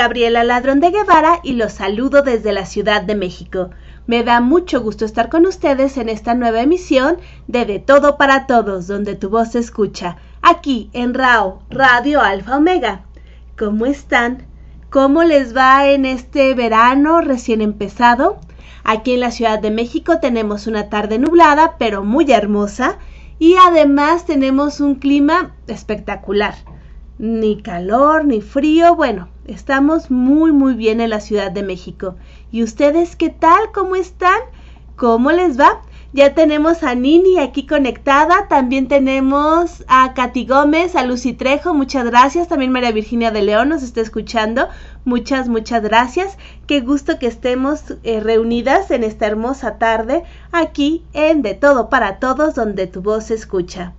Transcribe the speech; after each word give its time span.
Gabriela 0.00 0.44
Ladrón 0.44 0.80
de 0.80 0.92
Guevara 0.92 1.40
y 1.42 1.52
los 1.52 1.74
saludo 1.74 2.22
desde 2.22 2.54
la 2.54 2.64
Ciudad 2.64 3.02
de 3.02 3.14
México. 3.14 3.68
Me 4.06 4.24
da 4.24 4.40
mucho 4.40 4.80
gusto 4.80 5.04
estar 5.04 5.28
con 5.28 5.44
ustedes 5.44 5.98
en 5.98 6.08
esta 6.08 6.34
nueva 6.34 6.62
emisión 6.62 7.18
de 7.48 7.66
De 7.66 7.80
Todo 7.80 8.16
para 8.16 8.46
Todos, 8.46 8.86
donde 8.86 9.14
tu 9.14 9.28
voz 9.28 9.50
se 9.50 9.58
escucha, 9.58 10.16
aquí 10.40 10.88
en 10.94 11.12
RAO, 11.12 11.60
Radio 11.68 12.22
Alfa 12.22 12.56
Omega. 12.56 13.02
¿Cómo 13.58 13.84
están? 13.84 14.46
¿Cómo 14.88 15.22
les 15.22 15.54
va 15.54 15.86
en 15.86 16.06
este 16.06 16.54
verano 16.54 17.20
recién 17.20 17.60
empezado? 17.60 18.40
Aquí 18.84 19.12
en 19.12 19.20
la 19.20 19.30
Ciudad 19.30 19.58
de 19.58 19.70
México 19.70 20.18
tenemos 20.18 20.66
una 20.66 20.88
tarde 20.88 21.18
nublada, 21.18 21.76
pero 21.78 22.04
muy 22.04 22.32
hermosa, 22.32 22.96
y 23.38 23.56
además 23.68 24.24
tenemos 24.24 24.80
un 24.80 24.94
clima 24.94 25.54
espectacular 25.66 26.54
ni 27.20 27.60
calor, 27.60 28.24
ni 28.24 28.40
frío. 28.40 28.96
Bueno, 28.96 29.28
estamos 29.52 30.10
muy, 30.10 30.52
muy 30.52 30.74
bien 30.74 31.00
en 31.00 31.10
la 31.10 31.20
Ciudad 31.20 31.50
de 31.50 31.62
México. 31.62 32.16
¿Y 32.52 32.62
ustedes 32.62 33.16
qué 33.16 33.30
tal? 33.30 33.72
¿Cómo 33.74 33.96
están? 33.96 34.38
¿Cómo 34.96 35.32
les 35.32 35.58
va? 35.58 35.82
Ya 36.12 36.34
tenemos 36.34 36.82
a 36.82 36.96
Nini 36.96 37.38
aquí 37.38 37.66
conectada, 37.66 38.48
también 38.48 38.88
tenemos 38.88 39.84
a 39.86 40.12
Katy 40.12 40.44
Gómez, 40.44 40.96
a 40.96 41.04
Lucy 41.04 41.34
Trejo, 41.34 41.72
muchas 41.72 42.04
gracias, 42.04 42.48
también 42.48 42.72
María 42.72 42.90
Virginia 42.90 43.30
de 43.30 43.42
León 43.42 43.68
nos 43.68 43.84
está 43.84 44.00
escuchando, 44.00 44.68
muchas, 45.04 45.48
muchas 45.48 45.84
gracias, 45.84 46.36
qué 46.66 46.80
gusto 46.80 47.20
que 47.20 47.28
estemos 47.28 47.96
eh, 48.02 48.18
reunidas 48.18 48.90
en 48.90 49.04
esta 49.04 49.28
hermosa 49.28 49.78
tarde 49.78 50.24
aquí 50.50 51.04
en 51.12 51.42
De 51.42 51.54
Todo 51.54 51.88
para 51.88 52.18
Todos, 52.18 52.56
donde 52.56 52.88
tu 52.88 53.02
voz 53.02 53.26
se 53.26 53.34
escucha. 53.34 53.94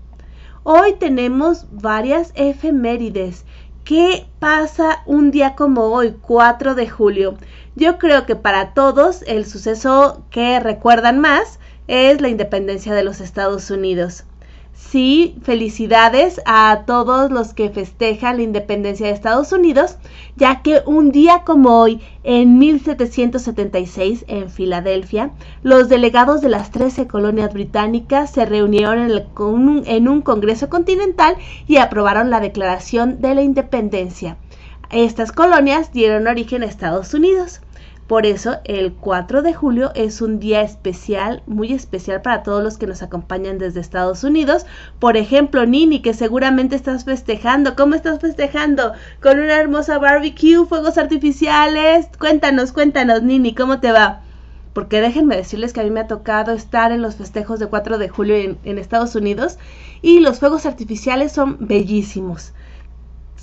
Hoy 0.63 0.93
tenemos 0.99 1.65
varias 1.71 2.33
efemérides. 2.35 3.45
¿Qué 3.83 4.27
pasa 4.39 5.01
un 5.07 5.31
día 5.31 5.55
como 5.55 5.85
hoy, 5.85 6.15
4 6.21 6.75
de 6.75 6.87
julio? 6.87 7.37
Yo 7.75 7.97
creo 7.97 8.27
que 8.27 8.35
para 8.35 8.73
todos 8.75 9.23
el 9.23 9.45
suceso 9.45 10.23
que 10.29 10.59
recuerdan 10.59 11.19
más 11.19 11.59
es 11.87 12.21
la 12.21 12.29
independencia 12.29 12.93
de 12.93 13.03
los 13.03 13.21
Estados 13.21 13.71
Unidos. 13.71 14.25
Sí, 14.89 15.37
felicidades 15.43 16.41
a 16.45 16.83
todos 16.85 17.31
los 17.31 17.53
que 17.53 17.69
festejan 17.69 18.35
la 18.35 18.43
independencia 18.43 19.07
de 19.07 19.13
Estados 19.13 19.53
Unidos, 19.53 19.97
ya 20.35 20.61
que 20.63 20.81
un 20.85 21.11
día 21.11 21.43
como 21.45 21.79
hoy, 21.79 22.01
en 22.23 22.57
1776, 22.57 24.25
en 24.27 24.49
Filadelfia, 24.49 25.31
los 25.63 25.87
delegados 25.87 26.41
de 26.41 26.49
las 26.49 26.71
13 26.71 27.07
colonias 27.07 27.53
británicas 27.53 28.31
se 28.31 28.45
reunieron 28.45 29.09
en, 29.85 30.07
un 30.09 30.21
Congreso 30.21 30.67
Continental 30.67 31.37
y 31.67 31.77
aprobaron 31.77 32.29
la 32.29 32.41
Declaración 32.41 33.21
de 33.21 33.33
la 33.33 33.43
Independencia. 33.43 34.35
Estas 34.89 35.31
colonias 35.31 35.93
dieron 35.93 36.27
origen 36.27 36.63
a 36.63 36.65
Estados 36.65 37.13
Unidos. 37.13 37.61
Por 38.07 38.25
eso 38.25 38.57
el 38.65 38.93
4 38.93 39.41
de 39.41 39.53
julio 39.53 39.91
es 39.95 40.21
un 40.21 40.39
día 40.39 40.61
especial, 40.61 41.43
muy 41.45 41.71
especial 41.71 42.21
para 42.21 42.43
todos 42.43 42.61
los 42.61 42.77
que 42.77 42.85
nos 42.85 43.01
acompañan 43.01 43.57
desde 43.57 43.79
Estados 43.79 44.23
Unidos. 44.25 44.65
Por 44.99 45.15
ejemplo, 45.15 45.65
Nini, 45.65 46.01
que 46.01 46.13
seguramente 46.13 46.75
estás 46.75 47.05
festejando. 47.05 47.75
¿Cómo 47.75 47.95
estás 47.95 48.19
festejando? 48.19 48.91
Con 49.21 49.39
una 49.39 49.57
hermosa 49.57 49.97
barbecue, 49.97 50.65
fuegos 50.65 50.97
artificiales. 50.97 52.09
Cuéntanos, 52.19 52.73
cuéntanos, 52.73 53.23
Nini, 53.23 53.55
¿cómo 53.55 53.79
te 53.79 53.93
va? 53.93 54.21
Porque 54.73 54.99
déjenme 54.99 55.37
decirles 55.37 55.71
que 55.71 55.79
a 55.79 55.83
mí 55.83 55.89
me 55.89 56.01
ha 56.01 56.07
tocado 56.07 56.51
estar 56.51 56.91
en 56.91 57.01
los 57.01 57.15
festejos 57.15 57.59
de 57.59 57.67
4 57.67 57.97
de 57.97 58.09
julio 58.09 58.35
en, 58.35 58.57
en 58.63 58.77
Estados 58.77 59.15
Unidos 59.15 59.57
y 60.01 60.19
los 60.19 60.39
fuegos 60.39 60.65
artificiales 60.65 61.31
son 61.31 61.57
bellísimos 61.59 62.53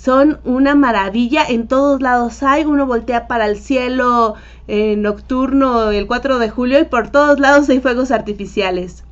son 0.01 0.39
una 0.45 0.75
maravilla, 0.75 1.43
en 1.45 1.67
todos 1.67 2.01
lados 2.01 2.41
hay, 2.41 2.63
uno 2.63 2.85
voltea 2.85 3.27
para 3.27 3.47
el 3.47 3.57
cielo 3.57 4.35
eh, 4.69 4.95
nocturno 4.95 5.91
el 5.91 6.07
4 6.07 6.39
de 6.39 6.49
julio 6.49 6.79
y 6.79 6.85
por 6.85 7.09
todos 7.09 7.39
lados 7.39 7.67
hay 7.69 7.81
fuegos 7.81 8.11
artificiales. 8.11 9.03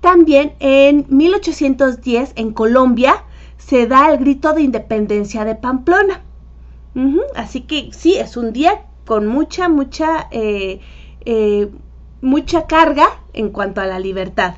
También 0.00 0.52
en 0.60 1.06
1810 1.08 2.34
en 2.36 2.52
Colombia 2.52 3.24
se 3.56 3.88
da 3.88 4.12
el 4.12 4.18
grito 4.18 4.52
de 4.52 4.62
independencia 4.62 5.44
de 5.44 5.56
Pamplona. 5.56 6.22
Así 7.34 7.62
que 7.62 7.90
sí, 7.92 8.14
es 8.14 8.36
un 8.36 8.52
día 8.52 8.82
con 9.06 9.26
mucha, 9.26 9.68
mucha, 9.68 10.28
eh, 10.30 10.80
eh, 11.24 11.68
mucha 12.20 12.66
carga 12.66 13.06
en 13.32 13.50
cuanto 13.50 13.80
a 13.80 13.86
la 13.86 13.98
libertad. 13.98 14.54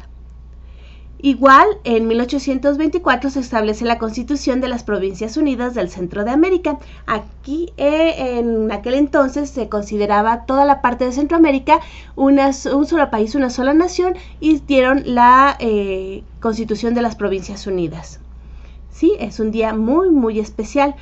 Igual, 1.22 1.66
en 1.84 2.08
1824 2.08 3.28
se 3.28 3.40
establece 3.40 3.84
la 3.84 3.98
Constitución 3.98 4.62
de 4.62 4.68
las 4.68 4.84
Provincias 4.84 5.36
Unidas 5.36 5.74
del 5.74 5.90
Centro 5.90 6.24
de 6.24 6.30
América. 6.30 6.78
Aquí, 7.06 7.72
eh, 7.76 8.38
en 8.38 8.72
aquel 8.72 8.94
entonces, 8.94 9.50
se 9.50 9.68
consideraba 9.68 10.46
toda 10.46 10.64
la 10.64 10.80
parte 10.80 11.04
de 11.04 11.12
Centroamérica 11.12 11.80
un 12.16 12.38
solo 12.54 13.10
país, 13.10 13.34
una 13.34 13.50
sola 13.50 13.74
nación, 13.74 14.14
y 14.40 14.60
dieron 14.60 15.02
la 15.04 15.56
eh, 15.58 16.24
Constitución 16.40 16.94
de 16.94 17.02
las 17.02 17.16
Provincias 17.16 17.66
Unidas. 17.66 18.20
Sí, 18.90 19.14
es 19.20 19.40
un 19.40 19.50
día 19.50 19.74
muy, 19.74 20.08
muy 20.08 20.38
especial. 20.38 20.94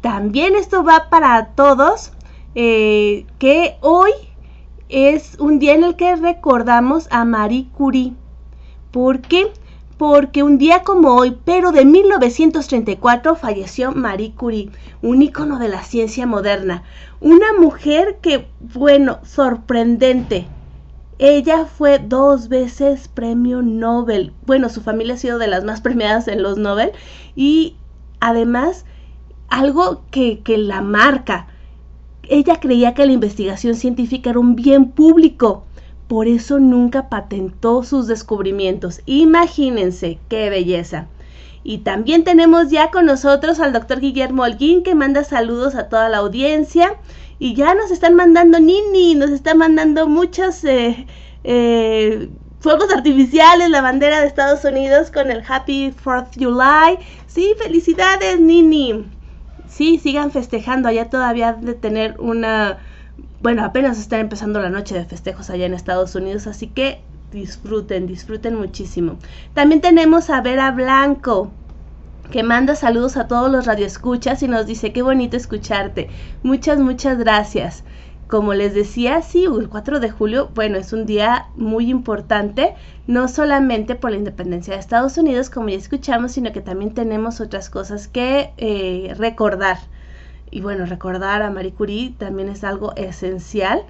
También 0.00 0.56
esto 0.56 0.84
va 0.84 1.10
para 1.10 1.48
todos, 1.48 2.12
eh, 2.54 3.26
que 3.38 3.76
hoy 3.82 4.12
es 4.88 5.36
un 5.38 5.58
día 5.58 5.74
en 5.74 5.84
el 5.84 5.96
que 5.96 6.16
recordamos 6.16 7.08
a 7.10 7.26
Marie 7.26 7.66
Curie. 7.76 8.14
¿Por 8.90 9.20
qué? 9.20 9.52
Porque 9.98 10.42
un 10.42 10.58
día 10.58 10.82
como 10.82 11.14
hoy, 11.14 11.36
pero 11.44 11.72
de 11.72 11.84
1934, 11.84 13.34
falleció 13.34 13.92
Marie 13.92 14.32
Curie, 14.34 14.70
un 15.02 15.22
ícono 15.22 15.58
de 15.58 15.68
la 15.68 15.82
ciencia 15.82 16.26
moderna. 16.26 16.82
Una 17.20 17.54
mujer 17.58 18.18
que, 18.20 18.46
bueno, 18.60 19.20
sorprendente. 19.24 20.46
Ella 21.18 21.64
fue 21.64 21.98
dos 21.98 22.48
veces 22.48 23.08
premio 23.08 23.62
Nobel. 23.62 24.34
Bueno, 24.44 24.68
su 24.68 24.82
familia 24.82 25.14
ha 25.14 25.18
sido 25.18 25.38
de 25.38 25.46
las 25.46 25.64
más 25.64 25.80
premiadas 25.82 26.28
en 26.28 26.42
los 26.42 26.58
Nobel. 26.58 26.92
Y 27.34 27.76
además, 28.20 28.84
algo 29.48 30.02
que, 30.10 30.40
que 30.40 30.58
la 30.58 30.82
marca. 30.82 31.48
Ella 32.28 32.60
creía 32.60 32.92
que 32.92 33.06
la 33.06 33.12
investigación 33.12 33.76
científica 33.76 34.30
era 34.30 34.40
un 34.40 34.56
bien 34.56 34.90
público 34.90 35.65
por 36.08 36.28
eso 36.28 36.58
nunca 36.60 37.08
patentó 37.08 37.82
sus 37.82 38.06
descubrimientos. 38.06 39.00
Imagínense, 39.06 40.18
qué 40.28 40.50
belleza. 40.50 41.06
Y 41.64 41.78
también 41.78 42.22
tenemos 42.22 42.70
ya 42.70 42.92
con 42.92 43.06
nosotros 43.06 43.58
al 43.58 43.72
doctor 43.72 44.00
Guillermo 44.00 44.44
Holguín 44.44 44.84
que 44.84 44.94
manda 44.94 45.24
saludos 45.24 45.74
a 45.74 45.88
toda 45.88 46.08
la 46.08 46.18
audiencia. 46.18 46.94
Y 47.40 47.54
ya 47.54 47.74
nos 47.74 47.90
están 47.90 48.14
mandando 48.14 48.60
Nini, 48.60 49.14
nos 49.16 49.30
están 49.30 49.58
mandando 49.58 50.06
muchos 50.06 50.62
eh, 50.64 51.06
eh, 51.42 52.30
fuegos 52.60 52.92
artificiales, 52.94 53.68
la 53.68 53.80
bandera 53.80 54.20
de 54.20 54.28
Estados 54.28 54.64
Unidos 54.64 55.10
con 55.10 55.30
el 55.30 55.42
Happy 55.46 55.92
4th 56.04 56.34
July. 56.38 57.04
Sí, 57.26 57.54
felicidades 57.58 58.40
Nini. 58.40 59.04
Sí, 59.68 59.98
sigan 59.98 60.30
festejando, 60.30 60.88
allá 60.88 61.10
todavía 61.10 61.52
de 61.52 61.74
tener 61.74 62.14
una 62.20 62.78
bueno, 63.42 63.64
apenas 63.64 63.98
están 63.98 64.20
empezando 64.20 64.60
la 64.60 64.70
noche 64.70 64.94
de 64.94 65.04
festejos 65.04 65.50
allá 65.50 65.66
en 65.66 65.74
Estados 65.74 66.14
Unidos, 66.14 66.46
así 66.46 66.68
que 66.68 67.02
disfruten, 67.32 68.06
disfruten 68.06 68.54
muchísimo. 68.54 69.18
También 69.54 69.80
tenemos 69.80 70.30
a 70.30 70.40
Vera 70.40 70.70
Blanco, 70.70 71.50
que 72.30 72.42
manda 72.42 72.74
saludos 72.74 73.16
a 73.16 73.28
todos 73.28 73.50
los 73.50 73.66
radioescuchas 73.66 74.42
y 74.42 74.48
nos 74.48 74.66
dice 74.66 74.92
qué 74.92 75.02
bonito 75.02 75.36
escucharte. 75.36 76.08
Muchas, 76.42 76.78
muchas 76.78 77.18
gracias. 77.18 77.84
Como 78.26 78.54
les 78.54 78.74
decía, 78.74 79.22
sí, 79.22 79.44
el 79.44 79.68
4 79.68 80.00
de 80.00 80.10
julio, 80.10 80.50
bueno, 80.52 80.78
es 80.78 80.92
un 80.92 81.06
día 81.06 81.46
muy 81.54 81.88
importante, 81.88 82.74
no 83.06 83.28
solamente 83.28 83.94
por 83.94 84.10
la 84.10 84.16
independencia 84.16 84.74
de 84.74 84.80
Estados 84.80 85.16
Unidos, 85.16 85.48
como 85.48 85.68
ya 85.68 85.76
escuchamos, 85.76 86.32
sino 86.32 86.52
que 86.52 86.60
también 86.60 86.92
tenemos 86.92 87.40
otras 87.40 87.70
cosas 87.70 88.08
que 88.08 88.50
eh, 88.56 89.14
recordar. 89.16 89.78
Y 90.50 90.60
bueno, 90.60 90.86
recordar 90.86 91.42
a 91.42 91.50
Marie 91.50 91.72
Curie 91.72 92.14
también 92.16 92.48
es 92.48 92.64
algo 92.64 92.94
esencial. 92.96 93.82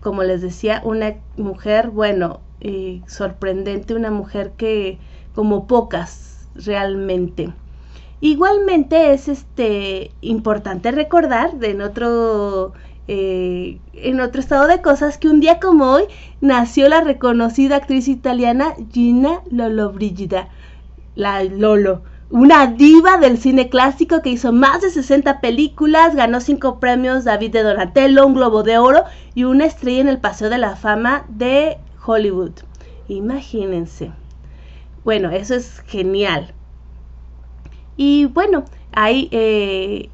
Como 0.00 0.22
les 0.22 0.42
decía, 0.42 0.80
una 0.84 1.14
mujer, 1.36 1.90
bueno, 1.90 2.40
eh, 2.60 3.02
sorprendente, 3.06 3.94
una 3.94 4.10
mujer 4.10 4.52
que 4.56 4.98
como 5.34 5.66
pocas 5.66 6.48
realmente. 6.54 7.52
Igualmente 8.20 9.12
es 9.12 9.28
este 9.28 10.10
importante 10.22 10.90
recordar 10.90 11.58
de 11.58 11.70
en 11.70 11.82
otro 11.82 12.72
eh, 13.08 13.78
en 13.92 14.20
otro 14.20 14.40
estado 14.40 14.66
de 14.66 14.80
cosas 14.80 15.18
que 15.18 15.28
un 15.28 15.38
día 15.38 15.60
como 15.60 15.84
hoy 15.92 16.04
nació 16.40 16.88
la 16.88 17.02
reconocida 17.02 17.76
actriz 17.76 18.08
italiana 18.08 18.74
Gina 18.90 19.42
Lollobrigida, 19.50 20.48
la 21.14 21.44
Lolo 21.44 22.02
una 22.30 22.66
diva 22.66 23.18
del 23.18 23.38
cine 23.38 23.68
clásico 23.68 24.20
que 24.20 24.30
hizo 24.30 24.52
más 24.52 24.80
de 24.80 24.90
60 24.90 25.40
películas, 25.40 26.14
ganó 26.14 26.40
5 26.40 26.80
premios 26.80 27.24
David 27.24 27.52
de 27.52 27.62
Donatello, 27.62 28.26
un 28.26 28.34
Globo 28.34 28.62
de 28.62 28.78
Oro 28.78 29.04
y 29.34 29.44
una 29.44 29.64
estrella 29.64 30.00
en 30.00 30.08
el 30.08 30.18
Paseo 30.18 30.50
de 30.50 30.58
la 30.58 30.76
Fama 30.76 31.24
de 31.28 31.78
Hollywood. 32.04 32.52
Imagínense. 33.08 34.10
Bueno, 35.04 35.30
eso 35.30 35.54
es 35.54 35.80
genial. 35.86 36.52
Y 37.96 38.26
bueno, 38.26 38.64
hay, 38.92 39.28
eh, 39.30 40.10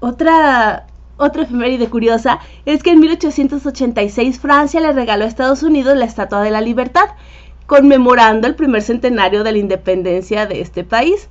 otra 0.00 0.86
otra 1.18 1.44
efeméride 1.44 1.88
curiosa 1.88 2.40
es 2.66 2.82
que 2.82 2.90
en 2.90 3.00
1886 3.00 4.38
Francia 4.38 4.80
le 4.80 4.92
regaló 4.92 5.24
a 5.24 5.28
Estados 5.28 5.62
Unidos 5.62 5.96
la 5.96 6.04
Estatua 6.04 6.42
de 6.42 6.50
la 6.50 6.60
Libertad, 6.60 7.08
conmemorando 7.66 8.46
el 8.46 8.54
primer 8.54 8.82
centenario 8.82 9.42
de 9.42 9.52
la 9.52 9.58
independencia 9.58 10.46
de 10.46 10.60
este 10.60 10.84
país. 10.84 11.28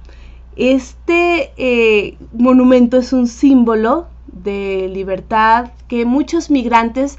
Este 0.56 1.52
eh, 1.57 2.18
monumento 2.34 2.98
es 2.98 3.12
un 3.12 3.28
símbolo 3.28 4.07
de 4.28 4.90
libertad 4.94 5.72
que 5.88 6.06
muchos 6.06 6.50
migrantes 6.50 7.18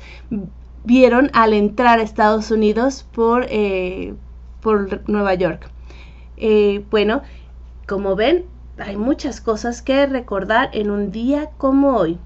vieron 0.84 1.30
al 1.34 1.52
entrar 1.52 1.98
a 1.98 2.02
Estados 2.02 2.50
Unidos 2.50 3.06
por, 3.12 3.46
eh, 3.50 4.14
por 4.60 5.08
Nueva 5.08 5.34
York. 5.34 5.68
Eh, 6.38 6.84
bueno, 6.90 7.22
como 7.86 8.16
ven, 8.16 8.46
hay 8.78 8.96
muchas 8.96 9.40
cosas 9.40 9.82
que 9.82 10.06
recordar 10.06 10.70
en 10.72 10.90
un 10.90 11.10
día 11.10 11.50
como 11.58 11.96
hoy. 11.96 12.18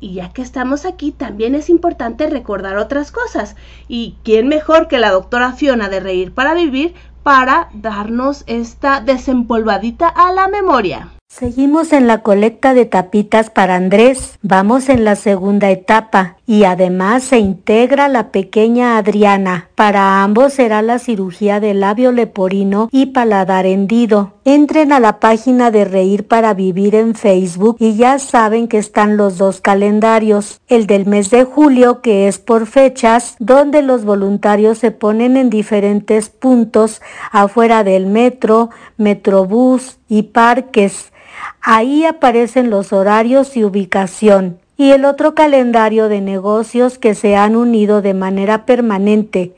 Y 0.00 0.14
ya 0.14 0.32
que 0.32 0.42
estamos 0.42 0.84
aquí, 0.84 1.10
también 1.10 1.54
es 1.54 1.70
importante 1.70 2.28
recordar 2.28 2.76
otras 2.76 3.10
cosas. 3.10 3.56
¿Y 3.88 4.16
quién 4.22 4.46
mejor 4.46 4.86
que 4.86 4.98
la 4.98 5.10
doctora 5.10 5.52
Fiona 5.52 5.88
de 5.88 6.00
Reír 6.00 6.32
para 6.32 6.54
Vivir 6.54 6.94
para 7.22 7.68
darnos 7.72 8.44
esta 8.46 9.00
desempolvadita 9.00 10.08
a 10.08 10.32
la 10.32 10.48
memoria? 10.48 11.17
Seguimos 11.38 11.92
en 11.92 12.08
la 12.08 12.22
colecta 12.22 12.74
de 12.74 12.84
tapitas 12.84 13.48
para 13.48 13.76
Andrés. 13.76 14.38
Vamos 14.42 14.88
en 14.88 15.04
la 15.04 15.14
segunda 15.14 15.70
etapa 15.70 16.36
y 16.46 16.64
además 16.64 17.22
se 17.22 17.38
integra 17.38 18.08
la 18.08 18.32
pequeña 18.32 18.96
Adriana. 18.96 19.68
Para 19.76 20.24
ambos 20.24 20.54
será 20.54 20.82
la 20.82 20.98
cirugía 20.98 21.60
de 21.60 21.74
labio 21.74 22.10
leporino 22.10 22.88
y 22.90 23.06
paladar 23.06 23.66
hendido. 23.66 24.32
Entren 24.44 24.90
a 24.90 24.98
la 24.98 25.20
página 25.20 25.70
de 25.70 25.84
Reír 25.84 26.26
para 26.26 26.54
Vivir 26.54 26.96
en 26.96 27.14
Facebook 27.14 27.76
y 27.78 27.94
ya 27.94 28.18
saben 28.18 28.66
que 28.66 28.78
están 28.78 29.16
los 29.16 29.38
dos 29.38 29.60
calendarios. 29.60 30.60
El 30.66 30.88
del 30.88 31.06
mes 31.06 31.30
de 31.30 31.44
julio, 31.44 32.00
que 32.00 32.26
es 32.26 32.38
por 32.38 32.66
fechas, 32.66 33.36
donde 33.38 33.82
los 33.82 34.04
voluntarios 34.04 34.78
se 34.78 34.90
ponen 34.90 35.36
en 35.36 35.50
diferentes 35.50 36.30
puntos 36.30 37.00
afuera 37.30 37.84
del 37.84 38.06
metro, 38.06 38.70
metrobús 38.96 39.98
y 40.08 40.22
parques 40.22 41.12
Ahí 41.60 42.04
aparecen 42.04 42.70
los 42.70 42.92
horarios 42.92 43.56
y 43.56 43.64
ubicación 43.64 44.58
y 44.78 44.92
el 44.92 45.04
otro 45.04 45.34
calendario 45.34 46.08
de 46.08 46.20
negocios 46.20 46.98
que 46.98 47.14
se 47.14 47.36
han 47.36 47.56
unido 47.56 48.00
de 48.00 48.14
manera 48.14 48.64
permanente. 48.64 49.54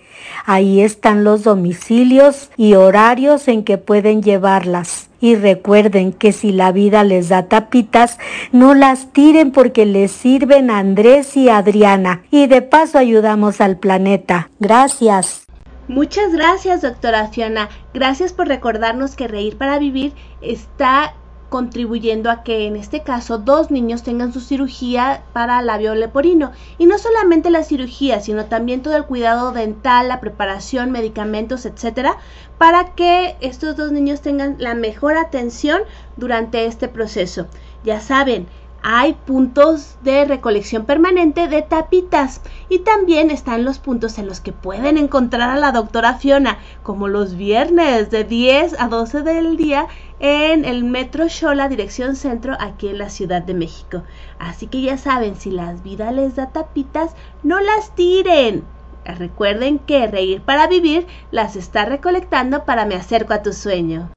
Ahí 0.47 0.81
están 0.81 1.25
los 1.25 1.45
domicilios 1.45 2.51
y 2.57 2.75
horarios 2.75 3.47
en 3.47 3.63
que 3.63 3.77
pueden 3.77 4.23
llevarlas. 4.23 5.11
Y 5.21 5.35
recuerden 5.35 6.15
que 6.15 6.33
si 6.33 6.53
la 6.53 6.73
vida 6.73 7.05
les 7.05 7.29
da 7.29 7.45
tapitas, 7.45 8.19
no 8.51 8.75
las 8.75 9.13
tiren 9.13 9.53
porque 9.53 9.85
les 9.85 10.11
sirven 10.11 10.71
a 10.71 10.79
Andrés 10.79 11.37
y 11.37 11.51
Adriana. 11.51 12.23
Y 12.31 12.47
de 12.47 12.63
paso 12.63 12.99
ayudamos 12.99 13.61
al 13.61 13.77
planeta. 13.77 14.49
Gracias. 14.59 15.45
Muchas 15.89 16.33
gracias, 16.33 16.81
doctora 16.81 17.29
Fiona. 17.29 17.69
Gracias 17.93 18.33
por 18.33 18.49
recordarnos 18.49 19.17
que 19.17 19.29
Reír 19.29 19.59
para 19.59 19.79
Vivir 19.79 20.15
está 20.41 21.15
contribuyendo 21.51 22.31
a 22.31 22.43
que 22.43 22.67
en 22.67 22.77
este 22.77 23.03
caso 23.03 23.37
dos 23.37 23.71
niños 23.71 24.03
tengan 24.03 24.33
su 24.33 24.41
cirugía 24.41 25.25
para 25.35 25.61
labio 25.61 25.95
leporino. 25.95 26.53
Y 26.79 26.87
no 26.87 26.97
solamente 26.97 27.51
la 27.51 27.65
cirugía, 27.65 28.21
sino 28.21 28.47
también 28.47 28.81
todo 28.81 28.97
el 28.97 29.05
cuidado 29.05 29.53
dental, 29.53 30.09
la 30.09 30.21
preparación, 30.21 30.91
medicamentos, 30.91 31.67
etcétera, 31.67 32.17
para 32.57 32.95
que 32.95 33.37
estos 33.41 33.77
dos 33.77 33.93
niños 33.93 34.23
tengan 34.23 34.57
la 34.59 34.75
mejor 34.75 35.19
atención 35.19 35.83
durante 36.17 36.65
este 36.65 36.89
proceso. 36.89 37.47
Ya 37.85 38.01
saben, 38.01 38.47
hay 38.83 39.15
puntos 39.15 39.97
de 40.03 40.25
recolección 40.25 40.85
permanente 40.85 41.49
de 41.49 41.63
tapitas 41.63 42.41
y 42.69 42.81
también 42.81 43.31
están 43.31 43.65
los 43.65 43.79
puntos 43.79 44.19
en 44.19 44.27
los 44.27 44.41
que 44.41 44.53
pueden 44.53 44.97
encontrar 44.97 45.51
a 45.51 45.57
la 45.57 45.73
doctora 45.73 46.15
Fiona, 46.15 46.59
como 46.83 47.09
los 47.09 47.37
viernes 47.37 48.11
de 48.11 48.25
10 48.25 48.81
a 48.81 48.89
12 48.89 49.23
del 49.23 49.57
día 49.57 49.87
en 50.19 50.65
el 50.65 50.85
Metro 50.85 51.29
Shola, 51.29 51.69
dirección 51.69 52.17
centro, 52.17 52.57
aquí 52.59 52.89
en 52.89 52.99
la 52.99 53.11
Ciudad 53.11 53.43
de 53.43 53.55
México. 53.55 54.03
Así 54.39 54.67
que 54.67 54.83
ya 54.83 54.99
saben, 54.99 55.37
si 55.37 55.51
las 55.51 55.83
vidas 55.83 56.15
les 56.15 56.37
da 56.37 56.51
tapitas, 56.51 57.15
no 57.43 57.61
las 57.61 57.95
tiren. 57.95 58.65
Recuerden 59.05 59.79
que 59.79 60.07
Reír 60.07 60.43
para 60.43 60.67
Vivir 60.67 61.07
las 61.31 61.57
está 61.57 61.85
recolectando 61.85 62.65
para 62.65 62.85
Me 62.85 62.95
Acerco 62.95 63.33
a 63.33 63.43
tu 63.43 63.53
Sueño. 63.53 64.11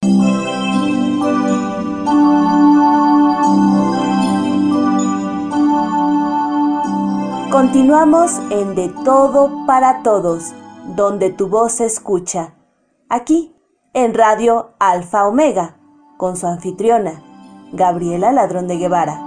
Continuamos 7.54 8.40
en 8.50 8.74
De 8.74 8.90
Todo 9.06 9.68
para 9.68 10.02
Todos, 10.02 10.54
donde 10.96 11.30
tu 11.30 11.50
voz 11.50 11.74
se 11.74 11.86
escucha. 11.86 12.56
Aquí, 13.10 13.56
en 13.94 14.16
Radio 14.16 14.72
Alfa 14.80 15.28
Omega, 15.28 15.78
con 16.18 16.36
su 16.36 16.48
anfitriona, 16.48 17.22
Gabriela 17.72 18.32
Ladrón 18.32 18.68
de 18.68 18.78
Guevara. 18.78 19.22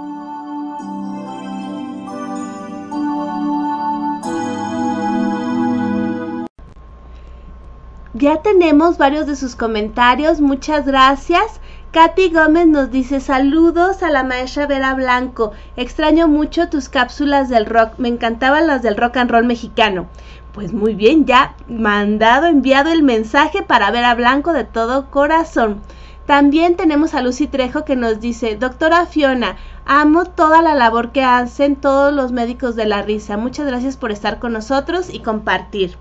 Ya 8.13 8.41
tenemos 8.41 8.97
varios 8.97 9.25
de 9.25 9.37
sus 9.37 9.55
comentarios, 9.55 10.41
muchas 10.41 10.85
gracias. 10.85 11.61
Katy 11.91 12.31
Gómez 12.31 12.67
nos 12.67 12.91
dice 12.91 13.21
saludos 13.21 14.03
a 14.03 14.09
la 14.09 14.23
maestra 14.23 14.67
Vera 14.67 14.93
Blanco. 14.93 15.53
Extraño 15.77 16.27
mucho 16.27 16.67
tus 16.67 16.89
cápsulas 16.89 17.47
del 17.47 17.65
rock. 17.65 17.93
Me 17.97 18.09
encantaban 18.09 18.67
las 18.67 18.81
del 18.81 18.97
rock 18.97 19.17
and 19.17 19.31
roll 19.31 19.45
mexicano. 19.45 20.07
Pues 20.51 20.73
muy 20.73 20.95
bien, 20.95 21.25
ya 21.25 21.55
mandado, 21.69 22.47
enviado 22.47 22.91
el 22.91 23.03
mensaje 23.03 23.63
para 23.63 23.89
Vera 23.89 24.13
Blanco 24.15 24.51
de 24.51 24.65
todo 24.65 25.09
corazón. 25.09 25.81
También 26.25 26.75
tenemos 26.75 27.13
a 27.13 27.21
Lucy 27.21 27.47
Trejo 27.47 27.85
que 27.85 27.95
nos 27.95 28.19
dice, 28.19 28.57
doctora 28.57 29.05
Fiona, 29.05 29.55
amo 29.85 30.25
toda 30.25 30.61
la 30.61 30.75
labor 30.75 31.13
que 31.13 31.23
hacen 31.23 31.77
todos 31.77 32.13
los 32.13 32.33
médicos 32.33 32.75
de 32.75 32.85
la 32.85 33.01
risa. 33.01 33.37
Muchas 33.37 33.65
gracias 33.65 33.95
por 33.95 34.11
estar 34.11 34.39
con 34.39 34.51
nosotros 34.51 35.07
y 35.11 35.21
compartir. 35.21 35.95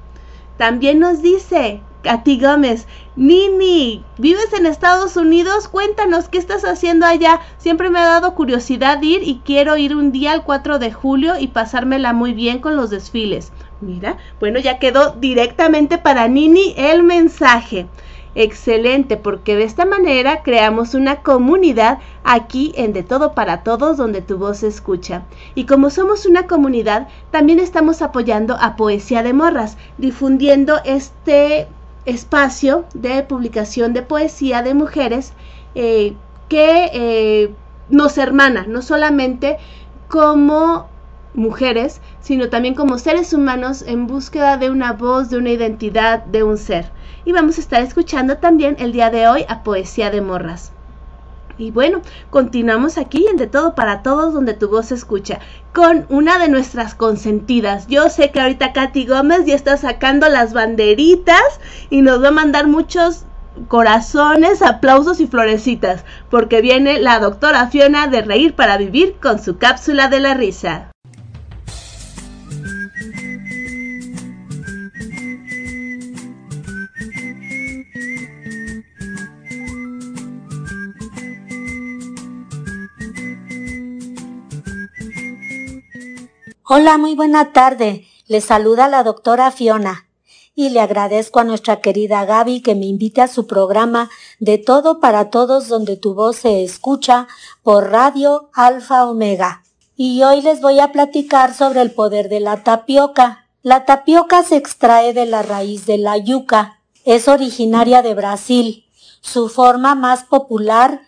También 0.57 0.99
nos 0.99 1.23
dice, 1.23 1.81
Katy 2.03 2.41
Gómez. 2.41 2.87
Nini, 3.17 4.05
¿vives 4.19 4.53
en 4.53 4.67
Estados 4.67 5.17
Unidos? 5.17 5.69
Cuéntanos 5.69 6.29
qué 6.29 6.39
estás 6.39 6.65
haciendo 6.65 7.07
allá. 7.07 7.41
Siempre 7.59 7.91
me 7.91 7.99
ha 7.99 8.07
dado 8.07 8.35
curiosidad 8.35 9.03
ir 9.03 9.23
y 9.23 9.41
quiero 9.45 9.77
ir 9.77 9.97
un 9.97 10.13
día 10.13 10.33
al 10.33 10.45
4 10.45 10.79
de 10.79 10.93
julio 10.93 11.39
y 11.39 11.49
pasármela 11.49 12.13
muy 12.13 12.33
bien 12.33 12.61
con 12.61 12.77
los 12.77 12.91
desfiles. 12.91 13.53
Mira, 13.81 14.19
bueno, 14.41 14.59
ya 14.59 14.79
quedó 14.79 15.13
directamente 15.13 15.99
para 15.99 16.29
Nini 16.29 16.75
el 16.77 17.03
mensaje. 17.03 17.87
Excelente, 18.39 19.17
porque 19.17 19.57
de 19.57 19.65
esta 19.65 19.87
manera 19.87 20.43
creamos 20.43 20.93
una 20.93 21.23
comunidad 21.23 22.01
aquí 22.23 22.75
en 22.77 22.93
De 22.93 23.03
Todo 23.03 23.33
para 23.33 23.63
Todos 23.63 23.97
donde 23.97 24.21
tu 24.21 24.37
voz 24.37 24.59
se 24.59 24.67
escucha. 24.67 25.23
Y 25.55 25.65
como 25.65 25.89
somos 25.89 26.27
una 26.27 26.47
comunidad, 26.47 27.09
también 27.31 27.59
estamos 27.61 28.03
apoyando 28.03 28.55
a 28.61 28.77
Poesía 28.77 29.23
de 29.23 29.33
Morras, 29.33 29.79
difundiendo 29.97 30.81
este 30.85 31.67
espacio 32.07 32.87
de 32.95 33.23
publicación 33.23 33.93
de 33.93 34.03
poesía 34.03 34.63
de 34.63 34.75
mujeres 34.75 35.33
eh, 35.75 36.15
que 36.49 36.91
eh, 36.93 37.55
nos 37.89 38.17
hermana, 38.19 38.65
no 38.69 38.83
solamente 38.83 39.59
como 40.09 40.89
mujeres, 41.35 42.01
sino 42.21 42.49
también 42.49 42.75
como 42.75 42.99
seres 42.99 43.33
humanos 43.33 43.83
en 43.83 44.07
búsqueda 44.07 44.57
de 44.57 44.71
una 44.71 44.93
voz, 44.93 45.29
de 45.29 45.37
una 45.37 45.51
identidad, 45.51 46.25
de 46.25 46.43
un 46.43 46.57
ser. 46.57 46.91
Y 47.25 47.33
vamos 47.33 47.59
a 47.59 47.61
estar 47.61 47.83
escuchando 47.83 48.39
también 48.39 48.77
el 48.79 48.93
día 48.93 49.11
de 49.11 49.29
hoy 49.29 49.45
a 49.49 49.63
Poesía 49.63 50.11
de 50.11 50.21
Morras. 50.21 50.73
Y 51.59 51.71
bueno, 51.71 52.03
continuamos 52.29 52.99
aquí 52.99 53.27
en 53.31 53.37
De 53.37 53.47
Todo 53.47 53.75
para 53.75 54.03
Todos, 54.03 54.35
donde 54.35 54.53
tu 54.53 54.69
voz 54.69 54.87
se 54.87 54.95
escucha, 54.95 55.41
con 55.73 56.05
una 56.11 56.39
de 56.39 56.49
nuestras 56.49 56.95
consentidas. 56.95 57.87
Yo 57.87 58.11
sé 58.11 58.31
que 58.31 58.41
ahorita 58.41 58.73
Katy 58.75 59.07
Gómez 59.07 59.47
ya 59.47 59.55
está 59.55 59.77
sacando 59.79 60.29
las 60.29 60.53
banderitas 60.53 61.61
y 61.89 62.03
nos 62.03 62.23
va 62.23 62.29
a 62.29 62.33
mandar 62.33 62.67
muchos 62.67 63.25
corazones, 63.69 64.61
aplausos 64.61 65.19
y 65.21 65.27
florecitas, 65.27 66.05
porque 66.31 66.61
viene 66.61 67.01
la 67.01 67.19
doctora 67.21 67.69
Fiona 67.69 68.07
de 68.07 68.21
Reír 68.21 68.55
para 68.55 68.77
Vivir 68.77 69.17
con 69.23 69.43
su 69.43 69.57
cápsula 69.57 70.09
de 70.09 70.21
la 70.21 70.35
risa. 70.35 70.91
Hola, 86.69 86.99
muy 86.99 87.15
buena 87.15 87.53
tarde. 87.53 88.09
Les 88.27 88.45
saluda 88.45 88.89
la 88.89 89.05
doctora 89.05 89.53
Fiona. 89.53 90.09
y 90.57 90.71
le 90.71 90.81
agradezco 90.81 91.39
a 91.39 91.45
nuestra 91.45 91.81
querida 91.81 92.25
Gaby 92.25 92.61
que 92.61 92.75
me 92.75 92.87
invite 92.87 93.21
a 93.21 93.29
su 93.29 93.47
programa 93.47 94.11
de 94.41 94.59
todo 94.59 94.99
para 94.99 95.31
todos 95.31 95.69
donde 95.69 95.97
tu 95.97 96.15
voz 96.15 96.39
se 96.39 96.65
escucha 96.65 97.29
por 97.63 97.93
Radio 97.93 98.51
Alfa 98.53 99.05
Omega. 99.05 99.63
Y 99.97 100.25
hoy 100.25 100.43
les 100.43 100.61
voy 100.61 100.81
a 100.81 100.91
platicar 100.91 101.55
sobre 101.55 101.83
el 101.83 101.93
poder 101.93 102.29
de 102.29 102.41
la 102.41 102.65
tapioca. 102.65 103.47
La 103.63 103.85
tapioca 103.85 104.43
se 104.43 104.57
extrae 104.57 105.13
de 105.13 105.27
la 105.27 105.43
raíz 105.43 105.87
de 105.87 105.99
la 105.99 106.17
yuca. 106.17 106.81
Es 107.05 107.29
originaria 107.29 108.03
de 108.03 108.15
Brasil. 108.15 108.87
Su 109.21 109.49
forma 109.49 109.95
más 109.95 110.25
popular 110.25 111.03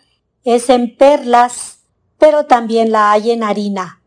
es 0.45 0.69
en 0.69 0.95
perlas, 0.95 1.79
pero 2.17 2.45
también 2.45 2.93
la 2.93 3.11
hay 3.11 3.31
en 3.31 3.43
harina. 3.43 3.98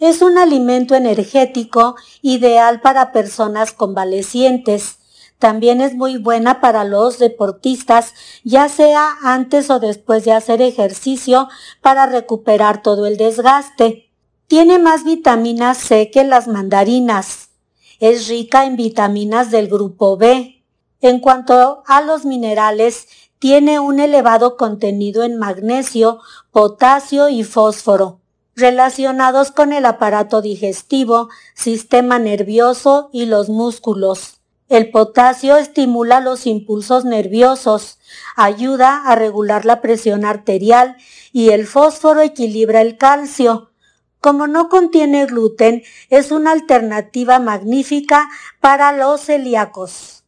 Es 0.00 0.22
un 0.22 0.38
alimento 0.38 0.94
energético 0.94 1.94
ideal 2.22 2.80
para 2.80 3.12
personas 3.12 3.72
convalecientes. 3.72 4.96
También 5.38 5.82
es 5.82 5.94
muy 5.94 6.16
buena 6.16 6.62
para 6.62 6.84
los 6.84 7.18
deportistas, 7.18 8.14
ya 8.42 8.70
sea 8.70 9.18
antes 9.22 9.68
o 9.68 9.78
después 9.78 10.24
de 10.24 10.32
hacer 10.32 10.62
ejercicio 10.62 11.48
para 11.82 12.06
recuperar 12.06 12.82
todo 12.82 13.04
el 13.04 13.18
desgaste. 13.18 14.10
Tiene 14.46 14.78
más 14.78 15.04
vitamina 15.04 15.74
C 15.74 16.10
que 16.10 16.24
las 16.24 16.48
mandarinas. 16.48 17.50
Es 17.98 18.26
rica 18.26 18.64
en 18.64 18.76
vitaminas 18.76 19.50
del 19.50 19.68
grupo 19.68 20.16
B. 20.16 20.64
En 21.02 21.20
cuanto 21.20 21.82
a 21.86 22.00
los 22.00 22.24
minerales, 22.24 23.06
tiene 23.38 23.80
un 23.80 24.00
elevado 24.00 24.56
contenido 24.56 25.24
en 25.24 25.38
magnesio, 25.38 26.20
potasio 26.52 27.28
y 27.28 27.44
fósforo 27.44 28.19
relacionados 28.60 29.50
con 29.50 29.72
el 29.72 29.84
aparato 29.86 30.42
digestivo, 30.42 31.28
sistema 31.54 32.18
nervioso 32.18 33.10
y 33.12 33.26
los 33.26 33.48
músculos. 33.48 34.40
El 34.68 34.92
potasio 34.92 35.56
estimula 35.56 36.20
los 36.20 36.46
impulsos 36.46 37.04
nerviosos, 37.04 37.98
ayuda 38.36 39.02
a 39.04 39.16
regular 39.16 39.64
la 39.64 39.80
presión 39.80 40.24
arterial 40.24 40.96
y 41.32 41.50
el 41.50 41.66
fósforo 41.66 42.20
equilibra 42.20 42.80
el 42.80 42.96
calcio. 42.96 43.72
Como 44.20 44.46
no 44.46 44.68
contiene 44.68 45.26
gluten, 45.26 45.82
es 46.08 46.30
una 46.30 46.52
alternativa 46.52 47.40
magnífica 47.40 48.28
para 48.60 48.92
los 48.92 49.22
celíacos. 49.22 50.24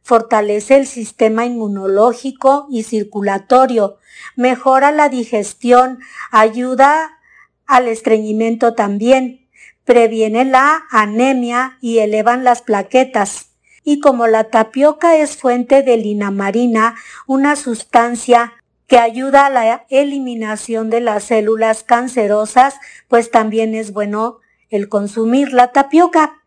Fortalece 0.00 0.76
el 0.76 0.86
sistema 0.86 1.44
inmunológico 1.44 2.66
y 2.70 2.84
circulatorio, 2.84 3.98
mejora 4.36 4.90
la 4.90 5.10
digestión, 5.10 5.98
ayuda 6.30 7.18
al 7.66 7.88
estreñimiento 7.88 8.74
también, 8.74 9.42
previene 9.84 10.44
la 10.44 10.84
anemia 10.90 11.78
y 11.80 11.98
elevan 11.98 12.44
las 12.44 12.62
plaquetas. 12.62 13.50
Y 13.84 14.00
como 14.00 14.26
la 14.26 14.44
tapioca 14.44 15.16
es 15.16 15.36
fuente 15.36 15.82
de 15.82 15.96
lina 15.96 16.30
marina, 16.30 16.94
una 17.26 17.56
sustancia 17.56 18.52
que 18.86 18.98
ayuda 18.98 19.46
a 19.46 19.50
la 19.50 19.86
eliminación 19.88 20.90
de 20.90 21.00
las 21.00 21.24
células 21.24 21.82
cancerosas, 21.82 22.74
pues 23.08 23.30
también 23.30 23.74
es 23.74 23.92
bueno 23.92 24.38
el 24.70 24.88
consumir 24.88 25.52
la 25.52 25.72
tapioca. 25.72 26.42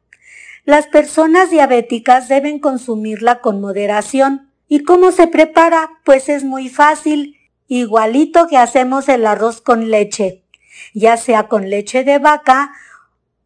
Las 0.63 0.87
personas 0.87 1.49
diabéticas 1.49 2.27
deben 2.27 2.59
consumirla 2.59 3.41
con 3.41 3.61
moderación. 3.61 4.51
¿Y 4.67 4.79
cómo 4.83 5.11
se 5.11 5.27
prepara? 5.27 5.89
Pues 6.03 6.29
es 6.29 6.43
muy 6.43 6.69
fácil, 6.69 7.37
igualito 7.67 8.47
que 8.47 8.57
hacemos 8.57 9.09
el 9.09 9.27
arroz 9.27 9.61
con 9.61 9.91
leche 9.91 10.44
ya 10.93 11.17
sea 11.17 11.47
con 11.47 11.69
leche 11.69 12.03
de 12.03 12.19
vaca 12.19 12.71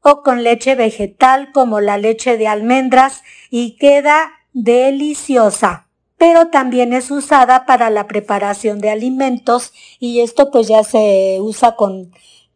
o 0.02 0.22
con 0.24 0.44
leche 0.44 0.76
vegetal 0.76 1.52
como 1.52 1.82
la 1.82 1.98
leche 1.98 2.38
de 2.38 2.48
almendras 2.48 3.24
y 3.50 3.78
queda 3.78 4.32
deliciosa. 4.54 5.88
Pero 6.18 6.48
también 6.50 6.94
es 6.94 7.12
usada 7.12 7.66
para 7.66 7.90
la 7.90 8.08
preparación 8.08 8.80
de 8.80 8.90
alimentos 8.90 9.74
y 10.00 10.20
esto 10.20 10.52
pues 10.52 10.68
ya 10.68 10.84
se 10.84 11.38
usa 11.40 11.76
con 11.76 12.12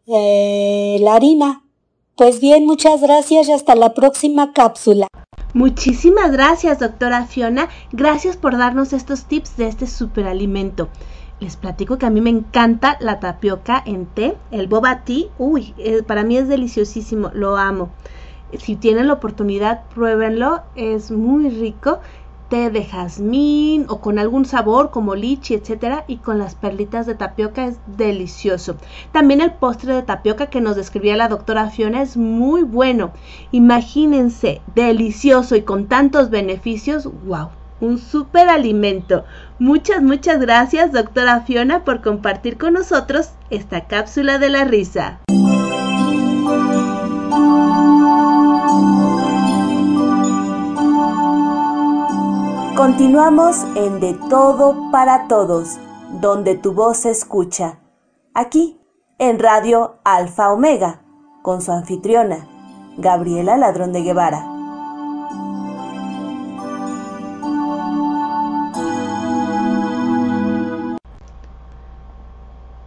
eh, 0.07 0.97
la 0.99 1.15
harina. 1.15 1.63
Pues 2.15 2.39
bien, 2.39 2.65
muchas 2.65 3.01
gracias 3.01 3.47
y 3.47 3.53
hasta 3.53 3.75
la 3.75 3.93
próxima 3.93 4.53
cápsula. 4.53 5.07
Muchísimas 5.53 6.31
gracias, 6.31 6.79
doctora 6.79 7.25
Fiona. 7.25 7.69
Gracias 7.91 8.37
por 8.37 8.57
darnos 8.57 8.91
estos 8.91 9.25
tips 9.25 9.55
de 9.55 9.67
este 9.67 9.87
superalimento 9.87 10.89
les 11.43 11.57
platico 11.57 11.97
que 11.97 12.05
a 12.05 12.09
mí 12.09 12.21
me 12.21 12.29
encanta 12.29 12.97
la 13.01 13.19
tapioca 13.19 13.83
en 13.85 14.05
té, 14.05 14.37
el 14.51 14.67
boba 14.67 15.03
tea, 15.03 15.25
uy, 15.37 15.73
eh, 15.77 16.01
para 16.01 16.23
mí 16.23 16.37
es 16.37 16.47
deliciosísimo, 16.47 17.31
lo 17.33 17.57
amo. 17.57 17.89
Si 18.57 18.77
tienen 18.77 19.07
la 19.07 19.13
oportunidad, 19.13 19.83
pruébenlo, 19.93 20.61
es 20.75 21.11
muy 21.11 21.49
rico. 21.49 21.99
Té 22.49 22.69
de 22.69 22.85
jazmín 22.85 23.87
o 23.89 23.99
con 23.99 24.19
algún 24.19 24.45
sabor 24.45 24.91
como 24.91 25.15
lichi, 25.15 25.55
etcétera, 25.55 26.05
y 26.07 26.17
con 26.17 26.37
las 26.37 26.55
perlitas 26.55 27.07
de 27.07 27.15
tapioca 27.15 27.65
es 27.65 27.79
delicioso. 27.87 28.77
También 29.11 29.41
el 29.41 29.53
postre 29.53 29.93
de 29.93 30.03
tapioca 30.03 30.47
que 30.47 30.61
nos 30.61 30.75
describía 30.75 31.17
la 31.17 31.29
doctora 31.29 31.69
Fiona 31.71 32.01
es 32.01 32.15
muy 32.15 32.63
bueno. 32.63 33.11
Imagínense, 33.51 34.61
delicioso 34.75 35.55
y 35.55 35.63
con 35.63 35.87
tantos 35.87 36.29
beneficios, 36.29 37.09
wow 37.25 37.49
un 37.83 37.99
super 37.99 38.49
alimento. 38.49 39.25
Muchas, 39.59 40.01
muchas 40.01 40.39
gracias, 40.39 40.91
doctora 40.91 41.41
Fiona, 41.41 41.83
por 41.83 42.01
compartir 42.01 42.57
con 42.57 42.73
nosotros 42.73 43.31
esta 43.49 43.87
cápsula 43.87 44.39
de 44.39 44.49
la 44.49 44.63
risa. 44.63 45.19
Continuamos 52.75 53.57
en 53.75 53.99
De 53.99 54.17
Todo 54.29 54.89
para 54.91 55.27
Todos, 55.27 55.77
donde 56.19 56.55
tu 56.55 56.73
voz 56.73 56.97
se 56.97 57.11
escucha. 57.11 57.79
Aquí, 58.33 58.79
en 59.19 59.39
Radio 59.39 59.99
Alfa 60.03 60.51
Omega, 60.51 61.01
con 61.43 61.61
su 61.61 61.71
anfitriona, 61.71 62.47
Gabriela 62.97 63.57
Ladrón 63.57 63.93
de 63.93 64.01
Guevara. 64.01 64.52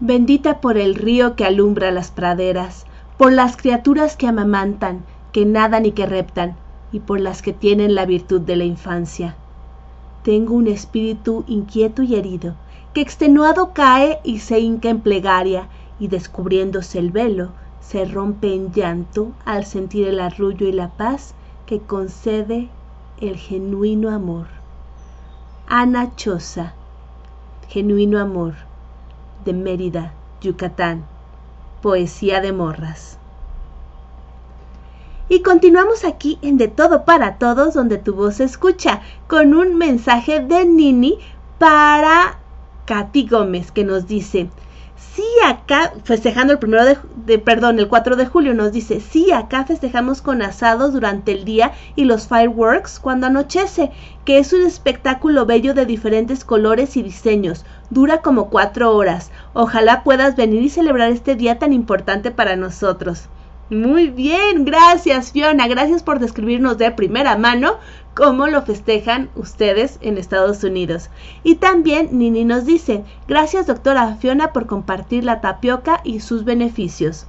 Bendita 0.06 0.60
por 0.60 0.78
el 0.78 0.94
río 0.94 1.34
que 1.34 1.44
alumbra 1.44 1.90
las 1.90 2.12
praderas, 2.12 2.86
por 3.18 3.32
las 3.32 3.56
criaturas 3.56 4.16
que 4.16 4.28
amamantan, 4.28 5.04
que 5.32 5.44
nadan 5.44 5.84
y 5.84 5.92
que 5.92 6.06
reptan, 6.06 6.56
y 6.92 7.00
por 7.00 7.20
las 7.20 7.42
que 7.42 7.52
tienen 7.52 7.94
la 7.94 8.06
virtud 8.06 8.40
de 8.40 8.56
la 8.56 8.64
infancia. 8.64 9.34
Tengo 10.22 10.54
un 10.54 10.68
espíritu 10.68 11.44
inquieto 11.48 12.02
y 12.02 12.14
herido, 12.14 12.54
que 12.94 13.00
extenuado 13.00 13.72
cae 13.72 14.20
y 14.22 14.38
se 14.38 14.60
hinca 14.60 14.90
en 14.90 15.00
plegaria, 15.00 15.68
y 15.98 16.08
descubriéndose 16.08 16.98
el 16.98 17.10
velo, 17.10 17.50
se 17.80 18.04
rompe 18.04 18.54
en 18.54 18.72
llanto 18.72 19.32
al 19.44 19.64
sentir 19.64 20.06
el 20.06 20.20
arrullo 20.20 20.68
y 20.68 20.72
la 20.72 20.90
paz 20.90 21.34
que 21.66 21.80
concede 21.80 22.68
el 23.20 23.36
genuino 23.36 24.10
amor. 24.10 24.46
Ana 25.68 26.14
Choza, 26.14 26.75
genuino 27.68 28.20
amor 28.20 28.65
de 29.46 29.54
Mérida, 29.54 30.12
Yucatán. 30.42 31.06
Poesía 31.80 32.40
de 32.42 32.52
morras. 32.52 33.18
Y 35.28 35.42
continuamos 35.42 36.04
aquí 36.04 36.38
en 36.42 36.58
De 36.58 36.68
Todo 36.68 37.04
para 37.04 37.38
Todos, 37.38 37.74
donde 37.74 37.98
tu 37.98 38.14
voz 38.14 38.36
se 38.36 38.44
escucha, 38.44 39.00
con 39.28 39.54
un 39.54 39.76
mensaje 39.76 40.40
de 40.40 40.66
Nini 40.66 41.18
para 41.58 42.38
Katy 42.84 43.28
Gómez, 43.28 43.72
que 43.72 43.84
nos 43.84 44.06
dice, 44.06 44.50
sí 44.96 45.24
acá, 45.44 45.92
festejando 46.04 46.52
el 46.52 46.58
primero 46.58 46.84
de, 46.84 47.38
perdón, 47.38 47.78
el 47.78 47.88
4 47.88 48.16
de 48.16 48.26
julio, 48.26 48.54
nos 48.54 48.72
dice, 48.72 49.00
sí 49.00 49.30
acá 49.32 49.64
festejamos 49.64 50.22
con 50.22 50.42
asados 50.42 50.92
durante 50.92 51.32
el 51.32 51.44
día 51.44 51.72
y 51.94 52.04
los 52.04 52.28
fireworks 52.28 52.98
cuando 52.98 53.26
anochece, 53.26 53.90
que 54.24 54.38
es 54.38 54.52
un 54.52 54.66
espectáculo 54.66 55.46
bello 55.46 55.74
de 55.74 55.86
diferentes 55.86 56.44
colores 56.44 56.96
y 56.96 57.02
diseños. 57.02 57.64
Dura 57.90 58.22
como 58.22 58.50
cuatro 58.50 58.94
horas. 58.94 59.30
Ojalá 59.52 60.02
puedas 60.02 60.36
venir 60.36 60.62
y 60.62 60.68
celebrar 60.68 61.10
este 61.10 61.36
día 61.36 61.58
tan 61.58 61.72
importante 61.72 62.30
para 62.30 62.56
nosotros. 62.56 63.28
Muy 63.68 64.11
bien, 64.11 64.64
gracias 64.64 65.32
Fiona, 65.32 65.66
gracias 65.66 66.04
por 66.04 66.20
describirnos 66.20 66.78
de 66.78 66.92
primera 66.92 67.37
mano 67.37 67.78
cómo 68.14 68.46
lo 68.46 68.62
festejan 68.62 69.28
ustedes 69.35 69.99
en 70.02 70.18
Estados 70.18 70.62
Unidos. 70.62 71.11
Y 71.42 71.56
también 71.56 72.16
Nini 72.16 72.44
nos 72.44 72.64
dice, 72.64 73.02
gracias 73.26 73.66
doctora 73.66 74.14
Fiona 74.20 74.52
por 74.52 74.66
compartir 74.66 75.25
la 75.25 75.40
tapioca 75.40 76.00
y 76.04 76.20
sus 76.20 76.44
beneficios. 76.44 77.26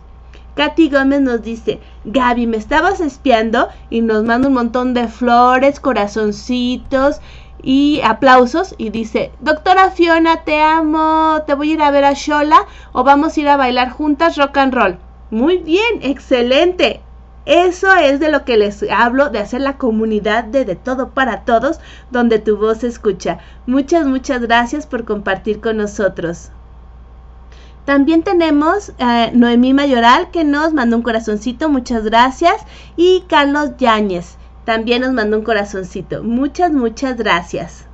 Katy 0.54 0.92
Gómez 0.92 1.22
nos 1.22 1.42
dice, 1.42 1.80
Gaby, 2.06 2.46
me 2.46 2.58
estabas 2.58 3.00
espiando 3.02 3.70
y 3.90 4.02
nos 4.02 4.24
manda 4.24 4.48
un 4.48 4.54
montón 4.54 4.94
de 4.94 5.08
flores, 5.08 5.80
corazoncitos 5.80 7.20
y 7.64 8.02
aplausos 8.04 8.76
y 8.78 8.92
dice, 8.92 9.32
doctora 9.40 9.90
Fiona, 9.90 10.44
te 10.44 10.62
amo, 10.62 11.42
te 11.48 11.56
voy 11.56 11.72
a 11.72 11.74
ir 11.74 11.82
a 11.82 11.90
ver 11.90 12.06
a 12.06 12.14
Shola 12.14 12.60
o 12.92 13.04
vamos 13.04 13.36
a 13.36 13.40
ir 13.40 13.50
a 13.50 13.58
bailar 13.58 13.90
juntas 13.90 14.38
rock 14.38 14.58
and 14.58 14.74
roll. 14.76 15.07
Muy 15.30 15.58
bien, 15.58 16.00
excelente. 16.02 17.02
Eso 17.46 17.94
es 17.96 18.20
de 18.20 18.30
lo 18.30 18.44
que 18.44 18.58
les 18.58 18.84
hablo, 18.92 19.30
de 19.30 19.40
hacer 19.40 19.62
la 19.62 19.78
comunidad 19.78 20.44
de 20.44 20.66
De 20.66 20.76
Todo 20.76 21.12
para 21.12 21.46
Todos, 21.46 21.80
donde 22.12 22.40
tu 22.40 22.58
voz 22.58 22.80
se 22.80 22.88
escucha. 22.88 23.40
Muchas, 23.66 24.06
muchas 24.06 24.42
gracias 24.42 24.86
por 24.86 25.06
compartir 25.06 25.62
con 25.62 25.78
nosotros. 25.78 26.52
También 27.86 28.24
tenemos 28.24 28.92
a 29.00 29.32
Noemí 29.32 29.74
Mayoral 29.74 30.30
que 30.32 30.44
nos 30.44 30.74
mandó 30.74 30.98
un 30.98 31.04
corazoncito, 31.04 31.70
muchas 31.70 32.04
gracias. 32.04 32.56
Y 32.98 33.24
Carlos 33.30 33.78
Yáñez 33.78 34.36
también 34.66 35.04
nos 35.04 35.14
mandó 35.14 35.38
un 35.38 35.46
corazoncito. 35.46 36.24
Muchas, 36.24 36.74
muchas 36.74 37.16
gracias. 37.16 37.87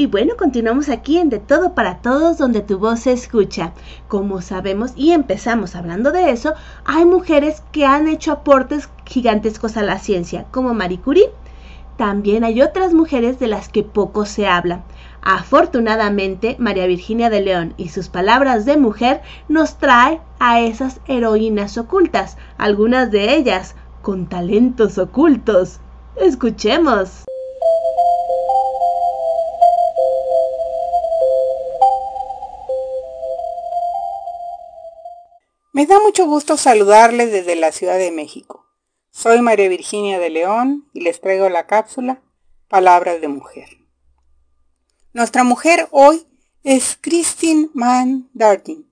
Y 0.00 0.06
bueno, 0.06 0.32
continuamos 0.38 0.88
aquí 0.88 1.18
en 1.18 1.28
De 1.28 1.38
Todo 1.38 1.74
para 1.74 1.98
Todos, 1.98 2.38
donde 2.38 2.62
tu 2.62 2.78
voz 2.78 3.00
se 3.00 3.12
escucha. 3.12 3.74
Como 4.08 4.40
sabemos, 4.40 4.92
y 4.96 5.10
empezamos 5.10 5.76
hablando 5.76 6.10
de 6.10 6.30
eso, 6.30 6.54
hay 6.86 7.04
mujeres 7.04 7.62
que 7.70 7.84
han 7.84 8.08
hecho 8.08 8.32
aportes 8.32 8.88
gigantescos 9.04 9.76
a 9.76 9.82
la 9.82 9.98
ciencia, 9.98 10.46
como 10.52 10.72
Marie 10.72 11.00
Curie. 11.00 11.30
También 11.98 12.44
hay 12.44 12.62
otras 12.62 12.94
mujeres 12.94 13.38
de 13.38 13.48
las 13.48 13.68
que 13.68 13.82
poco 13.82 14.24
se 14.24 14.46
habla. 14.46 14.84
Afortunadamente, 15.20 16.56
María 16.58 16.86
Virginia 16.86 17.28
de 17.28 17.42
León 17.42 17.74
y 17.76 17.90
sus 17.90 18.08
palabras 18.08 18.64
de 18.64 18.78
mujer 18.78 19.20
nos 19.48 19.76
trae 19.76 20.22
a 20.38 20.62
esas 20.62 21.02
heroínas 21.08 21.76
ocultas, 21.76 22.38
algunas 22.56 23.10
de 23.10 23.36
ellas 23.36 23.76
con 24.00 24.30
talentos 24.30 24.96
ocultos. 24.96 25.78
Escuchemos. 26.16 27.24
Me 35.72 35.86
da 35.86 36.00
mucho 36.00 36.26
gusto 36.26 36.56
saludarles 36.56 37.30
desde 37.30 37.54
la 37.54 37.70
Ciudad 37.70 37.96
de 37.96 38.10
México. 38.10 38.66
Soy 39.12 39.40
María 39.40 39.68
Virginia 39.68 40.18
de 40.18 40.28
León 40.28 40.90
y 40.92 41.02
les 41.02 41.20
traigo 41.20 41.48
la 41.48 41.68
cápsula 41.68 42.20
Palabras 42.66 43.20
de 43.20 43.28
Mujer. 43.28 43.68
Nuestra 45.12 45.44
mujer 45.44 45.86
hoy 45.92 46.26
es 46.64 46.98
Christine 47.00 47.70
Mann 47.72 48.28
Darting, 48.34 48.82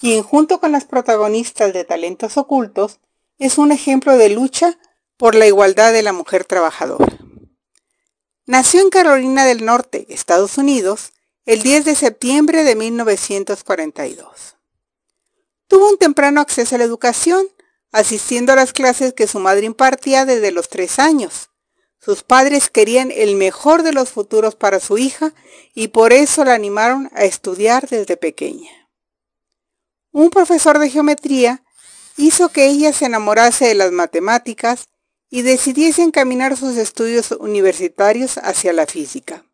quien 0.00 0.22
junto 0.22 0.60
con 0.60 0.72
las 0.72 0.86
protagonistas 0.86 1.74
de 1.74 1.84
Talentos 1.84 2.38
Ocultos 2.38 3.00
es 3.38 3.58
un 3.58 3.70
ejemplo 3.70 4.16
de 4.16 4.30
lucha 4.30 4.78
por 5.18 5.34
la 5.34 5.46
igualdad 5.46 5.92
de 5.92 6.02
la 6.02 6.14
mujer 6.14 6.46
trabajadora. 6.46 7.18
Nació 8.46 8.80
en 8.80 8.88
Carolina 8.88 9.44
del 9.44 9.66
Norte, 9.66 10.06
Estados 10.08 10.56
Unidos, 10.56 11.12
el 11.44 11.62
10 11.62 11.84
de 11.84 11.94
septiembre 11.94 12.64
de 12.64 12.76
1942. 12.76 14.53
Tuvo 15.74 15.90
un 15.90 15.98
temprano 15.98 16.40
acceso 16.40 16.76
a 16.76 16.78
la 16.78 16.84
educación, 16.84 17.48
asistiendo 17.90 18.52
a 18.52 18.54
las 18.54 18.72
clases 18.72 19.12
que 19.12 19.26
su 19.26 19.40
madre 19.40 19.66
impartía 19.66 20.24
desde 20.24 20.52
los 20.52 20.68
tres 20.68 21.00
años, 21.00 21.50
sus 21.98 22.22
padres 22.22 22.70
querían 22.70 23.10
el 23.10 23.34
mejor 23.34 23.82
de 23.82 23.92
los 23.92 24.10
futuros 24.10 24.54
para 24.54 24.78
su 24.78 24.98
hija 24.98 25.34
y 25.74 25.88
por 25.88 26.12
eso 26.12 26.44
la 26.44 26.54
animaron 26.54 27.10
a 27.12 27.24
estudiar 27.24 27.88
desde 27.88 28.16
pequeña. 28.16 28.70
Un 30.12 30.30
profesor 30.30 30.78
de 30.78 30.90
geometría 30.90 31.64
hizo 32.16 32.50
que 32.50 32.66
ella 32.66 32.92
se 32.92 33.06
enamorase 33.06 33.66
de 33.66 33.74
las 33.74 33.90
matemáticas 33.90 34.84
y 35.28 35.42
decidiese 35.42 36.02
encaminar 36.02 36.56
sus 36.56 36.76
estudios 36.76 37.32
universitarios 37.32 38.38
hacia 38.38 38.72
la 38.72 38.86
física. 38.86 39.44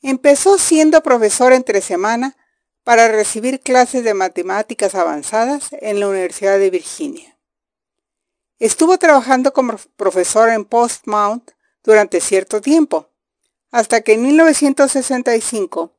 Empezó 0.00 0.58
siendo 0.58 1.02
profesor 1.02 1.52
entre 1.52 1.80
semana 1.80 2.36
para 2.88 3.08
recibir 3.08 3.60
clases 3.60 4.02
de 4.02 4.14
matemáticas 4.14 4.94
avanzadas 4.94 5.68
en 5.72 6.00
la 6.00 6.08
Universidad 6.08 6.58
de 6.58 6.70
Virginia. 6.70 7.36
Estuvo 8.58 8.96
trabajando 8.96 9.52
como 9.52 9.76
profesor 9.98 10.48
en 10.48 10.64
Postmount 10.64 11.50
durante 11.84 12.22
cierto 12.22 12.62
tiempo, 12.62 13.10
hasta 13.70 14.00
que 14.00 14.14
en 14.14 14.22
1965 14.22 15.92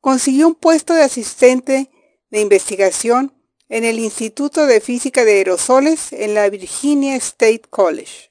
consiguió 0.00 0.46
un 0.46 0.54
puesto 0.54 0.94
de 0.94 1.02
asistente 1.02 1.90
de 2.30 2.40
investigación 2.40 3.34
en 3.68 3.82
el 3.82 3.98
Instituto 3.98 4.66
de 4.66 4.80
Física 4.80 5.24
de 5.24 5.32
Aerosoles 5.38 6.12
en 6.12 6.34
la 6.34 6.48
Virginia 6.48 7.16
State 7.16 7.62
College. 7.68 8.30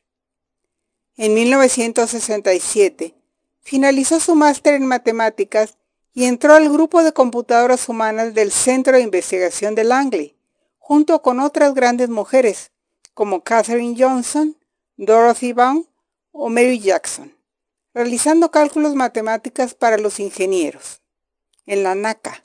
En 1.18 1.34
1967 1.34 3.14
finalizó 3.60 4.22
su 4.22 4.36
máster 4.36 4.76
en 4.76 4.86
matemáticas 4.86 5.78
y 6.18 6.24
entró 6.24 6.54
al 6.54 6.70
grupo 6.70 7.04
de 7.04 7.12
computadoras 7.12 7.90
humanas 7.90 8.34
del 8.34 8.50
Centro 8.50 8.96
de 8.96 9.04
Investigación 9.04 9.76
de 9.76 9.84
Langley, 9.84 10.36
junto 10.80 11.22
con 11.22 11.42
otras 11.42 11.74
grandes 11.74 12.08
mujeres, 12.10 12.72
como 13.14 13.44
Katherine 13.44 13.96
Johnson, 14.00 14.58
Dorothy 14.96 15.52
Vaughan 15.52 15.86
o 16.32 16.50
Mary 16.50 16.80
Jackson, 16.80 17.36
realizando 17.94 18.50
cálculos 18.50 18.96
matemáticas 18.96 19.74
para 19.74 19.98
los 19.98 20.22
ingenieros. 20.22 21.02
En 21.66 21.84
la 21.84 21.96
NACA, 21.96 22.42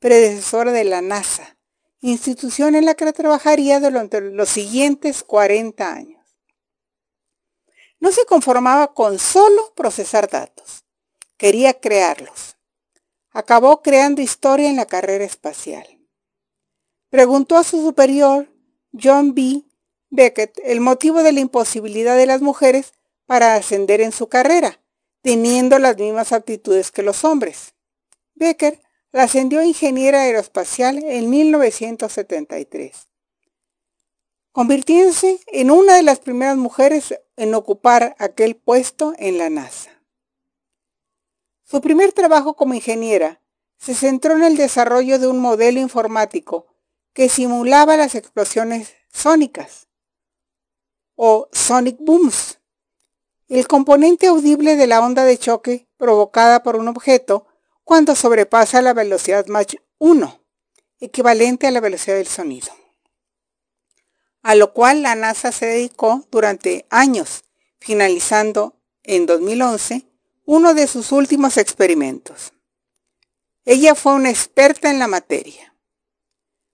predecesora 0.00 0.72
de 0.72 0.84
la 0.84 1.00
NASA, 1.00 1.56
institución 2.00 2.74
en 2.74 2.84
la 2.84 2.94
que 2.94 3.10
trabajaría 3.14 3.80
durante 3.80 4.20
los 4.20 4.50
siguientes 4.50 5.22
40 5.22 5.90
años. 5.90 6.22
No 8.00 8.12
se 8.12 8.26
conformaba 8.26 8.92
con 8.92 9.18
solo 9.18 9.72
procesar 9.74 10.28
datos, 10.28 10.84
quería 11.38 11.72
crearlos. 11.72 12.53
Acabó 13.36 13.82
creando 13.82 14.22
historia 14.22 14.70
en 14.70 14.76
la 14.76 14.86
carrera 14.86 15.24
espacial. 15.24 15.84
Preguntó 17.10 17.56
a 17.56 17.64
su 17.64 17.82
superior, 17.82 18.48
John 18.92 19.34
B. 19.34 19.64
Beckett 20.10 20.56
el 20.62 20.80
motivo 20.80 21.24
de 21.24 21.32
la 21.32 21.40
imposibilidad 21.40 22.16
de 22.16 22.26
las 22.26 22.42
mujeres 22.42 22.92
para 23.26 23.56
ascender 23.56 24.00
en 24.00 24.12
su 24.12 24.28
carrera, 24.28 24.80
teniendo 25.20 25.80
las 25.80 25.96
mismas 25.98 26.30
aptitudes 26.30 26.92
que 26.92 27.02
los 27.02 27.24
hombres. 27.24 27.74
Becker 28.36 28.80
la 29.10 29.24
ascendió 29.24 29.58
a 29.58 29.64
ingeniera 29.64 30.22
aeroespacial 30.22 31.02
en 31.02 31.28
1973, 31.28 33.08
convirtiéndose 34.52 35.40
en 35.48 35.72
una 35.72 35.96
de 35.96 36.04
las 36.04 36.20
primeras 36.20 36.56
mujeres 36.56 37.18
en 37.36 37.54
ocupar 37.54 38.14
aquel 38.20 38.54
puesto 38.54 39.12
en 39.18 39.38
la 39.38 39.50
NASA. 39.50 39.93
Su 41.74 41.80
primer 41.80 42.12
trabajo 42.12 42.54
como 42.54 42.74
ingeniera 42.74 43.40
se 43.78 43.96
centró 43.96 44.36
en 44.36 44.44
el 44.44 44.56
desarrollo 44.56 45.18
de 45.18 45.26
un 45.26 45.40
modelo 45.40 45.80
informático 45.80 46.68
que 47.12 47.28
simulaba 47.28 47.96
las 47.96 48.14
explosiones 48.14 48.94
sónicas 49.12 49.88
o 51.16 51.48
sonic 51.50 51.96
booms, 51.98 52.60
el 53.48 53.66
componente 53.66 54.28
audible 54.28 54.76
de 54.76 54.86
la 54.86 55.00
onda 55.00 55.24
de 55.24 55.36
choque 55.36 55.88
provocada 55.96 56.62
por 56.62 56.76
un 56.76 56.86
objeto 56.86 57.48
cuando 57.82 58.14
sobrepasa 58.14 58.80
la 58.80 58.92
velocidad 58.92 59.46
Mach 59.48 59.74
1, 59.98 60.40
equivalente 61.00 61.66
a 61.66 61.72
la 61.72 61.80
velocidad 61.80 62.14
del 62.14 62.28
sonido. 62.28 62.68
A 64.44 64.54
lo 64.54 64.72
cual 64.72 65.02
la 65.02 65.16
NASA 65.16 65.50
se 65.50 65.66
dedicó 65.66 66.24
durante 66.30 66.86
años, 66.88 67.42
finalizando 67.80 68.76
en 69.02 69.26
2011 69.26 70.13
uno 70.44 70.74
de 70.74 70.86
sus 70.86 71.12
últimos 71.12 71.56
experimentos. 71.56 72.52
Ella 73.64 73.94
fue 73.94 74.14
una 74.14 74.30
experta 74.30 74.90
en 74.90 74.98
la 74.98 75.08
materia. 75.08 75.74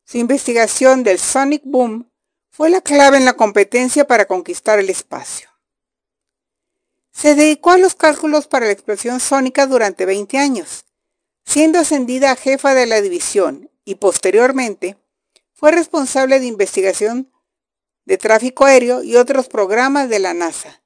Su 0.04 0.18
investigación 0.18 1.04
del 1.04 1.18
Sonic 1.18 1.62
Boom 1.64 2.10
fue 2.50 2.68
la 2.68 2.80
clave 2.80 3.16
en 3.16 3.24
la 3.24 3.34
competencia 3.34 4.06
para 4.06 4.26
conquistar 4.26 4.80
el 4.80 4.90
espacio. 4.90 5.48
Se 7.12 7.34
dedicó 7.34 7.70
a 7.70 7.78
los 7.78 7.94
cálculos 7.94 8.48
para 8.48 8.66
la 8.66 8.72
explosión 8.72 9.20
sónica 9.20 9.66
durante 9.66 10.04
20 10.04 10.36
años, 10.38 10.84
siendo 11.44 11.78
ascendida 11.78 12.32
a 12.32 12.36
jefa 12.36 12.74
de 12.74 12.86
la 12.86 13.00
división 13.00 13.70
y 13.84 13.96
posteriormente 13.96 14.96
fue 15.52 15.70
responsable 15.70 16.40
de 16.40 16.46
investigación 16.46 17.30
de 18.04 18.18
tráfico 18.18 18.64
aéreo 18.64 19.02
y 19.04 19.16
otros 19.16 19.48
programas 19.48 20.08
de 20.08 20.18
la 20.18 20.34
NASA, 20.34 20.82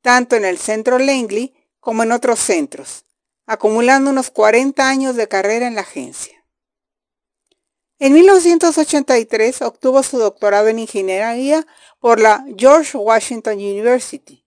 tanto 0.00 0.36
en 0.36 0.44
el 0.44 0.58
centro 0.58 0.98
Langley 0.98 1.54
como 1.82 2.04
en 2.04 2.12
otros 2.12 2.38
centros, 2.38 3.06
acumulando 3.44 4.10
unos 4.10 4.30
40 4.30 4.88
años 4.88 5.16
de 5.16 5.26
carrera 5.26 5.66
en 5.66 5.74
la 5.74 5.80
agencia. 5.80 6.44
En 7.98 8.12
1983 8.12 9.62
obtuvo 9.62 10.04
su 10.04 10.16
doctorado 10.16 10.68
en 10.68 10.78
ingeniería 10.78 11.66
por 11.98 12.20
la 12.20 12.46
George 12.56 12.96
Washington 12.96 13.54
University 13.54 14.46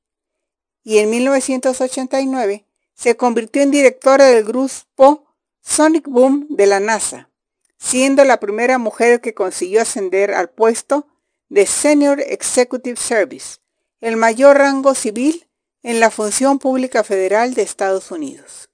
y 0.81 0.99
en 0.99 1.09
1989 1.09 2.65
se 2.93 3.17
convirtió 3.17 3.61
en 3.61 3.71
directora 3.71 4.27
del 4.27 4.45
grupo 4.45 5.25
Sonic 5.59 6.07
Boom 6.07 6.47
de 6.49 6.67
la 6.67 6.79
NASA, 6.79 7.29
siendo 7.77 8.23
la 8.23 8.39
primera 8.39 8.77
mujer 8.77 9.19
que 9.19 9.33
consiguió 9.33 9.81
ascender 9.81 10.33
al 10.33 10.49
puesto 10.49 11.05
de 11.49 11.65
Senior 11.65 12.21
Executive 12.21 12.95
Service, 12.95 13.57
el 13.99 14.15
mayor 14.15 14.57
rango 14.57 14.95
civil 14.95 15.44
en 15.85 15.99
la 15.99 16.09
función 16.09 16.57
pública 16.57 17.03
federal 17.03 17.53
de 17.53 17.61
Estados 17.61 18.09
Unidos. 18.09 18.71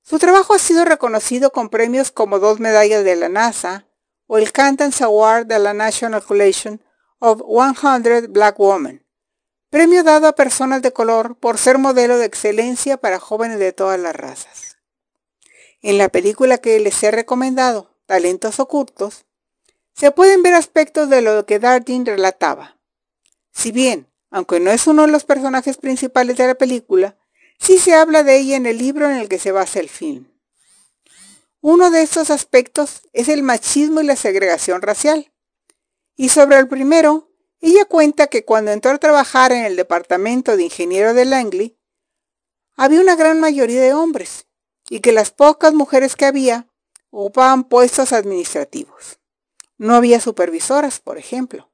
Su 0.00 0.18
trabajo 0.18 0.54
ha 0.54 0.58
sido 0.58 0.86
reconocido 0.86 1.52
con 1.52 1.68
premios 1.68 2.10
como 2.10 2.38
dos 2.38 2.60
medallas 2.60 3.04
de 3.04 3.14
la 3.14 3.28
NASA 3.28 3.86
o 4.26 4.38
el 4.38 4.52
Cantance 4.52 5.04
Award 5.04 5.44
de 5.44 5.58
la 5.58 5.74
National 5.74 6.24
Collection 6.24 6.82
of 7.18 7.42
100 7.46 8.32
Black 8.32 8.58
Women, 8.58 9.04
premio 9.68 10.02
dado 10.02 10.28
a 10.28 10.34
personas 10.34 10.80
de 10.80 10.94
color 10.94 11.36
por 11.36 11.58
ser 11.58 11.76
modelo 11.76 12.16
de 12.16 12.24
excelencia 12.24 12.96
para 12.96 13.20
jóvenes 13.20 13.58
de 13.58 13.74
todas 13.74 14.00
las 14.00 14.16
razas. 14.16 14.78
En 15.82 15.98
la 15.98 16.08
película 16.08 16.56
que 16.56 16.80
les 16.80 17.02
he 17.02 17.10
recomendado, 17.10 17.94
Talentos 18.06 18.60
Ocultos, 18.60 19.26
se 19.92 20.10
pueden 20.10 20.42
ver 20.42 20.54
aspectos 20.54 21.10
de 21.10 21.20
lo 21.20 21.44
que 21.44 21.58
Darjeeling 21.58 22.06
relataba. 22.06 22.78
Si 23.52 23.72
bien, 23.72 24.08
aunque 24.30 24.60
no 24.60 24.70
es 24.70 24.86
uno 24.86 25.02
de 25.02 25.12
los 25.12 25.24
personajes 25.24 25.76
principales 25.76 26.36
de 26.36 26.46
la 26.46 26.54
película, 26.54 27.16
sí 27.58 27.78
se 27.78 27.94
habla 27.94 28.22
de 28.22 28.38
ella 28.38 28.56
en 28.56 28.66
el 28.66 28.78
libro 28.78 29.10
en 29.10 29.16
el 29.16 29.28
que 29.28 29.38
se 29.38 29.52
basa 29.52 29.80
el 29.80 29.88
film. 29.88 30.26
Uno 31.60 31.90
de 31.90 32.02
estos 32.02 32.30
aspectos 32.30 33.02
es 33.12 33.28
el 33.28 33.42
machismo 33.42 34.00
y 34.00 34.04
la 34.04 34.16
segregación 34.16 34.80
racial. 34.80 35.32
Y 36.16 36.28
sobre 36.28 36.56
el 36.58 36.68
primero, 36.68 37.32
ella 37.60 37.84
cuenta 37.84 38.28
que 38.28 38.44
cuando 38.44 38.70
entró 38.70 38.92
a 38.92 38.98
trabajar 38.98 39.50
en 39.52 39.64
el 39.64 39.76
departamento 39.76 40.56
de 40.56 40.64
ingeniero 40.64 41.14
de 41.14 41.24
Langley, 41.24 41.76
había 42.76 43.00
una 43.00 43.16
gran 43.16 43.40
mayoría 43.40 43.80
de 43.82 43.92
hombres 43.92 44.46
y 44.88 45.00
que 45.00 45.12
las 45.12 45.32
pocas 45.32 45.74
mujeres 45.74 46.14
que 46.14 46.26
había 46.26 46.68
ocupaban 47.10 47.64
puestos 47.64 48.12
administrativos. 48.12 49.18
No 49.78 49.94
había 49.94 50.20
supervisoras, 50.20 51.00
por 51.00 51.18
ejemplo. 51.18 51.70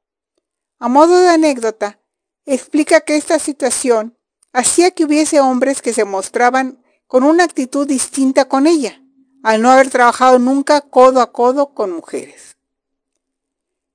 A 0.79 0.89
modo 0.89 1.21
de 1.21 1.29
anécdota, 1.29 2.01
explica 2.47 3.01
que 3.01 3.17
esta 3.17 3.39
situación 3.39 4.17
hacía 4.53 4.91
que 4.93 5.05
hubiese 5.05 5.41
hombres 5.41 5.83
que 5.83 5.93
se 5.93 6.05
mostraban 6.05 6.83
con 7.07 7.25
una 7.25 7.45
actitud 7.45 7.87
distinta 7.87 8.47
con 8.47 8.67
ella, 8.67 9.03
al 9.43 9.61
no 9.61 9.71
haber 9.71 9.91
trabajado 9.91 10.39
nunca 10.39 10.81
codo 10.81 11.21
a 11.21 11.33
codo 11.33 11.75
con 11.75 11.93
mujeres. 11.93 12.57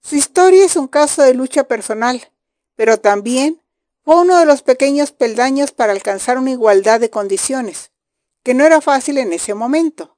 Su 0.01 0.15
historia 0.15 0.65
es 0.65 0.75
un 0.75 0.87
caso 0.87 1.21
de 1.21 1.33
lucha 1.33 1.65
personal, 1.65 2.31
pero 2.75 2.99
también 2.99 3.61
fue 4.03 4.21
uno 4.21 4.37
de 4.37 4.45
los 4.45 4.61
pequeños 4.61 5.11
peldaños 5.11 5.71
para 5.71 5.91
alcanzar 5.91 6.37
una 6.37 6.51
igualdad 6.51 6.99
de 6.99 7.09
condiciones, 7.09 7.91
que 8.43 8.53
no 8.53 8.63
era 8.63 8.81
fácil 8.81 9.17
en 9.17 9.33
ese 9.33 9.53
momento. 9.53 10.17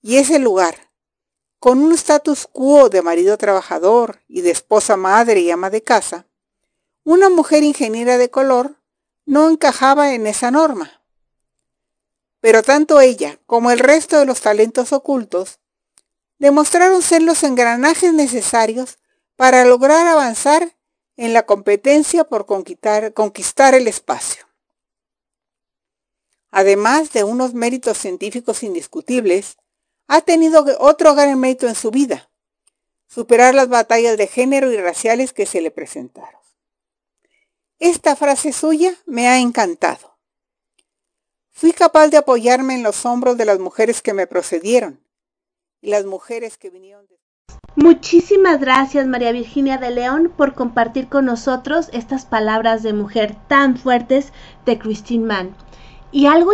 Y 0.00 0.16
ese 0.16 0.38
lugar, 0.38 0.90
con 1.58 1.78
un 1.78 1.92
status 1.92 2.46
quo 2.46 2.88
de 2.88 3.02
marido 3.02 3.36
trabajador 3.36 4.20
y 4.28 4.42
de 4.42 4.50
esposa 4.50 4.96
madre 4.96 5.40
y 5.40 5.50
ama 5.50 5.70
de 5.70 5.82
casa, 5.82 6.27
una 7.10 7.30
mujer 7.30 7.62
ingeniera 7.62 8.18
de 8.18 8.28
color 8.28 8.76
no 9.24 9.48
encajaba 9.48 10.12
en 10.12 10.26
esa 10.26 10.50
norma. 10.50 11.00
Pero 12.40 12.62
tanto 12.62 13.00
ella 13.00 13.38
como 13.46 13.70
el 13.70 13.78
resto 13.78 14.18
de 14.18 14.26
los 14.26 14.42
talentos 14.42 14.92
ocultos 14.92 15.58
demostraron 16.38 17.00
ser 17.00 17.22
los 17.22 17.44
engranajes 17.44 18.12
necesarios 18.12 18.98
para 19.36 19.64
lograr 19.64 20.06
avanzar 20.06 20.76
en 21.16 21.32
la 21.32 21.46
competencia 21.46 22.24
por 22.24 22.44
conquistar, 22.44 23.14
conquistar 23.14 23.74
el 23.74 23.88
espacio. 23.88 24.46
Además 26.50 27.10
de 27.14 27.24
unos 27.24 27.54
méritos 27.54 27.96
científicos 27.96 28.62
indiscutibles, 28.62 29.56
ha 30.08 30.20
tenido 30.20 30.62
otro 30.78 31.14
gran 31.14 31.40
mérito 31.40 31.68
en 31.68 31.74
su 31.74 31.90
vida, 31.90 32.28
superar 33.06 33.54
las 33.54 33.70
batallas 33.70 34.18
de 34.18 34.26
género 34.26 34.70
y 34.70 34.76
raciales 34.76 35.32
que 35.32 35.46
se 35.46 35.62
le 35.62 35.70
presentaron. 35.70 36.37
Esta 37.80 38.16
frase 38.16 38.52
suya 38.52 38.92
me 39.06 39.28
ha 39.28 39.38
encantado. 39.38 40.18
Fui 41.52 41.70
capaz 41.70 42.08
de 42.08 42.16
apoyarme 42.16 42.74
en 42.74 42.82
los 42.82 43.06
hombros 43.06 43.36
de 43.36 43.44
las 43.44 43.60
mujeres 43.60 44.02
que 44.02 44.14
me 44.14 44.26
procedieron 44.26 45.00
y 45.80 45.90
las 45.90 46.04
mujeres 46.04 46.58
que 46.58 46.70
vinieron 46.70 47.06
después. 47.06 47.60
Muchísimas 47.76 48.58
gracias 48.58 49.06
María 49.06 49.30
Virginia 49.30 49.78
de 49.78 49.92
León 49.92 50.32
por 50.36 50.54
compartir 50.54 51.08
con 51.08 51.26
nosotros 51.26 51.88
estas 51.92 52.26
palabras 52.26 52.82
de 52.82 52.94
mujer 52.94 53.36
tan 53.46 53.76
fuertes 53.76 54.32
de 54.66 54.76
Christine 54.76 55.26
Mann. 55.26 55.56
Y 56.10 56.26
algo 56.26 56.50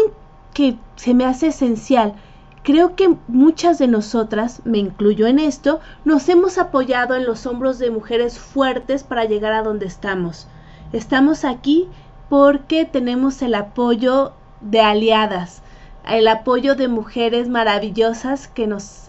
que 0.52 0.76
se 0.96 1.14
me 1.14 1.24
hace 1.24 1.46
esencial, 1.46 2.16
creo 2.62 2.96
que 2.96 3.16
muchas 3.28 3.78
de 3.78 3.88
nosotras, 3.88 4.60
me 4.66 4.76
incluyo 4.76 5.26
en 5.26 5.38
esto, 5.38 5.80
nos 6.04 6.28
hemos 6.28 6.58
apoyado 6.58 7.14
en 7.14 7.24
los 7.24 7.46
hombros 7.46 7.78
de 7.78 7.90
mujeres 7.90 8.38
fuertes 8.38 9.04
para 9.04 9.24
llegar 9.24 9.54
a 9.54 9.62
donde 9.62 9.87
estamos. 9.87 10.48
Estamos 10.94 11.44
aquí 11.44 11.88
porque 12.28 12.85
tenemos 12.85 13.42
el 13.42 13.57
apoyo 13.57 14.33
de 14.61 14.80
aliadas, 14.80 15.61
el 16.09 16.28
apoyo 16.28 16.76
de 16.76 16.87
mujeres 16.87 17.48
maravillosas 17.48 18.46
que 18.46 18.68
nos, 18.68 19.09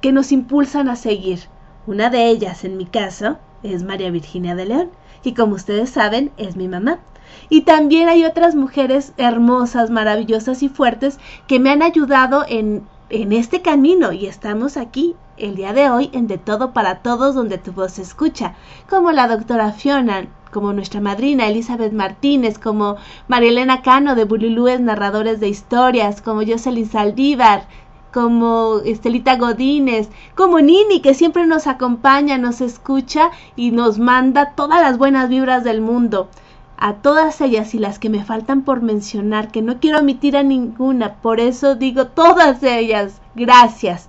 que 0.00 0.12
nos 0.12 0.30
impulsan 0.30 0.88
a 0.88 0.94
seguir. 0.94 1.40
Una 1.88 2.10
de 2.10 2.28
ellas, 2.28 2.62
en 2.62 2.76
mi 2.76 2.86
caso, 2.86 3.38
es 3.64 3.82
María 3.82 4.12
Virginia 4.12 4.54
de 4.54 4.66
León, 4.66 4.90
y 5.24 5.34
como 5.34 5.56
ustedes 5.56 5.90
saben, 5.90 6.30
es 6.36 6.54
mi 6.54 6.68
mamá. 6.68 7.00
Y 7.48 7.62
también 7.62 8.08
hay 8.08 8.24
otras 8.24 8.54
mujeres 8.54 9.12
hermosas, 9.16 9.90
maravillosas 9.90 10.62
y 10.62 10.68
fuertes 10.68 11.18
que 11.48 11.58
me 11.58 11.70
han 11.70 11.82
ayudado 11.82 12.44
en, 12.48 12.86
en 13.10 13.32
este 13.32 13.62
camino 13.62 14.12
y 14.12 14.26
estamos 14.26 14.76
aquí 14.76 15.16
el 15.36 15.56
día 15.56 15.72
de 15.72 15.90
hoy 15.90 16.08
en 16.12 16.28
De 16.28 16.38
Todo 16.38 16.72
para 16.72 17.00
Todos 17.00 17.34
donde 17.34 17.58
tu 17.58 17.72
voz 17.72 17.94
se 17.94 18.02
escucha, 18.02 18.54
como 18.88 19.10
la 19.10 19.26
doctora 19.26 19.72
Fiona, 19.72 20.28
como 20.56 20.72
nuestra 20.72 21.02
madrina 21.02 21.48
Elizabeth 21.48 21.92
Martínez, 21.92 22.58
como 22.58 22.96
Marielena 23.28 23.82
Cano 23.82 24.14
de 24.14 24.24
Bululúes 24.24 24.80
Narradores 24.80 25.38
de 25.38 25.50
Historias, 25.50 26.22
como 26.22 26.46
Jocelyn 26.46 26.88
Saldívar, 26.88 27.66
como 28.10 28.78
Estelita 28.82 29.36
Godínez, 29.36 30.08
como 30.34 30.60
Nini, 30.60 31.02
que 31.02 31.12
siempre 31.12 31.46
nos 31.46 31.66
acompaña, 31.66 32.38
nos 32.38 32.62
escucha 32.62 33.32
y 33.54 33.70
nos 33.70 33.98
manda 33.98 34.52
todas 34.52 34.80
las 34.80 34.96
buenas 34.96 35.28
vibras 35.28 35.62
del 35.62 35.82
mundo. 35.82 36.30
A 36.78 36.94
todas 36.94 37.42
ellas 37.42 37.74
y 37.74 37.78
las 37.78 37.98
que 37.98 38.08
me 38.08 38.24
faltan 38.24 38.62
por 38.62 38.80
mencionar, 38.80 39.50
que 39.50 39.60
no 39.60 39.78
quiero 39.78 39.98
omitir 39.98 40.38
a 40.38 40.42
ninguna, 40.42 41.16
por 41.16 41.38
eso 41.38 41.74
digo 41.74 42.06
todas 42.06 42.62
ellas, 42.62 43.20
gracias, 43.34 44.08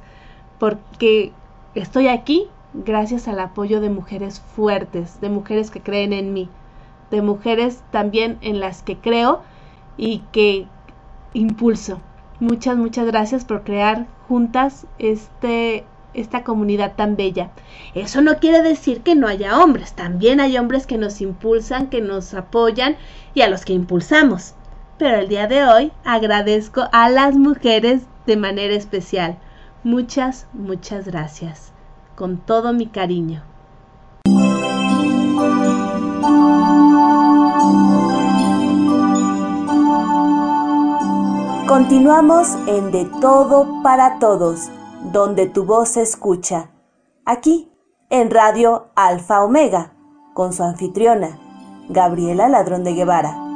porque 0.59 1.33
estoy 1.75 2.07
aquí 2.07 2.47
gracias 2.85 3.27
al 3.27 3.39
apoyo 3.39 3.81
de 3.81 3.89
mujeres 3.89 4.39
fuertes, 4.39 5.19
de 5.21 5.29
mujeres 5.29 5.71
que 5.71 5.81
creen 5.81 6.13
en 6.13 6.33
mí, 6.33 6.49
de 7.11 7.21
mujeres 7.21 7.83
también 7.91 8.37
en 8.41 8.59
las 8.59 8.83
que 8.83 8.97
creo 8.97 9.41
y 9.97 10.19
que 10.31 10.67
impulso. 11.33 11.99
Muchas, 12.39 12.77
muchas 12.77 13.05
gracias 13.07 13.45
por 13.45 13.63
crear 13.63 14.05
juntas 14.27 14.85
este, 14.99 15.85
esta 16.13 16.43
comunidad 16.43 16.95
tan 16.95 17.15
bella. 17.15 17.49
Eso 17.95 18.21
no 18.21 18.37
quiere 18.37 18.61
decir 18.61 19.01
que 19.01 19.15
no 19.15 19.27
haya 19.27 19.59
hombres, 19.59 19.93
también 19.93 20.39
hay 20.39 20.57
hombres 20.57 20.85
que 20.85 20.97
nos 20.97 21.21
impulsan, 21.21 21.87
que 21.87 22.01
nos 22.01 22.33
apoyan 22.33 22.97
y 23.33 23.41
a 23.41 23.49
los 23.49 23.65
que 23.65 23.73
impulsamos. 23.73 24.53
Pero 24.97 25.17
el 25.17 25.29
día 25.29 25.47
de 25.47 25.63
hoy 25.63 25.91
agradezco 26.03 26.85
a 26.91 27.09
las 27.09 27.35
mujeres 27.35 28.03
de 28.25 28.37
manera 28.37 28.73
especial. 28.73 29.37
Muchas, 29.83 30.47
muchas 30.53 31.05
gracias. 31.05 31.71
Con 32.17 32.37
todo 32.37 32.73
mi 32.73 32.87
cariño. 32.87 33.43
Continuamos 41.67 42.55
en 42.65 42.91
De 42.91 43.05
Todo 43.21 43.83
para 43.83 44.17
Todos, 44.17 44.71
donde 45.13 45.45
tu 45.45 45.65
voz 45.65 45.89
se 45.89 46.01
escucha. 46.01 46.71
Aquí, 47.23 47.71
en 48.09 48.31
Radio 48.31 48.87
Alfa 48.95 49.43
Omega, 49.43 49.93
con 50.33 50.53
su 50.53 50.63
anfitriona, 50.63 51.37
Gabriela 51.87 52.49
Ladrón 52.49 52.83
de 52.83 52.95
Guevara. 52.95 53.46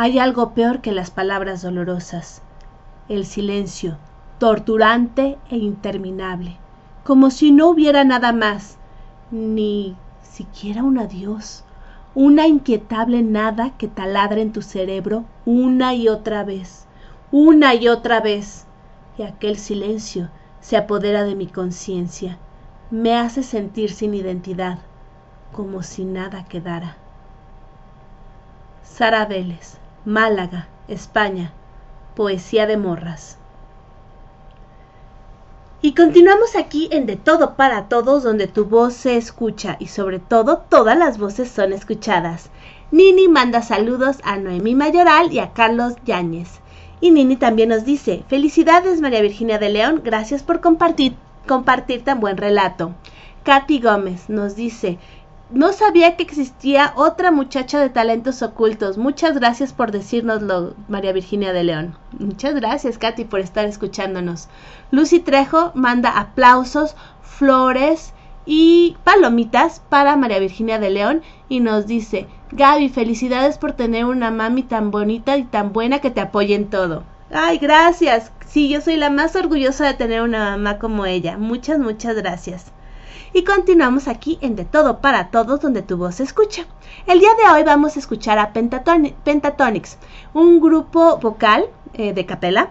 Hay 0.00 0.20
algo 0.20 0.54
peor 0.54 0.80
que 0.80 0.92
las 0.92 1.10
palabras 1.10 1.60
dolorosas, 1.60 2.40
el 3.08 3.26
silencio, 3.26 3.98
torturante 4.38 5.38
e 5.50 5.56
interminable, 5.56 6.56
como 7.02 7.32
si 7.32 7.50
no 7.50 7.68
hubiera 7.68 8.04
nada 8.04 8.32
más 8.32 8.76
ni 9.32 9.96
siquiera 10.22 10.84
un 10.84 11.00
adiós, 11.00 11.64
una 12.14 12.46
inquietable 12.46 13.24
nada 13.24 13.76
que 13.76 13.88
taladre 13.88 14.40
en 14.42 14.52
tu 14.52 14.62
cerebro 14.62 15.24
una 15.44 15.94
y 15.94 16.06
otra 16.06 16.44
vez, 16.44 16.86
una 17.32 17.74
y 17.74 17.88
otra 17.88 18.20
vez, 18.20 18.66
y 19.18 19.24
aquel 19.24 19.58
silencio 19.58 20.30
se 20.60 20.76
apodera 20.76 21.24
de 21.24 21.34
mi 21.34 21.48
conciencia, 21.48 22.38
me 22.92 23.16
hace 23.16 23.42
sentir 23.42 23.90
sin 23.90 24.14
identidad, 24.14 24.78
como 25.50 25.82
si 25.82 26.04
nada 26.04 26.44
quedara. 26.44 26.98
Sara 28.84 29.26
Vélez, 29.26 29.78
Málaga, 30.08 30.68
España, 30.88 31.52
Poesía 32.16 32.66
de 32.66 32.78
Morras. 32.78 33.36
Y 35.82 35.94
continuamos 35.94 36.56
aquí 36.56 36.88
en 36.92 37.04
De 37.04 37.16
Todo 37.16 37.56
para 37.56 37.88
Todos, 37.90 38.22
donde 38.22 38.46
tu 38.46 38.64
voz 38.64 38.94
se 38.94 39.18
escucha 39.18 39.76
y 39.78 39.88
sobre 39.88 40.18
todo 40.18 40.64
todas 40.70 40.96
las 40.96 41.18
voces 41.18 41.50
son 41.50 41.74
escuchadas. 41.74 42.48
Nini 42.90 43.28
manda 43.28 43.60
saludos 43.60 44.16
a 44.24 44.38
Noemí 44.38 44.74
Mayoral 44.74 45.30
y 45.30 45.40
a 45.40 45.52
Carlos 45.52 45.92
Yáñez. 46.06 46.60
Y 47.02 47.10
Nini 47.10 47.36
también 47.36 47.68
nos 47.68 47.84
dice, 47.84 48.24
felicidades 48.28 49.02
María 49.02 49.20
Virginia 49.20 49.58
de 49.58 49.68
León, 49.68 50.00
gracias 50.02 50.42
por 50.42 50.62
compartir, 50.62 51.16
compartir 51.46 52.02
tan 52.02 52.18
buen 52.18 52.38
relato. 52.38 52.94
Katy 53.44 53.80
Gómez 53.80 54.28
nos 54.28 54.56
dice, 54.56 54.98
no 55.50 55.72
sabía 55.72 56.16
que 56.16 56.22
existía 56.22 56.92
otra 56.94 57.30
muchacha 57.30 57.80
de 57.80 57.88
talentos 57.88 58.42
ocultos. 58.42 58.98
Muchas 58.98 59.34
gracias 59.38 59.72
por 59.72 59.92
decírnoslo, 59.92 60.74
María 60.88 61.12
Virginia 61.12 61.54
de 61.54 61.64
León. 61.64 61.96
Muchas 62.18 62.54
gracias, 62.54 62.98
Katy, 62.98 63.24
por 63.24 63.40
estar 63.40 63.64
escuchándonos. 63.64 64.48
Lucy 64.90 65.20
Trejo 65.20 65.72
manda 65.74 66.18
aplausos, 66.18 66.96
flores 67.22 68.12
y 68.44 68.96
palomitas 69.04 69.80
para 69.88 70.16
María 70.16 70.38
Virginia 70.38 70.78
de 70.78 70.90
León 70.90 71.22
y 71.48 71.60
nos 71.60 71.86
dice, 71.86 72.26
Gaby, 72.52 72.90
felicidades 72.90 73.56
por 73.56 73.72
tener 73.72 74.04
una 74.04 74.30
mami 74.30 74.64
tan 74.64 74.90
bonita 74.90 75.38
y 75.38 75.44
tan 75.44 75.72
buena 75.72 76.00
que 76.00 76.10
te 76.10 76.20
apoye 76.20 76.54
en 76.54 76.68
todo. 76.68 77.04
Ay, 77.30 77.58
gracias. 77.58 78.32
Sí, 78.46 78.68
yo 78.68 78.80
soy 78.80 78.96
la 78.96 79.10
más 79.10 79.36
orgullosa 79.36 79.86
de 79.86 79.94
tener 79.94 80.22
una 80.22 80.50
mamá 80.50 80.78
como 80.78 81.06
ella. 81.06 81.38
Muchas, 81.38 81.78
muchas 81.78 82.16
gracias. 82.16 82.72
Y 83.34 83.44
continuamos 83.44 84.08
aquí 84.08 84.38
en 84.40 84.56
De 84.56 84.64
Todo 84.64 85.00
para 85.00 85.30
Todos, 85.30 85.60
donde 85.60 85.82
tu 85.82 85.98
voz 85.98 86.14
se 86.14 86.22
escucha. 86.22 86.64
El 87.06 87.20
día 87.20 87.28
de 87.34 87.52
hoy 87.52 87.62
vamos 87.62 87.94
a 87.94 87.98
escuchar 87.98 88.38
a 88.38 88.54
Pentatonics, 88.54 89.98
un 90.32 90.60
grupo 90.60 91.18
vocal 91.18 91.66
eh, 91.92 92.14
de 92.14 92.24
capela 92.24 92.70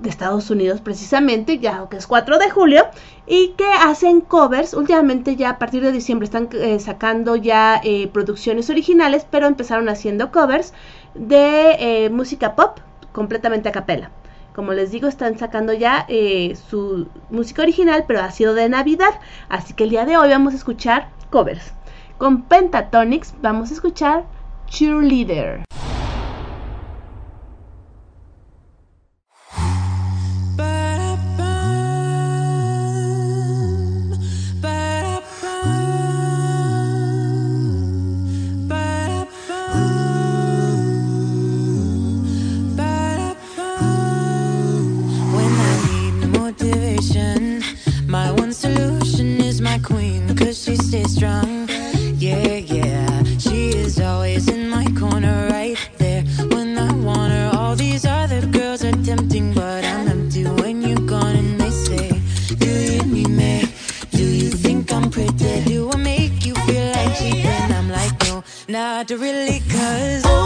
de 0.00 0.10
Estados 0.10 0.50
Unidos 0.50 0.82
precisamente, 0.82 1.58
ya 1.58 1.88
que 1.88 1.96
es 1.96 2.06
4 2.06 2.38
de 2.38 2.50
julio, 2.50 2.84
y 3.26 3.54
que 3.56 3.64
hacen 3.64 4.20
covers. 4.20 4.74
Últimamente 4.74 5.34
ya 5.34 5.50
a 5.50 5.58
partir 5.58 5.82
de 5.82 5.92
diciembre 5.92 6.26
están 6.26 6.50
eh, 6.52 6.78
sacando 6.78 7.34
ya 7.34 7.80
eh, 7.82 8.08
producciones 8.08 8.68
originales, 8.68 9.26
pero 9.30 9.46
empezaron 9.46 9.88
haciendo 9.88 10.30
covers 10.30 10.74
de 11.14 12.10
música 12.12 12.54
pop 12.54 12.80
completamente 13.12 13.70
a 13.70 13.72
capela. 13.72 14.10
Como 14.56 14.72
les 14.72 14.90
digo, 14.90 15.06
están 15.06 15.36
sacando 15.38 15.74
ya 15.74 16.06
eh, 16.08 16.56
su 16.70 17.08
música 17.28 17.60
original, 17.60 18.04
pero 18.08 18.22
ha 18.22 18.30
sido 18.30 18.54
de 18.54 18.70
Navidad. 18.70 19.20
Así 19.50 19.74
que 19.74 19.84
el 19.84 19.90
día 19.90 20.06
de 20.06 20.16
hoy 20.16 20.30
vamos 20.30 20.54
a 20.54 20.56
escuchar 20.56 21.10
covers. 21.28 21.74
Con 22.16 22.40
Pentatonics 22.44 23.34
vamos 23.42 23.70
a 23.70 23.74
escuchar 23.74 24.24
Cheerleader. 24.66 25.64
queen, 49.78 50.34
cause 50.36 50.62
she 50.62 50.76
stays 50.76 51.14
strong. 51.14 51.68
Yeah, 52.18 52.56
yeah, 52.56 53.22
she 53.38 53.70
is 53.70 54.00
always 54.00 54.48
in 54.48 54.68
my 54.68 54.86
corner, 54.98 55.48
right 55.50 55.76
there 55.98 56.22
when 56.52 56.78
I 56.78 56.92
want 56.92 57.32
her. 57.32 57.50
All 57.54 57.74
these 57.76 58.04
other 58.04 58.46
girls 58.46 58.84
are 58.84 58.96
tempting, 59.04 59.54
but 59.54 59.84
I'm 59.84 60.08
empty 60.08 60.44
when 60.44 60.82
you're 60.82 61.06
gone. 61.06 61.36
And 61.36 61.60
they 61.60 61.70
say, 61.70 62.08
Do 62.58 62.68
you 62.68 63.02
need 63.02 63.28
me? 63.28 63.64
Do 64.12 64.24
you 64.24 64.50
think 64.50 64.92
I'm 64.92 65.10
pretty? 65.10 65.64
Do 65.64 65.90
I 65.92 65.96
make 65.96 66.46
you 66.46 66.54
feel 66.54 66.86
like 66.92 67.18
cheating? 67.18 67.72
I'm 67.78 67.88
like, 67.90 68.14
No, 68.24 68.44
not 68.68 69.10
really, 69.10 69.60
cause. 69.70 70.45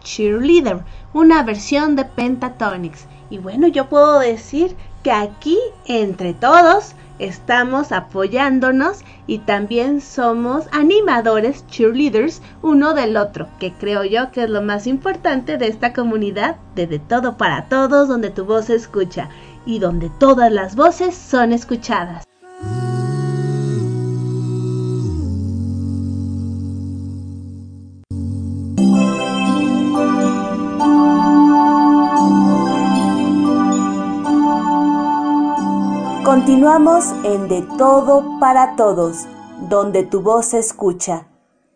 Cheerleader, 0.00 0.84
una 1.14 1.42
versión 1.42 1.96
de 1.96 2.04
Pentatonics. 2.04 3.06
Y 3.30 3.38
bueno, 3.38 3.66
yo 3.66 3.88
puedo 3.88 4.18
decir 4.18 4.76
que 5.02 5.10
aquí 5.10 5.58
entre 5.86 6.34
todos 6.34 6.94
estamos 7.18 7.90
apoyándonos 7.92 9.00
y 9.26 9.38
también 9.38 10.02
somos 10.02 10.66
animadores, 10.70 11.66
cheerleaders, 11.66 12.42
uno 12.60 12.92
del 12.92 13.16
otro, 13.16 13.48
que 13.58 13.72
creo 13.72 14.04
yo 14.04 14.30
que 14.32 14.44
es 14.44 14.50
lo 14.50 14.60
más 14.60 14.86
importante 14.86 15.56
de 15.56 15.68
esta 15.68 15.94
comunidad 15.94 16.56
De 16.74 16.98
Todo 16.98 17.38
para 17.38 17.68
Todos, 17.68 18.08
donde 18.08 18.28
tu 18.28 18.44
voz 18.44 18.66
se 18.66 18.74
escucha 18.74 19.30
y 19.64 19.78
donde 19.78 20.10
todas 20.18 20.52
las 20.52 20.76
voces 20.76 21.16
son 21.16 21.52
escuchadas. 21.52 22.27
Continuamos 36.38 37.06
en 37.24 37.48
De 37.48 37.62
Todo 37.78 38.38
para 38.38 38.76
Todos, 38.76 39.26
donde 39.68 40.04
tu 40.04 40.22
voz 40.22 40.46
se 40.46 40.60
escucha. 40.60 41.26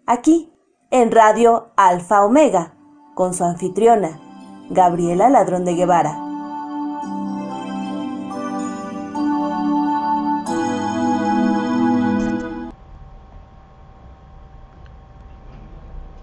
aquí 0.07 0.53
en 0.93 1.11
Radio 1.11 1.71
Alfa 1.75 2.25
Omega, 2.25 2.73
con 3.15 3.35
su 3.35 3.43
anfitriona, 3.43 4.21
Gabriela 4.71 5.29
Ladrón 5.31 5.65
de 5.65 5.75
Guevara. 5.75 6.17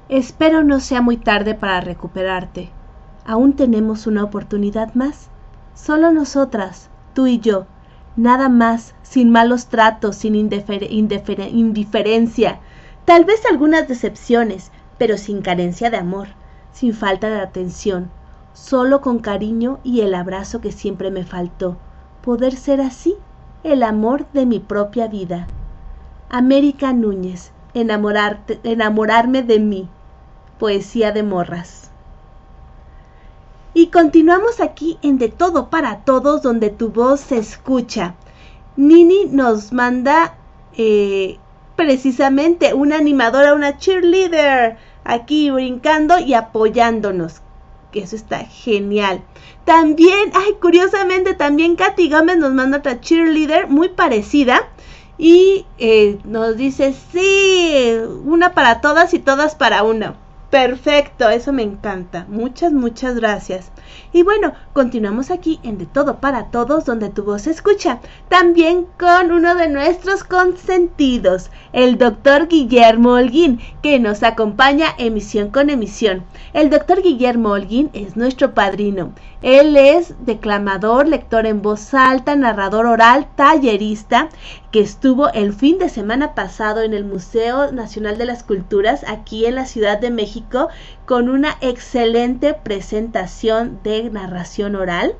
Espero 0.08 0.64
no 0.64 0.80
sea 0.80 1.02
muy 1.02 1.18
tarde 1.18 1.56
para 1.56 1.82
recuperarte. 1.82 2.70
Aún 3.26 3.58
tenemos 3.58 4.08
una 4.08 4.24
oportunidad 4.24 4.94
más. 4.94 5.28
Solo 5.74 6.14
nosotras, 6.14 6.90
tú 7.14 7.28
y 7.28 7.40
yo. 7.40 7.66
Nada 8.16 8.50
más, 8.50 8.96
sin 9.02 9.30
malos 9.30 9.68
tratos, 9.68 10.18
sin 10.18 10.36
indiferencia. 10.36 12.60
Tal 13.06 13.26
vez 13.26 13.46
algunas 13.46 13.88
decepciones, 13.88 14.72
pero 14.98 15.18
sin 15.18 15.42
carencia 15.42 15.90
de 15.90 15.98
amor, 15.98 16.30
sin 16.72 16.94
falta 16.94 17.30
de 17.30 17.40
atención. 17.40 18.10
Solo 18.54 19.02
con 19.02 19.20
cariño 19.20 19.80
y 19.84 20.02
el 20.02 20.14
abrazo 20.14 20.62
que 20.62 20.72
siempre 20.72 21.12
me 21.12 21.24
faltó. 21.24 21.78
Poder 22.22 22.56
ser 22.56 22.82
así, 22.82 23.16
el 23.64 23.84
amor 23.84 24.26
de 24.34 24.46
mi 24.46 24.60
propia 24.60 25.08
vida. 25.08 25.48
América 26.30 26.94
Núñez, 26.94 27.52
enamorarte, 27.74 28.60
enamorarme 28.64 29.44
de 29.44 29.60
mí. 29.60 29.90
Poesía 30.60 31.12
de 31.12 31.24
Morras. 31.24 31.89
Y 33.80 33.88
continuamos 33.88 34.60
aquí 34.60 34.98
en 35.02 35.18
De 35.18 35.30
Todo 35.30 35.70
para 35.70 36.04
Todos, 36.04 36.42
donde 36.42 36.70
tu 36.70 36.90
voz 36.90 37.22
se 37.22 37.38
escucha. 37.38 38.16
Nini 38.76 39.28
nos 39.32 39.72
manda 39.72 40.36
eh, 40.76 41.40
precisamente 41.78 42.74
una 42.74 42.98
animadora, 42.98 43.54
una 43.54 43.78
cheerleader, 43.78 44.76
aquí 45.06 45.50
brincando 45.50 46.20
y 46.20 46.34
apoyándonos. 46.34 47.42
Que 47.94 48.02
eso 48.02 48.18
está 48.18 48.40
genial. 48.40 49.24
También, 49.64 50.30
ay, 50.34 50.58
curiosamente, 50.60 51.34
también 51.34 51.78
Katy 51.78 52.10
Gómez 52.10 52.36
nos 52.36 52.52
manda 52.52 52.80
otra 52.80 53.00
cheerleader 53.00 53.70
muy 53.70 53.88
parecida. 53.88 54.68
Y 55.18 55.66
eh, 55.78 56.20
nos 56.26 56.58
dice, 56.58 56.94
sí, 57.14 57.94
una 58.26 58.54
para 58.54 58.82
todas 58.82 59.14
y 59.14 59.20
todas 59.20 59.56
para 59.56 59.84
una. 59.84 60.18
Perfecto, 60.50 61.30
eso 61.30 61.54
me 61.54 61.62
encanta. 61.62 62.26
Muchas, 62.28 62.72
muchas 62.74 63.16
gracias. 63.16 63.72
Y 64.12 64.24
bueno, 64.24 64.54
continuamos 64.74 65.30
aquí 65.30 65.60
en 65.62 65.78
De 65.78 65.86
Todo 65.86 66.20
para 66.20 66.46
Todos, 66.46 66.86
donde 66.86 67.10
tu 67.10 67.24
voz 67.24 67.44
se 67.44 67.52
escucha. 67.52 68.00
También 68.30 68.88
con 68.98 69.32
uno 69.32 69.54
de 69.54 69.70
nuestros 69.70 70.24
consentidos, 70.24 71.52
el 71.72 72.00
doctor 72.00 72.48
Guillermo 72.48 73.12
Holguín, 73.12 73.60
que 73.84 74.00
nos 74.00 74.24
acompaña 74.24 74.88
emisión 74.98 75.52
con 75.52 75.70
emisión. 75.70 76.24
El 76.54 76.72
doctor 76.72 77.04
Guillermo 77.04 77.50
Holguín 77.50 77.92
es 77.94 78.18
nuestro 78.18 78.56
padrino. 78.56 79.14
Él 79.44 79.78
es 79.78 80.16
declamador, 80.26 81.08
lector 81.08 81.46
en 81.46 81.62
voz 81.62 81.94
alta, 81.94 82.36
narrador 82.36 82.88
oral, 82.88 83.28
tallerista, 83.36 84.30
que 84.72 84.82
estuvo 84.82 85.30
el 85.34 85.54
fin 85.54 85.80
de 85.80 85.90
semana 85.90 86.36
pasado 86.36 86.82
en 86.82 86.94
el 86.94 87.04
Museo 87.04 87.72
Nacional 87.72 88.18
de 88.18 88.26
las 88.26 88.44
Culturas 88.44 89.04
aquí 89.08 89.46
en 89.46 89.56
la 89.56 89.66
Ciudad 89.66 90.00
de 90.00 90.12
México 90.12 90.70
con 91.06 91.30
una 91.30 91.56
excelente 91.62 92.54
presentación 92.54 93.80
de 93.84 94.10
narración 94.12 94.76
oral. 94.76 95.16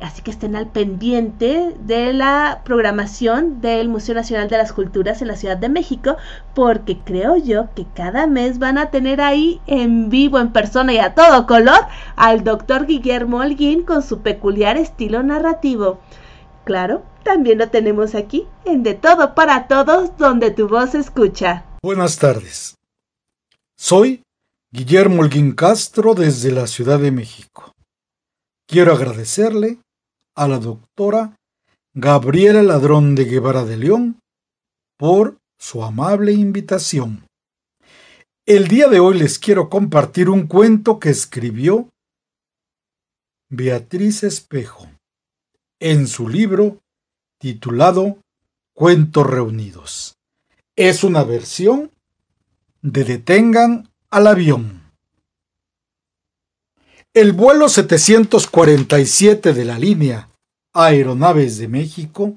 Así 0.00 0.22
que 0.22 0.32
estén 0.32 0.56
al 0.56 0.66
pendiente 0.66 1.76
de 1.78 2.12
la 2.12 2.62
programación 2.64 3.60
del 3.60 3.88
Museo 3.88 4.16
Nacional 4.16 4.48
de 4.48 4.56
las 4.56 4.72
Culturas 4.72 5.22
en 5.22 5.28
la 5.28 5.36
Ciudad 5.36 5.58
de 5.58 5.68
México, 5.68 6.16
porque 6.54 6.98
creo 6.98 7.36
yo 7.36 7.68
que 7.76 7.86
cada 7.94 8.26
mes 8.26 8.58
van 8.58 8.78
a 8.78 8.90
tener 8.90 9.20
ahí 9.20 9.60
en 9.66 10.08
vivo, 10.08 10.40
en 10.40 10.50
persona 10.50 10.92
y 10.92 10.98
a 10.98 11.14
todo 11.14 11.46
color 11.46 11.78
al 12.16 12.42
doctor 12.42 12.86
Guillermo 12.86 13.36
Holguín 13.36 13.84
con 13.84 14.02
su 14.02 14.22
peculiar 14.22 14.76
estilo 14.76 15.22
narrativo. 15.22 16.00
Claro, 16.64 17.02
también 17.22 17.58
lo 17.58 17.70
tenemos 17.70 18.14
aquí 18.14 18.46
en 18.64 18.82
De 18.82 18.94
Todo 18.94 19.34
para 19.34 19.68
Todos, 19.68 20.16
donde 20.16 20.50
tu 20.50 20.68
voz 20.68 20.94
escucha. 20.94 21.64
Buenas 21.82 22.18
tardes. 22.18 22.76
Soy 23.76 24.22
Guillermo 24.70 25.22
Holguín 25.22 25.52
Castro 25.52 26.14
desde 26.14 26.52
la 26.52 26.66
Ciudad 26.66 26.98
de 26.98 27.10
México. 27.10 27.72
Quiero 28.66 28.92
agradecerle 28.92 29.78
a 30.34 30.48
la 30.48 30.58
doctora 30.58 31.36
Gabriela 31.94 32.62
Ladrón 32.62 33.14
de 33.14 33.24
Guevara 33.24 33.64
de 33.64 33.76
León 33.76 34.20
por 34.96 35.38
su 35.58 35.84
amable 35.84 36.32
invitación. 36.32 37.26
El 38.46 38.68
día 38.68 38.88
de 38.88 38.98
hoy 38.98 39.18
les 39.18 39.38
quiero 39.38 39.68
compartir 39.68 40.28
un 40.28 40.46
cuento 40.46 40.98
que 40.98 41.10
escribió 41.10 41.88
Beatriz 43.50 44.24
Espejo 44.24 44.88
en 45.80 46.06
su 46.06 46.28
libro 46.28 46.81
titulado 47.42 48.18
Cuentos 48.72 49.26
Reunidos. 49.26 50.14
Es 50.76 51.02
una 51.02 51.24
versión 51.24 51.90
de 52.82 53.02
Detengan 53.02 53.90
al 54.10 54.28
avión. 54.28 54.92
El 57.12 57.32
vuelo 57.32 57.68
747 57.68 59.54
de 59.54 59.64
la 59.64 59.76
línea 59.76 60.30
Aeronaves 60.72 61.58
de 61.58 61.66
México 61.66 62.36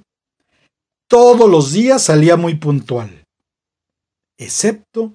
todos 1.07 1.47
los 1.51 1.71
días 1.71 2.01
salía 2.01 2.35
muy 2.35 2.55
puntual, 2.55 3.25
excepto 4.39 5.13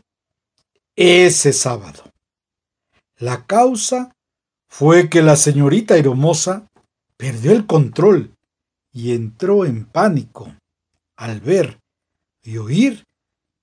ese 0.95 1.53
sábado. 1.53 2.05
La 3.19 3.45
causa 3.45 4.13
fue 4.69 5.11
que 5.11 5.21
la 5.21 5.35
señorita 5.35 5.95
Aeromosa 5.95 6.69
perdió 7.17 7.51
el 7.51 7.67
control 7.67 8.37
y 8.93 9.13
entró 9.13 9.65
en 9.65 9.85
pánico 9.85 10.55
al 11.17 11.41
ver 11.41 11.79
y 12.43 12.57
oír 12.59 13.07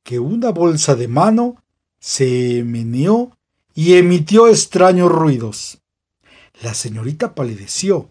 que 0.03 0.19
una 0.19 0.51
bolsa 0.51 0.95
de 0.95 1.07
mano 1.07 1.63
se 1.99 2.63
meneó 2.63 3.37
y 3.73 3.95
emitió 3.95 4.47
extraños 4.47 5.11
ruidos. 5.11 5.79
La 6.61 6.73
señorita 6.73 7.35
palideció 7.35 8.09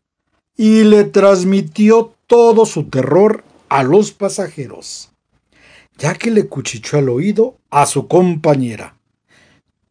y 0.57 0.85
le 0.85 1.05
transmitió 1.05 2.15
todo 2.27 2.67
su 2.67 2.85
terror 2.85 3.45
a 3.69 3.83
los 3.83 4.13
pasajeros, 4.13 5.11
ya 5.99 6.15
que 6.15 6.31
le 6.31 6.47
cuchichó 6.47 6.99
al 6.99 7.09
oído 7.09 7.57
a 7.71 7.87
su 7.87 8.07
compañera. 8.09 8.97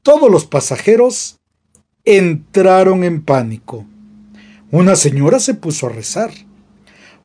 Todos 0.02 0.30
los 0.32 0.46
pasajeros 0.46 1.40
entraron 2.04 3.04
en 3.04 3.24
pánico. 3.24 3.86
Una 4.72 4.96
señora 4.96 5.40
se 5.40 5.56
puso 5.56 5.88
a 5.88 5.90
rezar. 5.90 6.32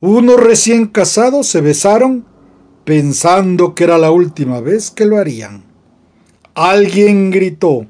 Unos 0.03 0.41
recién 0.41 0.87
casados 0.87 1.47
se 1.47 1.61
besaron 1.61 2.25
pensando 2.87 3.75
que 3.75 3.85
era 3.85 3.99
la 3.99 4.11
última 4.11 4.61
vez 4.61 4.91
que 4.91 5.05
lo 5.05 5.19
harían. 5.19 5.63
Alguien 6.55 7.31
gritó, 7.31 7.87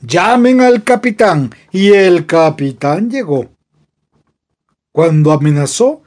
llamen 0.00 0.62
al 0.62 0.84
capitán, 0.84 1.50
y 1.70 1.92
el 1.92 2.24
capitán 2.24 3.10
llegó. 3.10 3.50
Cuando 4.90 5.32
amenazó 5.32 6.02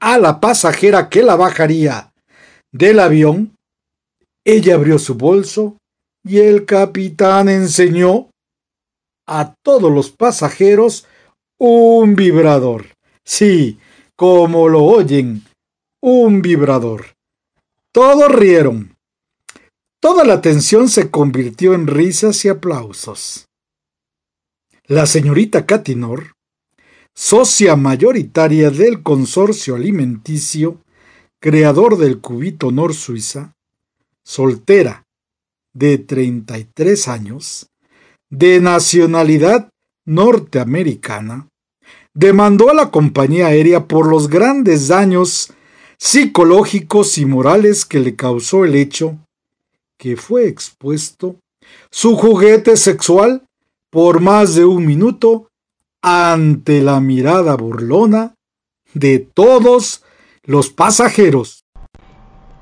a 0.00 0.18
la 0.18 0.38
pasajera 0.38 1.08
que 1.08 1.22
la 1.22 1.36
bajaría 1.36 2.12
del 2.70 3.00
avión, 3.00 3.56
ella 4.44 4.74
abrió 4.74 4.98
su 4.98 5.14
bolso 5.14 5.78
y 6.22 6.40
el 6.40 6.66
capitán 6.66 7.48
enseñó 7.48 8.28
a 9.26 9.54
todos 9.62 9.90
los 9.90 10.10
pasajeros 10.10 11.06
un 11.58 12.14
vibrador. 12.14 12.86
Sí, 13.24 13.78
como 14.18 14.68
lo 14.68 14.82
oyen, 14.82 15.44
un 16.02 16.42
vibrador. 16.42 17.14
Todos 17.92 18.32
rieron. 18.32 18.96
Toda 20.00 20.24
la 20.24 20.34
atención 20.34 20.88
se 20.88 21.08
convirtió 21.08 21.72
en 21.72 21.86
risas 21.86 22.44
y 22.44 22.48
aplausos. 22.48 23.46
La 24.86 25.06
señorita 25.06 25.66
Catinor, 25.66 26.32
socia 27.14 27.76
mayoritaria 27.76 28.72
del 28.72 29.04
consorcio 29.04 29.76
alimenticio, 29.76 30.82
creador 31.40 31.96
del 31.96 32.20
Cubito 32.20 32.72
Nor 32.72 32.94
Suiza, 32.94 33.54
soltera, 34.24 35.04
de 35.72 35.96
33 35.96 37.06
años, 37.06 37.68
de 38.30 38.60
nacionalidad 38.60 39.70
norteamericana, 40.04 41.48
demandó 42.18 42.68
a 42.68 42.74
la 42.74 42.90
compañía 42.90 43.46
aérea 43.46 43.86
por 43.86 44.08
los 44.08 44.28
grandes 44.28 44.88
daños 44.88 45.52
psicológicos 45.98 47.16
y 47.16 47.24
morales 47.24 47.84
que 47.84 48.00
le 48.00 48.16
causó 48.16 48.64
el 48.64 48.74
hecho 48.74 49.16
que 49.96 50.16
fue 50.16 50.48
expuesto 50.48 51.36
su 51.92 52.16
juguete 52.16 52.76
sexual 52.76 53.44
por 53.88 54.18
más 54.18 54.56
de 54.56 54.64
un 54.64 54.84
minuto 54.84 55.48
ante 56.02 56.82
la 56.82 56.98
mirada 56.98 57.54
burlona 57.54 58.34
de 58.94 59.20
todos 59.20 60.02
los 60.42 60.70
pasajeros. 60.70 61.62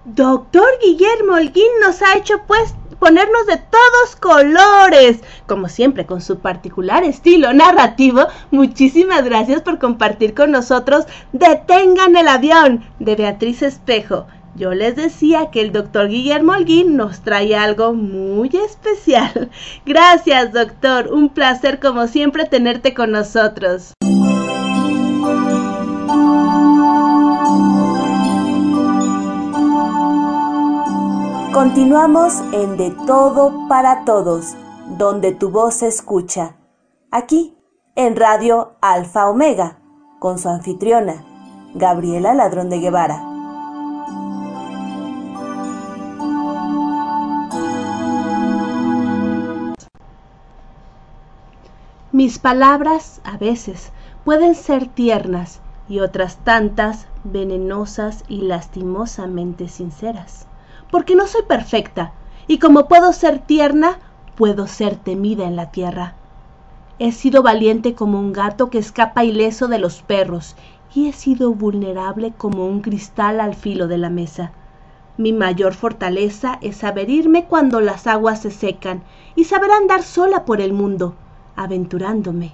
Doctor 0.05 0.69
Guillermo 0.83 1.33
Holguín 1.33 1.71
nos 1.81 2.03
ha 2.03 2.19
hecho 2.19 2.43
pues 2.47 2.75
ponernos 2.99 3.47
de 3.47 3.57
todos 3.57 4.16
colores, 4.20 5.20
como 5.47 5.68
siempre 5.68 6.07
con 6.07 6.20
su 6.20 6.38
particular 6.38 7.05
estilo 7.05 7.53
narrativo. 7.53 8.26
Muchísimas 8.51 9.24
gracias 9.24 9.62
por 9.62 9.78
compartir 9.78 10.34
con 10.34 10.51
nosotros 10.51 11.07
Detengan 11.32 12.16
el 12.16 12.28
avión 12.28 12.84
de 12.99 13.16
Beatriz 13.16 13.62
Espejo. 13.62 14.26
Yo 14.57 14.72
les 14.72 14.97
decía 14.97 15.51
que 15.51 15.61
el 15.61 15.70
doctor 15.70 16.09
Guillermo 16.09 16.53
Holguín 16.53 16.97
nos 16.97 17.20
trae 17.20 17.55
algo 17.55 17.92
muy 17.92 18.49
especial. 18.49 19.51
Gracias, 19.86 20.53
doctor. 20.53 21.12
Un 21.12 21.28
placer 21.28 21.78
como 21.78 22.07
siempre 22.07 22.47
tenerte 22.47 22.94
con 22.94 23.11
nosotros. 23.11 23.92
Continuamos 31.57 32.43
en 32.53 32.77
De 32.77 32.91
Todo 33.07 33.67
para 33.67 34.05
Todos, 34.05 34.55
donde 34.99 35.33
tu 35.33 35.49
voz 35.49 35.77
se 35.77 35.87
escucha. 35.87 36.57
Aquí, 37.11 37.57
en 37.95 38.15
Radio 38.15 38.75
Alfa 38.83 39.31
Omega, 39.31 39.79
con 40.19 40.39
su 40.39 40.51
anfitriona, 40.51 41.25
Gabriela 41.73 42.35
Ladrón 42.35 42.69
de 42.69 42.79
Guevara. 42.79 43.23
Mis 52.13 52.39
palabras 52.39 53.23
a 53.25 53.39
veces 53.39 53.93
pueden 54.27 54.55
ser 54.55 54.89
tiernas 54.89 55.61
y 55.89 56.01
otras 56.01 56.37
tantas 56.37 57.07
venenosas 57.25 58.25
y 58.29 58.43
lastimosamente 58.43 59.69
sinceras 59.69 60.47
porque 60.91 61.16
no 61.16 61.26
soy 61.26 61.43
perfecta, 61.43 62.12
y 62.47 62.59
como 62.59 62.89
puedo 62.89 63.12
ser 63.12 63.39
tierna, 63.41 63.99
puedo 64.37 64.66
ser 64.66 64.97
temida 64.97 65.45
en 65.45 65.57
la 65.57 65.70
tierra. 65.70 66.14
He 66.99 67.12
sido 67.12 67.43
valiente 67.43 67.95
como 67.95 68.18
un 68.18 68.32
gato 68.32 68.70
que 68.70 68.78
escapa 68.78 69.24
ileso 69.24 69.68
de 69.68 69.78
los 69.78 70.03
perros, 70.03 70.57
y 70.95 71.09
he 71.09 71.12
sido 71.12 71.53
vulnerable 71.53 72.32
como 72.37 72.66
un 72.66 72.80
cristal 72.80 73.41
al 73.41 73.55
filo 73.55 73.87
de 73.87 73.99
la 73.99 74.09
mesa. 74.09 74.53
Mi 75.18 75.32
mayor 75.32 75.74
fortaleza 75.74 76.59
es 76.62 76.76
saber 76.76 77.11
irme 77.11 77.45
cuando 77.47 77.80
las 77.80 78.07
aguas 78.07 78.41
se 78.41 78.51
secan 78.51 79.03
y 79.34 79.45
saber 79.45 79.70
andar 79.70 80.03
sola 80.03 80.45
por 80.45 80.61
el 80.61 80.72
mundo, 80.72 81.14
aventurándome 81.57 82.53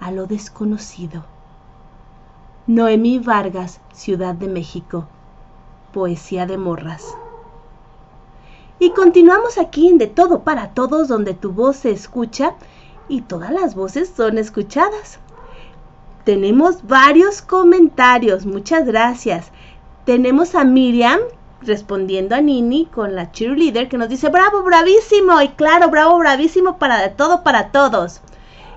a 0.00 0.10
lo 0.10 0.26
desconocido. 0.26 1.24
Noemí 2.66 3.18
Vargas, 3.18 3.80
Ciudad 3.92 4.34
de 4.34 4.48
México. 4.48 5.06
Poesía 5.92 6.46
de 6.46 6.58
Morras. 6.58 7.16
Y 8.82 8.90
continuamos 8.90 9.58
aquí 9.58 9.88
en 9.88 9.96
De 9.96 10.08
Todo 10.08 10.40
para 10.40 10.74
Todos, 10.74 11.06
donde 11.06 11.34
tu 11.34 11.52
voz 11.52 11.76
se 11.76 11.92
escucha 11.92 12.54
y 13.08 13.20
todas 13.20 13.52
las 13.52 13.76
voces 13.76 14.12
son 14.16 14.38
escuchadas. 14.38 15.20
Tenemos 16.24 16.84
varios 16.88 17.42
comentarios, 17.42 18.44
muchas 18.44 18.84
gracias. 18.84 19.52
Tenemos 20.04 20.56
a 20.56 20.64
Miriam 20.64 21.20
respondiendo 21.60 22.34
a 22.34 22.40
Nini 22.40 22.86
con 22.86 23.14
la 23.14 23.30
cheerleader 23.30 23.88
que 23.88 23.98
nos 23.98 24.08
dice 24.08 24.30
bravo, 24.30 24.64
bravísimo 24.64 25.40
y 25.40 25.50
claro, 25.50 25.88
bravo, 25.88 26.18
bravísimo 26.18 26.78
para 26.78 27.02
de 27.02 27.10
todo 27.10 27.44
para 27.44 27.70
todos. 27.70 28.20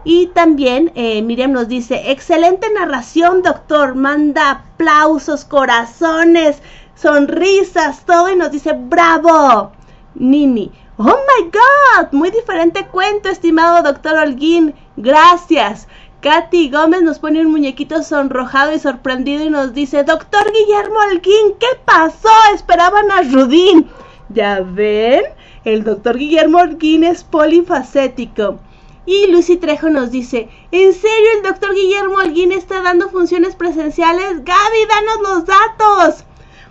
Y 0.03 0.27
también 0.27 0.91
eh, 0.93 1.23
Miriam 1.23 1.51
nos 1.51 1.67
dice, 1.67 2.11
excelente 2.11 2.71
narración, 2.71 3.41
doctor, 3.41 3.95
manda 3.95 4.51
aplausos, 4.51 5.45
corazones, 5.45 6.61
sonrisas, 6.93 8.05
todo 8.05 8.31
y 8.31 8.35
nos 8.35 8.51
dice, 8.51 8.73
bravo. 8.73 9.71
Nini. 10.15 10.71
Oh 10.97 11.03
my 11.05 11.51
God, 11.51 12.13
muy 12.13 12.31
diferente 12.31 12.87
cuento, 12.87 13.29
estimado 13.29 13.83
doctor 13.83 14.15
Holguín. 14.17 14.73
Gracias. 14.95 15.87
Katy 16.21 16.71
Gómez 16.71 17.03
nos 17.03 17.19
pone 17.19 17.41
un 17.41 17.51
muñequito 17.51 18.01
sonrojado 18.01 18.73
y 18.73 18.79
sorprendido 18.79 19.43
y 19.43 19.49
nos 19.49 19.73
dice, 19.73 20.03
Doctor 20.03 20.51
Guillermo 20.51 20.95
Holguín, 20.99 21.55
¿qué 21.59 21.67
pasó? 21.85 22.29
Esperaban 22.53 23.11
a 23.11 23.21
Rudín. 23.21 23.87
¿Ya 24.29 24.61
ven? 24.61 25.21
El 25.65 25.83
doctor 25.83 26.17
Guillermo 26.17 26.59
Holguín 26.59 27.03
es 27.03 27.23
polifacético. 27.23 28.59
Y 29.05 29.27
Lucy 29.27 29.57
Trejo 29.57 29.89
nos 29.89 30.09
dice, 30.09 30.49
¿en 30.71 30.93
serio 30.93 31.27
el 31.37 31.43
doctor 31.43 31.75
Guillermo 31.75 32.17
Holguín 32.17 32.51
está 32.51 32.81
dando 32.81 33.09
funciones 33.09 33.55
presenciales? 33.55 34.43
Gaby, 34.43 34.85
danos 34.89 35.21
los 35.21 35.45
datos 35.45 36.25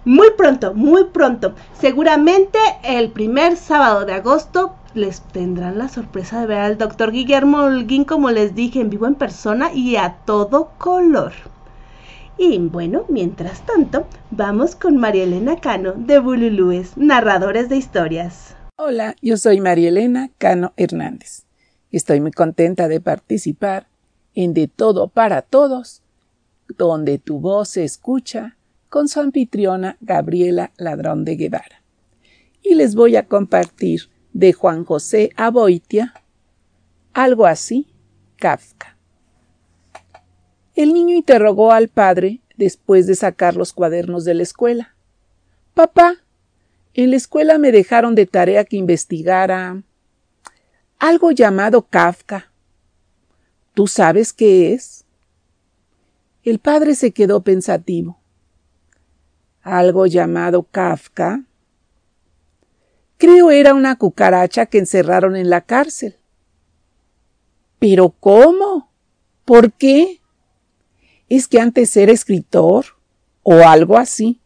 muy 0.05 0.29
pronto, 0.37 0.75
muy 0.75 1.05
pronto. 1.05 1.55
Seguramente 1.79 2.59
el 2.83 3.11
primer 3.11 3.57
sábado 3.57 4.05
de 4.05 4.15
agosto 4.15 4.75
les 4.95 5.21
tendrán 5.21 5.79
la 5.79 5.89
sorpresa 5.89 6.41
de 6.41 6.47
ver 6.47 6.59
al 6.59 6.79
doctor 6.79 7.11
Guillermo 7.11 7.65
Holguín, 7.65 8.05
como 8.05 8.31
les 8.31 8.55
dije, 8.55 8.81
en 8.81 8.91
vivo 8.91 9.07
en 9.07 9.17
persona 9.17 9.73
y 9.73 9.97
a 9.97 10.19
todo 10.25 10.71
color. 10.79 11.33
Y 12.37 12.59
bueno, 12.59 13.05
mientras 13.09 13.65
tanto, 13.65 14.07
vamos 14.31 14.75
con 14.77 14.97
María 14.97 15.25
Elena 15.25 15.61
Cano 15.61 15.95
de 15.97 16.19
Bululúes, 16.19 16.97
narradores 16.97 17.69
de 17.69 17.77
historias. 17.77 18.57
Hola, 18.77 19.15
yo 19.23 19.37
soy 19.37 19.61
María 19.61 19.89
Elena 19.89 20.31
Cano 20.39 20.73
Hernández. 20.77 21.45
Estoy 21.93 22.21
muy 22.21 22.33
contenta 22.33 22.89
de 22.89 23.01
participar 23.01 23.87
en 24.35 24.53
De 24.53 24.67
Todo 24.67 25.09
para 25.09 25.43
Todos, 25.43 26.03
donde 26.77 27.19
tu 27.19 27.39
voz 27.39 27.69
se 27.69 27.85
escucha 27.85 28.57
con 28.95 29.09
su 29.09 29.19
anfitriona 29.19 29.97
Gabriela 30.01 30.71
Ladrón 30.77 31.25
de 31.25 31.35
Guevara. 31.35 31.83
Y 32.63 32.77
les 32.77 32.95
voy 32.95 33.17
a 33.17 33.27
compartir 33.27 34.03
de 34.33 34.53
Juan 34.53 34.85
José 34.85 35.31
Aboitia 35.35 36.15
algo 37.13 37.45
así, 37.45 37.89
Kafka. 38.37 38.97
El 40.77 40.95
niño 40.95 41.17
interrogó 41.17 41.73
al 41.73 41.89
padre 41.89 42.41
después 42.57 43.09
de 43.09 43.17
sacar 43.17 43.57
los 43.57 43.73
cuadernos 43.73 44.25
de 44.25 44.35
la 44.35 44.45
escuela. 44.45 44.95
Papá, 45.75 46.19
en 46.95 47.11
la 47.11 47.17
escuela 47.17 47.59
me 47.59 47.73
dejaron 47.73 48.15
de 48.15 48.27
tarea 48.27 48.65
que 48.65 48.77
investigara 48.77 49.83
algo 51.01 51.33
llamado 51.33 51.83
Kafka. 51.83 52.53
¿Tú 53.75 53.89
sabes 53.89 54.33
qué 54.33 54.73
es? 54.73 55.05
El 56.45 56.61
padre 56.61 56.95
se 56.95 57.11
quedó 57.11 57.43
pensativo 57.43 58.21
algo 59.65 60.07
llamado 60.07 60.63
Kafka. 60.71 61.43
Creo 63.17 63.51
era 63.51 63.75
una 63.75 63.97
cucaracha 63.97 64.67
que 64.67 64.79
encerraron 64.79 65.35
en 65.35 65.51
la 65.51 65.63
cárcel. 65.63 66.17
¿Pero 67.79 68.11
cómo? 68.21 68.91
¿Por 69.45 69.73
qué? 69.73 70.21
¿Es 71.29 71.49
que 71.49 71.61
antes 71.61 71.97
era 71.97 72.13
escritor 72.13 72.85
o 73.43 73.55
algo 73.67 73.99
así? 73.99 74.41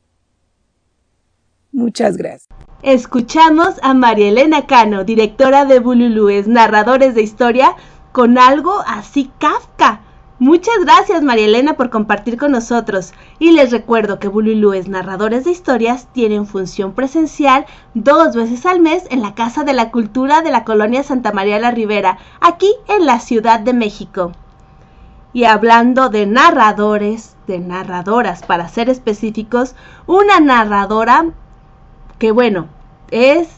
Muchas 1.72 2.16
gracias. 2.16 2.48
Escuchamos 2.82 3.74
a 3.82 3.94
María 3.94 4.28
Elena 4.28 4.66
Cano, 4.66 5.02
directora 5.02 5.64
de 5.64 5.80
Bululúes, 5.80 6.46
narradores 6.46 7.14
de 7.14 7.22
historia, 7.22 7.74
con 8.12 8.38
algo 8.38 8.72
así 8.86 9.30
Kafka. 9.38 10.02
Muchas 10.40 10.76
gracias 10.84 11.24
María 11.24 11.46
Elena 11.46 11.74
por 11.74 11.90
compartir 11.90 12.36
con 12.38 12.52
nosotros 12.52 13.12
y 13.40 13.50
les 13.50 13.72
recuerdo 13.72 14.20
que 14.20 14.28
Bululúes 14.28 14.86
Narradores 14.86 15.44
de 15.44 15.50
Historias 15.50 16.06
tienen 16.12 16.46
función 16.46 16.92
presencial 16.92 17.66
dos 17.94 18.36
veces 18.36 18.64
al 18.64 18.78
mes 18.78 19.02
en 19.10 19.20
la 19.20 19.34
Casa 19.34 19.64
de 19.64 19.72
la 19.72 19.90
Cultura 19.90 20.42
de 20.42 20.52
la 20.52 20.62
Colonia 20.62 21.02
Santa 21.02 21.32
María 21.32 21.58
la 21.58 21.72
Ribera, 21.72 22.18
aquí 22.40 22.72
en 22.86 23.04
la 23.04 23.18
Ciudad 23.18 23.58
de 23.58 23.72
México. 23.72 24.30
Y 25.32 25.42
hablando 25.42 26.08
de 26.08 26.26
narradores, 26.26 27.36
de 27.48 27.58
narradoras 27.58 28.44
para 28.44 28.68
ser 28.68 28.88
específicos, 28.90 29.74
una 30.06 30.38
narradora 30.38 31.32
que 32.20 32.30
bueno, 32.30 32.68
es 33.10 33.48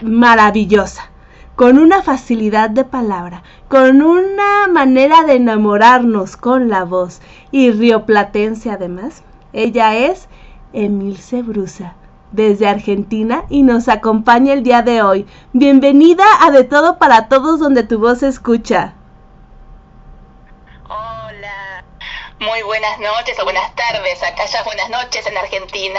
maravillosa 0.00 1.10
con 1.58 1.76
una 1.76 2.04
facilidad 2.04 2.70
de 2.70 2.84
palabra, 2.84 3.42
con 3.66 4.00
una 4.00 4.68
manera 4.68 5.24
de 5.24 5.34
enamorarnos 5.34 6.36
con 6.36 6.68
la 6.68 6.84
voz 6.84 7.20
y 7.50 7.72
rioplatense 7.72 8.70
además. 8.70 9.24
Ella 9.52 9.96
es 9.96 10.28
Emilce 10.72 11.42
Brusa 11.42 11.96
desde 12.30 12.68
Argentina 12.68 13.44
y 13.48 13.64
nos 13.64 13.88
acompaña 13.88 14.52
el 14.52 14.62
día 14.62 14.82
de 14.82 15.02
hoy. 15.02 15.26
Bienvenida 15.52 16.24
a 16.42 16.52
De 16.52 16.62
Todo 16.62 16.96
para 16.96 17.26
Todos 17.26 17.58
donde 17.58 17.82
tu 17.82 17.98
voz 17.98 18.20
se 18.20 18.28
escucha. 18.28 18.94
Hola, 20.88 21.84
muy 22.38 22.62
buenas 22.62 23.00
noches 23.00 23.36
o 23.40 23.42
buenas 23.42 23.74
tardes, 23.74 24.22
acá 24.22 24.46
ya 24.46 24.62
buenas 24.62 24.90
noches 24.90 25.26
en 25.26 25.36
Argentina. 25.36 25.98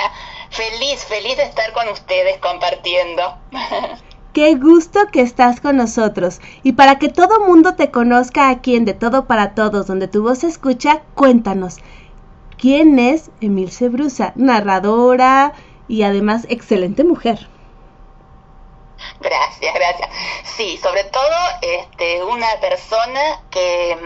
Feliz, 0.52 1.04
feliz 1.04 1.36
de 1.36 1.44
estar 1.44 1.74
con 1.74 1.90
ustedes 1.90 2.38
compartiendo. 2.38 3.38
Qué 4.40 4.56
gusto 4.56 5.02
que 5.12 5.20
estás 5.20 5.60
con 5.60 5.76
nosotros. 5.76 6.40
Y 6.64 6.72
para 6.72 6.98
que 6.98 7.10
todo 7.10 7.42
mundo 7.42 7.76
te 7.76 7.92
conozca 7.92 8.48
aquí 8.48 8.78
en 8.78 8.86
De 8.86 8.94
Todo 8.94 9.26
para 9.26 9.54
Todos, 9.54 9.86
donde 9.86 10.08
tu 10.08 10.24
voz 10.24 10.40
se 10.40 10.48
escucha, 10.48 11.02
cuéntanos. 11.14 11.76
¿Quién 12.58 13.00
es 13.00 13.32
Emilce 13.42 13.90
Brusa? 13.90 14.32
Narradora 14.36 15.52
y 15.90 16.04
además 16.04 16.46
excelente 16.48 17.04
mujer. 17.04 17.50
Gracias, 19.20 19.74
gracias. 19.74 20.10
Sí, 20.56 20.80
sobre 20.82 21.04
todo 21.04 21.36
este, 21.62 22.24
una 22.24 22.48
persona 22.62 23.42
que 23.52 23.98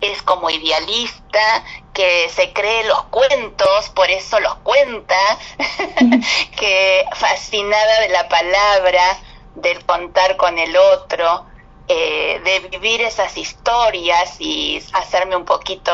es 0.00 0.22
como 0.22 0.50
idealista, 0.50 1.64
que 1.92 2.28
se 2.28 2.52
cree 2.52 2.84
los 2.84 3.02
cuentos, 3.06 3.88
por 3.90 4.08
eso 4.08 4.38
los 4.38 4.54
cuenta, 4.56 5.16
que 6.56 7.04
fascinada 7.16 8.00
de 8.02 8.08
la 8.10 8.28
palabra, 8.28 9.18
del 9.54 9.84
contar 9.84 10.36
con 10.36 10.58
el 10.58 10.76
otro, 10.76 11.46
eh, 11.88 12.40
de 12.44 12.68
vivir 12.68 13.00
esas 13.00 13.36
historias 13.36 14.40
y 14.40 14.82
hacerme 14.92 15.36
un 15.36 15.44
poquito 15.44 15.92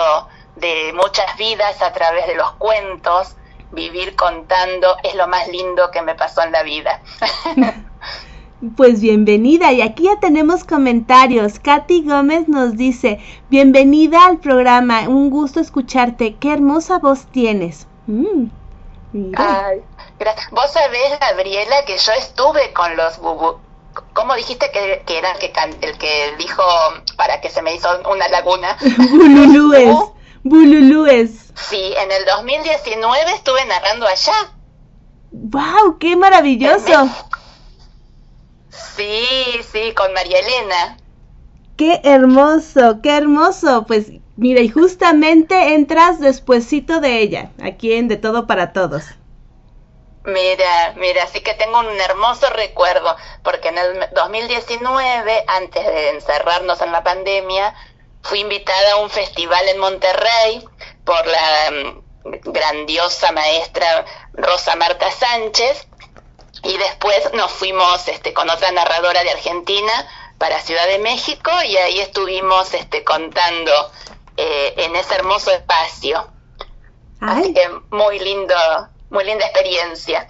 de 0.56 0.92
muchas 0.94 1.36
vidas 1.36 1.80
a 1.82 1.92
través 1.92 2.26
de 2.26 2.34
los 2.34 2.52
cuentos, 2.52 3.36
vivir 3.72 4.14
contando 4.16 4.96
es 5.02 5.14
lo 5.14 5.26
más 5.28 5.48
lindo 5.48 5.90
que 5.90 6.02
me 6.02 6.14
pasó 6.14 6.42
en 6.42 6.52
la 6.52 6.62
vida. 6.62 7.00
Pues 8.74 9.02
bienvenida 9.02 9.70
y 9.74 9.82
aquí 9.82 10.04
ya 10.04 10.18
tenemos 10.18 10.64
comentarios. 10.64 11.58
Katy 11.58 12.04
Gómez 12.08 12.48
nos 12.48 12.74
dice, 12.78 13.20
bienvenida 13.50 14.24
al 14.26 14.38
programa, 14.38 15.08
un 15.10 15.28
gusto 15.28 15.60
escucharte, 15.60 16.36
qué 16.36 16.54
hermosa 16.54 16.98
voz 16.98 17.26
tienes. 17.26 17.86
Mm, 18.06 18.46
Ay, 19.36 19.82
Vos 20.50 20.72
sabés, 20.72 21.18
Gabriela, 21.20 21.84
que 21.84 21.98
yo 21.98 22.12
estuve 22.12 22.72
con 22.72 22.96
los 22.96 23.18
bubu. 23.18 23.58
¿Cómo 24.12 24.34
dijiste 24.34 24.70
que, 24.70 25.02
era 25.06 25.32
el 25.32 25.38
que, 25.38 25.52
el 25.82 25.98
que 25.98 26.34
dijo 26.38 26.62
para 27.16 27.40
que 27.40 27.50
se 27.50 27.62
me 27.62 27.74
hizo 27.74 27.88
una 28.10 28.28
laguna? 28.28 28.76
Bululúes. 29.10 29.96
Bululúes. 30.42 31.52
Sí, 31.54 31.94
en 31.96 32.12
el 32.12 32.24
2019 32.24 33.30
estuve 33.32 33.64
narrando 33.66 34.06
allá. 34.06 34.34
¡Wow! 35.32 35.98
¡Qué 35.98 36.16
maravilloso! 36.16 37.08
Sí, 38.70 39.60
sí, 39.72 39.92
con 39.94 40.12
María 40.12 40.38
Elena. 40.38 40.96
Qué 41.76 42.00
hermoso, 42.04 43.00
qué 43.02 43.16
hermoso. 43.16 43.84
Pues 43.86 44.12
mira, 44.36 44.60
y 44.60 44.68
justamente 44.68 45.74
entras 45.74 46.20
despuesito 46.20 47.00
de 47.00 47.20
ella, 47.20 47.50
aquí 47.62 47.92
en 47.92 48.08
De 48.08 48.16
Todo 48.16 48.46
para 48.46 48.72
Todos. 48.72 49.04
Mira, 50.26 50.92
mira, 50.96 51.26
sí 51.28 51.40
que 51.40 51.54
tengo 51.54 51.78
un 51.78 52.00
hermoso 52.00 52.50
recuerdo, 52.50 53.16
porque 53.42 53.68
en 53.68 53.78
el 53.78 54.08
2019, 54.12 55.44
antes 55.46 55.86
de 55.86 56.10
encerrarnos 56.10 56.80
en 56.80 56.92
la 56.92 57.04
pandemia, 57.04 57.74
fui 58.22 58.40
invitada 58.40 58.92
a 58.92 58.96
un 58.96 59.08
festival 59.08 59.68
en 59.68 59.78
Monterrey 59.78 60.68
por 61.04 61.24
la 61.26 61.70
mm, 61.70 62.40
grandiosa 62.50 63.30
maestra 63.30 64.04
Rosa 64.32 64.74
Marta 64.74 65.10
Sánchez, 65.12 65.86
y 66.64 66.76
después 66.76 67.32
nos 67.34 67.52
fuimos 67.52 68.08
este, 68.08 68.32
con 68.32 68.50
otra 68.50 68.72
narradora 68.72 69.22
de 69.22 69.30
Argentina 69.30 69.92
para 70.38 70.60
Ciudad 70.60 70.86
de 70.86 70.98
México 70.98 71.50
y 71.64 71.76
ahí 71.76 72.00
estuvimos 72.00 72.74
este, 72.74 73.04
contando 73.04 73.72
eh, 74.36 74.74
en 74.76 74.96
ese 74.96 75.14
hermoso 75.14 75.50
espacio. 75.52 76.26
Así 77.20 77.54
que 77.54 77.68
muy 77.90 78.18
lindo, 78.18 78.54
muy 79.10 79.24
linda 79.24 79.44
experiencia. 79.46 80.28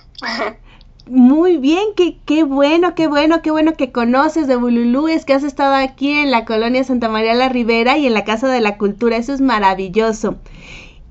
Muy 1.09 1.57
bien, 1.59 1.95
qué, 1.97 2.19
qué 2.27 2.43
bueno, 2.43 2.97
qué 2.97 3.07
bueno, 3.07 3.41
qué 3.41 3.53
bueno 3.53 3.75
que 3.75 3.93
conoces 3.93 4.49
de 4.49 4.57
Bululú, 4.57 5.07
es 5.07 5.25
que 5.25 5.35
has 5.35 5.45
estado 5.45 5.77
aquí 5.77 6.19
en 6.19 6.33
la 6.33 6.45
colonia 6.45 6.83
Santa 6.83 7.09
María 7.09 7.35
la 7.35 7.49
Ribera 7.49 7.97
y 7.97 8.09
en 8.09 8.15
la 8.15 8.25
Casa 8.25 8.49
de 8.49 8.61
la 8.61 8.77
Cultura, 8.77 9.17
eso 9.17 9.33
es 9.33 9.41
maravilloso. 9.41 10.35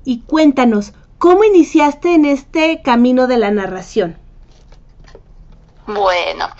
Y 0.04 0.20
cuéntanos, 0.20 0.92
¿cómo 1.16 1.44
iniciaste 1.44 2.12
en 2.12 2.26
este 2.26 2.82
camino 2.82 3.26
de 3.26 3.38
la 3.38 3.50
narración? 3.50 4.18
Bueno, 5.86 6.50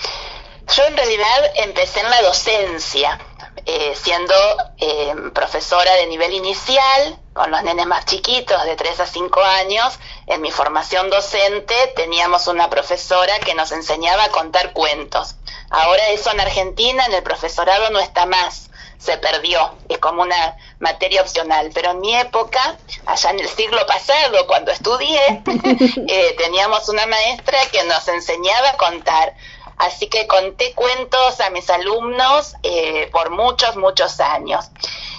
yo 0.74 0.84
en 0.84 0.96
realidad 0.96 1.38
empecé 1.56 2.00
en 2.00 2.10
la 2.10 2.22
docencia, 2.22 3.18
eh, 3.66 3.92
siendo 3.94 4.34
eh, 4.78 5.14
profesora 5.34 5.94
de 5.96 6.06
nivel 6.06 6.32
inicial, 6.32 7.18
con 7.36 7.50
los 7.50 7.62
nenes 7.62 7.86
más 7.86 8.06
chiquitos, 8.06 8.64
de 8.64 8.76
3 8.76 9.00
a 9.00 9.06
5 9.06 9.40
años. 9.42 9.98
En 10.26 10.40
mi 10.40 10.50
formación 10.50 11.10
docente 11.10 11.74
teníamos 11.94 12.46
una 12.46 12.70
profesora 12.70 13.38
que 13.40 13.54
nos 13.54 13.72
enseñaba 13.72 14.24
a 14.24 14.30
contar 14.30 14.72
cuentos. 14.72 15.36
Ahora 15.68 16.08
eso 16.08 16.30
en 16.30 16.40
Argentina, 16.40 17.04
en 17.04 17.12
el 17.12 17.22
profesorado 17.22 17.90
no 17.90 17.98
está 17.98 18.24
más, 18.24 18.70
se 18.98 19.18
perdió, 19.18 19.74
es 19.90 19.98
como 19.98 20.22
una 20.22 20.56
materia 20.78 21.20
opcional. 21.20 21.70
Pero 21.74 21.90
en 21.90 22.00
mi 22.00 22.16
época, 22.16 22.78
allá 23.04 23.30
en 23.30 23.40
el 23.40 23.48
siglo 23.48 23.84
pasado, 23.86 24.46
cuando 24.46 24.72
estudié, 24.72 25.42
eh, 26.08 26.34
teníamos 26.38 26.88
una 26.88 27.04
maestra 27.04 27.58
que 27.70 27.84
nos 27.84 28.08
enseñaba 28.08 28.70
a 28.70 28.76
contar. 28.78 29.34
Así 29.76 30.06
que 30.06 30.26
conté 30.26 30.72
cuentos 30.72 31.38
a 31.40 31.50
mis 31.50 31.68
alumnos 31.68 32.54
eh, 32.62 33.10
por 33.12 33.28
muchos, 33.28 33.76
muchos 33.76 34.20
años. 34.20 34.70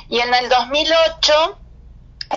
Y 0.10 0.20
en 0.20 0.34
el 0.34 0.50
2008 0.50 1.60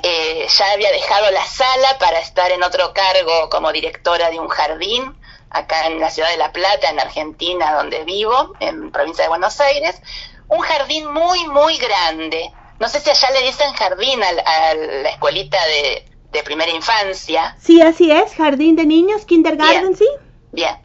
eh, 0.02 0.46
ya 0.48 0.72
había 0.72 0.90
dejado 0.92 1.30
la 1.30 1.44
sala 1.44 1.98
para 1.98 2.20
estar 2.20 2.50
en 2.52 2.62
otro 2.62 2.92
cargo 2.94 3.48
como 3.50 3.72
directora 3.72 4.30
de 4.30 4.38
un 4.38 4.48
jardín 4.48 5.16
acá 5.50 5.86
en 5.86 5.98
la 5.98 6.10
ciudad 6.10 6.30
de 6.30 6.36
La 6.36 6.52
Plata, 6.52 6.90
en 6.90 7.00
Argentina, 7.00 7.74
donde 7.74 8.04
vivo, 8.04 8.54
en 8.60 8.92
provincia 8.92 9.24
de 9.24 9.28
Buenos 9.28 9.60
Aires. 9.60 10.00
Un 10.48 10.60
jardín 10.60 11.12
muy, 11.12 11.46
muy 11.48 11.76
grande. 11.78 12.52
No 12.78 12.88
sé 12.88 13.00
si 13.00 13.10
allá 13.10 13.30
le 13.32 13.42
dicen 13.42 13.72
jardín 13.72 14.22
a, 14.22 14.32
la 14.74 15.10
escuelita 15.10 15.58
de, 15.66 16.42
primera 16.44 16.70
infancia. 16.70 17.56
Sí, 17.60 17.82
así 17.82 18.10
es, 18.10 18.34
jardín 18.34 18.76
de 18.76 18.86
niños, 18.86 19.24
kindergarten, 19.24 19.96
sí. 19.96 20.08
Bien, 20.52 20.76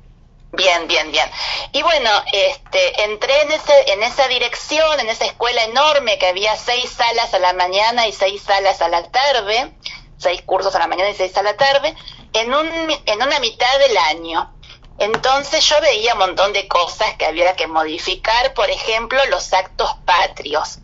Bien, 0.55 0.87
bien, 0.87 1.11
bien. 1.11 1.29
Y 1.73 1.81
bueno, 1.83 2.09
este, 2.31 3.03
entré 3.03 3.41
en, 3.41 3.51
ese, 3.51 3.91
en 3.91 4.03
esa 4.03 4.27
dirección, 4.27 4.99
en 4.99 5.09
esa 5.09 5.25
escuela 5.25 5.63
enorme 5.63 6.17
que 6.17 6.27
había 6.27 6.55
seis 6.55 6.89
salas 6.91 7.33
a 7.33 7.39
la 7.39 7.53
mañana 7.53 8.07
y 8.07 8.13
seis 8.13 8.41
salas 8.41 8.81
a 8.81 8.87
la 8.87 9.03
tarde, 9.11 9.73
seis 10.17 10.41
cursos 10.43 10.73
a 10.75 10.79
la 10.79 10.87
mañana 10.87 11.09
y 11.09 11.15
seis 11.15 11.35
a 11.37 11.43
la 11.43 11.57
tarde, 11.57 11.93
en, 12.33 12.53
un, 12.53 12.67
en 13.05 13.21
una 13.21 13.39
mitad 13.39 13.79
del 13.79 13.97
año. 13.97 14.51
Entonces 14.97 15.67
yo 15.67 15.75
veía 15.81 16.13
un 16.13 16.19
montón 16.19 16.53
de 16.53 16.69
cosas 16.69 17.15
que 17.17 17.25
había 17.25 17.55
que 17.57 17.67
modificar, 17.67 18.53
por 18.53 18.69
ejemplo, 18.69 19.19
los 19.25 19.51
actos 19.51 19.93
patrios 20.05 20.79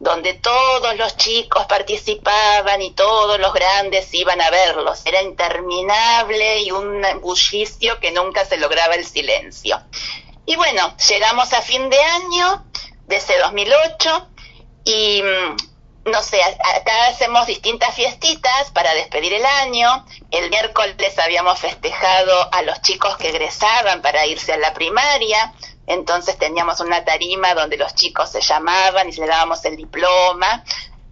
donde 0.00 0.32
todos 0.32 0.96
los 0.96 1.14
chicos 1.18 1.66
participaban 1.66 2.80
y 2.80 2.92
todos 2.92 3.38
los 3.38 3.52
grandes 3.52 4.12
iban 4.14 4.40
a 4.40 4.48
verlos. 4.50 5.02
Era 5.04 5.20
interminable 5.22 6.60
y 6.62 6.72
un 6.72 7.02
bullicio 7.20 8.00
que 8.00 8.10
nunca 8.10 8.46
se 8.46 8.56
lograba 8.56 8.94
el 8.94 9.06
silencio. 9.06 9.78
Y 10.46 10.56
bueno, 10.56 10.96
llegamos 11.08 11.52
a 11.52 11.60
fin 11.60 11.90
de 11.90 12.00
año 12.00 12.64
de 13.06 13.16
ese 13.16 13.38
2008 13.38 14.28
y 14.84 15.22
mm, 15.22 16.10
no 16.10 16.22
sé, 16.22 16.42
acá 16.42 17.08
hacemos 17.08 17.46
distintas 17.46 17.94
fiestitas 17.94 18.70
para 18.72 18.94
despedir 18.94 19.34
el 19.34 19.44
año. 19.44 20.06
El 20.30 20.48
miércoles 20.48 21.18
habíamos 21.18 21.58
festejado 21.58 22.48
a 22.52 22.62
los 22.62 22.80
chicos 22.80 23.18
que 23.18 23.28
egresaban 23.28 24.00
para 24.00 24.24
irse 24.26 24.54
a 24.54 24.56
la 24.56 24.72
primaria. 24.72 25.52
Entonces 25.90 26.38
teníamos 26.38 26.78
una 26.78 27.04
tarima 27.04 27.52
donde 27.52 27.76
los 27.76 27.96
chicos 27.96 28.30
se 28.30 28.40
llamaban 28.40 29.08
y 29.08 29.12
le 29.12 29.26
dábamos 29.26 29.64
el 29.64 29.74
diploma. 29.76 30.62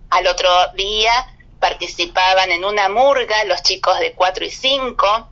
Al 0.08 0.26
otro 0.28 0.48
día 0.74 1.12
participaban 1.58 2.52
en 2.52 2.64
una 2.64 2.88
murga 2.88 3.42
los 3.44 3.60
chicos 3.62 3.98
de 3.98 4.12
4 4.12 4.44
y 4.44 4.50
5 4.52 5.28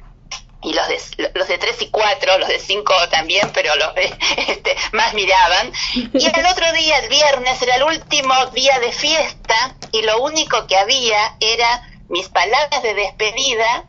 y 0.62 0.72
los 0.72 0.88
de, 0.88 1.30
los 1.34 1.46
de 1.46 1.58
3 1.58 1.80
y 1.82 1.90
4, 1.90 2.38
los 2.38 2.48
de 2.48 2.58
5 2.58 2.92
también, 3.08 3.48
pero 3.54 3.72
los 3.76 3.94
de, 3.94 4.12
este, 4.48 4.76
más 4.90 5.14
miraban. 5.14 5.72
Y 5.94 6.26
el 6.26 6.46
otro 6.46 6.72
día, 6.72 6.98
el 6.98 7.08
viernes, 7.08 7.62
era 7.62 7.76
el 7.76 7.84
último 7.84 8.34
día 8.46 8.80
de 8.80 8.90
fiesta 8.90 9.76
y 9.92 10.02
lo 10.02 10.22
único 10.22 10.66
que 10.66 10.76
había 10.76 11.36
era 11.38 11.88
mis 12.08 12.28
palabras 12.28 12.82
de 12.82 12.94
despedida 12.94 13.84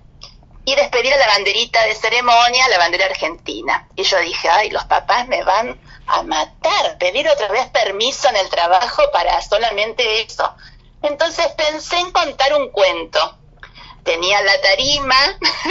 y 0.68 0.76
despedir 0.76 1.14
a 1.14 1.18
la 1.18 1.28
banderita 1.28 1.82
de 1.86 1.96
ceremonia, 1.96 2.68
la 2.68 2.78
bandera 2.78 3.06
argentina. 3.06 3.88
Y 3.96 4.04
yo 4.04 4.20
dije, 4.20 4.50
ay, 4.50 4.70
los 4.70 4.84
papás 4.84 5.26
me 5.30 5.42
van 5.42 5.80
a 6.08 6.24
matar, 6.24 6.98
pedir 6.98 7.26
otra 7.30 7.48
vez 7.48 7.68
permiso 7.68 8.28
en 8.28 8.36
el 8.36 8.50
trabajo 8.50 9.04
para 9.14 9.42
solamente 9.42 10.24
eso. 10.24 10.54
Entonces 11.04 11.48
pensé 11.56 11.98
en 12.00 12.12
contar 12.12 12.54
un 12.60 12.70
cuento. 12.72 13.38
Tenía 14.04 14.42
la 14.42 14.60
tarima 14.60 15.16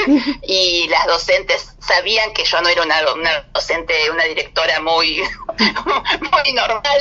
y 0.43 0.89
las 0.89 1.05
docentes 1.05 1.75
sabían 1.79 2.33
que 2.33 2.47
yo 2.47 2.59
no 2.63 2.71
era 2.71 2.83
una, 2.83 3.43
docente, 3.53 4.11
una 4.11 4.25
directora 4.25 4.81
muy, 4.81 5.21
muy 6.33 6.53
normal. 6.55 7.01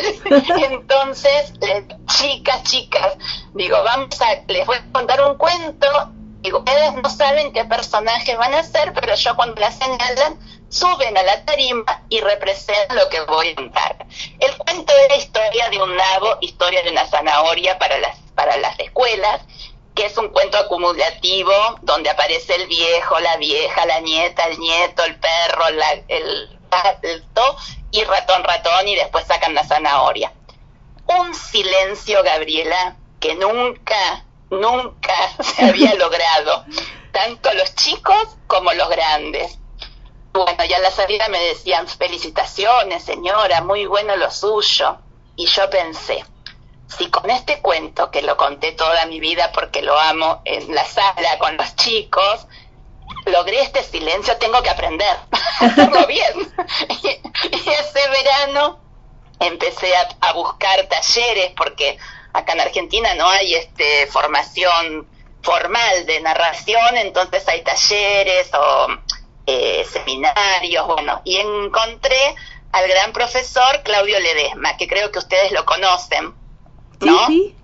Entonces, 0.70 1.54
chicas, 2.08 2.62
chicas, 2.64 3.14
digo, 3.54 3.82
vamos 3.84 4.22
a, 4.22 4.36
les 4.50 4.66
voy 4.66 4.76
a 4.76 4.92
contar 4.92 5.22
un 5.22 5.38
cuento 5.38 5.88
Digo, 6.46 6.60
ustedes 6.60 6.94
no 6.94 7.10
saben 7.10 7.54
qué 7.54 7.66
personajes 7.66 8.38
van 8.38 8.54
a 8.54 8.62
ser, 8.62 8.94
pero 8.94 9.16
yo 9.16 9.36
cuando 9.36 9.60
la 9.60 9.72
señalan, 9.72 10.38
suben 10.70 11.18
a 11.18 11.24
la 11.24 11.44
tarima 11.44 12.04
y 12.08 12.22
representan 12.22 12.96
lo 12.96 13.10
que 13.10 13.20
voy 13.22 13.50
a 13.50 13.56
contar. 13.56 14.06
El 14.40 14.56
cuento 14.56 14.94
es 14.94 15.10
la 15.10 15.16
historia 15.16 15.70
de 15.72 15.82
un 15.82 15.96
nabo, 15.96 16.38
historia 16.42 16.84
de 16.84 16.92
una 16.92 17.08
zanahoria 17.08 17.80
para 17.80 17.98
las, 17.98 18.20
para 18.36 18.58
las 18.58 18.80
escuelas, 18.80 19.42
que 19.96 20.06
es 20.06 20.16
un 20.20 20.30
cuento 20.30 20.60
acumulativo 20.60 21.52
donde 21.82 22.12
aparece 22.12 22.54
el 22.54 22.68
viejo, 22.68 23.20
la 23.22 23.38
vieja, 23.38 23.84
la 23.88 24.02
nieta, 24.02 24.46
el 24.46 24.60
nieto, 24.60 25.04
el 25.04 25.20
perro, 25.20 25.66
el 26.08 26.60
salto 26.70 27.58
y 27.90 28.04
ratón, 28.04 28.44
ratón 28.44 28.88
y 28.88 28.96
después 28.96 29.26
sacan 29.26 29.56
la 29.56 29.64
zanahoria. 29.64 30.32
Un 31.08 31.34
silencio, 31.34 32.22
Gabriela, 32.22 32.98
que 33.20 33.34
nunca, 33.34 34.25
nunca 34.56 35.14
se 35.40 35.66
había 35.66 35.96
logrado, 35.96 36.66
tanto 37.12 37.54
los 37.54 37.76
chicos 37.76 38.38
como 38.48 38.74
los 38.74 38.90
grandes. 38.90 39.58
Bueno, 40.34 40.66
ya 40.66 40.80
la 40.80 40.92
salida 40.92 41.30
me 41.30 41.40
decían, 41.40 41.88
felicitaciones 41.88 43.04
señora, 43.04 43.62
muy 43.62 43.86
bueno 43.86 44.18
lo 44.18 44.30
suyo. 44.30 44.98
Y 45.38 45.48
yo 45.48 45.70
pensé, 45.70 46.26
si 46.88 47.10
con 47.10 47.30
este 47.30 47.62
cuento, 47.62 48.12
que 48.12 48.22
lo 48.22 48.38
conté 48.38 48.74
toda 48.74 49.06
mi 49.06 49.20
vida 49.20 49.52
porque 49.54 49.82
lo 49.82 49.98
amo 49.98 50.42
en 50.46 50.74
la 50.74 50.84
sala 50.84 51.38
con 51.40 51.58
los 51.58 51.76
chicos, 51.76 52.48
logré 53.26 53.62
este 53.62 53.84
silencio, 53.84 54.38
tengo 54.38 54.62
que 54.62 54.70
aprender 54.70 55.18
hacerlo 55.60 56.06
bien. 56.08 56.54
y, 56.90 57.08
ese 57.70 58.10
verano 58.10 58.80
empecé 59.40 59.92
a, 59.96 60.34
buscar 60.34 60.88
talleres 60.88 61.52
porque 61.56 61.98
acá 62.36 62.54
en 62.54 62.62
Argentina 62.62 63.14
no 63.16 63.28
hay 63.28 63.56
este 63.56 64.08
formación 64.08 65.08
formal 65.42 66.06
de 66.06 66.22
narración, 66.22 66.98
entonces 66.98 67.48
hay 67.48 67.64
talleres 67.64 68.50
o 68.54 68.88
eh, 69.46 69.86
seminarios, 69.92 70.88
bueno, 70.88 71.22
y 71.24 71.38
encontré 71.38 72.36
al 72.72 72.88
gran 72.88 73.14
profesor 73.14 73.84
Claudio 73.84 74.20
Ledesma, 74.20 74.76
que 74.76 74.88
creo 74.88 75.12
que 75.12 75.20
ustedes 75.20 75.52
lo 75.52 75.66
conocen. 75.66 76.34
¿no? 77.00 77.28
Sí, 77.28 77.56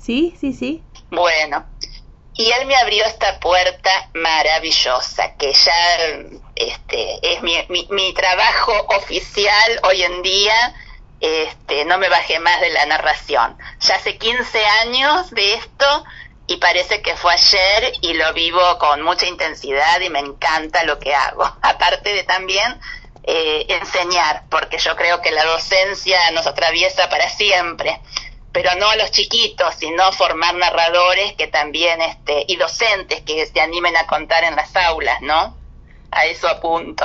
sí, 0.00 0.34
sí, 0.40 0.52
sí, 0.52 0.82
Bueno, 1.10 1.66
y 2.34 2.50
él 2.50 2.66
me 2.66 2.76
abrió 2.76 3.04
esta 3.04 3.38
puerta 3.40 4.10
maravillosa, 4.14 5.36
que 5.36 5.52
ya 5.52 5.98
este, 6.56 7.34
es 7.34 7.42
mi, 7.42 7.56
mi, 7.68 8.12
trabajo 8.12 8.72
oficial 8.96 9.80
hoy 9.84 10.02
en 10.02 10.22
día, 10.22 10.74
este, 11.20 11.84
no 11.84 11.98
me 11.98 12.08
bajé 12.08 12.38
más 12.38 12.60
de 12.60 12.70
la 12.70 12.86
narración. 12.86 13.56
Ya 13.80 13.96
hace 13.96 14.18
15 14.18 14.64
años 14.82 15.30
de 15.30 15.54
esto 15.54 16.04
y 16.46 16.56
parece 16.56 17.00
que 17.02 17.16
fue 17.16 17.32
ayer 17.32 17.94
y 18.02 18.14
lo 18.14 18.32
vivo 18.34 18.60
con 18.78 19.02
mucha 19.02 19.26
intensidad 19.26 20.00
y 20.00 20.10
me 20.10 20.20
encanta 20.20 20.84
lo 20.84 20.98
que 20.98 21.14
hago. 21.14 21.44
Aparte 21.62 22.12
de 22.14 22.24
también 22.24 22.80
eh, 23.22 23.66
enseñar, 23.68 24.44
porque 24.50 24.78
yo 24.78 24.96
creo 24.96 25.22
que 25.22 25.30
la 25.30 25.44
docencia 25.44 26.18
nos 26.32 26.46
atraviesa 26.46 27.08
para 27.08 27.28
siempre 27.30 28.00
pero 28.54 28.70
no 28.76 28.88
a 28.88 28.94
los 28.94 29.10
chiquitos, 29.10 29.74
sino 29.74 30.12
formar 30.12 30.54
narradores 30.54 31.32
que 31.32 31.48
también, 31.48 32.00
este, 32.00 32.44
y 32.46 32.54
docentes 32.54 33.22
que 33.22 33.44
se 33.46 33.60
animen 33.60 33.96
a 33.96 34.06
contar 34.06 34.44
en 34.44 34.54
las 34.54 34.74
aulas, 34.76 35.20
¿no? 35.22 35.56
A 36.12 36.26
eso 36.26 36.46
apunto. 36.46 37.04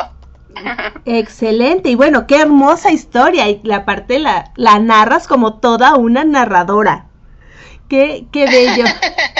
Excelente, 1.05 1.89
y 1.89 1.95
bueno, 1.95 2.27
qué 2.27 2.41
hermosa 2.41 2.91
historia, 2.91 3.49
y 3.49 3.61
la 3.63 3.85
parte 3.85 4.19
la, 4.19 4.51
la 4.55 4.79
narras 4.79 5.27
como 5.27 5.55
toda 5.55 5.95
una 5.95 6.23
narradora. 6.23 7.05
Qué, 7.87 8.27
qué 8.31 8.45
bello. 8.45 8.85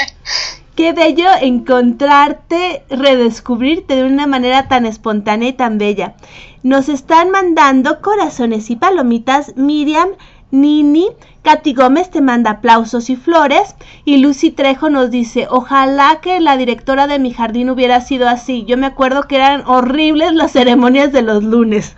qué 0.76 0.94
bello 0.94 1.28
encontrarte, 1.42 2.84
redescubrirte 2.90 3.96
de 3.96 4.04
una 4.04 4.28
manera 4.28 4.68
tan 4.68 4.86
espontánea 4.86 5.50
y 5.50 5.54
tan 5.54 5.78
bella. 5.78 6.16
Nos 6.64 6.90
están 6.90 7.32
mandando 7.32 8.02
corazones 8.02 8.70
y 8.70 8.76
palomitas 8.76 9.56
Miriam, 9.56 10.10
Nini, 10.52 11.10
Katy 11.44 11.74
Gómez 11.74 12.10
te 12.10 12.22
manda 12.22 12.52
aplausos 12.52 13.10
y 13.10 13.16
flores 13.16 13.76
y 14.04 14.18
Lucy 14.18 14.52
Trejo 14.52 14.90
nos 14.90 15.12
dice, 15.12 15.48
ojalá 15.50 16.20
que 16.22 16.40
la 16.40 16.58
directora 16.58 17.08
de 17.08 17.20
mi 17.20 17.34
jardín 17.34 17.70
hubiera 17.70 18.02
sido 18.02 18.28
así. 18.28 18.66
Yo 18.66 18.78
me 18.78 18.88
acuerdo 18.88 19.24
que 19.24 19.36
eran 19.36 19.64
horribles 19.68 20.34
las 20.34 20.52
ceremonias 20.52 21.12
de 21.12 21.22
los 21.22 21.44
lunes. 21.44 21.96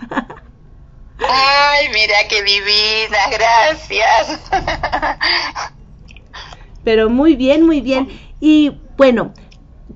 Ay, 1.19 1.87
mira 1.93 2.15
qué 2.29 2.43
divina, 2.43 3.17
gracias. 3.31 4.41
Pero 6.83 7.09
muy 7.09 7.35
bien, 7.35 7.65
muy 7.65 7.79
bien. 7.79 8.09
Y 8.39 8.77
bueno, 8.97 9.33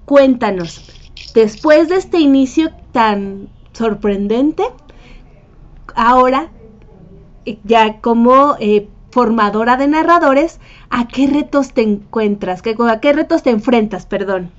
cuéntanos, 0.06 0.91
después 1.34 1.89
de 1.89 1.97
este 1.97 2.20
inicio 2.20 2.72
tan 2.91 3.49
sorprendente, 3.74 4.64
ahora 5.95 6.49
ya 7.64 8.02
como 8.02 8.58
eh, 8.60 8.88
formadora 9.12 9.78
de 9.78 9.88
narradores, 9.88 10.60
¿a 10.89 11.08
qué 11.08 11.28
retos 11.28 11.74
te 11.74 11.82
encuentras? 11.82 12.62
¿A 12.89 13.00
qué 13.00 13.14
retos 13.14 13.43
te 13.43 13.50
enfrentas, 13.50 14.06
perdón? 14.06 14.52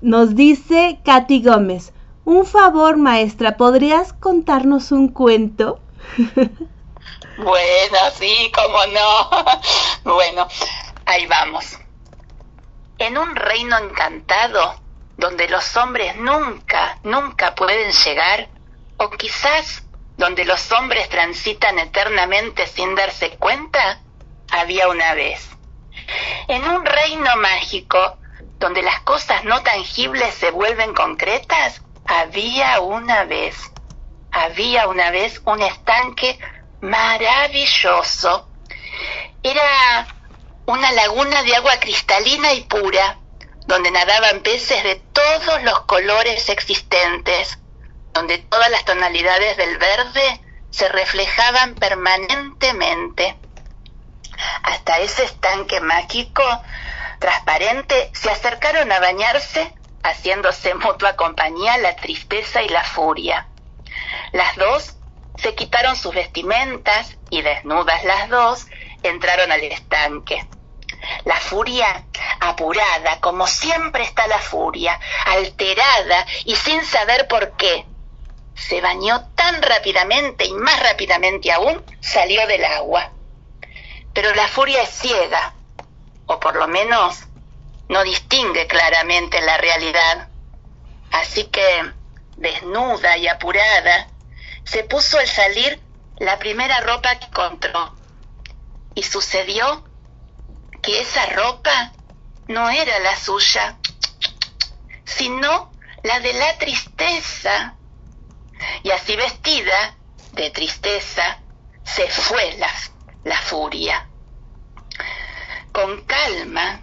Nos 0.00 0.34
dice 0.34 0.98
Katy 1.04 1.42
Gómez, 1.42 1.92
un 2.24 2.46
favor 2.46 2.96
maestra, 2.96 3.56
¿podrías 3.56 4.12
contarnos 4.12 4.92
un 4.92 5.08
cuento? 5.08 5.78
bueno, 7.36 7.98
sí, 8.18 8.50
cómo 8.54 8.78
no. 8.86 9.30
bueno, 10.14 10.48
ahí 11.06 11.26
vamos. 11.26 11.78
En 12.98 13.18
un 13.18 13.34
reino 13.36 13.76
encantado, 13.78 14.74
donde 15.16 15.48
los 15.48 15.76
hombres 15.76 16.16
nunca, 16.16 16.98
nunca 17.04 17.54
pueden 17.54 17.92
llegar, 17.92 18.48
o 18.96 19.10
quizás 19.10 19.84
donde 20.16 20.44
los 20.44 20.70
hombres 20.72 21.08
transitan 21.08 21.78
eternamente 21.78 22.66
sin 22.66 22.94
darse 22.94 23.30
cuenta, 23.38 24.00
había 24.52 24.88
una 24.88 25.14
vez. 25.14 25.48
En 26.46 26.62
un 26.68 26.84
reino 26.84 27.36
mágico, 27.36 28.18
donde 28.58 28.82
las 28.82 29.00
cosas 29.00 29.44
no 29.44 29.62
tangibles 29.62 30.34
se 30.34 30.50
vuelven 30.50 30.94
concretas, 30.94 31.82
había 32.06 32.80
una 32.80 33.24
vez, 33.24 33.56
había 34.30 34.86
una 34.88 35.10
vez 35.10 35.40
un 35.46 35.62
estanque 35.62 36.38
maravilloso. 36.80 38.48
Era 39.42 40.06
una 40.66 40.92
laguna 40.92 41.42
de 41.42 41.56
agua 41.56 41.80
cristalina 41.80 42.52
y 42.52 42.62
pura, 42.62 43.18
donde 43.66 43.90
nadaban 43.90 44.40
peces 44.40 44.82
de 44.84 44.96
todos 44.96 45.62
los 45.62 45.80
colores 45.80 46.48
existentes, 46.50 47.58
donde 48.12 48.38
todas 48.38 48.70
las 48.70 48.84
tonalidades 48.84 49.56
del 49.56 49.78
verde 49.78 50.40
se 50.70 50.88
reflejaban 50.88 51.74
permanentemente. 51.74 53.38
Hasta 54.62 54.98
ese 55.00 55.24
estanque 55.24 55.80
mágico, 55.80 56.42
transparente, 57.18 58.10
se 58.14 58.30
acercaron 58.30 58.90
a 58.92 59.00
bañarse, 59.00 59.74
haciéndose 60.02 60.74
mutua 60.74 61.14
compañía 61.14 61.78
la 61.78 61.96
tristeza 61.96 62.62
y 62.62 62.68
la 62.68 62.84
furia. 62.84 63.48
Las 64.32 64.56
dos 64.56 64.96
se 65.36 65.54
quitaron 65.54 65.96
sus 65.96 66.14
vestimentas 66.14 67.16
y 67.30 67.42
desnudas 67.42 68.04
las 68.04 68.28
dos 68.28 68.66
entraron 69.02 69.50
al 69.50 69.62
estanque. 69.62 70.46
La 71.24 71.36
furia, 71.36 72.06
apurada, 72.40 73.20
como 73.20 73.46
siempre 73.46 74.04
está 74.04 74.26
la 74.28 74.38
furia, 74.38 75.00
alterada 75.26 76.26
y 76.44 76.54
sin 76.54 76.84
saber 76.84 77.26
por 77.26 77.56
qué, 77.56 77.86
se 78.54 78.80
bañó 78.80 79.28
tan 79.34 79.62
rápidamente 79.62 80.44
y 80.44 80.52
más 80.52 80.80
rápidamente 80.80 81.50
aún 81.50 81.84
salió 82.00 82.46
del 82.46 82.64
agua. 82.64 83.10
Pero 84.14 84.34
la 84.34 84.46
furia 84.48 84.82
es 84.82 84.90
ciega, 84.90 85.54
o 86.26 86.38
por 86.38 86.56
lo 86.56 86.68
menos 86.68 87.24
no 87.88 88.02
distingue 88.04 88.66
claramente 88.66 89.40
la 89.40 89.56
realidad. 89.58 90.28
Así 91.10 91.44
que, 91.44 91.92
desnuda 92.36 93.16
y 93.16 93.28
apurada, 93.28 94.08
se 94.64 94.84
puso 94.84 95.18
al 95.18 95.26
salir 95.26 95.80
la 96.18 96.38
primera 96.38 96.80
ropa 96.80 97.18
que 97.18 97.26
encontró. 97.26 97.94
Y 98.94 99.02
sucedió 99.02 99.84
que 100.82 101.00
esa 101.00 101.26
ropa 101.26 101.92
no 102.48 102.68
era 102.70 102.98
la 102.98 103.16
suya, 103.16 103.78
sino 105.04 105.72
la 106.02 106.20
de 106.20 106.32
la 106.34 106.58
tristeza. 106.58 107.76
Y 108.82 108.90
así 108.90 109.16
vestida 109.16 109.96
de 110.32 110.50
tristeza, 110.50 111.38
se 111.84 112.08
fue 112.08 112.56
la, 112.58 112.70
la 113.24 113.36
furia. 113.36 114.08
Con 115.72 116.02
calma 116.02 116.80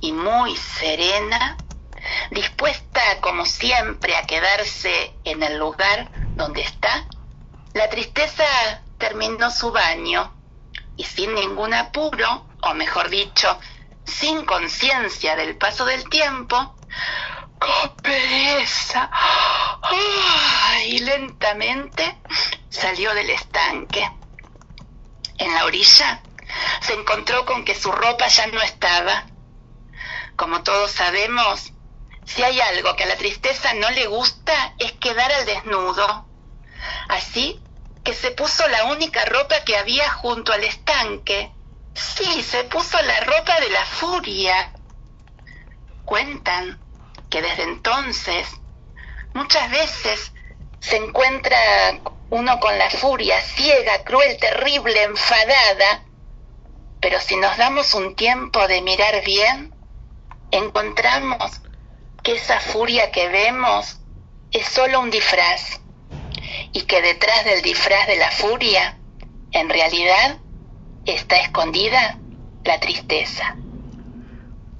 y 0.00 0.12
muy 0.12 0.56
serena, 0.56 1.56
dispuesta 2.30 3.20
como 3.20 3.46
siempre 3.46 4.16
a 4.16 4.26
quedarse 4.26 5.14
en 5.24 5.42
el 5.42 5.58
lugar 5.58 6.10
donde 6.36 6.62
está, 6.62 7.06
la 7.72 7.88
tristeza 7.88 8.44
terminó 8.98 9.50
su 9.50 9.72
baño 9.72 10.32
y 10.96 11.04
sin 11.04 11.34
ningún 11.34 11.74
apuro, 11.74 12.46
o 12.62 12.74
mejor 12.74 13.08
dicho, 13.08 13.58
sin 14.04 14.44
conciencia 14.44 15.34
del 15.34 15.56
paso 15.56 15.84
del 15.84 16.08
tiempo, 16.08 16.76
¡con 17.58 17.96
pereza! 17.96 19.10
y 20.86 20.98
lentamente 21.00 22.18
salió 22.68 23.14
del 23.14 23.30
estanque. 23.30 24.08
En 25.38 25.52
la 25.54 25.64
orilla 25.64 26.20
se 26.80 26.94
encontró 26.94 27.44
con 27.46 27.64
que 27.64 27.74
su 27.74 27.90
ropa 27.90 28.28
ya 28.28 28.46
no 28.48 28.60
estaba. 28.60 29.26
Como 30.36 30.62
todos 30.62 30.90
sabemos, 30.90 31.72
si 32.24 32.42
hay 32.42 32.60
algo 32.60 32.96
que 32.96 33.04
a 33.04 33.08
la 33.08 33.16
tristeza 33.16 33.74
no 33.74 33.90
le 33.90 34.06
gusta 34.06 34.74
es 34.78 34.92
quedar 34.92 35.30
al 35.32 35.46
desnudo. 35.46 36.26
Así 37.08 37.60
que 38.02 38.14
se 38.14 38.30
puso 38.32 38.66
la 38.68 38.84
única 38.84 39.24
ropa 39.24 39.60
que 39.64 39.76
había 39.76 40.10
junto 40.10 40.52
al 40.52 40.64
estanque. 40.64 41.50
Sí, 41.94 42.42
se 42.42 42.64
puso 42.64 43.00
la 43.02 43.20
ropa 43.20 43.60
de 43.60 43.70
la 43.70 43.84
furia. 43.84 44.72
Cuentan 46.04 46.80
que 47.30 47.40
desde 47.40 47.62
entonces 47.62 48.48
muchas 49.32 49.70
veces 49.70 50.32
se 50.80 50.96
encuentra 50.96 51.56
uno 52.30 52.58
con 52.60 52.76
la 52.78 52.90
furia 52.90 53.40
ciega, 53.40 54.02
cruel, 54.04 54.36
terrible, 54.38 55.02
enfadada, 55.04 56.04
pero 57.00 57.20
si 57.20 57.36
nos 57.36 57.56
damos 57.56 57.94
un 57.94 58.16
tiempo 58.16 58.66
de 58.66 58.80
mirar 58.82 59.22
bien, 59.24 59.74
encontramos 60.50 61.60
que 62.22 62.32
esa 62.32 62.60
furia 62.60 63.10
que 63.10 63.28
vemos 63.28 64.00
es 64.50 64.66
solo 64.66 65.00
un 65.00 65.10
disfraz 65.10 65.80
y 66.72 66.82
que 66.82 67.02
detrás 67.02 67.44
del 67.44 67.62
disfraz 67.62 68.06
de 68.06 68.16
la 68.16 68.30
furia, 68.30 68.98
en 69.52 69.68
realidad, 69.68 70.38
está 71.04 71.36
escondida 71.36 72.18
la 72.64 72.80
tristeza. 72.80 73.56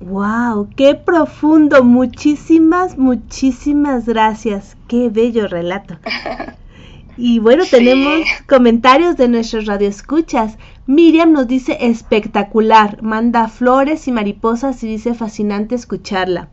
¡Wow! 0.01 0.71
¡Qué 0.77 0.95
profundo! 0.95 1.85
Muchísimas, 1.85 2.99
muchísimas 2.99 4.07
gracias. 4.07 4.77
¡Qué 4.89 5.09
bello 5.09 5.47
relato! 5.47 5.99
Y 7.17 7.39
bueno, 7.39 7.65
tenemos 7.71 8.27
comentarios 8.49 9.17
de 9.17 9.29
nuestros 9.29 9.67
radioescuchas. 9.67 10.59
Miriam 10.87 11.33
nos 11.33 11.47
dice 11.47 11.79
espectacular, 11.81 13.03
manda 13.03 13.49
flores 13.49 14.09
y 14.09 14.13
mariposas 14.13 14.83
y 14.83 14.89
dice 14.89 15.15
fascinante 15.15 15.75
escucharla. 15.75 16.49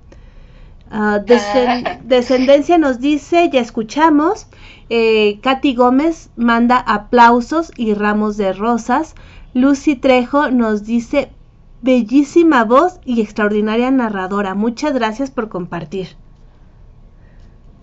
Ah, 0.91 1.19
descendencia 2.03 2.77
nos 2.77 2.99
dice, 2.99 3.49
ya 3.51 3.61
escuchamos. 3.61 4.47
Eh, 4.89 5.39
Katy 5.41 5.73
Gómez 5.73 6.29
manda 6.35 6.77
aplausos 6.77 7.71
y 7.75 7.93
ramos 7.93 8.37
de 8.37 8.53
rosas. 8.53 9.15
Lucy 9.53 9.95
Trejo 9.95 10.51
nos 10.51 10.83
dice, 10.83 11.31
bellísima 11.81 12.65
voz 12.65 12.99
y 13.03 13.21
extraordinaria 13.21 13.89
narradora. 13.89 14.53
Muchas 14.53 14.93
gracias 14.93 15.31
por 15.31 15.49
compartir. 15.49 16.20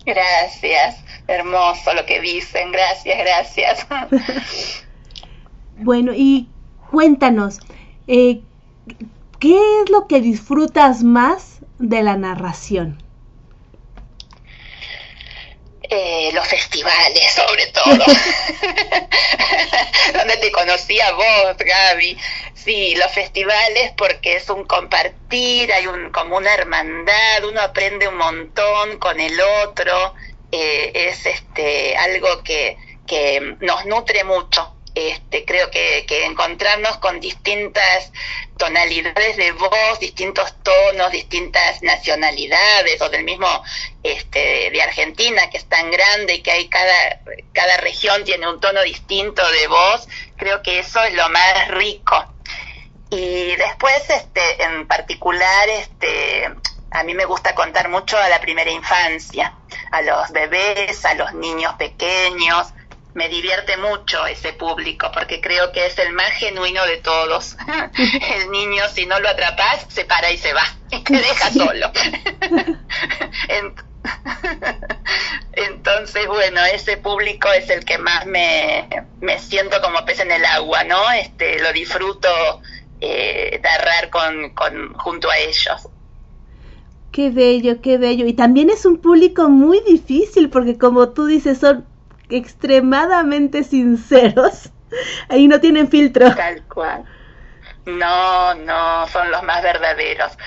Gracias, 0.05 1.03
hermoso 1.27 1.93
lo 1.93 2.05
que 2.05 2.21
dicen, 2.21 2.71
gracias, 2.71 3.17
gracias. 3.17 3.85
bueno, 5.77 6.13
y 6.15 6.47
cuéntanos, 6.89 7.59
eh, 8.07 8.39
¿qué 9.39 9.59
es 9.83 9.89
lo 9.89 10.07
que 10.07 10.21
disfrutas 10.21 11.03
más 11.03 11.59
de 11.77 12.03
la 12.03 12.15
narración? 12.15 13.03
Eh, 15.91 16.29
los 16.33 16.47
festivales, 16.47 17.33
sobre 17.33 17.65
todo. 17.67 18.05
Donde 20.13 20.37
te 20.37 20.51
conocí 20.51 20.99
a 20.99 21.13
vos, 21.13 21.57
Gaby. 21.57 22.17
Sí, 22.63 22.93
los 22.95 23.11
festivales 23.13 23.93
porque 23.95 24.35
es 24.35 24.49
un 24.49 24.65
compartir, 24.65 25.71
hay 25.71 25.87
un, 25.87 26.11
como 26.11 26.35
una 26.37 26.53
hermandad, 26.53 27.45
uno 27.47 27.61
aprende 27.61 28.07
un 28.07 28.17
montón 28.17 28.99
con 28.99 29.17
el 29.19 29.39
otro, 29.63 30.13
eh, 30.51 30.91
es 30.93 31.25
este 31.25 31.95
algo 31.95 32.43
que, 32.43 32.77
que 33.07 33.55
nos 33.61 33.85
nutre 33.85 34.25
mucho. 34.25 34.75
Este, 34.93 35.45
creo 35.45 35.71
que, 35.71 36.05
que, 36.05 36.25
encontrarnos 36.25 36.97
con 36.97 37.21
distintas 37.21 38.11
tonalidades 38.57 39.37
de 39.37 39.51
voz, 39.53 39.99
distintos 40.01 40.53
tonos, 40.61 41.11
distintas 41.11 41.81
nacionalidades, 41.83 42.99
o 43.01 43.07
del 43.09 43.23
mismo 43.23 43.47
este, 44.03 44.71
de 44.71 44.81
Argentina, 44.81 45.49
que 45.49 45.57
es 45.57 45.69
tan 45.69 45.89
grande 45.91 46.33
y 46.33 46.41
que 46.41 46.51
hay 46.51 46.67
cada, 46.67 47.21
cada 47.53 47.77
región 47.77 48.25
tiene 48.25 48.49
un 48.49 48.59
tono 48.59 48.81
distinto 48.81 49.49
de 49.49 49.67
voz, 49.67 50.07
creo 50.35 50.61
que 50.61 50.79
eso 50.79 51.01
es 51.03 51.13
lo 51.13 51.29
más 51.29 51.69
rico. 51.69 52.25
Y 53.09 53.55
después, 53.55 54.09
este, 54.09 54.63
en 54.63 54.87
particular, 54.87 55.69
este, 55.69 56.49
a 56.91 57.03
mí 57.03 57.13
me 57.13 57.25
gusta 57.25 57.55
contar 57.55 57.89
mucho 57.89 58.17
a 58.17 58.29
la 58.29 58.39
primera 58.39 58.71
infancia, 58.71 59.53
a 59.91 60.01
los 60.01 60.31
bebés, 60.31 61.03
a 61.05 61.15
los 61.15 61.33
niños 61.33 61.73
pequeños, 61.75 62.73
me 63.13 63.27
divierte 63.27 63.75
mucho 63.77 64.25
ese 64.27 64.53
público 64.53 65.11
porque 65.13 65.41
creo 65.41 65.71
que 65.71 65.87
es 65.87 65.97
el 65.99 66.13
más 66.13 66.31
genuino 66.33 66.85
de 66.85 66.97
todos. 66.97 67.57
el 68.37 68.51
niño, 68.51 68.83
si 68.93 69.05
no 69.05 69.19
lo 69.19 69.27
atrapas, 69.29 69.85
se 69.89 70.05
para 70.05 70.31
y 70.31 70.37
se 70.37 70.53
va 70.53 70.63
y 70.91 71.03
te 71.03 71.13
deja 71.17 71.51
solo. 71.51 71.91
Entonces, 75.53 76.27
bueno, 76.27 76.63
ese 76.65 76.97
público 76.97 77.51
es 77.51 77.69
el 77.69 77.83
que 77.83 77.97
más 77.97 78.25
me, 78.25 78.87
me 79.19 79.39
siento 79.39 79.81
como 79.81 80.05
pez 80.05 80.19
en 80.21 80.31
el 80.31 80.45
agua, 80.45 80.83
¿no? 80.85 81.11
Este, 81.11 81.59
lo 81.59 81.73
disfruto 81.73 82.61
eh, 83.01 83.59
narrar 83.63 84.09
con, 84.09 84.49
con, 84.51 84.93
junto 84.93 85.29
a 85.29 85.37
ellos. 85.37 85.89
Qué 87.11 87.29
bello, 87.31 87.81
qué 87.81 87.97
bello. 87.97 88.25
Y 88.27 88.33
también 88.33 88.69
es 88.69 88.85
un 88.85 88.97
público 88.97 89.49
muy 89.49 89.81
difícil 89.81 90.49
porque 90.49 90.77
como 90.77 91.09
tú 91.09 91.25
dices, 91.25 91.59
son 91.59 91.85
extremadamente 92.29 93.63
sinceros. 93.63 94.69
Ahí 95.29 95.47
no 95.47 95.59
tienen 95.59 95.89
filtro. 95.89 96.33
Tal 96.35 96.63
cual. 96.63 97.05
No, 97.85 98.53
no, 98.53 99.07
son 99.07 99.31
los 99.31 99.41
más 99.43 99.63
verdaderos. 99.63 100.37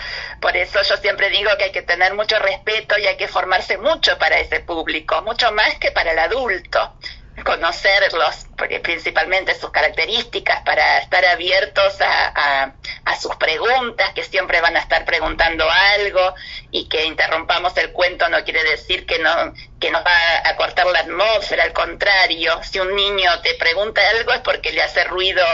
Por 0.40 0.56
eso 0.56 0.78
yo 0.88 0.96
siempre 0.96 1.30
digo 1.30 1.50
que 1.58 1.64
hay 1.64 1.72
que 1.72 1.82
tener 1.82 2.14
mucho 2.14 2.38
respeto 2.38 2.96
y 2.98 3.06
hay 3.06 3.16
que 3.16 3.26
formarse 3.26 3.78
mucho 3.78 4.16
para 4.18 4.38
ese 4.38 4.60
público, 4.60 5.22
mucho 5.22 5.50
más 5.52 5.74
que 5.80 5.90
para 5.90 6.12
el 6.12 6.18
adulto. 6.18 6.94
Conocerlos, 7.42 8.46
principalmente 8.82 9.54
sus 9.54 9.70
características, 9.70 10.62
para 10.62 10.98
estar 10.98 11.24
abiertos 11.24 11.98
a, 12.00 12.72
sus 13.20 13.36
preguntas, 13.36 14.12
que 14.14 14.24
siempre 14.24 14.60
van 14.60 14.76
a 14.76 14.80
estar 14.80 15.04
preguntando 15.04 15.64
algo, 15.70 16.34
y 16.70 16.88
que 16.88 17.04
interrumpamos 17.04 17.76
el 17.76 17.92
cuento 17.92 18.28
no 18.28 18.42
quiere 18.42 18.64
decir 18.64 19.06
que, 19.06 19.18
no, 19.18 19.54
que 19.78 19.90
nos 19.90 20.04
va 20.04 20.48
a 20.48 20.56
cortar 20.56 20.86
la 20.86 21.00
atmósfera, 21.00 21.64
al 21.64 21.72
contrario, 21.72 22.60
si 22.62 22.80
un 22.80 22.94
niño 22.94 23.30
te 23.42 23.54
pregunta 23.54 24.00
algo 24.10 24.32
es 24.32 24.40
porque 24.40 24.72
le 24.72 24.82
hace 24.82 25.04
ruido 25.04 25.44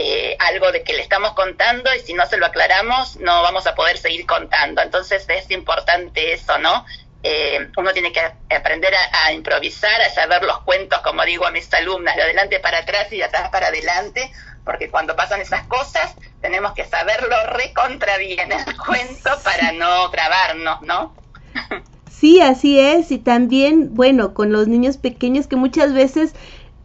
eh, 0.00 0.36
algo 0.38 0.70
de 0.70 0.84
que 0.84 0.92
le 0.92 1.02
estamos 1.02 1.32
contando 1.32 1.92
y 1.92 1.98
si 1.98 2.14
no 2.14 2.24
se 2.26 2.36
lo 2.36 2.46
aclaramos 2.46 3.16
no 3.16 3.42
vamos 3.42 3.66
a 3.66 3.74
poder 3.74 3.98
seguir 3.98 4.26
contando. 4.26 4.80
Entonces 4.80 5.24
es 5.28 5.50
importante 5.50 6.32
eso, 6.32 6.56
¿no? 6.58 6.86
Eh, 7.22 7.68
uno 7.76 7.92
tiene 7.92 8.12
que 8.12 8.20
aprender 8.54 8.92
a, 8.94 9.32
improvisar, 9.32 10.00
a 10.02 10.10
saber 10.10 10.44
los 10.44 10.60
cuentos, 10.60 11.00
como 11.00 11.24
digo 11.24 11.46
a 11.46 11.50
mis 11.50 11.72
alumnas, 11.74 12.14
de 12.14 12.22
adelante 12.22 12.60
para 12.60 12.78
atrás 12.78 13.12
y 13.12 13.16
de 13.16 13.24
atrás 13.24 13.48
para 13.50 13.68
adelante, 13.68 14.30
porque 14.64 14.88
cuando 14.88 15.16
pasan 15.16 15.40
esas 15.40 15.66
cosas 15.66 16.14
tenemos 16.40 16.74
que 16.74 16.84
saberlo 16.84 17.34
recontra 17.48 18.16
bien 18.18 18.52
el 18.52 18.76
cuento 18.76 19.30
para 19.42 19.72
no 19.72 20.08
trabarnos, 20.10 20.82
¿no? 20.82 21.14
Sí, 22.10 22.40
así 22.40 22.80
es, 22.80 23.10
y 23.10 23.18
también, 23.18 23.94
bueno, 23.94 24.34
con 24.34 24.52
los 24.52 24.66
niños 24.66 24.96
pequeños 24.96 25.46
que 25.46 25.56
muchas 25.56 25.92
veces 25.92 26.34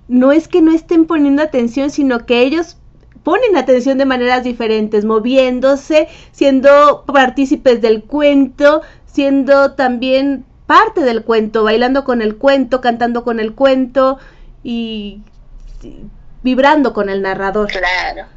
no 0.08 0.32
es 0.32 0.48
que 0.48 0.62
no 0.62 0.74
estén 0.74 1.06
poniendo 1.06 1.42
atención, 1.42 1.90
sino 1.90 2.26
que 2.26 2.42
ellos 2.42 2.78
ponen 3.24 3.58
atención 3.58 3.98
de 3.98 4.06
maneras 4.06 4.44
diferentes, 4.44 5.06
moviéndose, 5.06 6.08
siendo 6.32 7.04
partícipes 7.06 7.82
del 7.82 8.04
cuento, 8.04 8.82
siendo 9.14 9.74
también 9.74 10.46
parte 10.66 11.02
del 11.02 11.24
cuento, 11.24 11.64
bailando 11.64 12.04
con 12.04 12.22
el 12.22 12.38
cuento, 12.38 12.82
cantando 12.82 13.24
con 13.24 13.40
el 13.40 13.54
cuento 13.54 14.18
y 14.64 15.22
vibrando 16.42 16.94
con 16.94 17.10
el 17.10 17.22
narrador. 17.22 17.70
Claro. 17.70 18.28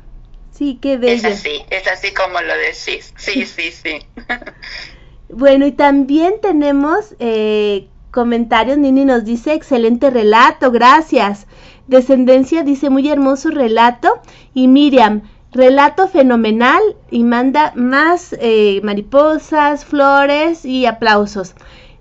Sí, 0.50 0.78
qué 0.80 0.96
bello. 0.96 1.28
Es 1.28 1.38
así, 1.38 1.62
es 1.70 1.86
así 1.86 2.12
como 2.14 2.40
lo 2.40 2.54
decís. 2.56 3.12
Sí, 3.16 3.44
sí, 3.44 3.70
sí. 3.72 3.98
bueno, 5.28 5.66
y 5.66 5.72
también 5.72 6.34
tenemos 6.40 7.14
eh, 7.18 7.88
comentarios. 8.10 8.78
Nini 8.78 9.04
nos 9.04 9.24
dice, 9.24 9.52
excelente 9.52 10.10
relato, 10.10 10.70
gracias. 10.70 11.46
Descendencia 11.86 12.62
dice 12.62 12.90
muy 12.90 13.08
hermoso 13.08 13.50
relato. 13.50 14.20
Y 14.54 14.68
Miriam, 14.68 15.22
relato 15.56 16.08
fenomenal 16.08 16.80
y 17.10 17.24
manda 17.24 17.72
más 17.74 18.34
eh, 18.40 18.80
mariposas, 18.82 19.84
flores 19.84 20.64
y 20.64 20.86
aplausos. 20.86 21.54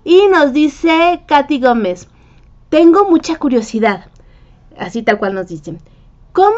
Y 0.04 0.28
nos 0.28 0.52
dice 0.52 1.22
Katy 1.26 1.60
Gómez, 1.60 2.08
tengo 2.68 3.08
mucha 3.08 3.36
curiosidad. 3.36 4.06
Así 4.78 5.02
tal 5.02 5.18
cual 5.18 5.34
nos 5.34 5.48
dicen. 5.48 5.80
¿Cómo, 6.32 6.52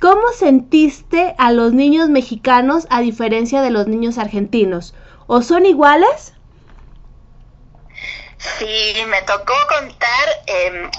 ¿Cómo 0.00 0.28
sentiste 0.36 1.34
a 1.36 1.50
los 1.50 1.72
niños 1.72 2.08
mexicanos 2.08 2.86
a 2.90 3.00
diferencia 3.00 3.60
de 3.60 3.70
los 3.70 3.88
niños 3.88 4.18
argentinos? 4.18 4.94
¿O 5.26 5.42
son 5.42 5.66
iguales? 5.66 6.34
Sí, 8.38 8.94
me 9.08 9.22
tocó 9.22 9.54
contar 9.68 10.28
en, 10.46 10.90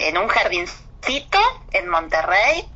en, 0.00 0.18
un 0.18 0.28
jardincito 0.28 1.38
en 1.72 1.88
Monterrey 1.88 2.68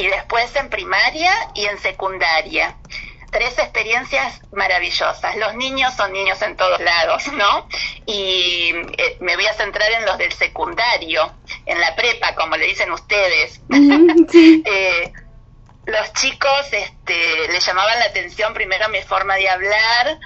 y 0.00 0.06
después 0.06 0.54
en 0.56 0.70
primaria 0.70 1.30
y 1.54 1.66
en 1.66 1.78
secundaria 1.78 2.74
tres 3.30 3.58
experiencias 3.58 4.40
maravillosas. 4.52 5.36
Los 5.36 5.54
niños 5.54 5.94
son 5.94 6.12
niños 6.12 6.40
en 6.42 6.56
todos 6.56 6.80
lados, 6.80 7.28
¿no? 7.34 7.68
Y 8.06 8.72
eh, 8.98 9.16
me 9.20 9.36
voy 9.36 9.46
a 9.46 9.52
centrar 9.52 9.90
en 9.92 10.04
los 10.04 10.18
del 10.18 10.32
secundario, 10.32 11.32
en 11.66 11.78
la 11.80 11.94
prepa, 11.94 12.34
como 12.34 12.56
le 12.56 12.66
dicen 12.66 12.90
ustedes. 12.92 13.60
Eh, 14.72 15.12
los 15.86 16.12
chicos 16.12 16.66
este, 16.72 17.48
le 17.48 17.60
llamaban 17.60 17.98
la 17.98 18.06
atención 18.06 18.54
primero 18.54 18.88
mi 18.88 19.00
forma 19.02 19.36
de 19.36 19.48
hablar, 19.48 20.18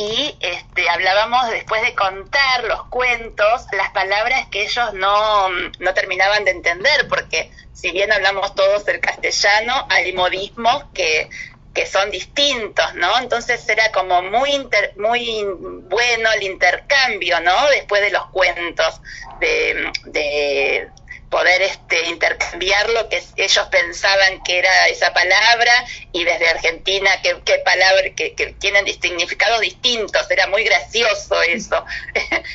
y 0.00 0.34
este, 0.40 0.88
hablábamos 0.88 1.50
después 1.50 1.82
de 1.82 1.94
contar 1.94 2.64
los 2.64 2.84
cuentos, 2.84 3.66
las 3.72 3.90
palabras 3.90 4.48
que 4.48 4.62
ellos 4.62 4.94
no, 4.94 5.50
no 5.50 5.92
terminaban 5.92 6.42
de 6.46 6.52
entender, 6.52 7.06
porque 7.06 7.50
si 7.74 7.90
bien 7.90 8.10
hablamos 8.10 8.54
todos 8.54 8.88
el 8.88 8.98
castellano, 8.98 9.86
hay 9.90 10.14
modismos 10.14 10.84
que, 10.94 11.28
que 11.74 11.84
son 11.84 12.10
distintos, 12.10 12.94
¿no? 12.94 13.18
Entonces 13.18 13.68
era 13.68 13.92
como 13.92 14.22
muy, 14.22 14.66
muy 14.96 15.44
bueno 15.82 16.32
el 16.32 16.44
intercambio, 16.44 17.38
¿no? 17.40 17.68
Después 17.68 18.00
de 18.00 18.10
los 18.10 18.24
cuentos, 18.30 19.02
de, 19.38 20.88
poder 21.30 21.62
este, 21.62 22.08
intercambiar 22.08 22.90
lo 22.90 23.08
que 23.08 23.22
ellos 23.36 23.68
pensaban 23.70 24.42
que 24.42 24.58
era 24.58 24.88
esa 24.88 25.12
palabra 25.12 25.72
y 26.12 26.24
desde 26.24 26.48
Argentina 26.48 27.10
qué, 27.22 27.40
qué 27.44 27.58
palabra 27.64 28.02
que, 28.16 28.34
que, 28.34 28.48
tienen 28.54 28.86
significados 29.00 29.60
distintos. 29.60 30.28
Era 30.30 30.48
muy 30.48 30.64
gracioso 30.64 31.40
eso. 31.42 31.84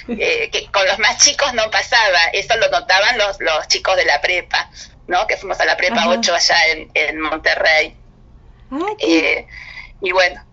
Eh, 0.07 0.49
que 0.51 0.67
con 0.67 0.86
los 0.86 0.99
más 0.99 1.17
chicos 1.23 1.53
no 1.53 1.71
pasaba. 1.71 2.19
Eso 2.32 2.55
lo 2.57 2.69
notaban 2.69 3.17
los, 3.17 3.39
los 3.39 3.67
chicos 3.67 3.95
de 3.95 4.05
la 4.05 4.21
prepa 4.21 4.69
no 5.07 5.28
que 5.28 5.38
fuimos 5.38 5.59
a 5.59 5.65
la 5.65 5.78
prepa 5.78 6.07
8 6.07 6.34
allá 6.34 6.67
en, 6.67 6.91
en 6.93 7.19
Monterrey. 7.19 7.95
Eh, 8.99 9.47
y 10.01 10.11
bueno 10.11 10.43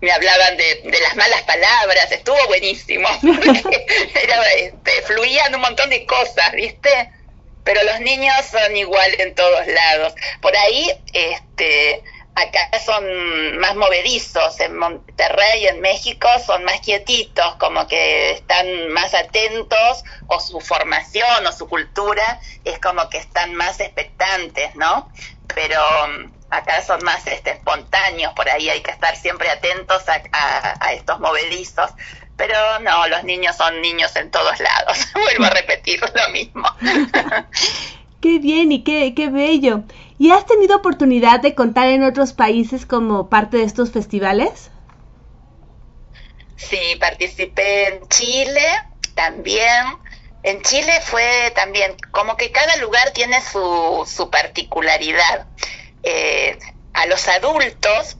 me 0.00 0.10
hablaban 0.12 0.56
de, 0.56 0.80
de, 0.82 1.00
las 1.00 1.14
malas 1.14 1.42
palabras, 1.42 2.10
estuvo 2.10 2.38
buenísimo, 2.46 3.06
era, 4.22 4.42
este, 4.52 5.02
fluían 5.02 5.54
un 5.54 5.60
montón 5.60 5.90
de 5.90 6.06
cosas, 6.06 6.52
¿viste? 6.52 7.12
Pero 7.64 7.82
los 7.84 8.00
niños 8.00 8.34
son 8.50 8.76
igual 8.76 9.14
en 9.18 9.34
todos 9.34 9.66
lados. 9.66 10.14
Por 10.40 10.56
ahí, 10.56 10.90
este, 11.12 12.02
acá 12.34 12.70
son 12.84 13.58
más 13.58 13.76
movedizos, 13.76 14.60
en 14.60 14.76
Monterrey, 14.76 15.66
en 15.66 15.80
México, 15.80 16.28
son 16.44 16.64
más 16.64 16.80
quietitos, 16.80 17.56
como 17.56 17.86
que 17.86 18.32
están 18.32 18.88
más 18.90 19.14
atentos, 19.14 20.04
o 20.26 20.40
su 20.40 20.60
formación 20.60 21.46
o 21.46 21.52
su 21.52 21.68
cultura 21.68 22.40
es 22.64 22.78
como 22.78 23.08
que 23.08 23.18
están 23.18 23.54
más 23.54 23.80
expectantes, 23.80 24.74
¿no? 24.76 25.10
Pero 25.54 25.80
um, 26.04 26.32
acá 26.50 26.82
son 26.82 27.02
más 27.04 27.26
este, 27.26 27.50
espontáneos, 27.50 28.32
por 28.34 28.48
ahí 28.48 28.70
hay 28.70 28.80
que 28.80 28.90
estar 28.92 29.16
siempre 29.16 29.50
atentos 29.50 30.02
a 30.08 30.92
estos 30.92 31.20
movedizos 31.20 31.90
pero 32.40 32.78
no, 32.78 33.06
los 33.08 33.22
niños 33.24 33.54
son 33.54 33.82
niños 33.82 34.16
en 34.16 34.30
todos 34.30 34.58
lados. 34.60 34.98
Vuelvo 35.14 35.44
a 35.44 35.50
repetir 35.50 36.00
lo 36.00 36.32
mismo. 36.32 36.66
qué 38.22 38.38
bien 38.38 38.72
y 38.72 38.82
qué, 38.82 39.12
qué 39.14 39.28
bello. 39.28 39.82
¿Y 40.18 40.30
has 40.30 40.46
tenido 40.46 40.78
oportunidad 40.78 41.40
de 41.40 41.54
contar 41.54 41.88
en 41.88 42.02
otros 42.02 42.32
países 42.32 42.86
como 42.86 43.28
parte 43.28 43.58
de 43.58 43.64
estos 43.64 43.92
festivales? 43.92 44.70
Sí, 46.56 46.96
participé 46.98 47.88
en 47.88 48.08
Chile 48.08 48.66
también. 49.14 49.84
En 50.42 50.62
Chile 50.62 50.92
fue 51.02 51.52
también 51.54 51.94
como 52.10 52.38
que 52.38 52.50
cada 52.52 52.74
lugar 52.76 53.10
tiene 53.10 53.42
su, 53.42 54.08
su 54.10 54.30
particularidad. 54.30 55.46
Eh, 56.02 56.58
a 56.94 57.04
los 57.04 57.28
adultos 57.28 58.16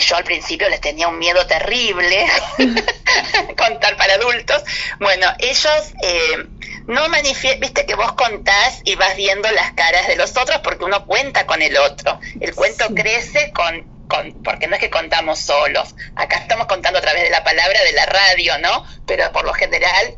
yo 0.00 0.16
al 0.16 0.24
principio 0.24 0.68
les 0.68 0.80
tenía 0.80 1.08
un 1.08 1.18
miedo 1.18 1.46
terrible 1.46 2.26
contar 3.56 3.96
para 3.96 4.14
adultos. 4.14 4.62
Bueno, 5.00 5.26
ellos 5.38 5.92
eh, 6.02 6.46
no 6.86 7.08
manifiestan, 7.08 7.60
viste 7.60 7.86
que 7.86 7.94
vos 7.94 8.12
contás 8.12 8.80
y 8.84 8.94
vas 8.96 9.16
viendo 9.16 9.50
las 9.50 9.72
caras 9.72 10.08
de 10.08 10.16
los 10.16 10.36
otros 10.36 10.60
porque 10.62 10.84
uno 10.84 11.06
cuenta 11.06 11.46
con 11.46 11.62
el 11.62 11.76
otro. 11.76 12.18
El 12.40 12.54
cuento 12.54 12.86
crece 12.94 13.52
con, 13.52 14.06
con, 14.08 14.42
porque 14.42 14.66
no 14.66 14.74
es 14.74 14.80
que 14.80 14.90
contamos 14.90 15.38
solos. 15.38 15.94
Acá 16.16 16.38
estamos 16.38 16.66
contando 16.66 16.98
a 16.98 17.02
través 17.02 17.24
de 17.24 17.30
la 17.30 17.44
palabra 17.44 17.82
de 17.84 17.92
la 17.92 18.06
radio, 18.06 18.58
¿no? 18.58 18.84
Pero 19.06 19.30
por 19.32 19.44
lo 19.44 19.52
general 19.52 20.16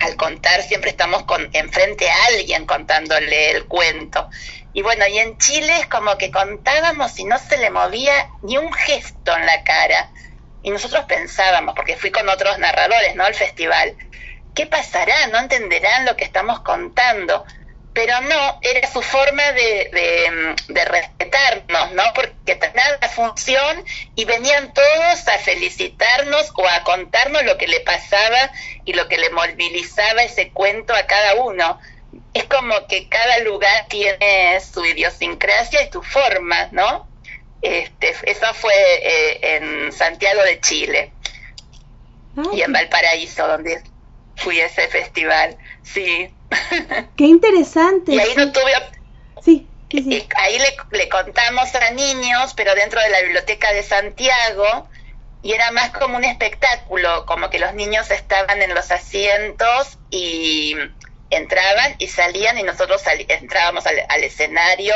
al 0.00 0.16
contar 0.16 0.62
siempre 0.62 0.90
estamos 0.90 1.24
con 1.24 1.48
enfrente 1.52 2.10
a 2.10 2.24
alguien 2.26 2.66
contándole 2.66 3.50
el 3.52 3.64
cuento. 3.66 4.28
Y 4.76 4.82
bueno, 4.82 5.06
y 5.06 5.18
en 5.18 5.38
Chile 5.38 5.74
es 5.80 5.86
como 5.86 6.18
que 6.18 6.30
contábamos 6.30 7.18
y 7.18 7.24
no 7.24 7.38
se 7.38 7.56
le 7.56 7.70
movía 7.70 8.28
ni 8.42 8.58
un 8.58 8.70
gesto 8.74 9.34
en 9.34 9.46
la 9.46 9.64
cara. 9.64 10.10
Y 10.62 10.68
nosotros 10.68 11.06
pensábamos, 11.06 11.74
porque 11.74 11.96
fui 11.96 12.10
con 12.10 12.28
otros 12.28 12.58
narradores, 12.58 13.14
¿no? 13.14 13.24
Al 13.24 13.34
festival, 13.34 13.96
¿qué 14.54 14.66
pasará? 14.66 15.28
¿No 15.28 15.38
entenderán 15.38 16.04
lo 16.04 16.14
que 16.14 16.24
estamos 16.24 16.60
contando? 16.60 17.46
Pero 17.94 18.20
no, 18.20 18.58
era 18.60 18.86
su 18.86 19.00
forma 19.00 19.50
de, 19.52 20.54
de, 20.68 20.84
respetarnos, 20.84 21.92
¿no? 21.92 22.02
Porque 22.14 22.56
tenían 22.56 22.98
la 23.00 23.08
función 23.08 23.82
y 24.14 24.26
venían 24.26 24.74
todos 24.74 25.26
a 25.26 25.38
felicitarnos 25.38 26.52
o 26.54 26.68
a 26.68 26.84
contarnos 26.84 27.44
lo 27.44 27.56
que 27.56 27.66
le 27.66 27.80
pasaba 27.80 28.52
y 28.84 28.92
lo 28.92 29.08
que 29.08 29.16
le 29.16 29.30
movilizaba 29.30 30.22
ese 30.22 30.50
cuento 30.50 30.94
a 30.94 31.06
cada 31.06 31.36
uno 31.36 31.80
es 32.34 32.44
como 32.44 32.86
que 32.86 33.08
cada 33.08 33.38
lugar 33.40 33.86
tiene 33.88 34.60
su 34.60 34.84
idiosincrasia 34.84 35.82
y 35.82 35.92
su 35.92 36.02
forma, 36.02 36.68
¿no? 36.72 37.08
Este, 37.62 38.14
eso 38.24 38.46
fue 38.54 38.72
eh, 38.74 39.56
en 39.56 39.92
Santiago 39.92 40.42
de 40.42 40.60
Chile 40.60 41.12
y 42.52 42.60
en 42.60 42.72
Valparaíso, 42.72 43.46
donde 43.48 43.82
fui 44.36 44.60
a 44.60 44.66
ese 44.66 44.88
festival. 44.88 45.56
Sí. 45.82 46.30
Qué 47.16 47.24
interesante. 47.24 48.12
Y 48.12 48.20
ahí 48.20 48.34
no 48.36 48.52
tuve... 48.52 48.72
Sí. 49.42 49.66
Sí, 49.90 50.02
sí. 50.02 50.28
Ahí 50.36 50.58
le, 50.58 50.76
le, 50.98 51.08
contamos 51.08 51.72
a 51.76 51.90
niños, 51.90 52.54
pero 52.54 52.74
dentro 52.74 53.00
de 53.00 53.08
la 53.08 53.22
biblioteca 53.22 53.72
de 53.72 53.84
Santiago, 53.84 54.88
y 55.42 55.52
era 55.52 55.70
más 55.70 55.90
como 55.90 56.16
un 56.16 56.24
espectáculo, 56.24 57.24
como 57.24 57.50
que 57.50 57.60
los 57.60 57.72
niños 57.74 58.10
estaban 58.10 58.62
en 58.62 58.74
los 58.74 58.90
asientos 58.90 59.96
y 60.10 60.74
entraban 61.30 61.96
y 61.98 62.08
salían 62.08 62.58
y 62.58 62.62
nosotros 62.62 63.02
entrábamos 63.06 63.84
al, 63.86 64.24
escenario, 64.24 64.94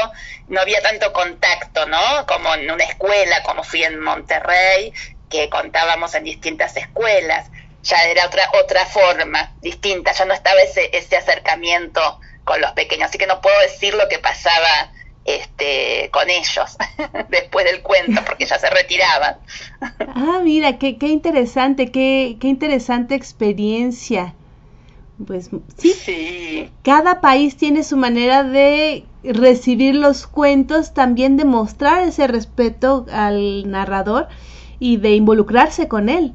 no 0.49 0.61
había 0.61 0.81
tanto 0.81 1.12
contacto, 1.12 1.87
¿no? 1.87 2.26
Como 2.26 2.55
en 2.55 2.70
una 2.70 2.85
escuela, 2.85 3.43
como 3.43 3.64
fui 3.64 3.83
en 3.83 4.01
Monterrey, 4.01 4.93
que 5.28 5.49
contábamos 5.49 6.14
en 6.14 6.24
distintas 6.24 6.76
escuelas, 6.76 7.51
ya 7.83 8.05
era 8.05 8.26
otra 8.26 8.51
otra 8.62 8.85
forma, 8.87 9.55
distinta, 9.61 10.12
ya 10.12 10.24
no 10.24 10.35
estaba 10.35 10.61
ese 10.61 10.91
ese 10.93 11.16
acercamiento 11.16 12.20
con 12.45 12.61
los 12.61 12.72
pequeños, 12.72 13.09
así 13.09 13.18
que 13.18 13.26
no 13.26 13.41
puedo 13.41 13.59
decir 13.61 13.95
lo 13.95 14.09
que 14.09 14.18
pasaba 14.18 14.93
este, 15.24 16.11
con 16.12 16.28
ellos 16.31 16.76
después 17.28 17.64
del 17.64 17.83
cuento, 17.83 18.22
porque 18.24 18.47
ya 18.47 18.59
se 18.59 18.70
retiraban. 18.70 19.37
Ah, 20.22 20.41
mira, 20.43 20.78
qué, 20.78 20.99
qué 20.99 21.07
interesante, 21.07 21.91
qué, 21.91 22.37
qué 22.41 22.49
interesante 22.49 23.14
experiencia. 23.14 24.35
Pues 25.27 25.51
sí, 25.77 25.91
sí, 25.91 26.71
cada 26.83 27.21
país 27.21 27.57
tiene 27.57 27.83
su 27.83 27.97
manera 27.97 28.43
de 28.43 29.05
recibir 29.23 29.95
los 29.95 30.27
cuentos, 30.27 30.95
también 30.95 31.37
de 31.37 31.45
mostrar 31.45 32.03
ese 32.03 32.27
respeto 32.27 33.05
al 33.12 33.71
narrador 33.71 34.29
y 34.79 34.97
de 34.97 35.14
involucrarse 35.14 35.89
con 35.89 36.09
él 36.09 36.35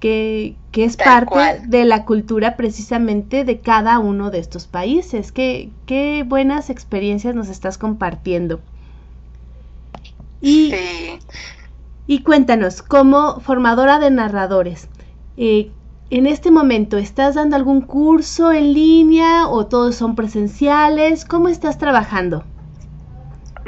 que, 0.00 0.56
es 0.72 0.96
parte 0.96 1.62
de 1.66 1.84
la 1.84 2.04
cultura 2.04 2.56
precisamente 2.56 3.44
de 3.44 3.60
cada 3.60 3.98
uno 3.98 4.30
de 4.30 4.38
estos 4.38 4.66
países. 4.66 5.32
Qué, 5.32 5.70
qué 5.86 6.22
buenas 6.26 6.70
experiencias 6.70 7.34
nos 7.34 7.48
estás 7.48 7.78
compartiendo. 7.78 8.60
Y, 10.40 10.74
y 12.06 12.22
cuéntanos, 12.22 12.82
como 12.82 13.40
formadora 13.40 13.98
de 13.98 14.10
narradores, 14.10 14.88
eh, 15.38 15.70
en 16.10 16.26
este 16.26 16.50
momento, 16.50 16.98
¿estás 16.98 17.34
dando 17.34 17.56
algún 17.56 17.80
curso 17.80 18.52
en 18.52 18.72
línea 18.72 19.48
o 19.48 19.66
todos 19.66 19.96
son 19.96 20.14
presenciales? 20.14 21.24
¿Cómo 21.24 21.48
estás 21.48 21.78
trabajando? 21.78 22.44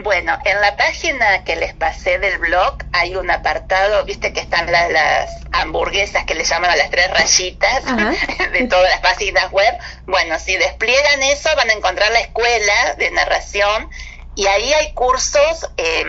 Bueno, 0.05 0.39
en 0.45 0.61
la 0.61 0.77
página 0.77 1.43
que 1.43 1.57
les 1.57 1.75
pasé 1.75 2.21
del 2.21 2.39
blog 2.39 2.79
hay 2.93 3.17
un 3.17 3.29
apartado, 3.33 4.05
viste 4.05 4.33
que 4.33 4.39
están 4.39 4.71
las, 4.71 5.29
hamburguesas 5.51 6.25
que 6.25 6.37
le 6.37 6.45
llaman 6.45 6.71
a 6.71 6.77
las 6.77 6.91
tres 6.91 7.11
rayitas 7.11 7.85
de 8.53 8.67
todas 8.69 8.89
las 8.91 9.01
páginas 9.01 9.51
web. 9.51 9.77
Bueno, 10.07 10.39
si 10.39 10.57
despliegan 10.57 11.23
eso 11.25 11.49
van 11.57 11.71
a 11.71 11.73
encontrar 11.73 12.13
la 12.13 12.21
escuela 12.21 12.95
de 12.97 13.11
narración 13.11 13.91
y 14.37 14.47
ahí 14.47 14.73
hay 14.73 14.93
cursos 14.93 15.69
eh, 15.77 16.05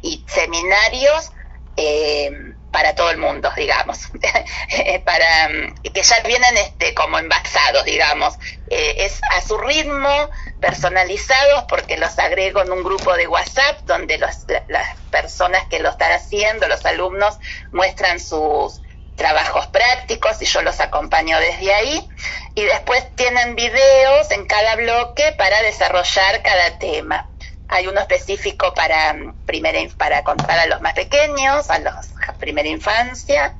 y 0.00 0.24
seminarios 0.26 1.32
eh, 1.76 2.54
para 2.70 2.94
todo 2.94 3.10
el 3.10 3.18
mundo, 3.18 3.50
digamos, 3.56 4.08
para 5.04 5.48
que 5.92 6.02
ya 6.02 6.20
vienen 6.20 6.56
este 6.56 6.94
como 6.94 7.18
envasados, 7.18 7.84
digamos, 7.84 8.38
eh, 8.68 8.94
es 8.98 9.20
a 9.36 9.40
su 9.40 9.58
ritmo, 9.58 10.30
personalizados, 10.60 11.64
porque 11.68 11.96
los 11.96 12.18
agrego 12.18 12.62
en 12.62 12.72
un 12.72 12.82
grupo 12.82 13.14
de 13.16 13.26
WhatsApp 13.26 13.80
donde 13.84 14.18
las 14.18 14.46
personas 15.10 15.64
que 15.68 15.80
lo 15.80 15.90
están 15.90 16.12
haciendo, 16.12 16.68
los 16.68 16.84
alumnos, 16.86 17.38
muestran 17.72 18.20
sus 18.20 18.80
trabajos 19.20 19.66
prácticos 19.66 20.40
y 20.40 20.46
yo 20.46 20.62
los 20.62 20.80
acompaño 20.80 21.38
desde 21.38 21.74
ahí. 21.74 22.08
Y 22.54 22.64
después 22.64 23.04
tienen 23.16 23.54
videos 23.54 24.30
en 24.30 24.46
cada 24.46 24.76
bloque 24.76 25.34
para 25.36 25.60
desarrollar 25.62 26.42
cada 26.42 26.78
tema. 26.78 27.29
Hay 27.72 27.86
uno 27.86 28.00
específico 28.00 28.74
para, 28.74 29.14
primera, 29.46 29.78
para 29.96 30.24
contar 30.24 30.58
a 30.58 30.66
los 30.66 30.80
más 30.80 30.92
pequeños, 30.94 31.70
a 31.70 31.78
los 31.78 31.94
primera 32.38 32.68
infancia, 32.68 33.54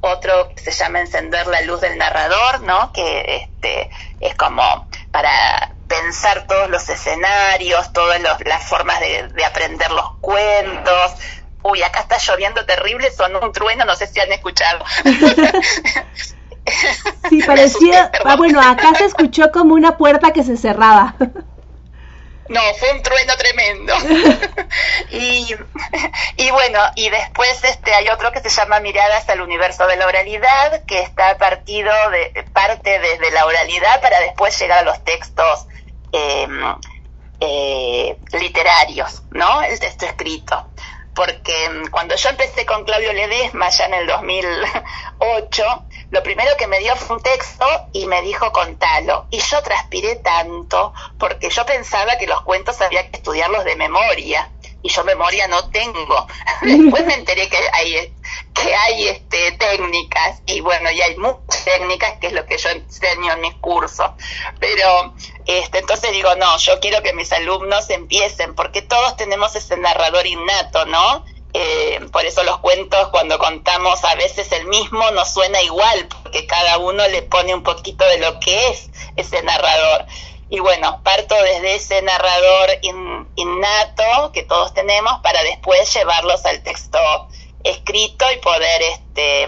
otro 0.00 0.48
que 0.54 0.62
se 0.62 0.70
llama 0.70 1.00
encender 1.00 1.46
la 1.46 1.60
luz 1.62 1.80
del 1.82 1.98
narrador, 1.98 2.62
¿no? 2.62 2.92
Que 2.92 3.36
este, 3.42 3.90
es 4.20 4.34
como 4.34 4.88
para 5.10 5.74
pensar 5.86 6.46
todos 6.46 6.70
los 6.70 6.88
escenarios, 6.88 7.92
todas 7.92 8.20
las 8.20 8.64
formas 8.64 8.98
de, 9.00 9.44
aprender 9.44 9.90
los 9.90 10.12
cuentos. 10.20 11.12
Uy, 11.62 11.82
acá 11.82 12.00
está 12.00 12.16
lloviendo 12.16 12.64
terrible, 12.64 13.10
son 13.10 13.36
un 13.36 13.52
trueno, 13.52 13.84
no 13.84 13.94
sé 13.94 14.06
si 14.06 14.20
han 14.20 14.32
escuchado. 14.32 14.84
Sí, 17.28 17.42
parecía, 17.42 18.10
ah, 18.24 18.36
bueno, 18.36 18.60
acá 18.60 18.94
se 18.96 19.06
escuchó 19.06 19.50
como 19.50 19.74
una 19.74 19.96
puerta 19.96 20.32
que 20.32 20.44
se 20.44 20.56
cerraba. 20.56 21.14
No, 22.50 22.60
fue 22.74 22.90
un 22.90 23.00
trueno 23.00 23.32
tremendo. 23.36 23.94
y, 25.12 25.54
y, 26.36 26.50
bueno, 26.50 26.80
y 26.96 27.08
después 27.08 27.62
este 27.62 27.94
hay 27.94 28.08
otro 28.08 28.32
que 28.32 28.40
se 28.40 28.50
llama 28.50 28.80
Miradas 28.80 29.28
al 29.28 29.40
universo 29.40 29.86
de 29.86 29.94
la 29.94 30.08
oralidad, 30.08 30.84
que 30.84 31.00
está 31.00 31.38
partido 31.38 31.92
de 32.10 32.44
parte 32.52 32.98
desde 32.98 33.30
la 33.30 33.46
oralidad 33.46 34.00
para 34.00 34.18
después 34.18 34.58
llegar 34.58 34.80
a 34.80 34.82
los 34.82 35.04
textos 35.04 35.68
em, 36.10 36.74
eh, 37.38 38.18
literarios, 38.32 39.22
¿no? 39.30 39.62
El 39.62 39.78
texto 39.78 40.06
escrito. 40.06 40.72
Porque 41.14 41.66
em, 41.66 41.86
cuando 41.86 42.16
yo 42.16 42.30
empecé 42.30 42.66
con 42.66 42.84
Claudio 42.84 43.12
Ledesma 43.12 43.68
ya 43.68 43.84
en 43.84 43.94
el 43.94 44.06
2008, 44.08 45.84
lo 46.10 46.22
primero 46.24 46.56
que 46.56 46.66
me 46.66 46.80
dio 46.80 46.94
fue 46.96 47.16
un 47.16 47.22
texto 47.22 47.66
y 47.92 48.06
me 48.06 48.20
dijo 48.22 48.50
contalo. 48.52 49.26
Y 49.30 49.38
yo 49.38 49.62
transpiré 49.62 50.16
tanto 50.16 50.92
porque 51.18 51.50
yo 51.50 51.64
pensaba 51.64 52.18
que 52.18 52.26
los 52.26 52.42
cuentos 52.42 52.80
había 52.80 53.08
que 53.10 53.18
estudiarlos 53.18 53.64
de 53.64 53.76
memoria. 53.76 54.50
Y 54.82 54.88
yo 54.88 55.04
memoria 55.04 55.46
no 55.46 55.68
tengo. 55.70 56.26
Después 56.62 57.06
me 57.06 57.14
enteré 57.14 57.48
que 57.48 57.58
hay, 57.72 58.14
que 58.54 58.74
hay 58.74 59.08
este, 59.08 59.52
técnicas 59.52 60.42
y 60.46 60.60
bueno, 60.60 60.90
y 60.90 61.00
hay 61.00 61.16
muchas 61.16 61.64
técnicas 61.64 62.14
que 62.18 62.28
es 62.28 62.32
lo 62.32 62.46
que 62.46 62.56
yo 62.56 62.70
enseño 62.70 63.34
en 63.34 63.40
mis 63.42 63.54
cursos. 63.56 64.10
Pero 64.58 65.14
este, 65.46 65.78
entonces 65.78 66.10
digo, 66.12 66.34
no, 66.36 66.56
yo 66.58 66.80
quiero 66.80 67.02
que 67.02 67.12
mis 67.12 67.30
alumnos 67.32 67.88
empiecen 67.90 68.54
porque 68.54 68.82
todos 68.82 69.16
tenemos 69.16 69.54
ese 69.54 69.76
narrador 69.76 70.26
innato, 70.26 70.86
¿no? 70.86 71.24
Eh, 71.52 72.00
por 72.12 72.24
eso 72.24 72.44
los 72.44 72.58
cuentos 72.58 73.08
cuando 73.08 73.38
contamos 73.38 74.04
a 74.04 74.14
veces 74.14 74.52
el 74.52 74.66
mismo 74.66 75.10
nos 75.10 75.32
suena 75.32 75.60
igual, 75.62 76.06
porque 76.08 76.46
cada 76.46 76.78
uno 76.78 77.06
le 77.08 77.22
pone 77.22 77.54
un 77.54 77.62
poquito 77.62 78.04
de 78.06 78.18
lo 78.18 78.38
que 78.40 78.68
es 78.68 78.90
ese 79.16 79.42
narrador. 79.42 80.06
Y 80.48 80.58
bueno, 80.60 81.00
parto 81.04 81.34
desde 81.42 81.76
ese 81.76 82.02
narrador 82.02 82.70
innato 83.36 84.32
que 84.32 84.42
todos 84.42 84.74
tenemos 84.74 85.20
para 85.22 85.42
después 85.44 85.92
llevarlos 85.94 86.44
al 86.44 86.62
texto 86.62 86.98
escrito 87.62 88.24
y 88.32 88.38
poder 88.38 88.82
este, 88.82 89.46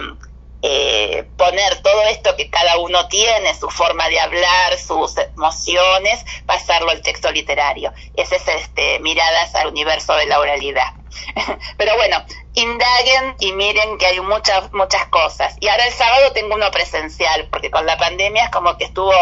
eh, 0.64 1.28
poner 1.36 1.82
todo 1.82 2.02
esto 2.04 2.36
que 2.36 2.48
cada 2.48 2.78
uno 2.78 3.08
tiene, 3.08 3.52
su 3.54 3.68
forma 3.68 4.08
de 4.08 4.20
hablar, 4.20 4.78
sus 4.78 5.16
emociones, 5.18 6.24
pasarlo 6.46 6.90
al 6.90 7.02
texto 7.02 7.32
literario. 7.32 7.92
Ese 8.14 8.36
es 8.36 8.46
este, 8.46 9.00
miradas 9.00 9.54
al 9.56 9.68
universo 9.68 10.14
de 10.14 10.26
la 10.26 10.38
oralidad. 10.38 10.94
Pero 11.76 11.96
bueno, 11.96 12.24
indaguen 12.54 13.34
y 13.40 13.52
miren 13.52 13.98
que 13.98 14.06
hay 14.06 14.20
muchas, 14.20 14.72
muchas 14.72 15.06
cosas. 15.08 15.56
Y 15.58 15.66
ahora 15.66 15.84
el 15.86 15.92
sábado 15.92 16.32
tengo 16.32 16.54
uno 16.54 16.70
presencial, 16.70 17.48
porque 17.50 17.72
con 17.72 17.84
la 17.84 17.98
pandemia 17.98 18.44
es 18.44 18.50
como 18.50 18.76
que 18.76 18.84
estuvo, 18.84 19.12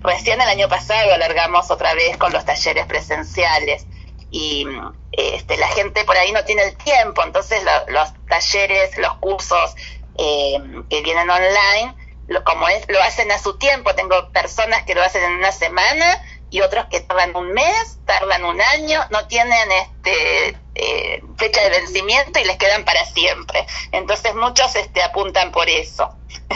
recién 0.00 0.40
el 0.42 0.48
año 0.48 0.68
pasado 0.68 1.14
alargamos 1.14 1.70
otra 1.70 1.94
vez 1.94 2.18
con 2.18 2.30
los 2.32 2.44
talleres 2.44 2.84
presenciales. 2.84 3.86
Y 4.30 4.66
este, 5.12 5.56
la 5.56 5.66
gente 5.68 6.04
por 6.04 6.16
ahí 6.16 6.30
no 6.30 6.44
tiene 6.44 6.62
el 6.62 6.76
tiempo, 6.76 7.24
entonces 7.24 7.64
los 7.88 8.12
talleres, 8.28 8.96
los 8.98 9.14
cursos 9.14 9.74
eh, 10.20 10.82
que 10.90 11.00
vienen 11.00 11.30
online, 11.30 11.94
lo, 12.28 12.44
como 12.44 12.68
es, 12.68 12.84
lo 12.88 13.00
hacen 13.02 13.32
a 13.32 13.38
su 13.38 13.56
tiempo. 13.56 13.94
Tengo 13.94 14.30
personas 14.32 14.84
que 14.84 14.94
lo 14.94 15.02
hacen 15.02 15.24
en 15.24 15.32
una 15.32 15.50
semana 15.50 16.20
y 16.50 16.60
otros 16.60 16.86
que 16.90 17.00
tardan 17.00 17.34
un 17.34 17.52
mes, 17.52 17.98
tardan 18.04 18.44
un 18.44 18.60
año, 18.60 19.00
no 19.10 19.26
tienen 19.28 19.68
este 19.72 20.48
eh, 20.74 21.22
fecha 21.36 21.62
de 21.62 21.70
vencimiento 21.70 22.38
y 22.38 22.44
les 22.44 22.58
quedan 22.58 22.84
para 22.84 23.04
siempre. 23.06 23.66
Entonces 23.92 24.34
muchos 24.34 24.76
este, 24.76 25.02
apuntan 25.02 25.52
por 25.52 25.68
eso. 25.68 26.08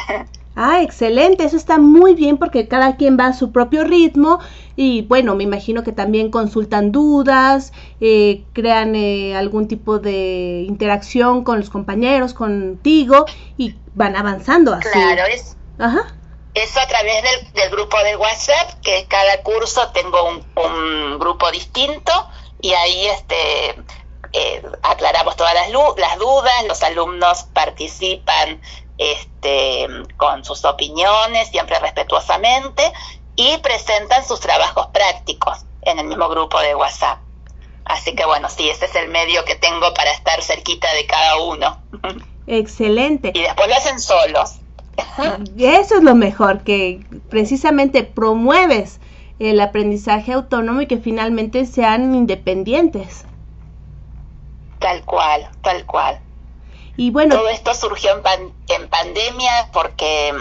Ah, 0.56 0.82
excelente, 0.82 1.42
eso 1.42 1.56
está 1.56 1.78
muy 1.78 2.14
bien 2.14 2.38
porque 2.38 2.68
cada 2.68 2.94
quien 2.96 3.18
va 3.18 3.26
a 3.26 3.32
su 3.32 3.50
propio 3.50 3.82
ritmo 3.82 4.38
y 4.76 5.02
bueno, 5.02 5.34
me 5.34 5.44
imagino 5.44 5.82
que 5.82 5.92
también 5.92 6.30
consultan 6.30 6.92
dudas, 6.92 7.72
eh, 8.00 8.44
crean 8.52 8.96
eh, 8.96 9.36
algún 9.36 9.68
tipo 9.68 9.98
de 9.98 10.64
interacción 10.66 11.44
con 11.44 11.60
los 11.60 11.70
compañeros, 11.70 12.34
contigo 12.34 13.26
y 13.56 13.76
van 13.94 14.16
avanzando 14.16 14.74
así. 14.74 14.88
Claro, 14.90 15.24
es, 15.26 15.56
Ajá. 15.78 16.14
Eso 16.54 16.80
a 16.80 16.86
través 16.86 17.22
del, 17.54 17.70
grupo 17.70 18.00
de 18.04 18.16
WhatsApp, 18.16 18.80
que 18.82 19.06
cada 19.08 19.42
curso 19.42 19.90
tengo 19.92 20.42
un, 20.54 21.18
grupo 21.18 21.50
distinto 21.50 22.12
y 22.60 22.72
ahí 22.72 23.06
este 23.06 23.82
eh, 24.32 24.62
aclaramos 24.82 25.36
todas 25.36 25.54
las, 25.54 25.68
las 25.70 26.18
dudas, 26.18 26.64
los 26.68 26.82
alumnos 26.82 27.44
participan 27.52 28.60
este, 28.98 29.86
con 30.16 30.44
sus 30.44 30.64
opiniones, 30.64 31.48
siempre 31.48 31.78
respetuosamente, 31.80 32.92
y 33.36 33.58
presentan 33.58 34.24
sus 34.24 34.40
trabajos 34.40 34.88
prácticos 34.88 35.64
en 35.82 35.98
el 35.98 36.06
mismo 36.06 36.28
grupo 36.28 36.60
de 36.60 36.74
WhatsApp. 36.74 37.18
Así 37.84 38.14
que 38.14 38.24
bueno, 38.24 38.48
sí, 38.48 38.68
ese 38.68 38.86
es 38.86 38.94
el 38.94 39.08
medio 39.08 39.44
que 39.44 39.56
tengo 39.56 39.92
para 39.94 40.10
estar 40.12 40.42
cerquita 40.42 40.92
de 40.94 41.06
cada 41.06 41.38
uno. 41.42 41.78
Excelente. 42.46 43.32
Y 43.34 43.42
después 43.42 43.68
lo 43.68 43.74
hacen 43.74 44.00
solos. 44.00 44.60
Eso 45.58 45.96
es 45.96 46.02
lo 46.02 46.14
mejor, 46.14 46.62
que 46.62 47.04
precisamente 47.28 48.04
promueves 48.04 49.00
el 49.38 49.60
aprendizaje 49.60 50.32
autónomo 50.32 50.80
y 50.80 50.86
que 50.86 50.98
finalmente 50.98 51.66
sean 51.66 52.14
independientes. 52.14 53.24
Tal 54.78 55.04
cual, 55.04 55.48
tal 55.62 55.84
cual. 55.86 56.20
Y 56.96 57.10
bueno, 57.10 57.34
todo 57.34 57.48
esto 57.48 57.74
surgió 57.74 58.12
en, 58.12 58.52
en 58.68 58.88
pandemia 58.88 59.70
porque 59.72 60.32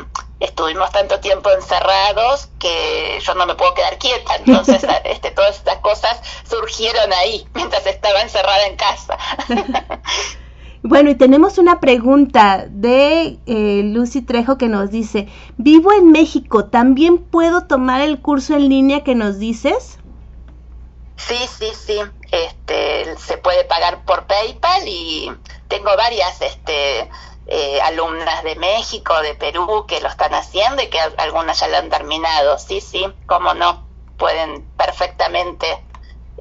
estuvimos 0.43 0.91
tanto 0.91 1.19
tiempo 1.19 1.49
encerrados 1.51 2.49
que 2.59 3.19
yo 3.21 3.33
no 3.35 3.45
me 3.45 3.55
puedo 3.55 3.73
quedar 3.73 3.97
quieta. 3.97 4.35
Entonces, 4.35 4.85
este, 5.05 5.31
todas 5.31 5.57
estas 5.57 5.77
cosas 5.77 6.21
surgieron 6.47 7.11
ahí 7.13 7.47
mientras 7.53 7.85
estaba 7.87 8.21
encerrada 8.21 8.67
en 8.67 8.75
casa. 8.75 9.17
Bueno, 10.85 11.09
y 11.11 11.15
tenemos 11.15 11.59
una 11.59 11.79
pregunta 11.79 12.65
de 12.69 13.39
eh, 13.45 13.81
Lucy 13.85 14.21
Trejo 14.21 14.57
que 14.57 14.67
nos 14.67 14.91
dice, 14.91 15.29
vivo 15.55 15.93
en 15.93 16.11
México, 16.11 16.65
¿también 16.65 17.19
puedo 17.19 17.67
tomar 17.67 18.01
el 18.01 18.19
curso 18.19 18.55
en 18.55 18.67
línea 18.67 19.01
que 19.01 19.15
nos 19.15 19.39
dices? 19.39 19.97
Sí, 21.15 21.37
sí, 21.57 21.67
sí, 21.73 21.99
este, 22.31 23.15
se 23.17 23.37
puede 23.37 23.63
pagar 23.63 24.03
por 24.03 24.27
PayPal 24.27 24.85
y 24.85 25.31
tengo 25.69 25.95
varias 25.95 26.41
este, 26.41 27.09
eh, 27.47 27.81
alumnas 27.81 28.43
de 28.43 28.55
México, 28.55 29.13
de 29.21 29.33
Perú, 29.35 29.85
que 29.87 30.01
lo 30.01 30.07
están 30.07 30.33
haciendo 30.33 30.81
y 30.81 30.87
que 30.87 30.97
algunas 31.17 31.59
ya 31.59 31.67
lo 31.67 31.77
han 31.77 31.89
terminado. 31.89 32.57
Sí, 32.57 32.81
sí, 32.81 33.05
cómo 33.25 33.53
no, 33.53 33.83
pueden 34.17 34.65
perfectamente 34.77 35.67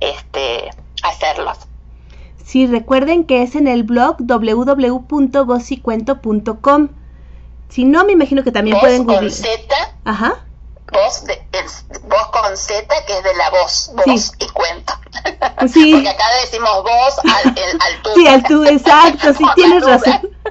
este, 0.01 0.71
hacerlos. 1.03 1.59
Sí, 2.45 2.67
recuerden 2.67 3.25
que 3.25 3.43
es 3.43 3.55
en 3.55 3.69
el 3.69 3.85
blog 3.85 4.17
www.vosicuento.com. 4.19 6.89
Si 7.69 7.85
no, 7.85 8.05
me 8.05 8.13
imagino 8.13 8.43
que 8.45 8.53
también 8.53 8.79
pueden 8.81 9.05
con 9.05 9.31
Z. 9.31 9.75
Ajá. 10.05 10.45
Voz, 10.93 11.25
de, 11.25 11.43
voz 12.03 12.27
con 12.33 12.57
Z, 12.57 12.87
que 13.07 13.19
es 13.19 13.25
de 13.25 13.35
la 13.35 13.51
voz, 13.51 13.91
voz 14.07 14.33
y 14.39 14.47
cuento. 14.49 14.93
Sí. 15.69 15.93
Porque 15.95 16.09
acá 16.09 16.25
decimos 16.43 16.83
voz 16.83 17.19
al, 17.25 17.49
al 17.49 18.03
tú. 18.03 18.11
Sí, 18.15 18.27
al 18.27 18.43
tú, 18.43 18.65
exacto, 18.65 19.33
sí 19.35 19.45
tienes 19.55 19.85
razón. 19.85 20.31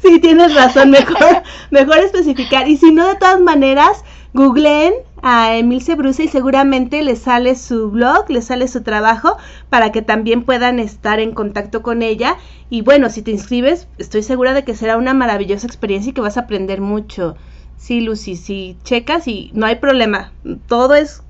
Sí, 0.00 0.20
tienes 0.20 0.54
razón, 0.54 0.90
mejor, 0.90 1.42
mejor 1.70 1.98
especificar. 1.98 2.68
Y 2.68 2.76
si 2.76 2.92
no, 2.92 3.08
de 3.08 3.16
todas 3.16 3.40
maneras, 3.40 4.04
googleen 4.32 4.94
a 5.22 5.56
Emilce 5.56 5.94
Bruce 5.96 6.24
y 6.24 6.28
seguramente 6.28 7.02
les 7.02 7.20
sale 7.20 7.54
su 7.56 7.90
blog, 7.90 8.30
les 8.30 8.46
sale 8.46 8.68
su 8.68 8.82
trabajo 8.82 9.36
para 9.68 9.92
que 9.92 10.02
también 10.02 10.44
puedan 10.44 10.78
estar 10.78 11.20
en 11.20 11.32
contacto 11.32 11.82
con 11.82 12.02
ella. 12.02 12.36
Y 12.70 12.82
bueno, 12.82 13.10
si 13.10 13.22
te 13.22 13.32
inscribes, 13.32 13.88
estoy 13.98 14.22
segura 14.22 14.54
de 14.54 14.64
que 14.64 14.74
será 14.74 14.96
una 14.96 15.14
maravillosa 15.14 15.66
experiencia 15.66 16.10
y 16.10 16.14
que 16.14 16.20
vas 16.20 16.36
a 16.36 16.42
aprender 16.42 16.80
mucho. 16.80 17.36
Sí, 17.80 18.02
Lucy, 18.02 18.36
si 18.36 18.76
checas 18.84 19.26
y 19.26 19.50
no 19.54 19.64
hay 19.64 19.76
problema. 19.76 20.32
Todo 20.68 20.94
es... 20.94 21.22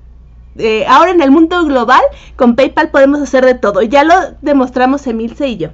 Eh, 0.57 0.85
ahora 0.85 1.11
en 1.11 1.21
el 1.21 1.31
mundo 1.31 1.63
global, 1.63 2.01
con 2.35 2.57
PayPal 2.57 2.91
podemos 2.91 3.21
hacer 3.21 3.45
de 3.45 3.55
todo. 3.55 3.81
Ya 3.83 4.03
lo 4.03 4.13
demostramos 4.41 5.07
Emilce 5.07 5.47
y 5.47 5.57
yo. 5.57 5.69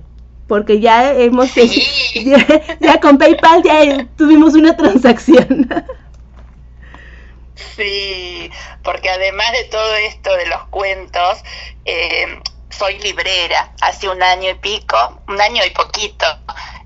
Porque 0.48 0.80
ya 0.80 1.14
hemos... 1.14 1.50
ya 2.80 3.00
con 3.02 3.18
PayPal 3.18 3.64
ya 3.64 4.08
tuvimos 4.16 4.54
una 4.54 4.78
transacción. 4.78 5.68
Sí, 7.56 8.52
porque 8.84 9.10
además 9.10 9.52
de 9.54 9.64
todo 9.70 9.96
esto 9.96 10.30
de 10.38 10.46
los 10.46 10.64
cuentos, 10.68 11.44
eh, 11.86 12.40
soy 12.70 13.00
librera. 13.00 13.74
Hace 13.82 14.10
un 14.10 14.22
año 14.22 14.50
y 14.50 14.56
pico, 14.56 15.22
un 15.28 15.40
año 15.42 15.64
y 15.66 15.70
poquito, 15.72 16.26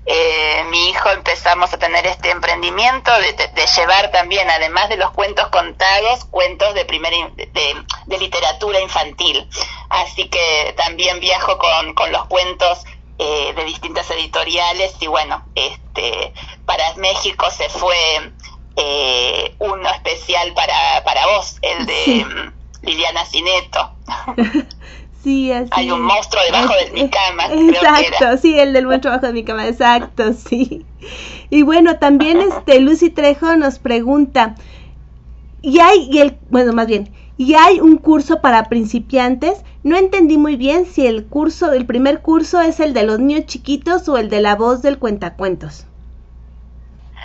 eh, 0.04 0.64
mi 0.70 0.88
hijo 0.88 1.10
empezamos 1.10 1.72
a 1.72 1.78
tener 1.78 2.04
este 2.06 2.30
emprendimiento 2.30 3.12
de, 3.18 3.66
llevar 3.76 4.10
también, 4.10 4.50
además 4.50 4.88
de 4.88 4.96
los 4.96 5.12
cuentos 5.12 5.48
contados, 5.48 6.24
cuentos 6.24 6.74
de, 6.74 6.84
primer, 6.84 7.12
de, 7.32 8.18
literatura 8.18 8.80
infantil. 8.80 9.48
Así 9.88 10.28
que 10.28 10.74
también 10.76 11.20
viajo 11.20 11.58
con, 11.58 11.94
con 11.94 12.10
los 12.10 12.26
cuentos 12.26 12.84
eh, 13.18 13.52
de 13.54 13.64
distintas 13.64 14.10
editoriales 14.10 14.94
y 14.98 15.06
bueno, 15.06 15.44
este, 15.54 16.32
para 16.66 16.94
México 16.94 17.48
se 17.50 17.68
fue 17.68 18.32
eh, 18.76 19.54
uno 19.60 19.88
especial 19.90 20.52
para, 20.54 21.04
para 21.04 21.26
vos, 21.26 21.58
el 21.62 21.86
de 21.86 22.26
Liliana 22.82 23.24
Cineto. 23.24 23.92
Sí, 25.22 25.52
así. 25.52 25.70
Hay 25.72 25.90
un 25.90 26.02
monstruo 26.02 26.42
debajo 26.44 26.74
de 26.84 26.90
mi 26.90 27.08
cama. 27.08 27.46
Exacto, 27.46 28.38
sí, 28.38 28.58
el 28.58 28.72
del 28.72 28.86
monstruo 28.86 29.12
debajo 29.12 29.26
de 29.28 29.32
mi 29.32 29.44
cama, 29.44 29.68
exacto, 29.68 30.32
sí. 30.48 30.84
Y 31.50 31.62
bueno, 31.62 31.98
también 31.98 32.40
este 32.40 32.80
Lucy 32.80 33.10
Trejo 33.10 33.56
nos 33.56 33.78
pregunta, 33.78 34.56
y 35.60 35.78
hay, 35.78 36.08
y 36.10 36.18
el, 36.18 36.38
bueno, 36.50 36.72
más 36.72 36.86
bien, 36.86 37.14
y 37.36 37.54
hay 37.54 37.80
un 37.80 37.98
curso 37.98 38.40
para 38.40 38.68
principiantes. 38.68 39.64
No 39.84 39.96
entendí 39.96 40.38
muy 40.38 40.56
bien 40.56 40.86
si 40.86 41.06
el 41.06 41.26
curso, 41.26 41.72
el 41.72 41.86
primer 41.86 42.22
curso 42.22 42.60
es 42.60 42.78
el 42.78 42.94
de 42.94 43.02
los 43.02 43.18
niños 43.18 43.46
chiquitos 43.46 44.08
o 44.08 44.16
el 44.16 44.28
de 44.30 44.40
la 44.40 44.54
voz 44.54 44.82
del 44.82 44.98
cuentacuentos 44.98 45.86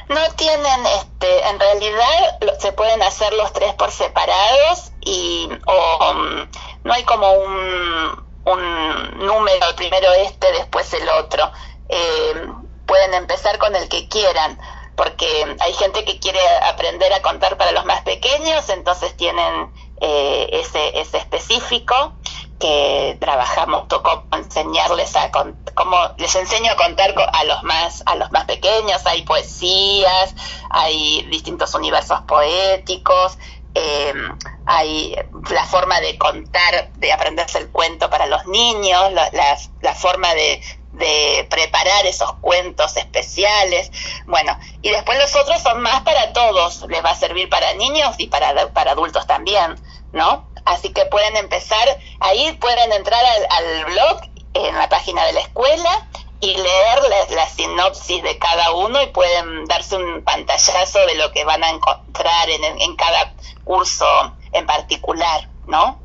no 0.09 0.21
tienen, 0.37 0.85
este, 0.85 1.47
en 1.49 1.59
realidad 1.59 2.39
se 2.59 2.72
pueden 2.72 3.01
hacer 3.01 3.34
los 3.34 3.51
tres 3.51 3.73
por 3.73 3.91
separados 3.91 4.91
y 5.01 5.49
o, 5.65 6.11
um, 6.11 6.47
no 6.83 6.93
hay 6.93 7.03
como 7.03 7.31
un, 7.31 8.25
un 8.45 9.25
número, 9.25 9.75
primero 9.75 10.11
este, 10.13 10.51
después 10.53 10.93
el 10.93 11.07
otro. 11.09 11.51
Eh, 11.89 12.47
pueden 12.85 13.13
empezar 13.13 13.57
con 13.57 13.75
el 13.75 13.89
que 13.89 14.07
quieran, 14.07 14.57
porque 14.95 15.55
hay 15.59 15.73
gente 15.73 16.05
que 16.05 16.19
quiere 16.19 16.39
aprender 16.63 17.13
a 17.13 17.21
contar 17.21 17.57
para 17.57 17.71
los 17.71 17.85
más 17.85 18.01
pequeños, 18.01 18.69
entonces 18.69 19.15
tienen 19.15 19.71
eh, 20.01 20.49
ese, 20.53 20.99
ese 20.99 21.17
específico 21.17 22.13
que 22.59 23.17
trabajamos 23.19 23.85
cómo 23.87 24.25
enseñarles 24.31 25.15
a 25.15 25.31
cómo 25.31 25.97
les 26.17 26.35
enseño 26.35 26.71
a 26.71 26.75
contar 26.75 27.13
a 27.33 27.43
los 27.43 27.63
más 27.63 28.01
a 28.05 28.15
los 28.15 28.31
más 28.31 28.45
pequeños 28.45 29.05
hay 29.05 29.21
poesías 29.23 30.35
hay 30.69 31.21
distintos 31.29 31.73
universos 31.75 32.21
poéticos 32.21 33.37
em, 33.77 34.37
hay 34.65 35.15
la 35.49 35.65
forma 35.65 35.99
de 36.01 36.17
contar 36.17 36.91
de 36.95 37.13
aprenderse 37.13 37.59
el 37.59 37.69
cuento 37.69 38.09
para 38.09 38.25
los 38.25 38.45
niños 38.47 39.13
la, 39.13 39.95
forma 39.95 40.33
de, 40.33 40.61
de 40.93 41.47
preparar 41.49 42.05
esos 42.05 42.33
cuentos 42.41 42.97
especiales. 42.97 43.91
Bueno, 44.25 44.57
y 44.81 44.89
después 44.89 45.17
los 45.19 45.35
otros 45.35 45.61
son 45.61 45.81
más 45.81 46.01
para 46.01 46.33
todos, 46.33 46.85
les 46.89 47.03
va 47.03 47.11
a 47.11 47.15
servir 47.15 47.49
para 47.49 47.73
niños 47.75 48.15
y 48.17 48.27
para, 48.27 48.67
para 48.73 48.91
adultos 48.91 49.27
también, 49.27 49.75
¿no? 50.11 50.47
Así 50.65 50.91
que 50.91 51.05
pueden 51.05 51.37
empezar, 51.37 51.87
ahí 52.19 52.57
pueden 52.59 52.91
entrar 52.91 53.23
al, 53.49 53.85
blog 53.85 54.21
en 54.53 54.75
la 54.75 54.89
página 54.89 55.23
de 55.25 55.33
la 55.33 55.39
escuela 55.41 56.07
y 56.39 56.47
leer 56.47 56.99
la, 57.35 57.47
sinopsis 57.47 58.22
de 58.22 58.38
cada 58.38 58.72
uno 58.76 59.01
y 59.01 59.07
pueden 59.07 59.65
darse 59.65 59.97
un 59.97 60.23
pantallazo 60.23 60.99
de 61.07 61.15
lo 61.15 61.31
que 61.31 61.43
van 61.45 61.64
a 61.64 61.69
encontrar 61.69 62.49
en, 62.49 62.95
cada 62.95 63.34
curso 63.64 64.05
en 64.51 64.65
particular, 64.65 65.49
¿no? 65.68 65.99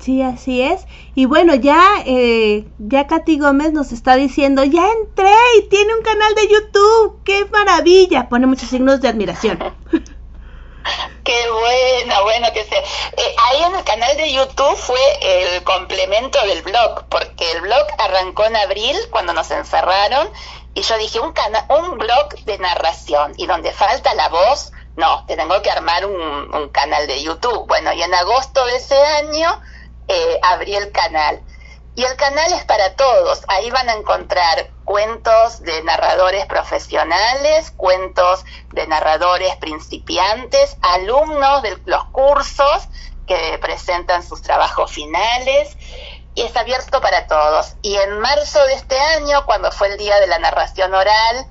Sí, 0.00 0.22
así 0.22 0.62
es. 0.62 0.86
Y 1.14 1.26
bueno, 1.26 1.54
ya, 1.54 1.82
eh, 2.04 2.66
ya 2.78 3.06
Katy 3.06 3.38
Gómez 3.38 3.72
nos 3.72 3.92
está 3.92 4.16
diciendo, 4.16 4.64
ya 4.64 4.86
entré 4.90 5.34
y 5.58 5.68
tiene 5.68 5.94
un 5.94 6.02
canal 6.02 6.34
de 6.34 6.48
YouTube, 6.48 7.22
qué 7.24 7.44
maravilla. 7.46 8.28
Pone 8.28 8.46
muchos 8.46 8.70
signos 8.70 9.00
de 9.00 9.08
admiración. 9.08 9.58
Qué 11.24 11.50
bueno, 11.50 12.22
bueno 12.24 12.52
que 12.52 12.64
sea. 12.64 12.80
Eh, 12.80 13.34
ahí 13.38 13.62
en 13.62 13.74
el 13.76 13.84
canal 13.84 14.16
de 14.16 14.32
YouTube 14.32 14.76
fue 14.76 15.00
el 15.22 15.64
complemento 15.64 16.38
del 16.46 16.62
blog, 16.62 17.06
porque 17.08 17.50
el 17.52 17.62
blog 17.62 17.86
arrancó 17.98 18.44
en 18.44 18.56
abril 18.56 18.96
cuando 19.10 19.32
nos 19.32 19.50
encerraron 19.50 20.28
y 20.74 20.82
yo 20.82 20.98
dije 20.98 21.20
un 21.20 21.32
un 21.68 21.98
blog 21.98 22.34
de 22.44 22.58
narración 22.58 23.32
y 23.36 23.46
donde 23.46 23.72
falta 23.72 24.14
la 24.14 24.28
voz, 24.28 24.72
no, 24.96 25.24
te 25.26 25.36
tengo 25.36 25.60
que 25.62 25.70
armar 25.70 26.04
un, 26.04 26.68
canal 26.70 27.06
de 27.06 27.22
YouTube. 27.22 27.66
Bueno, 27.66 27.92
y 27.92 28.02
en 28.02 28.12
agosto 28.12 28.64
de 28.66 28.76
ese 28.76 29.00
año 29.00 29.60
eh, 30.08 30.38
abrí 30.42 30.74
el 30.74 30.90
canal 30.92 31.40
y 31.94 32.04
el 32.04 32.16
canal 32.16 32.52
es 32.52 32.64
para 32.64 32.94
todos. 32.96 33.42
Ahí 33.48 33.70
van 33.70 33.88
a 33.88 33.94
encontrar 33.94 34.70
cuentos 34.84 35.62
de 35.62 35.82
narradores 35.82 36.46
profesionales, 36.46 37.72
cuentos 37.76 38.44
de 38.72 38.86
narradores 38.86 39.56
principiantes, 39.56 40.76
alumnos 40.82 41.62
de 41.62 41.78
los 41.86 42.04
cursos 42.06 42.88
que 43.26 43.58
presentan 43.60 44.22
sus 44.22 44.42
trabajos 44.42 44.90
finales 44.90 45.76
y 46.34 46.42
es 46.42 46.56
abierto 46.56 47.00
para 47.00 47.26
todos. 47.26 47.76
Y 47.82 47.94
en 47.96 48.18
marzo 48.18 48.64
de 48.66 48.74
este 48.74 48.98
año, 48.98 49.46
cuando 49.46 49.70
fue 49.70 49.88
el 49.88 49.96
Día 49.96 50.18
de 50.20 50.26
la 50.26 50.38
Narración 50.38 50.92
Oral, 50.94 51.46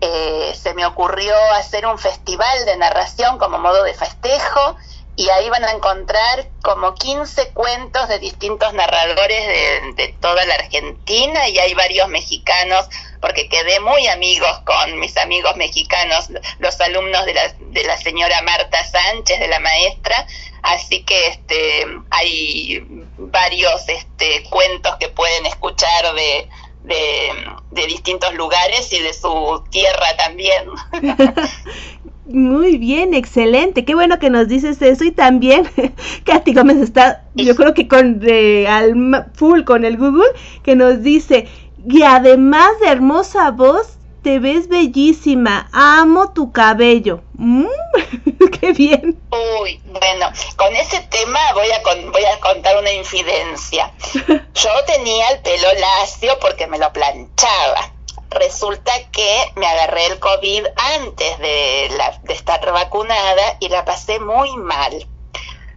eh, 0.00 0.54
se 0.58 0.72
me 0.72 0.86
ocurrió 0.86 1.34
hacer 1.54 1.84
un 1.86 1.98
festival 1.98 2.64
de 2.64 2.76
narración 2.76 3.38
como 3.38 3.58
modo 3.58 3.82
de 3.82 3.92
festejo 3.92 4.76
y 5.20 5.28
ahí 5.28 5.50
van 5.50 5.64
a 5.64 5.72
encontrar 5.72 6.48
como 6.62 6.94
15 6.94 7.50
cuentos 7.50 8.08
de 8.08 8.18
distintos 8.20 8.72
narradores 8.72 9.94
de, 9.94 10.14
toda 10.18 10.46
la 10.46 10.54
Argentina 10.54 11.46
y 11.46 11.58
hay 11.58 11.74
varios 11.74 12.08
mexicanos, 12.08 12.88
porque 13.20 13.50
quedé 13.50 13.80
muy 13.80 14.06
amigos 14.06 14.50
con 14.64 14.98
mis 14.98 15.18
amigos 15.18 15.56
mexicanos, 15.56 16.30
los 16.58 16.80
alumnos 16.80 17.26
de 17.26 17.34
la, 17.34 17.54
de 17.58 17.84
la 17.84 17.98
señora 17.98 18.40
Marta 18.40 18.82
Sánchez, 18.82 19.40
de 19.40 19.48
la 19.48 19.60
maestra, 19.60 20.26
así 20.62 21.02
que 21.02 21.26
este, 21.26 21.86
hay 22.08 22.82
varios 23.18 23.86
este, 23.90 24.44
cuentos 24.44 24.96
que 24.96 25.08
pueden 25.08 25.44
escuchar 25.44 26.14
de, 26.14 26.48
de, 26.84 27.32
de, 27.72 27.86
distintos 27.88 28.32
lugares 28.32 28.90
y 28.94 29.00
de 29.00 29.12
su 29.12 29.62
tierra 29.68 30.16
también. 30.16 30.64
Muy 32.32 32.78
bien, 32.78 33.12
excelente. 33.14 33.84
Qué 33.84 33.94
bueno 33.94 34.18
que 34.18 34.30
nos 34.30 34.46
dices 34.46 34.80
eso 34.82 35.04
y 35.04 35.10
también 35.10 35.68
Katy 36.24 36.54
Gómez 36.54 36.76
está, 36.78 37.24
yo 37.34 37.56
creo 37.56 37.74
que 37.74 37.88
con 37.88 38.20
de, 38.20 38.68
al 38.68 38.94
full 39.34 39.64
con 39.64 39.84
el 39.84 39.96
Google, 39.96 40.28
que 40.62 40.76
nos 40.76 41.02
dice, 41.02 41.48
y 41.88 42.02
además 42.02 42.68
de 42.80 42.88
hermosa 42.88 43.50
voz, 43.50 43.98
te 44.22 44.38
ves 44.38 44.68
bellísima, 44.68 45.68
amo 45.72 46.32
tu 46.32 46.52
cabello. 46.52 47.22
Mm, 47.34 47.66
qué 48.60 48.72
bien. 48.74 49.18
Uy, 49.62 49.80
bueno, 49.86 50.26
con 50.56 50.76
ese 50.76 51.00
tema 51.10 51.40
voy 51.54 51.68
a, 51.70 52.10
voy 52.12 52.24
a 52.24 52.38
contar 52.40 52.78
una 52.78 52.92
infidencia. 52.92 53.92
Yo 54.54 54.70
tenía 54.86 55.30
el 55.30 55.40
pelo 55.40 55.68
lacio 55.80 56.32
porque 56.40 56.66
me 56.68 56.78
lo 56.78 56.92
planchaba 56.92 57.92
resulta 58.30 58.92
que 59.10 59.52
me 59.56 59.66
agarré 59.66 60.06
el 60.06 60.18
COVID 60.18 60.66
antes 60.76 61.38
de, 61.38 61.90
de 62.22 62.34
estar 62.34 62.64
vacunada 62.72 63.56
y 63.60 63.68
la 63.68 63.84
pasé 63.84 64.20
muy 64.20 64.56
mal. 64.56 65.06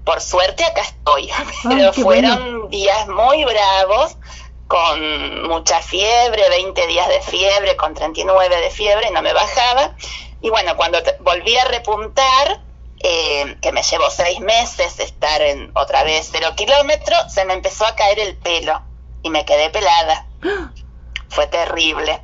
Por 0.06 0.22
suerte 0.22 0.64
acá 0.64 0.82
estoy, 0.82 1.30
pero 1.64 1.94
fueron 1.94 2.70
días 2.70 3.08
muy 3.08 3.44
bravos, 3.46 4.18
con 4.68 5.48
mucha 5.48 5.82
fiebre, 5.82 6.50
20 6.50 6.88
días 6.88 7.08
de 7.08 7.22
fiebre, 7.22 7.76
con 7.76 7.94
39 7.94 8.56
de 8.58 8.70
fiebre, 8.70 9.12
no 9.12 9.22
me 9.22 9.34
bajaba. 9.34 9.96
Y 10.42 10.50
bueno, 10.50 10.76
cuando 10.76 11.00
volví 11.22 11.56
a 11.58 11.66
repuntar, 11.66 12.62
eh, 13.00 13.58
que 13.62 13.72
me 13.72 13.84
llevó 13.84 14.10
seis 14.10 14.40
meses 14.40 15.00
estar 15.00 15.42
en 15.42 15.72
otra 15.76 16.04
vez 16.04 16.30
cero 16.32 16.54
kilómetros, 16.56 17.34
se 17.34 17.46
me 17.46 17.54
empezó 17.54 17.86
a 17.86 17.96
caer 17.96 18.20
el 18.20 18.36
pelo 18.38 18.82
y 19.22 19.30
me 19.30 19.46
quedé 19.46 19.70
pelada. 19.70 20.26
fue 21.34 21.48
terrible. 21.48 22.22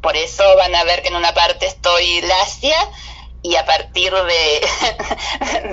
Por 0.00 0.16
eso 0.16 0.44
van 0.56 0.74
a 0.74 0.84
ver 0.84 1.02
que 1.02 1.08
en 1.08 1.16
una 1.16 1.34
parte 1.34 1.66
estoy 1.66 2.20
lacia 2.22 2.76
y 3.42 3.56
a 3.56 3.66
partir 3.66 4.12
de, 4.12 4.68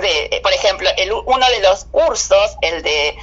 de 0.00 0.40
por 0.42 0.52
ejemplo, 0.52 0.88
el, 0.96 1.12
uno 1.12 1.48
de 1.48 1.60
los 1.60 1.84
cursos, 1.86 2.56
el 2.60 2.82
de 2.82 3.16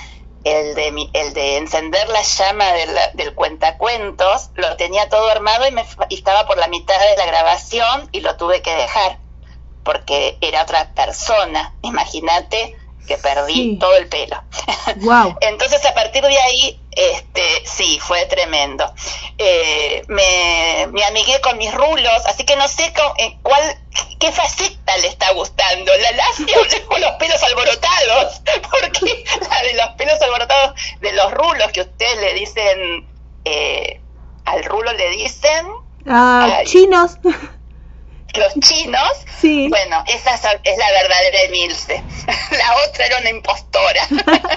el 0.44 0.74
de, 0.74 1.10
el 1.14 1.34
de 1.34 1.58
encender 1.58 2.08
la 2.10 2.22
llama 2.22 2.66
del, 3.14 3.36
cuentacuentos, 3.36 4.52
lo 4.56 4.76
tenía 4.78 5.10
todo 5.10 5.30
armado 5.30 5.68
y, 5.68 5.72
me, 5.72 5.86
estaba 6.10 6.48
por 6.48 6.58
la 6.58 6.68
mitad 6.68 6.98
de 6.98 7.18
la 7.18 7.26
grabación 7.26 8.08
y 8.12 8.22
lo 8.22 8.38
tuve 8.38 8.62
que 8.62 8.74
dejar 8.74 9.20
porque 9.84 10.38
era 10.42 10.64
otra 10.64 10.94
persona. 10.94 11.74
Imagínate 11.82 12.78
que 13.10 13.18
perdí 13.18 13.78
todo 13.80 13.96
el 13.98 14.08
pelo. 14.08 14.42
Wow. 14.98 15.38
Entonces 15.42 15.86
a 15.86 15.94
partir 15.94 16.24
de 16.24 16.38
ahí, 16.40 16.80
este, 16.92 17.44
sí, 17.64 18.00
fue 18.02 18.26
tremendo. 18.26 18.92
Eh, 19.38 20.04
me, 20.08 20.88
me, 20.92 21.04
amigué 21.06 21.40
con 21.42 21.58
mis 21.58 21.72
rulos, 21.74 22.26
así 22.26 22.44
que 22.44 22.56
no 22.56 22.68
sé 22.68 22.92
con, 22.94 23.12
eh, 23.18 23.38
cuál, 23.44 23.62
qué 24.20 24.32
faceta 24.32 24.98
le 24.98 25.08
está 25.10 25.32
gustando, 25.34 25.92
la 25.96 26.12
lacia 26.12 26.58
o 26.90 26.98
los 26.98 27.12
pelos 27.12 27.44
alborotados, 27.44 28.42
porque 28.72 29.24
la 29.48 29.62
de 29.62 29.74
los 29.74 29.90
pelos 29.90 30.22
alborotados, 30.22 30.80
de 31.02 31.14
los 31.14 31.32
rulos 31.34 31.72
que 31.72 31.82
ustedes 31.82 32.18
le 32.20 32.34
dicen, 32.34 33.08
eh, 33.46 34.02
al 34.46 34.64
rulo 34.64 34.92
le 34.94 35.10
dicen... 35.12 35.68
Ah, 36.08 36.62
chinos 36.66 37.18
los 38.40 38.54
chinos, 38.60 39.12
sí. 39.42 39.68
bueno, 39.70 40.04
esa 40.08 40.36
es 40.36 40.78
la 40.78 40.92
verdadera 40.92 41.42
Emilce. 41.46 42.04
La 42.52 42.76
otra 42.88 43.06
era 43.06 43.20
una 43.20 43.30
impostora. 43.30 44.02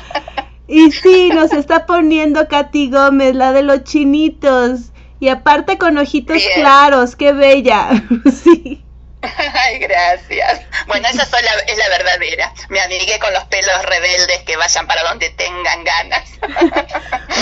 y 0.68 0.90
sí, 0.92 1.30
nos 1.30 1.52
está 1.52 1.86
poniendo 1.86 2.48
Katy 2.48 2.90
Gómez, 2.90 3.34
la 3.34 3.52
de 3.52 3.62
los 3.62 3.84
chinitos. 3.84 4.92
Y 5.20 5.28
aparte 5.28 5.78
con 5.78 5.98
ojitos 5.98 6.42
claros, 6.54 7.14
qué 7.14 7.32
bella. 7.32 7.90
sí. 8.42 8.82
Ay, 9.22 9.78
gracias. 9.78 10.62
Bueno, 10.88 11.06
esa 11.08 11.22
es 11.22 11.78
la 11.78 11.88
verdadera. 11.88 12.52
Me 12.68 12.80
amigué 12.80 13.20
con 13.20 13.32
los 13.32 13.44
pelos 13.44 13.84
rebeldes 13.84 14.42
que 14.42 14.56
vayan 14.56 14.86
para 14.88 15.04
donde 15.04 15.30
tengan 15.30 15.84
ganas. 15.84 16.28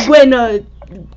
bueno, 0.07 0.49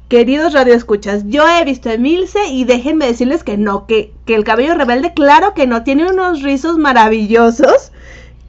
queridos 0.07 0.53
radioescuchas, 0.53 1.23
yo 1.25 1.47
he 1.47 1.63
visto 1.65 1.89
a 1.89 1.93
Emilce 1.93 2.47
y 2.47 2.65
déjenme 2.65 3.07
decirles 3.07 3.43
que 3.43 3.57
no, 3.57 3.87
que, 3.87 4.13
que 4.25 4.35
el 4.35 4.43
cabello 4.43 4.75
rebelde, 4.75 5.13
claro 5.13 5.53
que 5.53 5.67
no, 5.67 5.83
tiene 5.83 6.07
unos 6.07 6.41
rizos 6.41 6.77
maravillosos, 6.77 7.91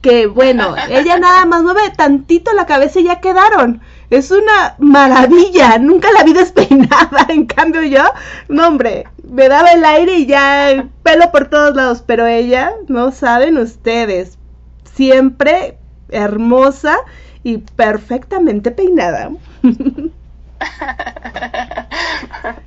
que 0.01 0.27
bueno, 0.27 0.75
ella 0.89 1.17
nada 1.17 1.45
más 1.45 1.63
mueve 1.63 1.81
tantito 1.95 2.53
la 2.53 2.65
cabeza 2.65 2.99
y 2.99 3.05
ya 3.05 3.19
quedaron. 3.19 3.81
Es 4.11 4.29
una 4.29 4.75
maravilla, 4.77 5.79
nunca 5.79 6.11
la 6.11 6.23
vi 6.23 6.33
despeinada, 6.33 7.25
en 7.29 7.47
cambio 7.47 7.81
yo, 7.81 8.03
no 8.47 8.67
hombre, 8.67 9.05
me 9.27 9.49
daba 9.49 9.71
el 9.71 9.83
aire 9.83 10.17
y 10.19 10.25
ya 10.27 10.87
pelo 11.01 11.31
por 11.31 11.49
todos 11.49 11.75
lados, 11.75 12.03
pero 12.05 12.27
ella, 12.27 12.71
no 12.87 13.11
saben 13.11 13.57
ustedes, 13.57 14.37
siempre 14.93 15.79
hermosa 16.09 16.97
y 17.41 17.57
perfectamente 17.57 18.69
peinada. 18.71 19.31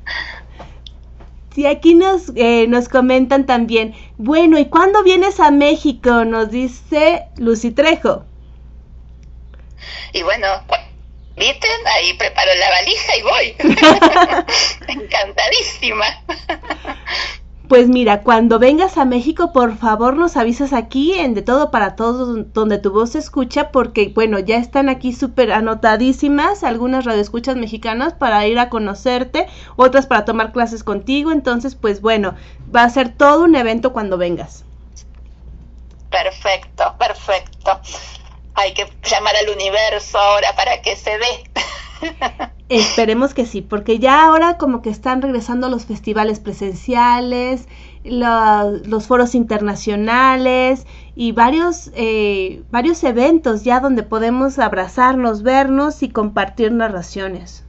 Sí, 1.58 1.66
aquí 1.66 1.94
nos, 1.94 2.30
eh, 2.36 2.66
nos 2.68 2.88
comentan 2.88 3.44
también, 3.44 3.92
bueno, 4.16 4.60
¿y 4.60 4.66
cuándo 4.66 5.02
vienes 5.02 5.40
a 5.40 5.50
México? 5.50 6.24
Nos 6.24 6.52
dice 6.52 7.24
Lucy 7.36 7.72
Trejo. 7.72 8.24
Y 10.12 10.22
bueno, 10.22 10.46
¿viste? 11.36 11.66
Ahí 11.96 12.14
preparo 12.14 12.52
la 12.54 12.70
valija 12.70 13.16
y 13.16 13.22
voy. 13.22 13.56
Encantadísima. 14.86 16.06
Pues 17.68 17.86
mira, 17.86 18.22
cuando 18.22 18.58
vengas 18.58 18.96
a 18.96 19.04
México, 19.04 19.52
por 19.52 19.76
favor 19.76 20.16
nos 20.16 20.38
avisas 20.38 20.72
aquí 20.72 21.12
en 21.12 21.34
De 21.34 21.42
Todo 21.42 21.70
para 21.70 21.96
Todos, 21.96 22.50
donde 22.54 22.78
tu 22.78 22.90
voz 22.90 23.10
se 23.10 23.18
escucha, 23.18 23.70
porque 23.70 24.10
bueno, 24.14 24.38
ya 24.38 24.56
están 24.56 24.88
aquí 24.88 25.12
súper 25.12 25.52
anotadísimas 25.52 26.64
algunas 26.64 27.04
radioescuchas 27.04 27.56
mexicanas 27.56 28.14
para 28.14 28.46
ir 28.46 28.58
a 28.58 28.70
conocerte, 28.70 29.46
otras 29.76 30.06
para 30.06 30.24
tomar 30.24 30.52
clases 30.52 30.82
contigo, 30.82 31.30
entonces 31.30 31.74
pues 31.74 32.00
bueno, 32.00 32.34
va 32.74 32.84
a 32.84 32.90
ser 32.90 33.10
todo 33.10 33.44
un 33.44 33.54
evento 33.54 33.92
cuando 33.92 34.16
vengas. 34.16 34.64
Perfecto, 36.10 36.94
perfecto. 36.98 37.80
Hay 38.54 38.72
que 38.72 38.90
llamar 39.04 39.36
al 39.36 39.50
universo 39.50 40.18
ahora 40.18 40.56
para 40.56 40.80
que 40.80 40.96
se 40.96 41.10
dé. 41.18 41.44
Esperemos 42.68 43.32
que 43.32 43.46
sí, 43.46 43.62
porque 43.62 43.98
ya 43.98 44.26
ahora 44.26 44.58
como 44.58 44.82
que 44.82 44.90
están 44.90 45.22
regresando 45.22 45.70
los 45.70 45.86
festivales 45.86 46.38
presenciales, 46.38 47.66
los 48.04 49.06
foros 49.06 49.34
internacionales 49.34 50.86
y 51.16 51.32
varios, 51.32 51.90
eh, 51.94 52.62
varios 52.70 53.02
eventos 53.04 53.64
ya 53.64 53.80
donde 53.80 54.02
podemos 54.02 54.58
abrazarnos, 54.58 55.42
vernos 55.42 56.02
y 56.02 56.10
compartir 56.10 56.72
narraciones. 56.72 57.64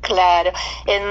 Claro, 0.00 0.50
en, 0.86 1.02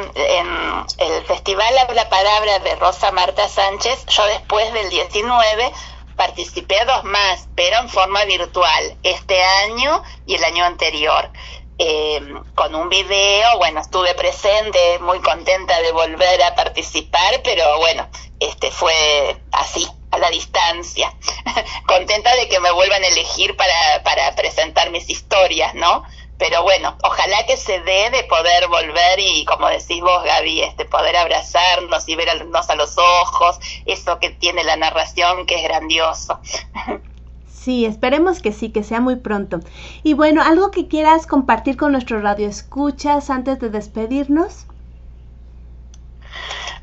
el 0.97 1.23
Festival 1.25 1.77
Habla 1.87 2.09
Palabra 2.09 2.59
de 2.59 2.75
Rosa 2.77 3.11
Marta 3.11 3.47
Sánchez, 3.47 4.05
yo 4.07 4.25
después 4.25 4.73
del 4.73 4.89
19 4.89 5.71
participé 6.15 6.75
dos 6.85 7.05
más, 7.05 7.47
pero 7.55 7.77
en 7.79 7.87
forma 7.87 8.25
virtual, 8.25 8.97
este 9.03 9.41
año 9.41 10.03
y 10.25 10.35
el 10.35 10.43
año 10.43 10.65
anterior. 10.65 11.29
Eh, 11.81 12.19
con 12.55 12.75
un 12.75 12.89
video, 12.89 13.57
bueno, 13.57 13.79
estuve 13.79 14.13
presente, 14.13 14.99
muy 14.99 15.21
contenta 15.21 15.79
de 15.79 15.93
volver 15.93 16.43
a 16.43 16.53
participar, 16.53 17.41
pero 17.41 17.77
bueno, 17.77 18.05
este 18.37 18.69
fue 18.69 19.41
así, 19.53 19.87
a 20.11 20.17
la 20.17 20.29
distancia. 20.29 21.13
contenta 21.87 22.35
de 22.35 22.49
que 22.49 22.59
me 22.59 22.71
vuelvan 22.71 23.01
a 23.01 23.07
elegir 23.07 23.55
para, 23.55 24.03
para 24.03 24.35
presentar 24.35 24.91
mis 24.91 25.09
historias, 25.09 25.73
¿no? 25.73 26.03
Pero 26.37 26.63
bueno, 26.63 26.97
ojalá 27.01 27.45
que 27.45 27.55
se 27.55 27.79
dé 27.79 28.09
de 28.09 28.25
poder 28.25 28.67
volver 28.67 29.19
y, 29.19 29.45
como 29.45 29.69
decís 29.69 30.01
vos, 30.01 30.21
Gaby, 30.25 30.63
este, 30.63 30.83
poder 30.83 31.15
abrazarnos 31.15 32.09
y 32.09 32.15
vernos 32.17 32.69
a 32.69 32.75
los 32.75 32.97
ojos, 32.97 33.57
eso 33.85 34.19
que 34.19 34.31
tiene 34.31 34.65
la 34.65 34.75
narración 34.75 35.45
que 35.45 35.55
es 35.55 35.63
grandioso. 35.63 36.41
Sí, 37.61 37.83
esperemos 37.83 38.41
que 38.41 38.53
sí, 38.53 38.69
que 38.69 38.83
sea 38.83 39.01
muy 39.01 39.17
pronto. 39.17 39.59
Y 40.01 40.13
bueno, 40.13 40.41
algo 40.41 40.71
que 40.71 40.87
quieras 40.87 41.27
compartir 41.27 41.75
con 41.75 41.91
nuestro 41.91 42.21
radio 42.21 42.47
escuchas 42.47 43.29
antes 43.29 43.59
de 43.59 43.69
despedirnos. 43.69 44.68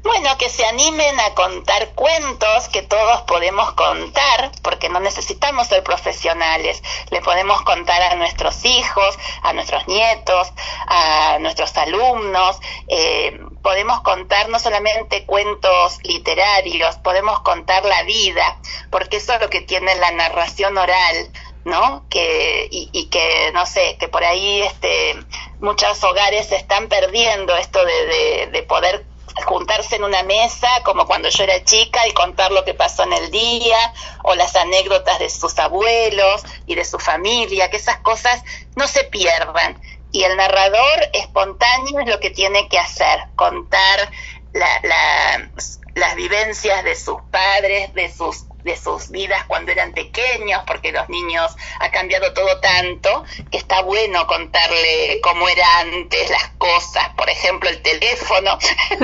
Bueno, 0.07 0.39
que 0.39 0.49
se 0.49 0.65
animen 0.65 1.19
a 1.20 1.35
contar 1.35 1.89
cuentos 1.95 2.69
que 2.69 2.83
todos 2.83 3.23
podemos 3.23 3.73
contar, 3.73 4.53
porque 4.62 4.89
no 4.89 5.01
necesitamos 5.01 5.66
ser 5.66 5.83
profesionales. 5.83 6.83
Le 7.11 7.20
podemos 7.20 7.62
contar 7.62 8.01
a 8.03 8.15
nuestros 8.15 8.65
hijos, 8.65 9.19
a 9.43 9.53
nuestros 9.53 9.87
nietos, 9.89 10.53
a 10.87 11.39
nuestros 11.41 11.77
alumnos. 11.77 12.59
Eh, 12.89 13.39
podemos 13.62 14.01
contar 14.03 14.49
no 14.49 14.59
solamente 14.59 15.24
cuentos 15.24 15.99
literarios, 16.05 16.97
podemos 16.97 17.41
contar 17.41 17.85
la 17.85 18.03
vida, 18.05 18.59
porque 18.91 19.16
eso 19.16 19.35
es 19.35 19.41
lo 19.41 19.51
que 19.51 19.61
tiene 19.61 19.95
la 19.97 20.12
narración 20.12 20.78
oral. 20.78 21.31
¿no? 21.65 22.07
Que, 22.09 22.69
y, 22.70 22.91
y, 22.93 23.09
que, 23.09 23.51
no 23.53 23.66
sé, 23.66 23.97
que 23.99 24.07
por 24.07 24.23
ahí 24.23 24.62
este, 24.62 25.16
muchos 25.59 26.03
hogares 26.05 26.47
se 26.47 26.55
están 26.55 26.89
perdiendo 26.89 27.57
esto 27.57 27.85
de, 27.85 28.07
de, 28.07 28.47
de 28.53 28.62
poder 28.62 29.05
juntarse 29.44 29.97
en 29.97 30.05
una 30.05 30.23
mesa 30.23 30.69
como 30.85 31.07
cuando 31.07 31.28
yo 31.28 31.44
era 31.44 31.62
chica 31.65 32.07
y 32.07 32.12
contar 32.12 32.53
lo 32.53 32.65
que 32.65 32.74
pasó 32.74 33.03
en 33.05 33.12
el 33.12 33.31
día 33.31 33.78
o 34.24 34.35
las 34.35 34.57
anécdotas 34.57 35.19
de 35.19 35.31
sus 35.31 35.59
abuelos 35.59 36.43
y 36.66 36.74
de 36.74 36.85
su 36.85 36.98
familia, 36.98 37.70
que 37.70 37.77
esas 37.77 37.98
cosas 37.98 38.43
no 38.74 38.86
se 38.86 39.05
pierdan. 39.05 39.81
Y 40.12 40.24
el 40.24 40.36
narrador 40.36 41.11
espontáneo 41.12 42.01
es 42.01 42.09
lo 42.09 42.20
que 42.20 42.31
tiene 42.31 42.69
que 42.69 42.78
hacer, 42.78 43.20
contar 43.35 44.11
la, 44.53 44.81
la, 44.82 45.51
las 45.94 46.15
vivencias 46.15 46.85
de 46.85 46.94
sus 46.94 47.19
padres, 47.31 47.93
de 47.94 48.11
sus 48.11 48.47
de 48.67 48.77
sus 48.77 49.11
vidas 49.11 49.45
cuando 49.47 49.73
eran 49.73 49.93
pequeños, 49.93 50.63
porque 50.67 50.93
los 50.93 51.09
niños 51.09 51.57
ha 51.81 51.91
cambiado 51.91 52.35
todo 52.35 52.61
tanto, 52.61 53.25
que 53.51 53.57
está 53.57 53.81
bueno 53.81 54.27
contarle 54.27 55.21
cómo 55.23 55.49
era 55.49 55.79
antes 55.79 56.29
las 56.29 56.49
cosas, 56.59 57.09
por 57.17 57.31
ejemplo 57.31 57.71
el 57.71 57.81
teléfono, 57.81 58.59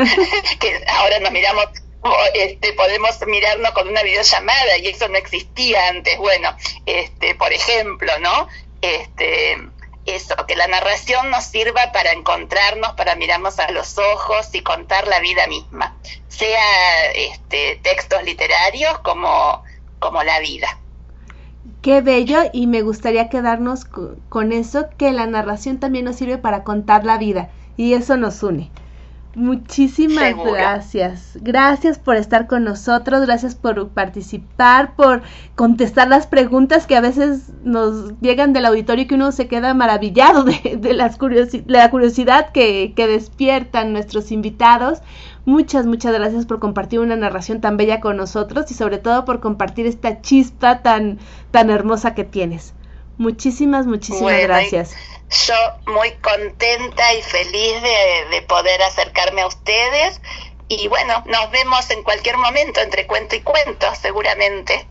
que 0.60 0.84
ahora 0.88 1.20
nos 1.20 1.32
miramos 1.32 1.66
este, 2.34 2.72
podemos 2.72 3.16
mirarnos 3.28 3.70
con 3.70 3.86
una 3.86 4.02
videollamada 4.02 4.76
y 4.78 4.88
eso 4.88 5.08
no 5.08 5.16
existía 5.16 5.88
antes. 5.88 6.18
Bueno, 6.18 6.56
este, 6.84 7.36
por 7.36 7.52
ejemplo, 7.52 8.12
¿no? 8.18 8.48
Este, 8.80 9.56
eso, 10.06 10.34
que 10.46 10.56
la 10.56 10.66
narración 10.66 11.30
nos 11.30 11.44
sirva 11.44 11.92
para 11.92 12.12
encontrarnos, 12.12 12.92
para 12.92 13.14
mirarnos 13.14 13.58
a 13.58 13.70
los 13.70 13.98
ojos 13.98 14.54
y 14.54 14.62
contar 14.62 15.06
la 15.06 15.20
vida 15.20 15.46
misma, 15.46 15.96
sea 16.28 17.10
este, 17.14 17.80
textos 17.82 18.22
literarios 18.24 18.98
como, 19.00 19.62
como 19.98 20.22
la 20.22 20.40
vida. 20.40 20.78
Qué 21.80 22.00
bello 22.00 22.42
y 22.52 22.66
me 22.66 22.82
gustaría 22.82 23.28
quedarnos 23.28 23.84
con 23.84 24.52
eso, 24.52 24.86
que 24.96 25.12
la 25.12 25.26
narración 25.26 25.78
también 25.78 26.04
nos 26.04 26.16
sirve 26.16 26.38
para 26.38 26.64
contar 26.64 27.04
la 27.04 27.18
vida 27.18 27.50
y 27.76 27.94
eso 27.94 28.16
nos 28.16 28.42
une. 28.42 28.70
Muchísimas 29.34 30.28
Seguro. 30.28 30.52
gracias. 30.52 31.38
Gracias 31.40 31.98
por 31.98 32.16
estar 32.16 32.46
con 32.46 32.64
nosotros, 32.64 33.22
gracias 33.22 33.54
por 33.54 33.88
participar, 33.88 34.94
por 34.94 35.22
contestar 35.54 36.08
las 36.08 36.26
preguntas 36.26 36.86
que 36.86 36.96
a 36.96 37.00
veces 37.00 37.50
nos 37.64 38.20
llegan 38.20 38.52
del 38.52 38.66
auditorio 38.66 39.04
y 39.04 39.06
que 39.06 39.14
uno 39.14 39.32
se 39.32 39.48
queda 39.48 39.72
maravillado 39.72 40.44
de, 40.44 40.76
de 40.78 40.92
las 40.92 41.16
curiosi 41.16 41.64
la 41.66 41.90
curiosidad 41.90 42.52
que, 42.52 42.92
que 42.94 43.06
despiertan 43.06 43.94
nuestros 43.94 44.32
invitados. 44.32 45.00
Muchas, 45.46 45.86
muchas 45.86 46.12
gracias 46.12 46.44
por 46.44 46.60
compartir 46.60 47.00
una 47.00 47.16
narración 47.16 47.62
tan 47.62 47.78
bella 47.78 48.00
con 48.00 48.18
nosotros 48.18 48.70
y 48.70 48.74
sobre 48.74 48.98
todo 48.98 49.24
por 49.24 49.40
compartir 49.40 49.86
esta 49.86 50.20
chispa 50.20 50.82
tan, 50.82 51.18
tan 51.50 51.70
hermosa 51.70 52.14
que 52.14 52.24
tienes. 52.24 52.74
Muchísimas, 53.18 53.86
muchísimas 53.86 54.22
Bueno, 54.22 54.48
gracias. 54.48 54.94
Yo 55.46 55.54
muy 55.92 56.10
contenta 56.20 57.14
y 57.14 57.22
feliz 57.22 57.82
de, 57.82 58.36
de 58.36 58.42
poder 58.42 58.82
acercarme 58.82 59.42
a 59.42 59.46
ustedes 59.46 60.20
y 60.68 60.88
bueno, 60.88 61.22
nos 61.26 61.50
vemos 61.50 61.90
en 61.90 62.02
cualquier 62.02 62.38
momento 62.38 62.80
entre 62.80 63.06
cuento 63.06 63.36
y 63.36 63.40
cuento, 63.40 63.86
seguramente. 64.00 64.86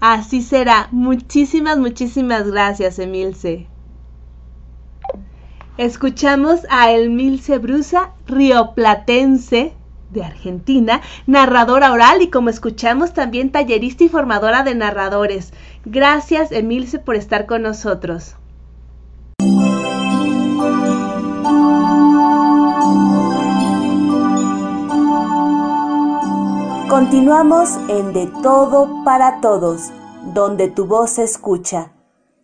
Así 0.00 0.42
será. 0.42 0.88
Muchísimas, 0.90 1.78
muchísimas 1.78 2.50
gracias, 2.50 2.98
Emilce. 2.98 3.66
Escuchamos 5.76 6.60
a 6.70 6.90
Emilce 6.90 7.58
Brusa, 7.58 8.12
rioplatense 8.26 9.74
de 10.10 10.24
Argentina, 10.24 11.02
narradora 11.26 11.92
oral 11.92 12.22
y 12.22 12.30
como 12.30 12.48
escuchamos 12.48 13.12
también 13.12 13.52
tallerista 13.52 14.04
y 14.04 14.08
formadora 14.08 14.62
de 14.62 14.74
narradores. 14.74 15.52
Gracias, 15.84 16.52
Emilce, 16.52 16.98
por 16.98 17.16
estar 17.16 17.46
con 17.46 17.62
nosotros. 17.62 18.36
Continuamos 26.88 27.76
en 27.88 28.12
De 28.12 28.26
Todo 28.42 29.04
para 29.04 29.40
Todos, 29.40 29.92
donde 30.34 30.68
tu 30.68 30.86
voz 30.86 31.10
se 31.10 31.22
escucha. 31.22 31.92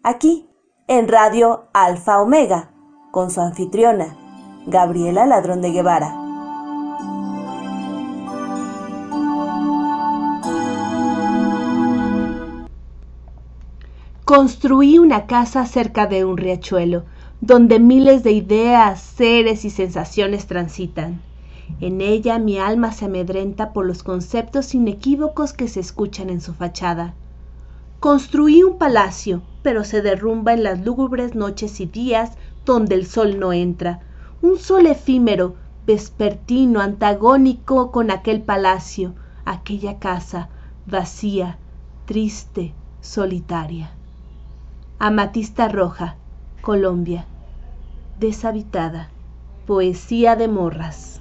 Aquí, 0.02 0.48
en 0.86 1.08
Radio 1.08 1.68
Alfa 1.72 2.20
Omega, 2.20 2.70
con 3.10 3.30
su 3.30 3.40
anfitriona, 3.40 4.16
Gabriela 4.66 5.26
Ladrón 5.26 5.62
de 5.62 5.72
Guevara. 5.72 6.23
Construí 14.36 14.98
una 14.98 15.28
casa 15.28 15.64
cerca 15.64 16.08
de 16.08 16.24
un 16.24 16.36
riachuelo, 16.36 17.04
donde 17.40 17.78
miles 17.78 18.24
de 18.24 18.32
ideas, 18.32 19.00
seres 19.00 19.64
y 19.64 19.70
sensaciones 19.70 20.48
transitan. 20.48 21.22
En 21.80 22.00
ella 22.00 22.40
mi 22.40 22.58
alma 22.58 22.90
se 22.90 23.04
amedrenta 23.04 23.72
por 23.72 23.86
los 23.86 24.02
conceptos 24.02 24.74
inequívocos 24.74 25.52
que 25.52 25.68
se 25.68 25.78
escuchan 25.78 26.30
en 26.30 26.40
su 26.40 26.52
fachada. 26.52 27.14
Construí 28.00 28.64
un 28.64 28.76
palacio, 28.76 29.42
pero 29.62 29.84
se 29.84 30.02
derrumba 30.02 30.52
en 30.52 30.64
las 30.64 30.84
lúgubres 30.84 31.36
noches 31.36 31.80
y 31.80 31.86
días 31.86 32.32
donde 32.66 32.96
el 32.96 33.06
sol 33.06 33.38
no 33.38 33.52
entra. 33.52 34.00
Un 34.42 34.58
sol 34.58 34.88
efímero, 34.88 35.54
vespertino, 35.86 36.80
antagónico 36.80 37.92
con 37.92 38.10
aquel 38.10 38.42
palacio, 38.42 39.14
aquella 39.44 40.00
casa, 40.00 40.48
vacía, 40.86 41.60
triste, 42.04 42.74
solitaria. 43.00 43.92
Amatista 45.00 45.68
Roja, 45.68 46.14
Colombia. 46.62 47.26
Deshabitada. 48.20 49.10
Poesía 49.66 50.36
de 50.36 50.46
morras. 50.46 51.20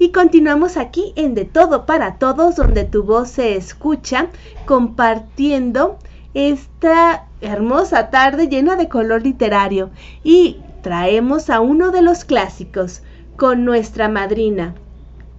Y 0.00 0.10
continuamos 0.10 0.76
aquí 0.76 1.12
en 1.14 1.34
De 1.34 1.44
Todo 1.44 1.86
para 1.86 2.18
Todos, 2.18 2.56
donde 2.56 2.84
tu 2.84 3.04
voz 3.04 3.30
se 3.30 3.54
escucha, 3.54 4.26
compartiendo 4.66 5.98
esta 6.34 7.26
hermosa 7.40 8.10
tarde 8.10 8.48
llena 8.48 8.74
de 8.74 8.88
color 8.88 9.22
literario. 9.22 9.90
Y 10.24 10.56
traemos 10.82 11.50
a 11.50 11.60
uno 11.60 11.92
de 11.92 12.02
los 12.02 12.24
clásicos 12.24 13.02
con 13.36 13.64
nuestra 13.64 14.08
madrina. 14.08 14.74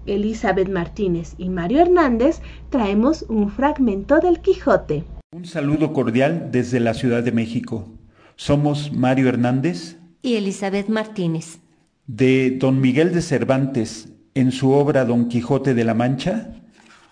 Elizabeth 0.06 0.70
Martínez 0.70 1.36
y 1.38 1.50
Mario 1.50 1.82
Hernández 1.82 2.42
traemos 2.70 3.26
un 3.28 3.52
fragmento 3.52 4.20
del 4.20 4.40
Quijote. 4.40 5.04
Un 5.32 5.46
saludo 5.46 5.94
cordial 5.94 6.50
desde 6.52 6.80
la 6.80 6.96
Ciudad 6.96 7.22
de 7.22 7.32
México. 7.32 7.88
Somos 8.36 8.92
Mario 8.92 9.30
Hernández 9.30 9.98
y 10.24 10.38
Elizabeth 10.38 10.90
Martínez. 10.90 11.60
de 12.08 12.58
Don 12.60 12.82
Miguel 12.82 13.14
de 13.14 13.22
Cervantes 13.22 14.10
en 14.34 14.52
su 14.52 14.72
obra 14.72 15.06
Don 15.06 15.30
Quijote 15.30 15.76
de 15.76 15.84
la 15.84 15.94
Mancha, 15.94 16.56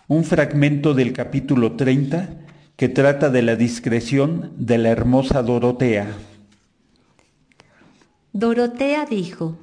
un 0.08 0.24
fragmento 0.24 0.96
del 0.96 1.14
capítulo 1.14 1.74
30 1.74 2.40
que 2.76 2.90
trata 2.90 3.30
de 3.30 3.44
la 3.44 3.56
discreción 3.56 4.52
de 4.58 4.80
la 4.80 4.90
hermosa 4.90 5.44
Dorotea. 5.44 6.08
Dorotea 8.34 9.06
dijo, 9.06 9.60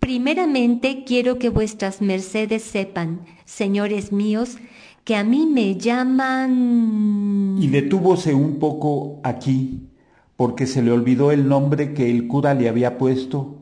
Primeramente 0.00 1.04
quiero 1.06 1.38
que 1.38 1.48
vuestras 1.48 2.02
mercedes 2.02 2.64
sepan, 2.64 3.20
señores 3.44 4.10
míos, 4.10 4.56
que 5.08 5.16
a 5.16 5.24
mí 5.24 5.46
me 5.46 5.76
llaman... 5.78 7.56
Y 7.58 7.68
detúvose 7.68 8.34
un 8.34 8.58
poco 8.58 9.20
aquí, 9.22 9.88
porque 10.36 10.66
se 10.66 10.82
le 10.82 10.92
olvidó 10.92 11.32
el 11.32 11.48
nombre 11.48 11.94
que 11.94 12.10
el 12.10 12.28
cura 12.28 12.52
le 12.52 12.68
había 12.68 12.98
puesto, 12.98 13.56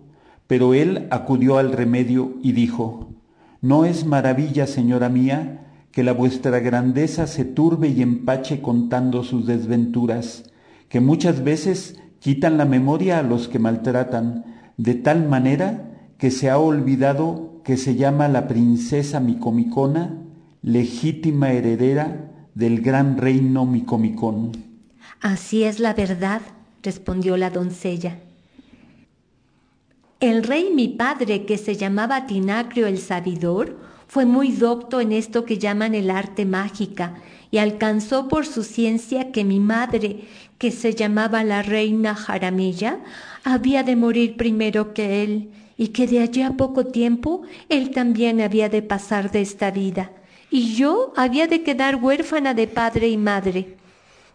pero 0.48 0.74
él 0.74 1.06
acudió 1.12 1.58
al 1.58 1.70
remedio 1.70 2.34
y 2.42 2.50
dijo, 2.50 3.10
No 3.60 3.84
es 3.84 4.04
maravilla, 4.06 4.66
señora 4.66 5.08
mía, 5.08 5.68
que 5.92 6.02
la 6.02 6.10
vuestra 6.10 6.58
grandeza 6.58 7.28
se 7.28 7.44
turbe 7.44 7.90
y 7.90 8.02
empache 8.02 8.60
contando 8.60 9.22
sus 9.22 9.46
desventuras, 9.46 10.50
que 10.88 10.98
muchas 10.98 11.44
veces 11.44 11.96
quitan 12.18 12.58
la 12.58 12.64
memoria 12.64 13.20
a 13.20 13.22
los 13.22 13.46
que 13.46 13.60
maltratan, 13.60 14.44
de 14.78 14.94
tal 14.94 15.28
manera 15.28 16.10
que 16.18 16.32
se 16.32 16.50
ha 16.50 16.58
olvidado 16.58 17.60
que 17.62 17.76
se 17.76 17.94
llama 17.94 18.26
la 18.26 18.48
princesa 18.48 19.20
Micomicona, 19.20 20.25
legítima 20.66 21.52
heredera 21.52 22.28
del 22.56 22.80
gran 22.80 23.18
reino 23.18 23.64
Micomicón. 23.64 24.50
Así 25.20 25.62
es 25.62 25.78
la 25.78 25.94
verdad, 25.94 26.42
respondió 26.82 27.36
la 27.36 27.50
doncella. 27.50 28.18
El 30.18 30.42
rey 30.42 30.72
mi 30.74 30.88
padre, 30.88 31.44
que 31.44 31.56
se 31.56 31.76
llamaba 31.76 32.26
Tinacrio 32.26 32.88
el 32.88 32.98
Sabidor, 32.98 33.78
fue 34.08 34.26
muy 34.26 34.50
docto 34.50 35.00
en 35.00 35.12
esto 35.12 35.44
que 35.44 35.58
llaman 35.58 35.94
el 35.94 36.10
arte 36.10 36.44
mágica 36.44 37.14
y 37.52 37.58
alcanzó 37.58 38.26
por 38.26 38.44
su 38.44 38.64
ciencia 38.64 39.30
que 39.30 39.44
mi 39.44 39.60
madre, 39.60 40.24
que 40.58 40.72
se 40.72 40.94
llamaba 40.94 41.44
la 41.44 41.62
reina 41.62 42.16
Jaramilla, 42.16 42.98
había 43.44 43.84
de 43.84 43.94
morir 43.94 44.36
primero 44.36 44.94
que 44.94 45.22
él 45.22 45.50
y 45.76 45.88
que 45.88 46.08
de 46.08 46.18
allí 46.18 46.42
a 46.42 46.56
poco 46.56 46.86
tiempo 46.86 47.42
él 47.68 47.90
también 47.90 48.40
había 48.40 48.68
de 48.68 48.82
pasar 48.82 49.30
de 49.30 49.42
esta 49.42 49.70
vida 49.70 50.10
y 50.50 50.74
yo 50.74 51.12
había 51.16 51.46
de 51.46 51.62
quedar 51.62 51.96
huérfana 51.96 52.54
de 52.54 52.66
padre 52.68 53.08
y 53.08 53.16
madre. 53.16 53.76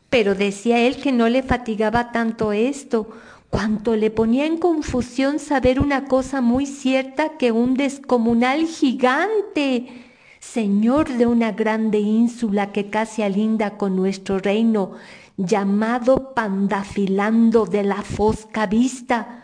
Pero 0.10 0.36
decía 0.36 0.80
él 0.80 0.98
que 0.98 1.12
no 1.12 1.30
le 1.30 1.42
fatigaba 1.42 2.12
tanto 2.12 2.52
esto, 2.52 3.10
cuanto 3.50 3.96
le 3.96 4.12
ponía 4.12 4.46
en 4.46 4.58
confusión 4.58 5.40
saber 5.40 5.80
una 5.80 6.06
cosa 6.06 6.42
muy 6.42 6.66
cierta 6.66 7.38
que 7.38 7.52
un 7.52 7.76
descomunal 7.76 8.66
gigante, 8.66 9.88
señor 10.40 11.10
de 11.10 11.28
una 11.28 11.52
grande 11.52 12.00
ínsula 12.00 12.72
que 12.72 12.90
casi 12.90 13.22
alinda 13.22 13.78
con 13.78 13.96
nuestro 13.96 14.40
reino, 14.40 14.94
llamado 15.38 16.34
Pandafilando 16.34 17.66
de 17.66 17.84
la 17.84 18.02
Fosca 18.02 18.68
Vista, 18.68 19.41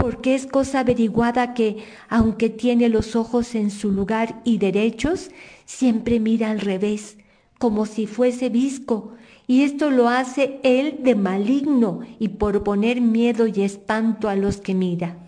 porque 0.00 0.34
es 0.34 0.46
cosa 0.46 0.80
averiguada 0.80 1.52
que, 1.52 1.84
aunque 2.08 2.48
tiene 2.48 2.88
los 2.88 3.14
ojos 3.14 3.54
en 3.54 3.70
su 3.70 3.92
lugar 3.92 4.40
y 4.44 4.56
derechos, 4.56 5.30
siempre 5.66 6.18
mira 6.18 6.50
al 6.50 6.60
revés, 6.60 7.18
como 7.58 7.84
si 7.84 8.06
fuese 8.06 8.48
visco, 8.48 9.12
y 9.46 9.62
esto 9.62 9.90
lo 9.90 10.08
hace 10.08 10.58
él 10.62 11.00
de 11.02 11.14
maligno 11.16 12.00
y 12.18 12.28
por 12.28 12.62
poner 12.64 13.02
miedo 13.02 13.46
y 13.46 13.60
espanto 13.60 14.30
a 14.30 14.36
los 14.36 14.56
que 14.56 14.74
mira. 14.74 15.18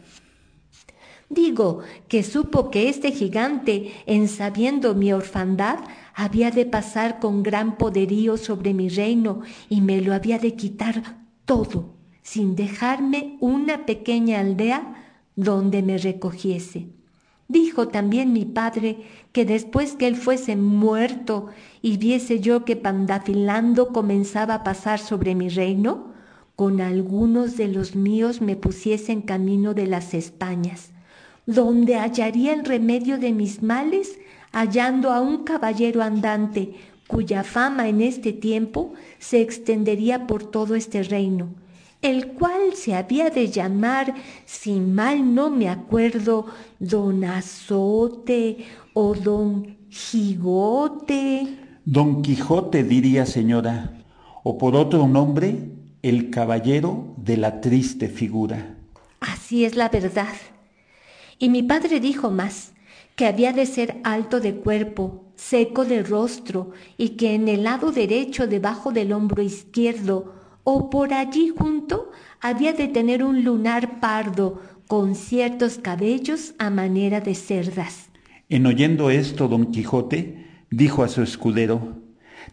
Digo 1.28 1.80
que 2.08 2.22
supo 2.22 2.70
que 2.70 2.88
este 2.88 3.10
gigante, 3.10 3.92
en 4.06 4.26
sabiendo 4.28 4.94
mi 4.94 5.12
orfandad, 5.12 5.80
había 6.14 6.50
de 6.50 6.64
pasar 6.64 7.20
con 7.20 7.42
gran 7.42 7.76
poderío 7.76 8.38
sobre 8.38 8.72
mi 8.72 8.88
reino 8.88 9.40
y 9.68 9.82
me 9.82 10.00
lo 10.00 10.14
había 10.14 10.38
de 10.38 10.54
quitar 10.54 11.18
todo, 11.44 12.01
sin 12.22 12.56
dejarme 12.56 13.36
una 13.40 13.84
pequeña 13.86 14.40
aldea 14.40 14.94
donde 15.36 15.82
me 15.82 15.98
recogiese. 15.98 16.88
Dijo 17.48 17.88
también 17.88 18.32
mi 18.32 18.46
padre 18.46 19.02
que 19.32 19.44
después 19.44 19.94
que 19.94 20.06
él 20.06 20.16
fuese 20.16 20.56
muerto 20.56 21.48
y 21.82 21.98
viese 21.98 22.40
yo 22.40 22.64
que 22.64 22.76
Pandafilando 22.76 23.88
comenzaba 23.88 24.54
a 24.54 24.64
pasar 24.64 24.98
sobre 24.98 25.34
mi 25.34 25.48
reino, 25.48 26.12
con 26.56 26.80
algunos 26.80 27.56
de 27.56 27.68
los 27.68 27.96
míos 27.96 28.40
me 28.40 28.56
pusiese 28.56 29.12
en 29.12 29.22
camino 29.22 29.74
de 29.74 29.86
las 29.86 30.14
Españas, 30.14 30.92
donde 31.44 31.96
hallaría 31.96 32.54
el 32.54 32.64
remedio 32.64 33.18
de 33.18 33.32
mis 33.32 33.62
males, 33.62 34.18
hallando 34.52 35.10
a 35.12 35.20
un 35.20 35.44
caballero 35.44 36.02
andante, 36.02 36.74
cuya 37.06 37.42
fama 37.42 37.88
en 37.88 38.00
este 38.00 38.32
tiempo 38.32 38.94
se 39.18 39.40
extendería 39.40 40.26
por 40.26 40.44
todo 40.44 40.74
este 40.74 41.02
reino, 41.02 41.48
el 42.02 42.32
cual 42.32 42.74
se 42.74 42.94
había 42.94 43.30
de 43.30 43.48
llamar, 43.48 44.14
si 44.44 44.80
mal 44.80 45.34
no 45.34 45.50
me 45.50 45.68
acuerdo, 45.68 46.46
don 46.80 47.24
Azote 47.24 48.66
o 48.92 49.14
don 49.14 49.76
Gigote. 49.88 51.58
Don 51.84 52.22
Quijote 52.22 52.82
diría 52.82 53.24
señora, 53.24 54.04
o 54.42 54.58
por 54.58 54.74
otro 54.74 55.06
nombre, 55.06 55.70
el 56.02 56.30
caballero 56.30 57.14
de 57.16 57.36
la 57.36 57.60
triste 57.60 58.08
figura. 58.08 58.76
Así 59.20 59.64
es 59.64 59.76
la 59.76 59.88
verdad. 59.88 60.34
Y 61.38 61.48
mi 61.48 61.62
padre 61.62 62.00
dijo 62.00 62.30
más, 62.30 62.72
que 63.14 63.26
había 63.26 63.52
de 63.52 63.66
ser 63.66 64.00
alto 64.02 64.40
de 64.40 64.56
cuerpo, 64.56 65.26
seco 65.36 65.84
de 65.84 66.02
rostro, 66.02 66.72
y 66.96 67.10
que 67.10 67.34
en 67.34 67.46
el 67.46 67.62
lado 67.62 67.92
derecho 67.92 68.48
debajo 68.48 68.90
del 68.90 69.12
hombro 69.12 69.42
izquierdo 69.42 70.41
o 70.64 70.90
por 70.90 71.12
allí 71.12 71.52
junto 71.56 72.10
había 72.40 72.72
de 72.72 72.88
tener 72.88 73.22
un 73.24 73.44
lunar 73.44 74.00
pardo 74.00 74.60
con 74.86 75.14
ciertos 75.14 75.78
cabellos 75.78 76.54
a 76.58 76.70
manera 76.70 77.20
de 77.20 77.34
cerdas. 77.34 78.08
En 78.48 78.66
oyendo 78.66 79.10
esto, 79.10 79.48
don 79.48 79.72
Quijote 79.72 80.46
dijo 80.70 81.02
a 81.02 81.08
su 81.08 81.22
escudero, 81.22 81.96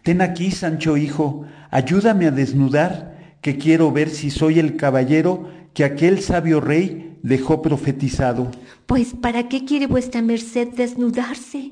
Ten 0.03 0.21
aquí, 0.21 0.51
Sancho 0.51 0.97
hijo, 0.97 1.45
ayúdame 1.71 2.27
a 2.27 2.31
desnudar, 2.31 3.37
que 3.41 3.57
quiero 3.57 3.91
ver 3.91 4.09
si 4.09 4.29
soy 4.29 4.59
el 4.59 4.75
caballero 4.75 5.49
que 5.73 5.83
aquel 5.83 6.21
sabio 6.21 6.61
rey 6.61 7.17
dejó 7.23 7.61
profetizado. 7.61 8.51
Pues, 8.85 9.13
¿para 9.13 9.49
qué 9.49 9.65
quiere 9.65 9.87
vuestra 9.87 10.21
merced 10.21 10.69
desnudarse? 10.69 11.71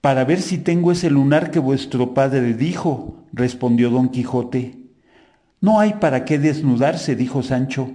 Para 0.00 0.24
ver 0.24 0.40
si 0.40 0.58
tengo 0.58 0.92
ese 0.92 1.10
lunar 1.10 1.50
que 1.50 1.58
vuestro 1.58 2.14
padre 2.14 2.54
dijo, 2.54 3.26
respondió 3.32 3.90
don 3.90 4.08
Quijote. 4.08 4.79
No 5.60 5.78
hay 5.78 5.94
para 5.94 6.24
qué 6.24 6.38
desnudarse, 6.38 7.16
dijo 7.16 7.42
Sancho, 7.42 7.90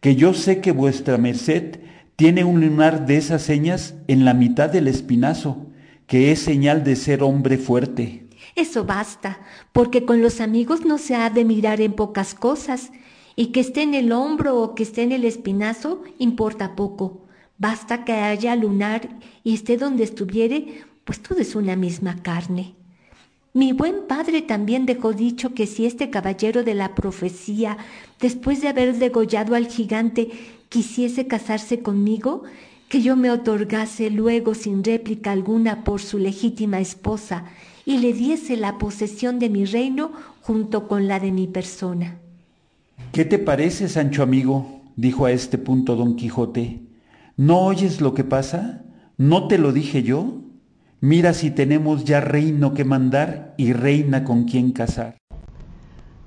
que 0.00 0.14
yo 0.14 0.34
sé 0.34 0.60
que 0.60 0.70
vuestra 0.70 1.18
merced 1.18 1.80
tiene 2.14 2.44
un 2.44 2.60
lunar 2.60 3.06
de 3.06 3.16
esas 3.16 3.42
señas 3.42 3.96
en 4.06 4.24
la 4.24 4.34
mitad 4.34 4.70
del 4.70 4.86
espinazo, 4.86 5.66
que 6.06 6.30
es 6.30 6.38
señal 6.38 6.84
de 6.84 6.94
ser 6.94 7.24
hombre 7.24 7.58
fuerte. 7.58 8.28
Eso 8.54 8.84
basta, 8.84 9.40
porque 9.72 10.04
con 10.04 10.22
los 10.22 10.40
amigos 10.40 10.84
no 10.84 10.96
se 10.96 11.16
ha 11.16 11.28
de 11.28 11.44
mirar 11.44 11.80
en 11.80 11.92
pocas 11.92 12.34
cosas, 12.34 12.92
y 13.34 13.46
que 13.46 13.60
esté 13.60 13.82
en 13.82 13.94
el 13.94 14.12
hombro 14.12 14.60
o 14.60 14.76
que 14.76 14.84
esté 14.84 15.02
en 15.02 15.12
el 15.12 15.24
espinazo 15.24 16.02
importa 16.18 16.76
poco. 16.76 17.26
Basta 17.56 18.04
que 18.04 18.12
haya 18.12 18.54
lunar 18.54 19.08
y 19.42 19.54
esté 19.54 19.76
donde 19.76 20.04
estuviere, 20.04 20.84
pues 21.04 21.20
todo 21.20 21.40
es 21.40 21.56
una 21.56 21.74
misma 21.74 22.22
carne. 22.22 22.74
Mi 23.58 23.72
buen 23.72 24.06
padre 24.06 24.40
también 24.40 24.86
dejó 24.86 25.12
dicho 25.12 25.52
que 25.52 25.66
si 25.66 25.84
este 25.84 26.10
caballero 26.10 26.62
de 26.62 26.74
la 26.74 26.94
profecía, 26.94 27.76
después 28.20 28.62
de 28.62 28.68
haber 28.68 28.96
degollado 29.00 29.56
al 29.56 29.66
gigante, 29.66 30.28
quisiese 30.68 31.26
casarse 31.26 31.80
conmigo, 31.80 32.44
que 32.88 33.02
yo 33.02 33.16
me 33.16 33.32
otorgase 33.32 34.10
luego 34.10 34.54
sin 34.54 34.84
réplica 34.84 35.32
alguna 35.32 35.82
por 35.82 36.00
su 36.00 36.18
legítima 36.18 36.78
esposa 36.78 37.46
y 37.84 37.98
le 37.98 38.12
diese 38.12 38.56
la 38.56 38.78
posesión 38.78 39.40
de 39.40 39.50
mi 39.50 39.64
reino 39.64 40.12
junto 40.40 40.86
con 40.86 41.08
la 41.08 41.18
de 41.18 41.32
mi 41.32 41.48
persona. 41.48 42.16
¿Qué 43.10 43.24
te 43.24 43.40
parece, 43.40 43.88
Sancho 43.88 44.22
amigo? 44.22 44.82
dijo 44.94 45.24
a 45.24 45.32
este 45.32 45.58
punto 45.58 45.96
don 45.96 46.14
Quijote. 46.14 46.78
¿No 47.36 47.62
oyes 47.62 48.00
lo 48.00 48.14
que 48.14 48.22
pasa? 48.22 48.84
¿No 49.16 49.48
te 49.48 49.58
lo 49.58 49.72
dije 49.72 50.04
yo? 50.04 50.42
Mira 51.00 51.32
si 51.32 51.50
tenemos 51.50 52.04
ya 52.04 52.20
reino 52.20 52.74
que 52.74 52.84
mandar 52.84 53.54
y 53.56 53.72
reina 53.72 54.24
con 54.24 54.44
quien 54.44 54.72
casar. 54.72 55.16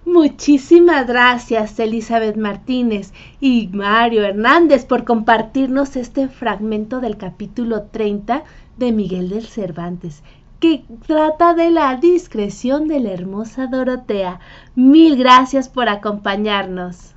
Muchísimas 0.06 1.08
gracias 1.08 1.80
Elizabeth 1.80 2.36
Martínez 2.36 3.14
y 3.40 3.70
Mario 3.72 4.24
Hernández 4.24 4.86
por 4.86 5.04
compartirnos 5.04 5.96
este 5.96 6.28
fragmento 6.28 7.00
del 7.00 7.18
capítulo 7.18 7.84
30 7.84 8.44
de 8.78 8.92
Miguel 8.92 9.30
del 9.30 9.46
Cervantes, 9.46 10.24
que 10.60 10.84
trata 11.06 11.54
de 11.54 11.72
la 11.72 11.96
discreción 11.98 12.88
de 12.88 13.00
la 13.00 13.12
hermosa 13.12 13.68
Dorotea. 13.68 14.40
Mil 14.76 15.18
gracias 15.18 15.70
por 15.70 15.88
acompañarnos. 15.88 17.14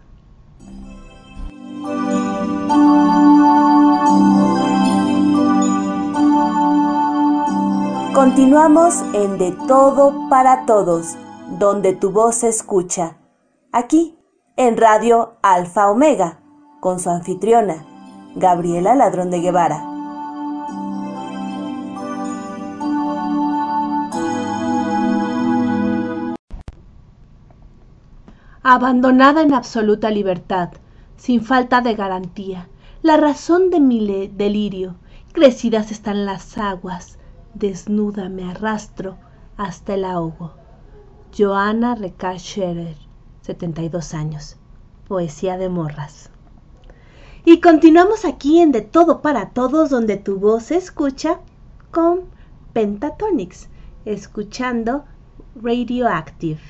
Continuamos 8.15 9.03
en 9.13 9.39
De 9.39 9.51
Todo 9.67 10.29
para 10.31 10.67
Todos, 10.67 11.17
donde 11.59 11.95
tu 11.95 12.13
voz 12.13 12.37
se 12.37 12.49
escucha. 12.49 13.17
Aquí, 13.73 14.17
en 14.57 14.77
Radio 14.77 15.35
Alfa 15.43 15.91
Omega, 15.91 16.39
con 16.79 17.01
su 17.01 17.11
anfitriona, 17.11 17.85
Gabriela 18.37 18.95
Ladrón 18.95 19.33
de 19.33 19.41
Guevara. 19.41 19.83
Abandonada 28.63 29.43
en 29.43 29.53
absoluta 29.53 30.11
libertad, 30.11 30.69
sin 31.17 31.43
falta 31.43 31.81
de 31.81 31.97
garantía, 31.97 32.69
la 33.03 33.17
razón 33.17 33.71
de 33.71 33.81
mi 33.81 34.29
delirio, 34.29 34.95
crecidas 35.33 35.91
están 35.91 36.25
las 36.27 36.57
aguas, 36.59 37.19
desnuda 37.55 38.29
me 38.29 38.45
arrastro 38.51 39.17
hasta 39.57 39.95
el 39.95 40.05
ahogo. 40.05 40.53
Joana 41.37 41.95
Reca 41.95 42.39
Scherer, 42.39 42.97
72 43.43 44.15
años. 44.15 44.57
Poesía 45.09 45.59
de 45.59 45.69
morras. 45.69 46.31
Y 47.45 47.61
continuamos 47.61 48.25
aquí 48.25 48.61
en 48.61 48.73
De 48.73 48.81
Todo 48.81 49.21
para 49.21 49.51
Todos, 49.51 49.91
donde 49.91 50.17
tu 50.17 50.39
voz 50.39 50.65
se 50.65 50.77
escucha 50.77 51.41
con 51.91 52.21
Pentatonics, 52.73 53.69
escuchando 54.05 55.05
Radioactive. 55.57 56.61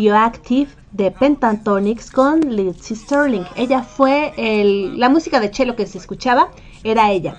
Radioactive 0.00 0.70
de 0.92 1.10
Pentatonics 1.10 2.10
con 2.10 2.40
Lizzie 2.40 2.96
Sterling. 2.96 3.44
Ella 3.54 3.82
fue 3.82 4.32
la 4.96 5.10
música 5.10 5.40
de 5.40 5.52
cello 5.52 5.76
que 5.76 5.86
se 5.86 5.98
escuchaba, 5.98 6.50
era 6.82 7.10
ella. 7.10 7.36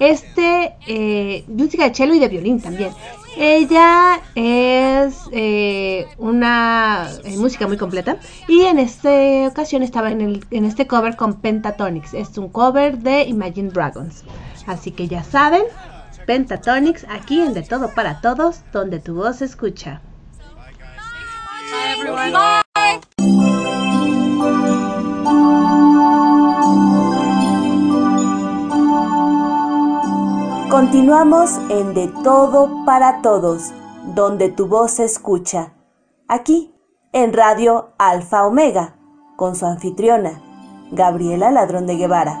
Este, 0.00 0.74
eh, 0.88 1.44
música 1.46 1.84
de 1.84 1.94
cello 1.94 2.14
y 2.14 2.18
de 2.18 2.26
violín 2.26 2.60
también. 2.60 2.90
Ella 3.38 4.20
es 4.34 5.14
eh, 5.30 6.08
una 6.18 7.08
eh, 7.22 7.36
música 7.36 7.68
muy 7.68 7.76
completa 7.76 8.16
y 8.48 8.62
en 8.62 8.80
esta 8.80 9.46
ocasión 9.46 9.84
estaba 9.84 10.10
en, 10.10 10.40
en 10.50 10.64
este 10.64 10.88
cover 10.88 11.14
con 11.14 11.34
Pentatonics. 11.34 12.14
Es 12.14 12.36
un 12.38 12.48
cover 12.48 12.98
de 12.98 13.22
Imagine 13.22 13.70
Dragons. 13.70 14.24
Así 14.66 14.90
que 14.90 15.06
ya 15.06 15.22
saben, 15.22 15.62
Pentatonics 16.26 17.06
aquí 17.08 17.40
en 17.40 17.54
De 17.54 17.62
Todo 17.62 17.94
para 17.94 18.20
Todos, 18.20 18.62
donde 18.72 18.98
tu 18.98 19.14
voz 19.14 19.36
se 19.36 19.44
escucha. 19.44 20.00
Continuamos 30.90 31.52
en 31.68 31.94
De 31.94 32.08
Todo 32.24 32.84
para 32.84 33.22
Todos, 33.22 33.70
donde 34.16 34.48
tu 34.48 34.66
voz 34.66 34.90
se 34.90 35.04
escucha. 35.04 35.72
Aquí, 36.26 36.74
en 37.12 37.32
Radio 37.32 37.90
Alfa 37.96 38.44
Omega, 38.44 38.96
con 39.36 39.54
su 39.54 39.66
anfitriona, 39.66 40.42
Gabriela 40.90 41.52
Ladrón 41.52 41.86
de 41.86 41.94
Guevara. 41.94 42.40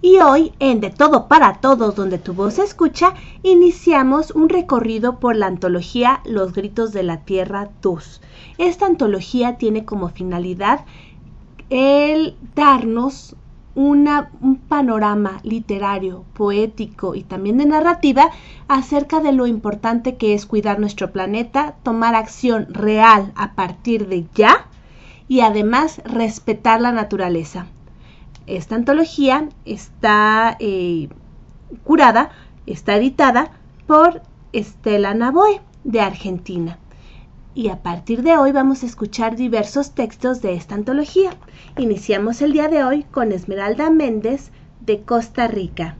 Y 0.00 0.18
hoy, 0.18 0.52
en 0.60 0.80
De 0.80 0.90
Todo 0.90 1.26
para 1.26 1.60
Todos, 1.60 1.96
donde 1.96 2.18
tu 2.18 2.34
voz 2.34 2.54
se 2.54 2.62
escucha, 2.62 3.14
iniciamos 3.42 4.30
un 4.30 4.48
recorrido 4.48 5.18
por 5.18 5.34
la 5.34 5.46
antología 5.46 6.20
Los 6.24 6.52
Gritos 6.52 6.92
de 6.92 7.02
la 7.02 7.24
Tierra 7.24 7.70
2. 7.82 8.20
Esta 8.58 8.86
antología 8.86 9.56
tiene 9.58 9.84
como 9.84 10.08
finalidad 10.08 10.84
el 11.72 12.36
darnos 12.54 13.34
un 13.74 14.60
panorama 14.68 15.40
literario, 15.42 16.26
poético 16.34 17.14
y 17.14 17.22
también 17.22 17.56
de 17.56 17.64
narrativa 17.64 18.28
acerca 18.68 19.20
de 19.20 19.32
lo 19.32 19.46
importante 19.46 20.16
que 20.16 20.34
es 20.34 20.44
cuidar 20.44 20.78
nuestro 20.78 21.12
planeta, 21.12 21.76
tomar 21.82 22.14
acción 22.14 22.66
real 22.68 23.32
a 23.36 23.54
partir 23.54 24.08
de 24.08 24.26
ya 24.34 24.66
y 25.28 25.40
además 25.40 26.02
respetar 26.04 26.82
la 26.82 26.92
naturaleza. 26.92 27.64
Esta 28.46 28.74
antología 28.74 29.48
está 29.64 30.58
eh, 30.60 31.08
curada, 31.84 32.32
está 32.66 32.96
editada 32.96 33.52
por 33.86 34.20
Estela 34.52 35.14
Navoe 35.14 35.62
de 35.84 36.02
Argentina. 36.02 36.78
Y 37.54 37.68
a 37.68 37.82
partir 37.82 38.22
de 38.22 38.38
hoy 38.38 38.50
vamos 38.50 38.82
a 38.82 38.86
escuchar 38.86 39.36
diversos 39.36 39.94
textos 39.94 40.40
de 40.40 40.54
esta 40.54 40.74
antología. 40.74 41.36
Iniciamos 41.76 42.40
el 42.40 42.52
día 42.52 42.68
de 42.68 42.82
hoy 42.82 43.02
con 43.04 43.30
Esmeralda 43.30 43.90
Méndez 43.90 44.50
de 44.80 45.02
Costa 45.02 45.48
Rica, 45.48 45.98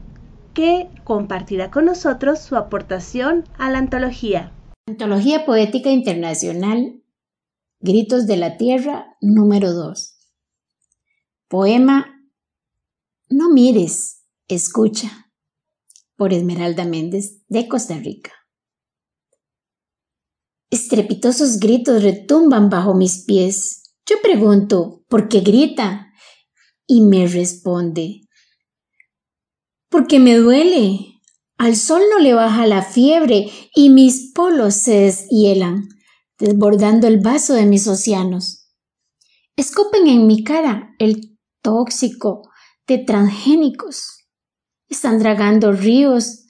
que 0.55 0.89
compartirá 1.03 1.69
con 1.69 1.85
nosotros 1.85 2.39
su 2.39 2.55
aportación 2.55 3.43
a 3.59 3.69
la 3.69 3.77
antología. 3.77 4.51
Antología 4.87 5.45
Poética 5.45 5.91
Internacional, 5.91 7.03
Gritos 7.79 8.25
de 8.25 8.37
la 8.37 8.57
Tierra, 8.57 9.15
número 9.21 9.73
2. 9.73 10.15
Poema 11.47 12.13
no 13.29 13.49
mires, 13.49 14.23
escucha. 14.47 15.31
Por 16.15 16.33
Esmeralda 16.33 16.85
Méndez, 16.85 17.41
de 17.47 17.67
Costa 17.67 17.97
Rica. 17.97 18.31
Estrepitosos 20.73 21.59
gritos 21.59 22.01
retumban 22.01 22.71
bajo 22.71 22.95
mis 22.95 23.25
pies. 23.25 23.93
Yo 24.07 24.15
pregunto, 24.23 25.03
¿por 25.07 25.29
qué 25.29 25.41
grita? 25.41 26.11
Y 26.87 27.01
me 27.01 27.27
responde, 27.27 28.21
porque 29.87 30.17
me 30.17 30.35
duele. 30.35 31.21
Al 31.59 31.75
sol 31.75 32.01
no 32.09 32.17
le 32.17 32.33
baja 32.33 32.65
la 32.65 32.81
fiebre 32.81 33.51
y 33.75 33.91
mis 33.91 34.31
polos 34.33 34.73
se 34.73 35.01
deshielan, 35.01 35.89
desbordando 36.39 37.05
el 37.05 37.19
vaso 37.19 37.53
de 37.53 37.67
mis 37.67 37.85
océanos. 37.87 38.67
Escupen 39.55 40.07
en 40.07 40.25
mi 40.25 40.43
cara 40.43 40.95
el 40.97 41.37
tóxico, 41.61 42.49
de 42.87 42.97
transgénicos. 42.97 44.25
Están 44.89 45.19
dragando 45.19 45.71
ríos 45.71 46.47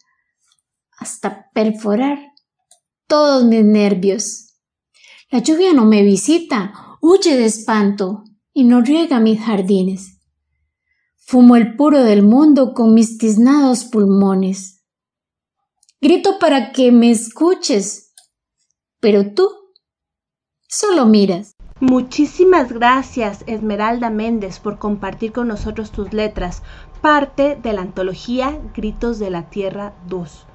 hasta 0.98 1.50
perforar 1.54 2.33
todos 3.14 3.44
mis 3.46 3.64
nervios. 3.64 4.56
La 5.30 5.38
lluvia 5.38 5.72
no 5.72 5.86
me 5.86 6.02
visita, 6.02 6.98
huye 7.00 7.38
de 7.38 7.46
espanto 7.46 8.24
y 8.54 8.64
no 8.64 8.82
riega 8.82 9.20
mis 9.20 9.40
jardines. 9.40 10.20
Fumo 11.18 11.56
el 11.56 11.76
puro 11.76 12.04
del 12.04 12.24
mundo 12.24 12.74
con 12.74 12.96
mis 12.96 13.20
tiznados 13.20 13.84
pulmones. 13.84 14.84
Grito 16.02 16.40
para 16.40 16.72
que 16.72 16.92
me 16.92 17.12
escuches, 17.12 18.16
pero 19.00 19.36
tú 19.36 19.48
solo 20.68 21.06
miras. 21.06 21.54
Muchísimas 21.82 22.72
gracias 22.72 23.44
Esmeralda 23.46 24.10
Méndez 24.10 24.58
por 24.58 24.80
compartir 24.80 25.34
con 25.34 25.50
nosotros 25.50 25.92
tus 25.92 26.14
letras, 26.14 26.64
parte 27.04 27.60
de 27.62 27.74
la 27.74 27.82
antología 27.82 28.60
Gritos 28.76 29.20
de 29.20 29.30
la 29.30 29.52
Tierra 29.52 29.94
2. 30.08 30.48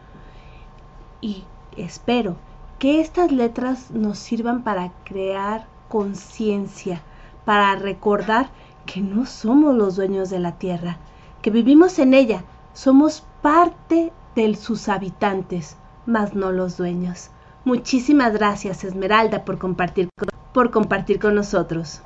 Y 1.21 1.45
espero 1.77 2.48
que 2.79 3.01
estas 3.01 3.33
letras 3.33 3.91
nos 3.91 4.19
sirvan 4.19 4.63
para 4.63 4.93
crear 5.05 5.67
conciencia, 5.89 7.03
para 7.45 7.75
recordar 7.75 8.51
que 8.87 9.01
no 9.01 9.27
somos 9.27 9.75
los 9.75 9.97
dueños 9.97 10.31
de 10.31 10.39
la 10.39 10.59
Tierra, 10.59 10.99
que 11.43 11.51
vivimos 11.51 11.99
en 11.99 12.15
ella, 12.15 12.45
somos 12.73 13.25
parte 13.43 14.13
de 14.35 14.55
sus 14.55 14.89
habitantes, 14.89 15.77
mas 16.07 16.35
no 16.35 16.53
los 16.53 16.77
dueños. 16.77 17.31
Muchísimas 17.65 18.33
gracias 18.33 18.85
Esmeralda 18.85 19.45
por 19.45 19.59
compartir 19.59 20.09
por 20.53 20.71
compartir 20.71 21.19
con 21.21 21.35
nosotros. 21.35 22.03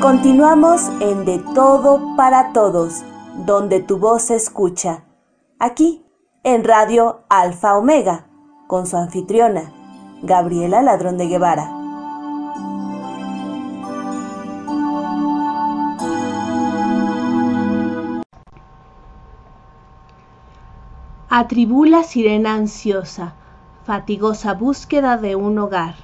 Continuamos 0.00 0.88
en 1.00 1.24
De 1.24 1.40
Todo 1.56 2.14
para 2.14 2.52
Todos, 2.52 3.02
donde 3.44 3.80
tu 3.80 3.98
voz 3.98 4.22
se 4.22 4.36
escucha. 4.36 5.02
Aquí, 5.58 6.04
en 6.44 6.62
Radio 6.62 7.24
Alfa 7.28 7.76
Omega, 7.76 8.28
con 8.68 8.86
su 8.86 8.96
anfitriona, 8.96 9.72
Gabriela 10.22 10.82
Ladrón 10.82 11.18
de 11.18 11.26
Guevara. 11.26 11.68
Atribula 21.28 22.04
sirena 22.04 22.54
ansiosa, 22.54 23.34
fatigosa 23.84 24.54
búsqueda 24.54 25.16
de 25.16 25.34
un 25.34 25.58
hogar. 25.58 25.96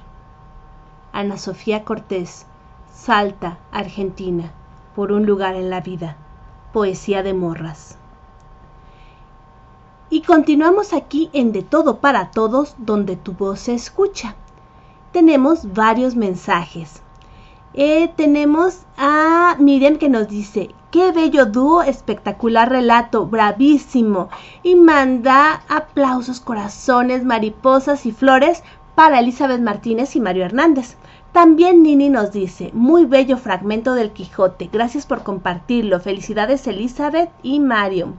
Ana 1.13 1.37
Sofía 1.37 1.85
Cortés 1.85 2.45
Salta, 3.05 3.59
Argentina, 3.71 4.51
por 4.95 5.11
un 5.11 5.27
lugar 5.27 5.53
en 5.53 5.69
la 5.69 5.81
vida. 5.81 6.17
Poesía 6.73 7.21
de 7.21 7.35
Morras. 7.35 7.99
Y 10.09 10.23
continuamos 10.23 10.91
aquí 10.91 11.29
en 11.31 11.51
De 11.51 11.61
Todo 11.61 11.97
para 11.97 12.31
Todos, 12.31 12.73
donde 12.79 13.15
tu 13.15 13.33
voz 13.33 13.59
se 13.59 13.75
escucha. 13.75 14.33
Tenemos 15.11 15.71
varios 15.71 16.15
mensajes. 16.15 17.03
Eh, 17.75 18.11
tenemos 18.15 18.79
a 18.97 19.55
Miriam 19.59 19.97
que 19.97 20.09
nos 20.09 20.27
dice, 20.27 20.73
qué 20.89 21.11
bello 21.11 21.45
dúo, 21.45 21.83
espectacular 21.83 22.71
relato, 22.71 23.27
bravísimo. 23.27 24.29
Y 24.63 24.73
manda 24.73 25.61
aplausos, 25.69 26.39
corazones, 26.39 27.23
mariposas 27.23 28.07
y 28.07 28.11
flores 28.11 28.63
para 28.95 29.19
Elizabeth 29.19 29.61
Martínez 29.61 30.15
y 30.15 30.21
Mario 30.21 30.45
Hernández. 30.45 30.97
También 31.35 31.83
Nini 31.83 32.07
nos 32.07 32.31
dice, 32.31 32.71
muy 32.71 33.03
bello 33.03 33.35
fragmento 33.35 33.93
del 33.93 34.11
Quijote, 34.11 34.69
gracias 34.71 35.05
por 35.05 35.23
compartirlo, 35.23 35.99
felicidades 35.99 36.65
Elizabeth 36.65 37.29
y 37.43 37.59
Mario. 37.59 38.13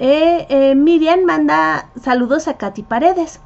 Eh, 0.00 0.44
eh, 0.48 0.74
Miriam 0.74 1.22
manda 1.22 1.88
saludos 2.02 2.48
a 2.48 2.54
Katy 2.54 2.82
Paredes 2.82 3.38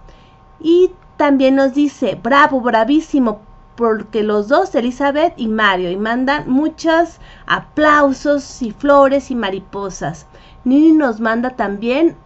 y 0.60 0.92
también 1.18 1.56
nos 1.56 1.74
dice, 1.74 2.18
bravo, 2.22 2.62
bravísimo, 2.62 3.42
porque 3.76 4.22
los 4.22 4.48
dos, 4.48 4.74
Elizabeth 4.74 5.34
y 5.36 5.48
Mario, 5.48 5.90
y 5.90 5.98
mandan 5.98 6.48
muchos 6.48 7.18
aplausos 7.44 8.62
y 8.62 8.70
flores 8.70 9.30
y 9.30 9.34
mariposas. 9.34 10.26
Nini 10.64 10.92
nos 10.92 11.20
manda 11.20 11.50
también 11.50 12.16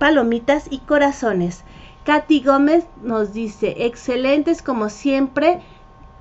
palomitas 0.00 0.66
y 0.68 0.78
corazones. 0.78 1.62
Katy 2.04 2.42
Gómez 2.42 2.86
nos 3.02 3.32
dice, 3.32 3.86
excelentes 3.86 4.62
como 4.62 4.88
siempre, 4.88 5.60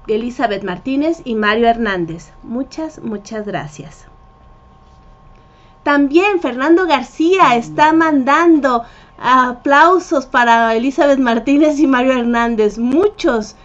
Elizabeth 0.08 0.64
Martínez 0.64 1.22
y 1.24 1.36
Mario 1.36 1.68
Hernández. 1.68 2.32
Muchas, 2.44 3.02
muchas 3.02 3.46
gracias. 3.46 4.06
También 5.84 6.42
Fernando 6.42 6.86
García 6.86 7.56
está 7.56 7.94
mandando 7.94 8.84
aplausos 9.18 10.26
para 10.26 10.76
Elizabeth 10.76 11.20
Martínez 11.20 11.80
y 11.80 11.88
Mario 11.88 12.14
Hernández. 12.14 12.78
Muchos, 12.78 13.56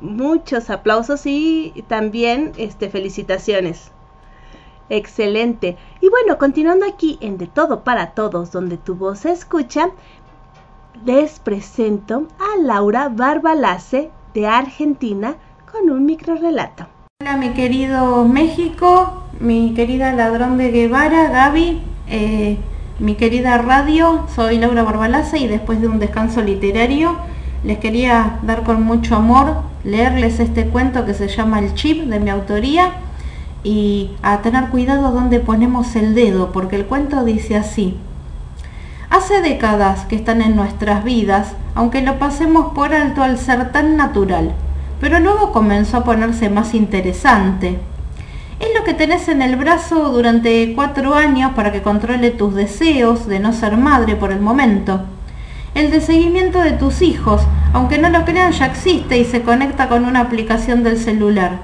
muchos 0.00 0.68
aplausos 0.70 1.26
y 1.26 1.84
también 1.88 2.52
este, 2.56 2.90
felicitaciones. 2.90 3.90
Excelente. 4.90 5.78
Y 6.02 6.10
bueno, 6.10 6.36
continuando 6.36 6.84
aquí 6.84 7.16
en 7.22 7.38
De 7.38 7.46
Todo 7.46 7.82
para 7.82 8.10
Todos, 8.10 8.52
donde 8.52 8.76
tu 8.76 8.94
voz 8.94 9.20
se 9.20 9.32
escucha, 9.32 9.88
les 11.04 11.38
presento 11.40 12.28
a 12.38 12.60
Laura 12.60 13.08
Barbalace 13.08 14.10
de 14.34 14.46
Argentina 14.46 15.36
con 15.70 15.90
un 15.90 16.06
micro 16.06 16.36
relato. 16.36 16.86
Hola 17.20 17.36
mi 17.36 17.50
querido 17.50 18.24
México, 18.24 19.24
mi 19.40 19.74
querida 19.74 20.12
ladrón 20.12 20.58
de 20.58 20.70
Guevara, 20.70 21.28
Gaby, 21.28 21.82
eh, 22.08 22.58
mi 22.98 23.14
querida 23.16 23.58
radio, 23.58 24.26
soy 24.34 24.58
Laura 24.58 24.82
Barbalace 24.82 25.38
y 25.38 25.48
después 25.48 25.80
de 25.80 25.88
un 25.88 25.98
descanso 25.98 26.42
literario 26.42 27.16
les 27.64 27.78
quería 27.78 28.38
dar 28.42 28.62
con 28.62 28.82
mucho 28.82 29.16
amor, 29.16 29.62
leerles 29.84 30.40
este 30.40 30.66
cuento 30.66 31.04
que 31.04 31.14
se 31.14 31.28
llama 31.28 31.58
El 31.60 31.74
Chip 31.74 32.04
de 32.04 32.20
mi 32.20 32.30
autoría 32.30 32.92
y 33.64 34.10
a 34.22 34.42
tener 34.42 34.68
cuidado 34.68 35.12
donde 35.12 35.38
ponemos 35.38 35.94
el 35.94 36.14
dedo, 36.14 36.50
porque 36.52 36.76
el 36.76 36.86
cuento 36.86 37.24
dice 37.24 37.56
así. 37.56 37.96
Hace 39.12 39.42
décadas 39.42 40.06
que 40.06 40.16
están 40.16 40.40
en 40.40 40.56
nuestras 40.56 41.04
vidas, 41.04 41.48
aunque 41.74 42.00
lo 42.00 42.18
pasemos 42.18 42.72
por 42.72 42.94
alto 42.94 43.22
al 43.22 43.36
ser 43.36 43.70
tan 43.70 43.94
natural, 43.94 44.52
pero 45.02 45.20
luego 45.20 45.52
comenzó 45.52 45.98
a 45.98 46.04
ponerse 46.04 46.48
más 46.48 46.72
interesante. 46.72 47.78
Es 48.58 48.68
lo 48.74 48.84
que 48.84 48.94
tenés 48.94 49.28
en 49.28 49.42
el 49.42 49.56
brazo 49.56 50.08
durante 50.08 50.72
cuatro 50.74 51.12
años 51.12 51.52
para 51.54 51.72
que 51.72 51.82
controle 51.82 52.30
tus 52.30 52.54
deseos 52.54 53.26
de 53.26 53.38
no 53.38 53.52
ser 53.52 53.76
madre 53.76 54.16
por 54.16 54.32
el 54.32 54.40
momento. 54.40 55.02
El 55.74 55.90
de 55.90 56.00
seguimiento 56.00 56.60
de 56.60 56.72
tus 56.72 57.02
hijos, 57.02 57.42
aunque 57.74 57.98
no 57.98 58.08
lo 58.08 58.24
crean, 58.24 58.52
ya 58.52 58.64
existe 58.64 59.18
y 59.18 59.26
se 59.26 59.42
conecta 59.42 59.90
con 59.90 60.06
una 60.06 60.20
aplicación 60.20 60.82
del 60.84 60.96
celular. 60.96 61.58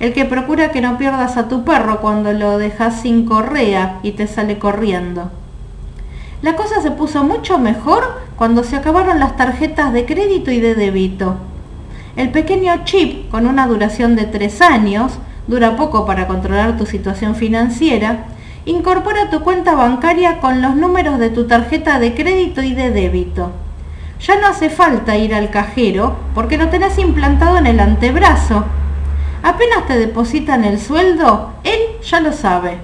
El 0.00 0.12
que 0.12 0.24
procura 0.24 0.72
que 0.72 0.80
no 0.80 0.98
pierdas 0.98 1.36
a 1.36 1.46
tu 1.46 1.64
perro 1.64 2.00
cuando 2.00 2.32
lo 2.32 2.58
dejas 2.58 3.00
sin 3.00 3.26
correa 3.26 4.00
y 4.02 4.10
te 4.10 4.26
sale 4.26 4.58
corriendo. 4.58 5.30
La 6.44 6.56
cosa 6.56 6.82
se 6.82 6.90
puso 6.90 7.24
mucho 7.24 7.58
mejor 7.58 8.20
cuando 8.36 8.64
se 8.64 8.76
acabaron 8.76 9.18
las 9.18 9.34
tarjetas 9.34 9.94
de 9.94 10.04
crédito 10.04 10.50
y 10.50 10.60
de 10.60 10.74
débito. 10.74 11.36
El 12.16 12.32
pequeño 12.32 12.84
chip, 12.84 13.30
con 13.30 13.46
una 13.46 13.66
duración 13.66 14.14
de 14.14 14.26
tres 14.26 14.60
años, 14.60 15.12
dura 15.46 15.74
poco 15.78 16.04
para 16.04 16.26
controlar 16.26 16.76
tu 16.76 16.84
situación 16.84 17.34
financiera, 17.34 18.26
incorpora 18.66 19.30
tu 19.30 19.40
cuenta 19.40 19.74
bancaria 19.74 20.38
con 20.40 20.60
los 20.60 20.76
números 20.76 21.18
de 21.18 21.30
tu 21.30 21.46
tarjeta 21.46 21.98
de 21.98 22.14
crédito 22.14 22.62
y 22.62 22.74
de 22.74 22.90
débito. 22.90 23.50
Ya 24.20 24.38
no 24.38 24.46
hace 24.46 24.68
falta 24.68 25.16
ir 25.16 25.34
al 25.34 25.48
cajero 25.48 26.14
porque 26.34 26.58
lo 26.58 26.68
tenés 26.68 26.98
implantado 26.98 27.56
en 27.56 27.68
el 27.68 27.80
antebrazo. 27.80 28.64
Apenas 29.42 29.86
te 29.86 29.96
depositan 29.96 30.64
el 30.64 30.78
sueldo, 30.78 31.52
él 31.64 31.80
ya 32.02 32.20
lo 32.20 32.34
sabe. 32.34 32.80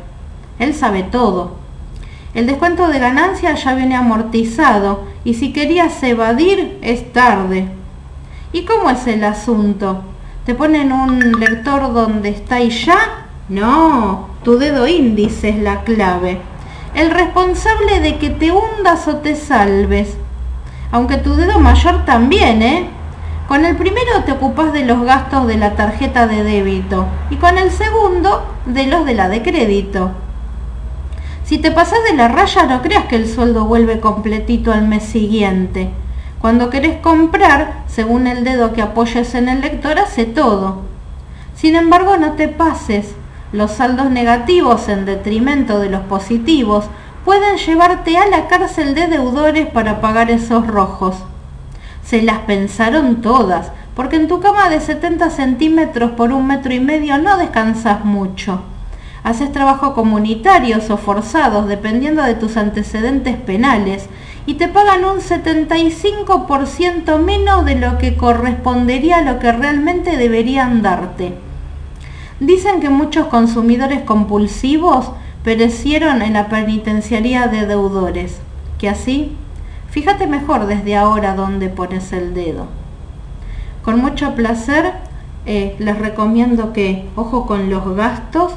Él 0.59 0.73
sabe 0.73 1.03
todo. 1.03 1.60
El 2.33 2.47
descuento 2.47 2.87
de 2.87 3.01
ganancia 3.01 3.55
ya 3.55 3.75
viene 3.75 3.97
amortizado 3.97 5.05
y 5.25 5.35
si 5.35 5.53
querías 5.53 6.01
evadir 6.05 6.79
es 6.81 7.13
tarde. 7.13 7.67
¿Y 8.53 8.65
cómo 8.65 8.89
es 8.89 9.05
el 9.09 9.25
asunto? 9.25 10.03
¿Te 10.47 10.55
ponen 10.55 10.93
un 10.93 11.41
lector 11.41 11.93
donde 11.93 12.29
está 12.29 12.61
y 12.61 12.71
ya? 12.71 13.27
No, 13.49 14.29
tu 14.45 14.59
dedo 14.59 14.87
índice 14.87 15.49
es 15.49 15.59
la 15.59 15.83
clave. 15.83 16.41
El 16.95 17.11
responsable 17.11 17.99
de 17.99 18.19
que 18.19 18.31
te 18.31 18.53
hundas 18.53 19.09
o 19.09 19.17
te 19.17 19.35
salves. 19.35 20.17
Aunque 20.93 21.17
tu 21.17 21.35
dedo 21.35 21.59
mayor 21.59 22.05
también, 22.05 22.63
¿eh? 22.63 22.89
Con 23.49 23.65
el 23.65 23.75
primero 23.75 24.23
te 24.25 24.31
ocupas 24.31 24.73
de 24.73 24.85
los 24.85 25.03
gastos 25.03 25.49
de 25.49 25.57
la 25.57 25.75
tarjeta 25.75 26.29
de 26.29 26.45
débito 26.45 27.07
y 27.31 27.37
con 27.37 27.59
el 27.59 27.73
segundo 27.73 28.45
de 28.67 28.87
los 28.87 29.05
de 29.05 29.15
la 29.15 29.29
de 29.29 29.43
crédito. 29.43 30.13
Si 31.51 31.59
te 31.59 31.73
pasas 31.73 31.99
de 32.09 32.17
la 32.17 32.29
raya, 32.29 32.63
no 32.67 32.81
creas 32.81 33.07
que 33.07 33.17
el 33.17 33.29
sueldo 33.29 33.65
vuelve 33.65 33.99
completito 33.99 34.73
al 34.73 34.87
mes 34.87 35.03
siguiente. 35.03 35.91
Cuando 36.41 36.71
querés 36.71 36.99
comprar, 36.99 37.83
según 37.89 38.29
el 38.29 38.45
dedo 38.45 38.73
que 38.73 38.83
apoyes 38.83 39.35
en 39.35 39.49
el 39.49 39.61
lector, 39.61 39.99
hace 39.99 40.27
todo. 40.27 40.83
Sin 41.57 41.75
embargo, 41.75 42.17
no 42.19 42.35
te 42.35 42.47
pases. 42.47 43.17
Los 43.51 43.73
saldos 43.73 44.13
negativos 44.13 44.89
en 44.89 45.07
detrimento 45.07 45.81
de 45.81 45.91
los 45.91 46.03
positivos 46.03 46.85
pueden 47.25 47.57
llevarte 47.57 48.17
a 48.17 48.29
la 48.29 48.47
cárcel 48.47 48.95
de 48.95 49.09
deudores 49.09 49.67
para 49.67 50.01
pagar 50.01 50.31
esos 50.31 50.69
rojos. 50.69 51.17
Se 52.05 52.23
las 52.23 52.39
pensaron 52.43 53.23
todas, 53.23 53.73
porque 53.97 54.15
en 54.15 54.29
tu 54.29 54.39
cama 54.39 54.71
de 54.71 54.79
70 54.79 55.31
centímetros 55.31 56.13
por 56.13 56.33
un 56.33 56.47
metro 56.47 56.73
y 56.73 56.79
medio 56.79 57.19
no 57.19 57.37
descansas 57.39 58.05
mucho 58.05 58.63
haces 59.23 59.53
trabajo 59.53 59.95
comunitarios 59.95 60.91
o 60.91 60.97
forzados 60.97 61.69
dependiendo 61.69 62.23
de 62.23 62.35
tus 62.35 62.57
antecedentes 62.57 63.37
penales 63.37 64.09
y 64.47 64.55
te 64.55 64.69
pagan 64.69 65.05
un 65.05 65.19
75% 65.19 67.19
menos 67.19 67.65
de 67.65 67.77
lo 67.77 67.99
que 67.99 68.17
correspondería 68.17 69.19
a 69.19 69.23
lo 69.23 69.39
que 69.39 69.53
realmente 69.53 70.17
deberían 70.17 70.83
darte. 70.83 71.35
Dicen 72.41 72.81
que 72.81 72.89
muchos 72.89 73.27
consumidores 73.27 74.03
compulsivos 74.03 75.13
perecieron 75.45 76.23
en 76.23 76.33
la 76.33 76.49
penitenciaría 76.49 77.47
de 77.49 77.67
deudores. 77.67 78.41
¿Que 78.79 78.89
así? 78.89 79.37
Fíjate 79.91 80.27
mejor 80.27 80.67
desde 80.67 80.97
ahora 80.97 81.35
dónde 81.35 81.69
pones 81.69 82.13
el 82.13 82.33
dedo. 82.33 82.67
Con 83.83 84.01
mucho 84.01 84.35
placer 84.35 84.93
eh, 85.47 85.75
les 85.79 85.99
recomiendo 85.99 86.73
que, 86.73 87.09
ojo 87.17 87.47
con 87.47 87.71
los 87.71 87.97
gastos, 87.97 88.53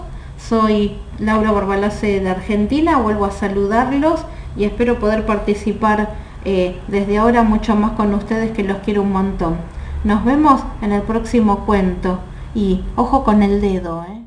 soy 0.47 0.97
Laura 1.19 1.51
Barbalace 1.51 2.19
de 2.19 2.29
Argentina, 2.29 2.97
vuelvo 2.97 3.25
a 3.25 3.31
saludarlos 3.31 4.25
y 4.57 4.65
espero 4.65 4.99
poder 4.99 5.25
participar 5.25 6.15
eh, 6.45 6.79
desde 6.87 7.17
ahora 7.17 7.43
mucho 7.43 7.75
más 7.75 7.93
con 7.93 8.13
ustedes 8.13 8.51
que 8.51 8.63
los 8.63 8.77
quiero 8.79 9.03
un 9.03 9.11
montón. 9.11 9.55
Nos 10.03 10.25
vemos 10.25 10.61
en 10.81 10.91
el 10.91 11.01
próximo 11.03 11.65
cuento 11.65 12.19
y 12.53 12.81
ojo 12.95 13.23
con 13.23 13.41
el 13.41 13.61
dedo. 13.61 14.03
¿eh? 14.03 14.23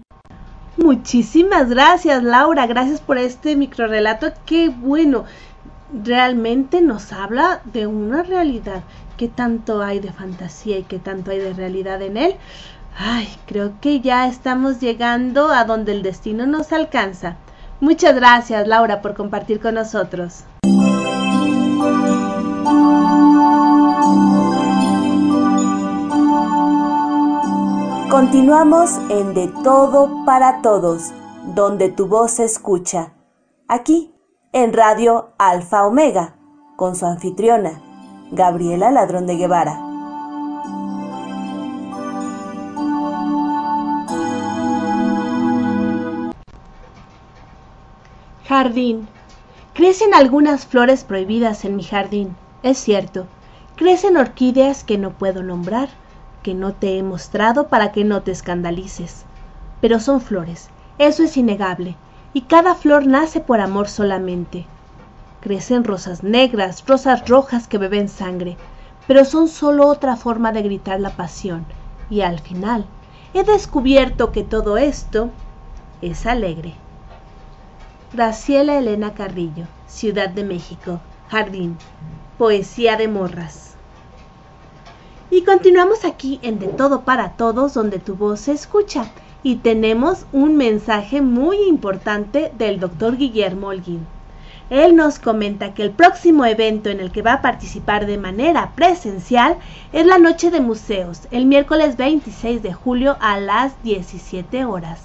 Muchísimas 0.79 1.69
gracias 1.69 2.23
Laura, 2.23 2.67
gracias 2.67 3.01
por 3.01 3.19
este 3.19 3.55
microrelato, 3.55 4.29
qué 4.47 4.71
bueno, 4.71 5.25
realmente 6.03 6.81
nos 6.81 7.13
habla 7.13 7.61
de 7.73 7.87
una 7.87 8.23
realidad, 8.23 8.83
qué 9.19 9.29
tanto 9.29 9.83
hay 9.83 10.01
de 10.01 10.13
fantasía 10.13 10.79
y 10.79 10.83
qué 10.85 10.99
tanto 10.99 11.31
hay 11.31 11.39
de 11.39 11.53
realidad 11.53 12.01
en 12.01 12.17
él. 12.17 12.37
Ay, 12.99 13.29
creo 13.47 13.79
que 13.81 14.01
ya 14.01 14.27
estamos 14.27 14.81
llegando 14.81 15.51
a 15.51 15.65
donde 15.65 15.93
el 15.93 16.03
destino 16.03 16.47
nos 16.47 16.73
alcanza. 16.73 17.37
Muchas 17.79 18.15
gracias 18.15 18.67
Laura 18.67 19.03
por 19.03 19.15
compartir 19.15 19.61
con 19.61 19.75
nosotros. 19.75 20.45
Continuamos 28.11 28.93
en 29.11 29.35
De 29.35 29.53
Todo 29.63 30.25
para 30.25 30.63
Todos, 30.63 31.13
donde 31.55 31.91
tu 31.91 32.07
voz 32.07 32.33
se 32.33 32.45
escucha. 32.45 33.13
Aquí, 33.69 34.15
en 34.53 34.73
Radio 34.73 35.35
Alfa 35.37 35.87
Omega, 35.87 36.37
con 36.77 36.97
su 36.97 37.05
anfitriona, 37.05 37.83
Gabriela 38.33 38.91
Ladrón 38.91 39.27
de 39.27 39.37
Guevara. 39.37 39.86
Jardín. 48.49 49.09
Crecen 49.75 50.15
algunas 50.15 50.67
flores 50.67 51.03
prohibidas 51.03 51.65
en 51.65 51.75
mi 51.75 51.83
jardín, 51.83 52.37
es 52.63 52.79
cierto. 52.79 53.27
Crecen 53.75 54.17
orquídeas 54.17 54.85
que 54.85 54.99
no 54.99 55.11
puedo 55.11 55.43
nombrar 55.43 55.89
que 56.45 56.55
no 56.55 56.73
te 56.73 56.97
he 56.97 57.03
mostrado 57.03 57.67
para 57.67 57.91
que 57.91 58.05
no 58.05 58.23
te 58.23 58.31
escandalices. 58.31 59.25
Pero 59.81 59.99
son 59.99 60.21
flores, 60.21 60.71
eso 60.99 61.25
es 61.25 61.37
innegable, 61.37 61.97
y 62.35 62.43
cada 62.43 62.77
flor 62.77 63.09
nace 63.09 63.41
por 63.41 63.61
amor 63.61 63.89
solamente. 63.89 64.65
Crecen 65.41 65.83
rosas 65.83 66.23
negras, 66.23 66.85
rosas 66.87 67.29
rojas 67.29 67.67
que 67.67 67.79
beben 67.79 68.09
sangre, 68.09 68.57
pero 69.09 69.25
son 69.25 69.49
solo 69.49 69.89
otra 69.89 70.15
forma 70.15 70.53
de 70.53 70.63
gritar 70.63 71.01
la 71.01 71.11
pasión, 71.11 71.67
y 72.09 72.21
al 72.21 72.39
final 72.39 72.87
he 73.35 73.43
descubierto 73.43 74.31
que 74.31 74.45
todo 74.45 74.79
esto 74.79 75.31
es 76.01 76.27
alegre. 76.27 76.75
Graciela 78.17 78.79
Elena 78.79 79.13
Carrillo, 79.13 79.67
Ciudad 79.87 80.31
de 80.31 80.43
México, 80.43 81.01
Jardín, 81.29 81.77
Poesía 82.39 82.97
de 82.97 83.09
Morras. 83.09 83.75
Y 85.31 85.43
continuamos 85.43 86.07
aquí 86.07 86.41
en 86.41 86.59
De 86.59 86.69
Todo 86.69 87.03
para 87.03 87.33
Todos, 87.33 87.75
donde 87.75 87.99
tu 87.99 88.15
voz 88.15 88.41
se 88.41 88.53
escucha. 88.53 89.11
Y 89.43 89.57
tenemos 89.57 90.25
un 90.33 90.57
mensaje 90.57 91.21
muy 91.21 91.59
importante 91.69 92.51
del 92.57 92.81
doctor 92.81 93.19
Guillermo 93.19 93.67
Holguín. 93.67 94.07
Él 94.71 94.97
nos 94.97 95.19
comenta 95.19 95.75
que 95.75 95.83
el 95.83 95.91
próximo 95.91 96.47
evento 96.47 96.89
en 96.89 97.01
el 97.01 97.13
que 97.13 97.21
va 97.21 97.35
a 97.35 97.43
participar 97.43 98.07
de 98.07 98.17
manera 98.17 98.73
presencial 98.75 99.59
es 99.93 100.07
la 100.07 100.17
Noche 100.17 100.51
de 100.51 100.61
Museos, 100.61 101.29
el 101.31 101.45
miércoles 101.45 101.99
26 101.99 102.63
de 102.63 102.73
julio 102.73 103.19
a 103.21 103.39
las 103.39 103.75
17 103.83 104.65
horas. 104.65 105.03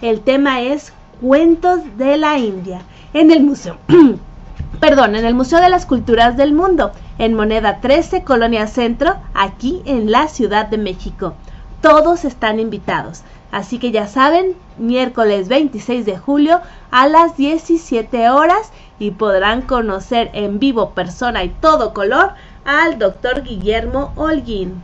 El 0.00 0.20
tema 0.20 0.60
es 0.62 0.92
Cuentos 1.22 1.82
de 1.98 2.16
la 2.16 2.36
India 2.36 2.82
en 3.14 3.30
el 3.30 3.44
museo. 3.44 3.76
perdón, 4.80 5.14
en 5.14 5.24
el 5.24 5.34
Museo 5.34 5.60
de 5.60 5.68
las 5.68 5.86
Culturas 5.86 6.36
del 6.36 6.52
Mundo, 6.52 6.90
en 7.16 7.34
Moneda 7.34 7.80
13, 7.80 8.24
Colonia 8.24 8.66
Centro, 8.66 9.14
aquí 9.32 9.82
en 9.84 10.10
la 10.10 10.26
Ciudad 10.26 10.66
de 10.66 10.78
México. 10.78 11.34
Todos 11.80 12.24
están 12.24 12.58
invitados. 12.58 13.22
Así 13.52 13.78
que 13.78 13.92
ya 13.92 14.08
saben, 14.08 14.56
miércoles 14.78 15.46
26 15.46 16.04
de 16.06 16.18
julio 16.18 16.60
a 16.90 17.06
las 17.06 17.36
17 17.36 18.28
horas 18.30 18.72
y 18.98 19.12
podrán 19.12 19.62
conocer 19.62 20.28
en 20.32 20.58
vivo, 20.58 20.90
persona 20.90 21.44
y 21.44 21.50
todo 21.50 21.94
color 21.94 22.32
al 22.64 22.98
doctor 22.98 23.44
Guillermo 23.44 24.12
Holguín. 24.16 24.82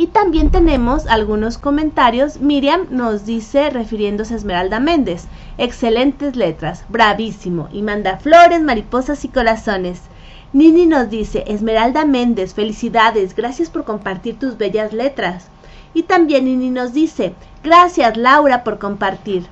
Y 0.00 0.06
también 0.06 0.50
tenemos 0.50 1.06
algunos 1.06 1.58
comentarios. 1.58 2.40
Miriam 2.40 2.86
nos 2.88 3.26
dice, 3.26 3.68
refiriéndose 3.68 4.32
a 4.32 4.38
Esmeralda 4.38 4.80
Méndez, 4.80 5.26
excelentes 5.58 6.36
letras, 6.36 6.86
bravísimo, 6.88 7.68
y 7.70 7.82
manda 7.82 8.16
flores, 8.16 8.62
mariposas 8.62 9.26
y 9.26 9.28
corazones. 9.28 10.00
Nini 10.54 10.86
nos 10.86 11.10
dice, 11.10 11.44
Esmeralda 11.46 12.06
Méndez, 12.06 12.54
felicidades, 12.54 13.36
gracias 13.36 13.68
por 13.68 13.84
compartir 13.84 14.38
tus 14.38 14.56
bellas 14.56 14.94
letras. 14.94 15.48
Y 15.92 16.04
también 16.04 16.46
Nini 16.46 16.70
nos 16.70 16.94
dice, 16.94 17.34
gracias 17.62 18.16
Laura 18.16 18.64
por 18.64 18.78
compartir. 18.78 19.48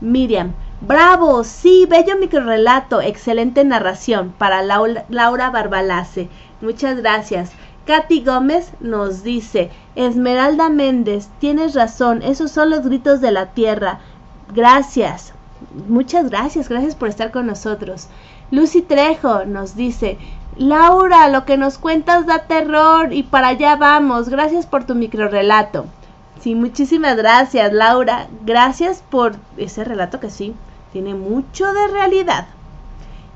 Miriam, 0.00 0.54
bravo, 0.80 1.44
sí, 1.44 1.86
bello 1.86 2.16
microrelato, 2.16 3.02
excelente 3.02 3.62
narración 3.62 4.32
para 4.38 4.62
Laura 4.62 5.50
Barbalace. 5.50 6.30
Muchas 6.62 6.96
gracias. 6.96 7.52
Katy 7.86 8.24
Gómez 8.24 8.72
nos 8.80 9.22
dice, 9.22 9.70
Esmeralda 9.96 10.68
Méndez, 10.68 11.28
tienes 11.40 11.74
razón, 11.74 12.22
esos 12.22 12.52
son 12.52 12.70
los 12.70 12.82
gritos 12.82 13.20
de 13.20 13.32
la 13.32 13.46
tierra. 13.46 13.98
Gracias, 14.54 15.32
muchas 15.88 16.30
gracias, 16.30 16.68
gracias 16.68 16.94
por 16.94 17.08
estar 17.08 17.32
con 17.32 17.46
nosotros. 17.46 18.08
Lucy 18.50 18.82
Trejo 18.82 19.44
nos 19.46 19.74
dice, 19.74 20.18
Laura, 20.56 21.28
lo 21.28 21.44
que 21.44 21.56
nos 21.56 21.78
cuentas 21.78 22.26
da 22.26 22.40
terror 22.40 23.12
y 23.12 23.22
para 23.22 23.48
allá 23.48 23.76
vamos, 23.76 24.28
gracias 24.28 24.66
por 24.66 24.84
tu 24.84 24.94
microrelato. 24.94 25.86
Sí, 26.40 26.54
muchísimas 26.54 27.16
gracias, 27.16 27.72
Laura. 27.72 28.26
Gracias 28.44 29.02
por 29.10 29.34
ese 29.56 29.84
relato 29.84 30.20
que 30.20 30.28
sí, 30.28 30.54
tiene 30.92 31.14
mucho 31.14 31.72
de 31.72 31.88
realidad. 31.88 32.46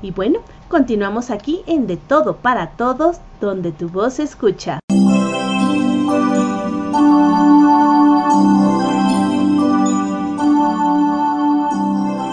Y 0.01 0.11
bueno, 0.11 0.39
continuamos 0.67 1.31
aquí 1.31 1.63
en 1.67 1.87
De 1.87 1.97
Todo 1.97 2.37
para 2.37 2.71
Todos, 2.71 3.19
donde 3.41 3.71
tu 3.71 3.89
voz 3.89 4.15
se 4.15 4.23
escucha. 4.23 4.79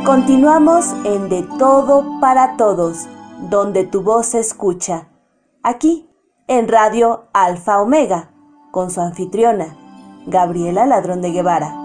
Continuamos 0.05 0.95
en 1.05 1.29
De 1.29 1.43
Todo 1.59 2.21
para 2.21 2.57
Todos, 2.57 3.07
donde 3.51 3.85
tu 3.85 4.03
voz 4.03 4.27
se 4.27 4.41
escucha. 4.41 5.09
Aquí, 5.63 6.09
en 6.47 6.69
Radio 6.69 7.29
Alfa 7.33 7.81
Omega, 7.81 8.31
con 8.71 8.91
su 8.91 9.01
anfitriona, 9.01 9.77
Gabriela 10.27 10.87
Ladrón 10.87 11.23
de 11.23 11.31
Guevara. 11.31 11.84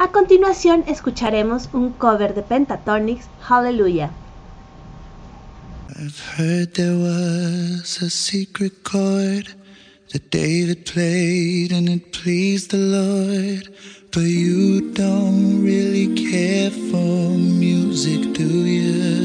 A 0.00 0.12
continuación 0.12 0.82
escucharemos 0.86 1.68
un 1.74 1.92
cover 1.92 2.34
de 2.34 2.40
Pentatonix, 2.40 3.26
Hallelujah. 3.46 4.10
I've 5.94 6.18
heard 6.38 6.72
there 6.72 6.96
was 6.96 8.00
a 8.00 8.08
secret 8.08 8.82
chord 8.82 9.54
that 10.10 10.30
David 10.30 10.86
played 10.86 11.70
and 11.72 11.86
it 11.90 12.12
pleased 12.12 12.70
the 12.70 12.78
Lord. 12.78 13.74
But 14.10 14.22
you 14.22 14.90
don't 14.94 15.62
really 15.62 16.14
care 16.14 16.70
for 16.70 17.36
music, 17.36 18.32
do 18.32 18.48
you? 18.48 19.20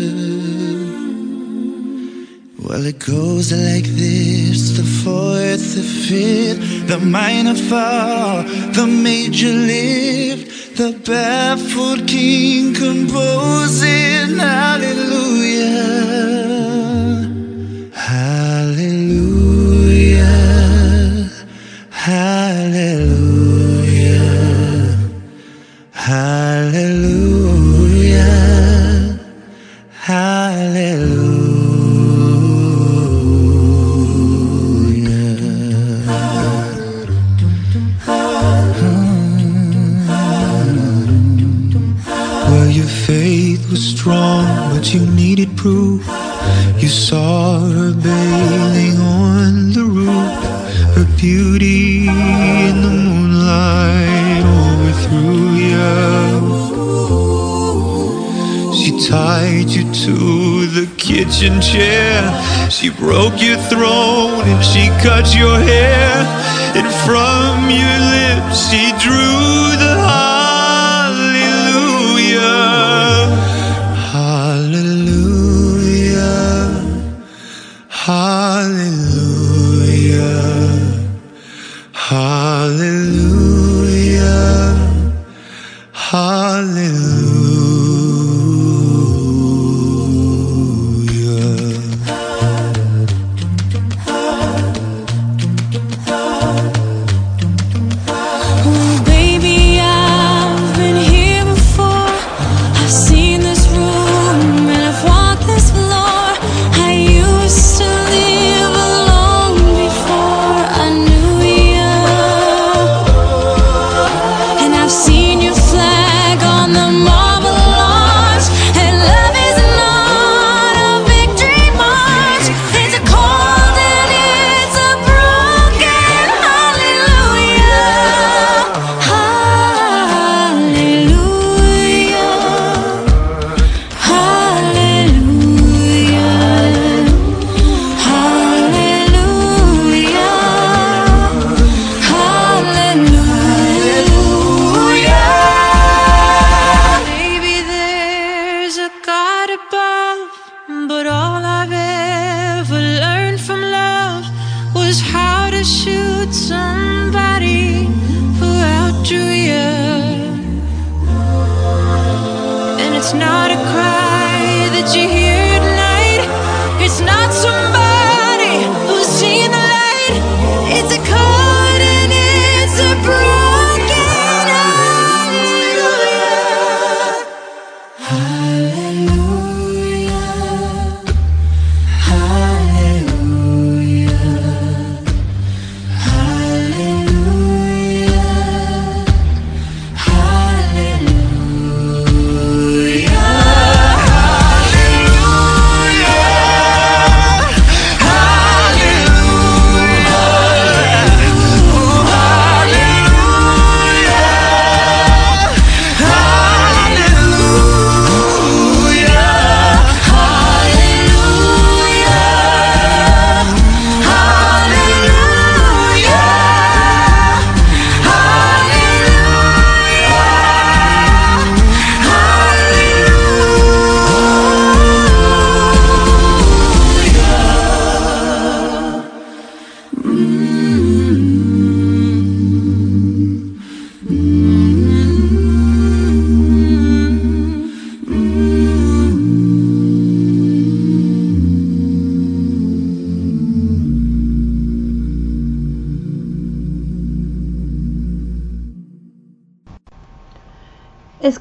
Well, 2.59 2.85
it 2.85 2.99
goes 2.99 3.53
like 3.53 3.85
this 3.95 4.75
the 4.75 4.83
fourth, 4.83 5.75
the 5.75 5.83
fifth, 5.83 6.89
the 6.89 6.99
minor 6.99 7.55
fall, 7.55 8.43
the 8.73 8.85
major 8.85 9.53
lift 9.53 10.54
the 10.75 10.91
baffled 11.05 12.05
king 12.05 12.73
composing 12.73 14.37
hallelujah 14.37 16.34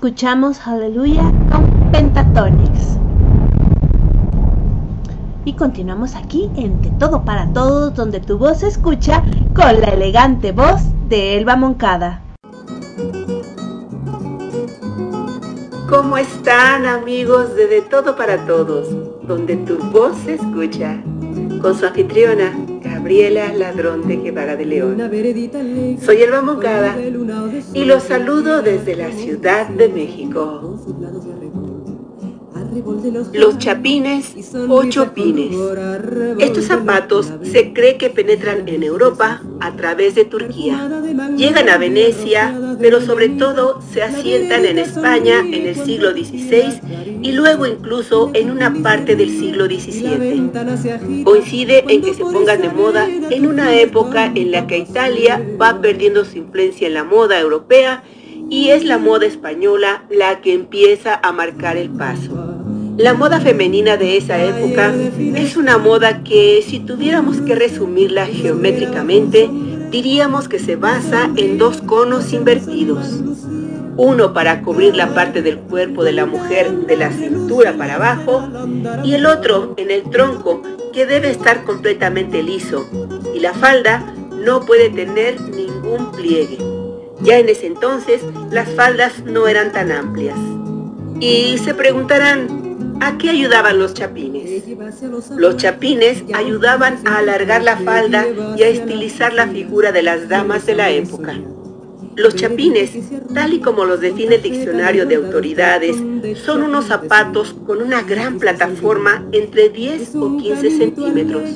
Escuchamos 0.05 0.59
Hallelujah 0.59 1.33
con 1.51 1.91
Pentatonix. 1.91 2.99
Y 5.47 5.55
continuamos 5.55 6.15
aquí 6.15 6.51
en 6.57 6.83
De 6.83 6.91
Todo 6.99 7.25
para 7.25 7.51
Todos, 7.55 7.95
donde 7.95 8.21
tu 8.21 8.37
voz 8.37 8.59
se 8.59 8.69
escucha 8.69 9.25
con 9.57 9.81
la 9.81 9.87
elegante 9.87 10.53
voz 10.53 10.83
de 11.09 11.39
Elba 11.39 11.57
Moncada. 11.57 12.21
¿Cómo 15.89 16.19
están 16.19 16.85
amigos 16.85 17.57
de 17.57 17.67
De 17.67 17.81
Todo 17.81 18.15
para 18.15 18.45
Todos, 18.45 18.87
donde 19.27 19.57
tu 19.57 19.79
voz 19.91 20.19
se 20.19 20.35
escucha? 20.35 21.03
Con 21.63 21.75
su 21.75 21.87
anfitriona, 21.87 22.53
Gabriela 22.83 23.55
Ladrón 23.55 24.07
de 24.07 24.17
Guevara 24.17 24.55
de 24.55 24.67
León. 24.67 24.99
Soy 26.05 26.17
Elba 26.21 26.43
Moncada 26.43 26.95
y 27.75 27.85
los 27.85 28.05
saludo 28.05 28.63
desde 28.63 28.95
la 28.95 29.11
Ciudad 29.11 29.69
de 29.69 29.89
México. 29.89 30.79
Los 33.33 33.59
chapines 33.59 34.35
o 34.69 34.85
chopines. 34.85 35.55
Estos 36.39 36.65
zapatos 36.65 37.33
se 37.43 37.73
cree 37.73 37.97
que 37.97 38.11
penetran 38.11 38.69
en 38.69 38.83
Europa 38.83 39.43
a 39.61 39.77
través 39.77 40.15
de 40.15 40.25
Turquía. 40.25 40.89
Llegan 41.37 41.69
a 41.69 41.79
Venecia, 41.79 42.59
pero 42.81 43.01
sobre 43.01 43.29
todo 43.29 43.81
se 43.93 44.03
asientan 44.03 44.65
en 44.65 44.79
España 44.79 45.41
en 45.41 45.67
el 45.67 45.77
siglo 45.77 46.13
XVI 46.13 46.81
y 47.23 47.33
luego 47.33 47.67
incluso 47.67 48.31
en 48.35 48.51
una 48.51 48.75
parte 48.83 49.15
del 49.15 49.31
siglo 49.31 49.67
XVII. 49.67 51.23
Coincide 51.25 51.85
en 51.89 52.03
que 52.03 52.15
se 52.15 52.23
pongan 52.23 52.61
de 52.61 52.71
moda 52.71 53.09
en 53.09 53.47
una 53.47 53.75
época 53.75 54.33
en 54.35 54.51
la 54.51 54.67
que 54.67 54.79
Italia 54.79 55.41
va 55.61 55.81
perdiendo 55.81 56.25
su 56.25 56.39
influencia 56.39 56.89
en 56.89 56.95
la 56.95 57.05
moda 57.05 57.39
europea 57.39 58.03
y 58.51 58.71
es 58.71 58.85
la 58.85 58.99
moda 58.99 59.27
española 59.27 60.05
la 60.11 60.41
que 60.41 60.53
empieza 60.53 61.19
a 61.23 61.33
marcar 61.33 61.77
el 61.77 61.91
paso. 61.91 62.54
La 62.97 63.13
moda 63.13 63.41
femenina 63.41 63.97
de 63.97 64.17
esa 64.17 64.41
época 64.43 64.95
es 65.35 65.57
una 65.57 65.79
moda 65.79 66.23
que 66.23 66.65
si 66.65 66.79
tuviéramos 66.79 67.41
que 67.41 67.57
resumirla 67.57 68.27
geométricamente, 68.27 69.51
diríamos 69.91 70.49
que 70.49 70.61
se 70.61 70.77
basa 70.77 71.29
en 71.37 71.59
dos 71.59 71.81
conos 71.81 72.33
invertidos. 72.33 73.21
Uno 73.97 74.33
para 74.33 74.63
cubrir 74.63 74.95
la 74.95 75.13
parte 75.13 75.43
del 75.43 75.59
cuerpo 75.59 76.05
de 76.05 76.13
la 76.13 76.25
mujer 76.25 76.87
de 76.87 76.97
la 76.97 77.11
cintura 77.11 77.75
para 77.77 77.97
abajo 77.97 78.49
y 79.03 79.15
el 79.15 79.27
otro 79.27 79.75
en 79.77 79.91
el 79.91 80.09
tronco 80.11 80.63
que 80.93 81.05
debe 81.05 81.31
estar 81.31 81.65
completamente 81.65 82.45
liso 82.45 82.89
y 83.35 83.41
la 83.41 83.55
falda 83.55 84.15
no 84.31 84.61
puede 84.61 84.89
tener 84.91 85.41
ningún 85.41 86.13
pliegue. 86.13 86.59
Ya 87.23 87.39
en 87.39 87.49
ese 87.49 87.67
entonces 87.67 88.21
las 88.53 88.69
faldas 88.71 89.25
no 89.25 89.49
eran 89.49 89.73
tan 89.73 89.91
amplias. 89.91 90.39
Y 91.21 91.59
se 91.59 91.75
preguntarán, 91.75 92.64
¿A 93.01 93.19
qué 93.19 93.31
ayudaban 93.31 93.79
los 93.79 93.95
chapines? 93.95 94.65
Los 95.37 95.57
chapines 95.57 96.25
ayudaban 96.33 96.99
a 97.07 97.19
alargar 97.19 97.63
la 97.63 97.77
falda 97.77 98.27
y 98.57 98.63
a 98.63 98.69
estilizar 98.69 99.33
la 99.33 99.49
figura 99.49 99.93
de 99.93 100.03
las 100.03 100.29
damas 100.29 100.67
de 100.67 100.75
la 100.75 100.91
época. 100.91 101.35
Los 102.17 102.37
chapines, 102.37 102.93
tal 103.35 103.55
y 103.55 103.61
como 103.61 103.85
los 103.85 104.01
define 104.01 104.37
el 104.37 104.43
diccionario 104.43 105.05
de 105.05 105.17
autoridades, 105.17 105.97
son 106.45 106.63
unos 106.63 106.85
zapatos 106.87 107.57
con 107.67 107.83
una 107.83 108.03
gran 108.03 108.39
plataforma 108.39 109.27
entre 109.33 109.69
10 109.69 110.15
o 110.17 110.37
15 110.37 110.71
centímetros, 110.71 111.51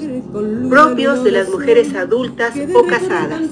propios 0.68 1.22
de 1.22 1.30
las 1.30 1.48
mujeres 1.48 1.94
adultas 1.94 2.54
o 2.74 2.84
casadas, 2.86 3.42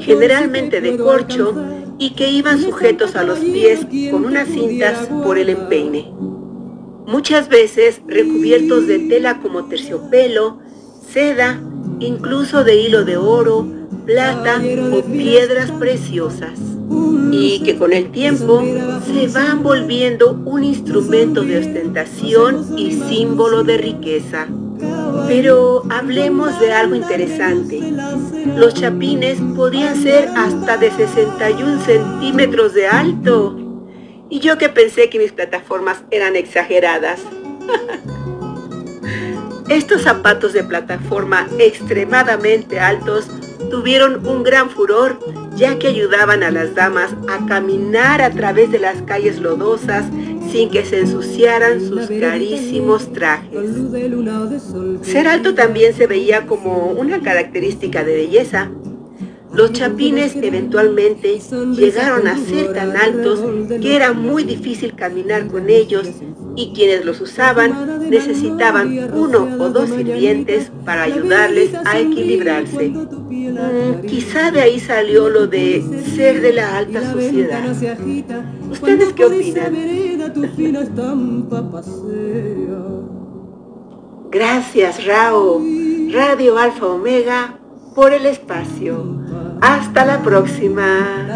generalmente 0.00 0.82
de 0.82 0.98
corcho 0.98 1.54
y 1.98 2.10
que 2.10 2.28
iban 2.30 2.60
sujetos 2.60 3.16
a 3.16 3.22
los 3.22 3.38
pies 3.38 3.86
con 4.10 4.26
unas 4.26 4.48
cintas 4.48 5.08
por 5.22 5.38
el 5.38 5.48
empeine. 5.48 6.12
Muchas 7.10 7.48
veces 7.48 8.00
recubiertos 8.06 8.86
de 8.86 9.00
tela 9.00 9.40
como 9.40 9.64
terciopelo, 9.64 10.60
seda, 11.12 11.60
incluso 11.98 12.62
de 12.62 12.80
hilo 12.80 13.04
de 13.04 13.16
oro, 13.16 13.66
plata 14.06 14.62
o 14.92 15.02
piedras 15.02 15.72
preciosas 15.72 16.58
y 17.32 17.60
que 17.64 17.76
con 17.76 17.92
el 17.92 18.10
tiempo 18.10 18.62
se 19.06 19.28
van 19.28 19.62
volviendo 19.62 20.40
un 20.44 20.64
instrumento 20.64 21.42
de 21.42 21.58
ostentación 21.58 22.78
y 22.78 22.92
símbolo 22.92 23.64
de 23.64 23.78
riqueza. 23.78 24.46
Pero 25.26 25.82
hablemos 25.90 26.58
de 26.60 26.72
algo 26.72 26.94
interesante. 26.94 27.80
Los 28.56 28.74
chapines 28.74 29.38
podían 29.56 30.00
ser 30.00 30.28
hasta 30.36 30.76
de 30.76 30.90
61 30.90 31.84
centímetros 31.84 32.72
de 32.74 32.86
alto. 32.86 33.59
Y 34.30 34.40
yo 34.40 34.56
que 34.56 34.68
pensé 34.68 35.10
que 35.10 35.18
mis 35.18 35.32
plataformas 35.32 36.02
eran 36.10 36.36
exageradas. 36.36 37.20
Estos 39.68 40.02
zapatos 40.02 40.52
de 40.52 40.64
plataforma 40.64 41.48
extremadamente 41.58 42.80
altos 42.80 43.28
tuvieron 43.70 44.26
un 44.26 44.42
gran 44.42 44.70
furor, 44.70 45.18
ya 45.54 45.78
que 45.78 45.88
ayudaban 45.88 46.42
a 46.42 46.50
las 46.50 46.74
damas 46.74 47.14
a 47.28 47.46
caminar 47.46 48.22
a 48.22 48.30
través 48.30 48.72
de 48.72 48.78
las 48.78 49.02
calles 49.02 49.40
lodosas 49.40 50.06
sin 50.50 50.70
que 50.70 50.84
se 50.84 51.00
ensuciaran 51.00 51.80
sus 51.80 52.08
carísimos 52.08 53.12
trajes. 53.12 53.70
Ser 55.02 55.28
alto 55.28 55.54
también 55.54 55.94
se 55.94 56.06
veía 56.06 56.46
como 56.46 56.88
una 56.88 57.20
característica 57.20 58.02
de 58.02 58.14
belleza. 58.14 58.70
Los 59.52 59.72
chapines 59.72 60.36
eventualmente 60.36 61.40
llegaron 61.74 62.28
a 62.28 62.38
ser 62.38 62.72
tan 62.72 62.96
altos 62.96 63.40
que 63.80 63.96
era 63.96 64.12
muy 64.12 64.44
difícil 64.44 64.94
caminar 64.94 65.48
con 65.48 65.68
ellos 65.68 66.08
y 66.54 66.72
quienes 66.72 67.04
los 67.04 67.20
usaban 67.20 68.08
necesitaban 68.08 69.10
uno 69.12 69.48
o 69.58 69.68
dos 69.70 69.90
sirvientes 69.90 70.70
para 70.84 71.02
ayudarles 71.02 71.74
a 71.74 71.98
equilibrarse. 71.98 72.90
Mm, 72.90 74.06
quizá 74.06 74.50
de 74.50 74.60
ahí 74.60 74.78
salió 74.78 75.28
lo 75.28 75.46
de 75.46 75.82
ser 76.14 76.40
de 76.40 76.52
la 76.52 76.78
alta 76.78 77.12
sociedad. 77.12 77.62
¿Ustedes 78.70 79.12
qué 79.14 79.24
opinan? 79.24 79.74
Gracias, 84.30 85.04
Rao, 85.06 85.60
Radio 86.12 86.56
Alfa 86.56 86.86
Omega, 86.86 87.58
por 87.96 88.12
el 88.12 88.26
espacio. 88.26 89.19
Hasta 89.60 90.04
la 90.04 90.18
próxima. 90.22 91.26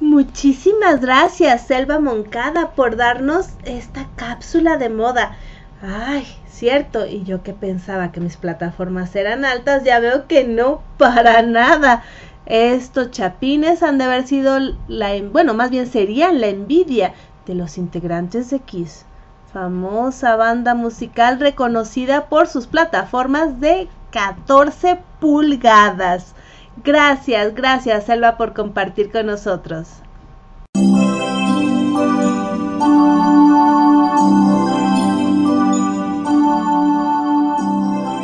Muchísimas 0.00 1.00
gracias, 1.00 1.66
Selva 1.66 1.98
Moncada, 2.00 2.72
por 2.72 2.96
darnos 2.96 3.50
esta 3.64 4.08
cápsula 4.16 4.76
de 4.76 4.88
moda. 4.88 5.36
Ay, 5.80 6.26
cierto, 6.46 7.06
y 7.06 7.24
yo 7.24 7.42
que 7.42 7.52
pensaba 7.52 8.12
que 8.12 8.20
mis 8.20 8.36
plataformas 8.36 9.14
eran 9.16 9.44
altas, 9.44 9.84
ya 9.84 10.00
veo 10.00 10.26
que 10.26 10.44
no, 10.44 10.82
para 10.98 11.42
nada. 11.42 12.02
Estos 12.46 13.10
chapines 13.12 13.82
han 13.82 13.98
de 13.98 14.04
haber 14.04 14.26
sido 14.26 14.58
la, 14.88 15.14
en- 15.14 15.32
bueno, 15.32 15.54
más 15.54 15.70
bien 15.70 15.86
serían 15.86 16.40
la 16.40 16.48
envidia 16.48 17.14
de 17.46 17.54
los 17.54 17.78
integrantes 17.78 18.50
de 18.50 18.58
Kiss, 18.60 19.06
famosa 19.52 20.36
banda 20.36 20.74
musical 20.74 21.38
reconocida 21.38 22.28
por 22.28 22.46
sus 22.46 22.66
plataformas 22.66 23.60
de 23.60 23.88
14 24.10 24.98
pulgadas. 25.20 26.34
Gracias, 26.82 27.54
gracias 27.54 28.04
Selva 28.04 28.36
por 28.36 28.54
compartir 28.54 29.12
con 29.12 29.26
nosotros. 29.26 29.88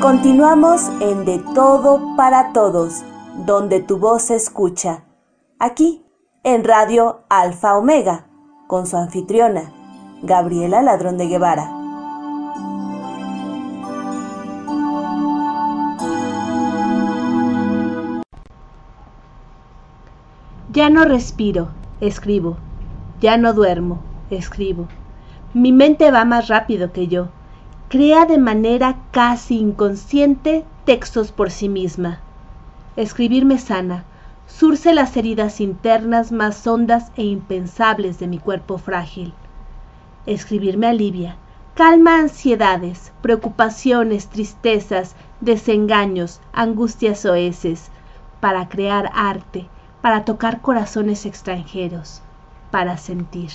Continuamos 0.01 0.89
en 1.01 1.25
De 1.25 1.39
Todo 1.55 2.17
para 2.17 2.53
Todos, 2.53 3.03
donde 3.45 3.81
tu 3.81 3.99
voz 3.99 4.23
se 4.23 4.37
escucha. 4.37 5.05
Aquí, 5.59 6.03
en 6.45 6.65
Radio 6.65 7.25
Alfa 7.29 7.77
Omega, 7.77 8.27
con 8.69 8.87
su 8.87 8.97
anfitriona, 8.97 9.73
Gabriela 10.23 10.83
Ladrón 10.83 11.17
de 11.17 11.29
Guevara. 11.29 11.71
Ya 20.73 20.91
no 20.91 21.05
respiro, 21.05 21.69
escribo. 22.01 22.57
Ya 23.21 23.37
no 23.37 23.53
duermo, 23.53 24.01
escribo. 24.31 24.89
Mi 25.55 25.73
mente 25.73 26.11
va 26.11 26.25
más 26.25 26.49
rápido 26.49 26.93
que 26.93 27.07
yo. 27.07 27.29
Crea 27.89 28.27
de 28.27 28.39
manera 28.39 28.97
casi 29.13 29.59
inconsciente 29.59 30.65
textos 30.85 31.31
por 31.31 31.53
sí 31.53 31.69
misma. 31.69 32.19
Escribir 32.97 33.45
me 33.45 33.59
sana, 33.59 34.05
surce 34.49 34.93
las 34.95 35.17
heridas 35.17 35.61
internas 35.61 36.33
más 36.33 36.67
hondas 36.67 37.13
e 37.17 37.23
impensables 37.23 38.19
de 38.19 38.27
mi 38.27 38.39
cuerpo 38.39 38.79
frágil. 38.79 39.33
Escribir 40.29 40.77
me 40.77 40.87
alivia, 40.87 41.37
calma 41.75 42.19
ansiedades, 42.19 43.15
preocupaciones, 43.23 44.29
tristezas, 44.29 45.17
desengaños, 45.41 46.43
angustias 46.53 47.21
soeces, 47.21 47.91
para 48.39 48.69
crear 48.69 49.11
arte, 49.15 49.71
para 50.03 50.27
tocar 50.27 50.61
corazones 50.61 51.25
extranjeros, 51.25 52.21
para 52.71 52.99
sentir. 52.99 53.51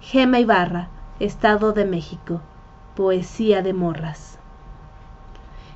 Gema 0.00 0.40
Ibarra, 0.40 0.88
Estado 1.20 1.74
de 1.74 1.84
México, 1.84 2.40
Poesía 2.96 3.60
de 3.60 3.74
Morras. 3.74 4.38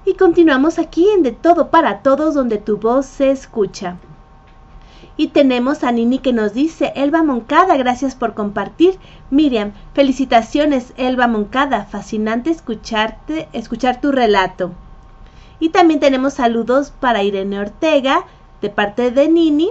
Y 0.07 0.15
continuamos 0.15 0.79
aquí 0.79 1.07
en 1.11 1.23
De 1.23 1.33
Todo 1.33 1.69
para 1.69 2.01
Todos, 2.01 2.33
donde 2.35 2.57
tu 2.57 2.79
voz 2.79 3.05
se 3.05 3.31
escucha. 3.31 3.99
Y 5.17 5.29
tenemos 5.29 5.83
a 5.83 5.93
Nini 5.93 6.19
que 6.19 6.33
nos 6.33 6.53
dice, 6.53 6.93
Elba 6.95 7.23
Moncada, 7.23 7.77
gracias 7.77 8.15
por 8.15 8.35
compartir. 8.35 8.99
Miriam, 9.31 9.73
felicitaciones, 9.95 10.93
Elba 10.97 11.27
Moncada, 11.27 11.87
fascinante 11.87 12.51
escucharte, 12.51 13.49
escuchar 13.53 14.01
tu 14.01 14.13
relato. 14.13 14.73
Y 15.59 15.71
también 15.71 16.01
tenemos 16.01 16.35
saludos 16.35 16.93
para 17.01 17.23
Irene 17.23 17.59
Ortega, 17.59 18.25
de 18.61 18.69
parte 18.69 19.11
de 19.11 19.29
Nini. 19.29 19.71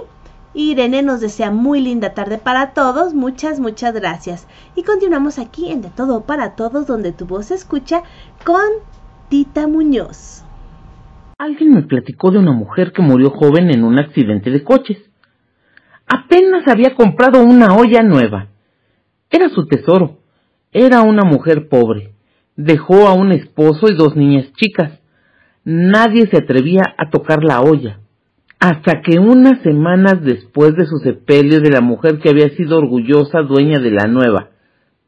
Irene 0.52 1.02
nos 1.02 1.20
desea 1.20 1.50
muy 1.50 1.80
linda 1.80 2.14
tarde 2.14 2.38
para 2.38 2.72
todos. 2.72 3.14
Muchas, 3.14 3.60
muchas 3.60 3.94
gracias. 3.94 4.48
Y 4.74 4.82
continuamos 4.82 5.38
aquí 5.38 5.70
en 5.70 5.82
De 5.82 5.90
Todo 5.90 6.22
para 6.22 6.56
Todos, 6.56 6.86
donde 6.86 7.12
tu 7.12 7.26
voz 7.26 7.46
se 7.46 7.54
escucha 7.54 8.02
con 8.44 8.62
Tita 9.28 9.68
Muñoz. 9.68 10.42
Alguien 11.38 11.72
me 11.72 11.82
platicó 11.82 12.30
de 12.30 12.38
una 12.38 12.52
mujer 12.52 12.92
que 12.92 13.02
murió 13.02 13.30
joven 13.30 13.70
en 13.70 13.84
un 13.84 13.98
accidente 13.98 14.50
de 14.50 14.64
coches. 14.64 14.96
Apenas 16.06 16.66
había 16.68 16.94
comprado 16.94 17.42
una 17.42 17.74
olla 17.74 18.02
nueva. 18.02 18.48
Era 19.30 19.48
su 19.48 19.66
tesoro. 19.66 20.18
Era 20.72 21.02
una 21.02 21.22
mujer 21.22 21.68
pobre. 21.68 22.14
Dejó 22.56 23.08
a 23.08 23.14
un 23.14 23.32
esposo 23.32 23.86
y 23.90 23.94
dos 23.94 24.16
niñas 24.16 24.52
chicas. 24.54 25.00
Nadie 25.64 26.26
se 26.28 26.38
atrevía 26.38 26.82
a 26.96 27.10
tocar 27.10 27.42
la 27.42 27.60
olla. 27.60 28.00
Hasta 28.58 29.02
que 29.02 29.18
unas 29.18 29.62
semanas 29.62 30.22
después 30.22 30.74
de 30.76 30.86
su 30.86 30.98
sepelio 30.98 31.60
de 31.60 31.70
la 31.70 31.80
mujer 31.80 32.18
que 32.18 32.30
había 32.30 32.48
sido 32.50 32.78
orgullosa 32.78 33.42
dueña 33.42 33.80
de 33.80 33.90
la 33.90 34.06
nueva, 34.06 34.50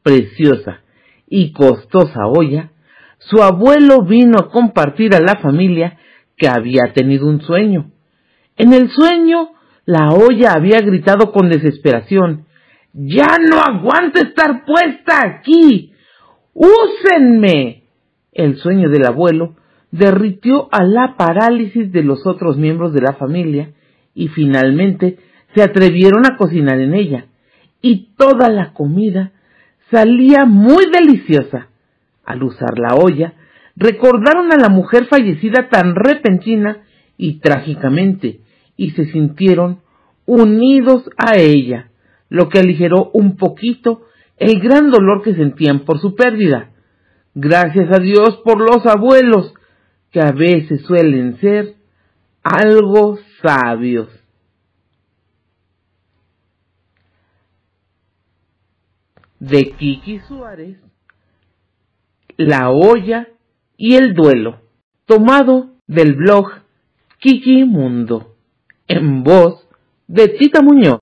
preciosa 0.02 0.80
y 1.26 1.52
costosa 1.52 2.26
olla, 2.26 2.72
su 3.18 3.42
abuelo 3.42 4.02
vino 4.02 4.38
a 4.38 4.50
compartir 4.50 5.14
a 5.14 5.20
la 5.20 5.40
familia 5.40 5.98
que 6.36 6.48
había 6.48 6.92
tenido 6.92 7.26
un 7.26 7.40
sueño. 7.40 7.90
En 8.56 8.72
el 8.72 8.90
sueño, 8.90 9.50
la 9.88 10.10
olla 10.10 10.52
había 10.52 10.82
gritado 10.82 11.32
con 11.32 11.48
desesperación 11.48 12.44
Ya 12.92 13.38
no 13.38 13.58
aguanto 13.58 14.20
estar 14.20 14.66
puesta 14.66 15.18
aquí. 15.24 15.94
¡Úsenme! 16.52 17.84
El 18.30 18.58
sueño 18.58 18.90
del 18.90 19.06
abuelo 19.06 19.56
derritió 19.90 20.68
a 20.72 20.84
la 20.84 21.16
parálisis 21.16 21.90
de 21.90 22.02
los 22.02 22.26
otros 22.26 22.58
miembros 22.58 22.92
de 22.92 23.00
la 23.00 23.14
familia 23.14 23.70
y 24.14 24.28
finalmente 24.28 25.20
se 25.54 25.62
atrevieron 25.62 26.26
a 26.26 26.36
cocinar 26.36 26.78
en 26.80 26.92
ella. 26.92 27.28
Y 27.80 28.10
toda 28.18 28.50
la 28.50 28.74
comida 28.74 29.32
salía 29.90 30.44
muy 30.44 30.84
deliciosa. 30.92 31.68
Al 32.26 32.42
usar 32.42 32.78
la 32.78 32.94
olla, 32.94 33.32
recordaron 33.74 34.52
a 34.52 34.58
la 34.58 34.68
mujer 34.68 35.06
fallecida 35.06 35.70
tan 35.70 35.94
repentina 35.94 36.82
y 37.16 37.40
trágicamente, 37.40 38.40
y 38.78 38.92
se 38.92 39.06
sintieron 39.12 39.82
unidos 40.24 41.10
a 41.18 41.36
ella, 41.36 41.90
lo 42.30 42.48
que 42.48 42.60
aligeró 42.60 43.10
un 43.12 43.36
poquito 43.36 44.06
el 44.38 44.60
gran 44.60 44.90
dolor 44.90 45.22
que 45.22 45.34
sentían 45.34 45.80
por 45.80 46.00
su 46.00 46.14
pérdida. 46.14 46.70
Gracias 47.34 47.90
a 47.92 48.00
Dios 48.00 48.40
por 48.44 48.60
los 48.60 48.86
abuelos, 48.86 49.52
que 50.12 50.20
a 50.20 50.30
veces 50.30 50.82
suelen 50.82 51.38
ser 51.40 51.74
algo 52.42 53.18
sabios. 53.42 54.08
De 59.40 59.72
Kiki 59.72 60.20
Suárez, 60.20 60.78
La 62.36 62.70
olla 62.70 63.28
y 63.76 63.96
el 63.96 64.14
duelo, 64.14 64.60
tomado 65.04 65.74
del 65.88 66.14
blog 66.14 66.50
Kiki 67.18 67.64
Mundo, 67.64 68.27
en 68.88 69.22
voz 69.22 69.66
de 70.06 70.28
Tita 70.28 70.62
Muñoz. 70.62 71.00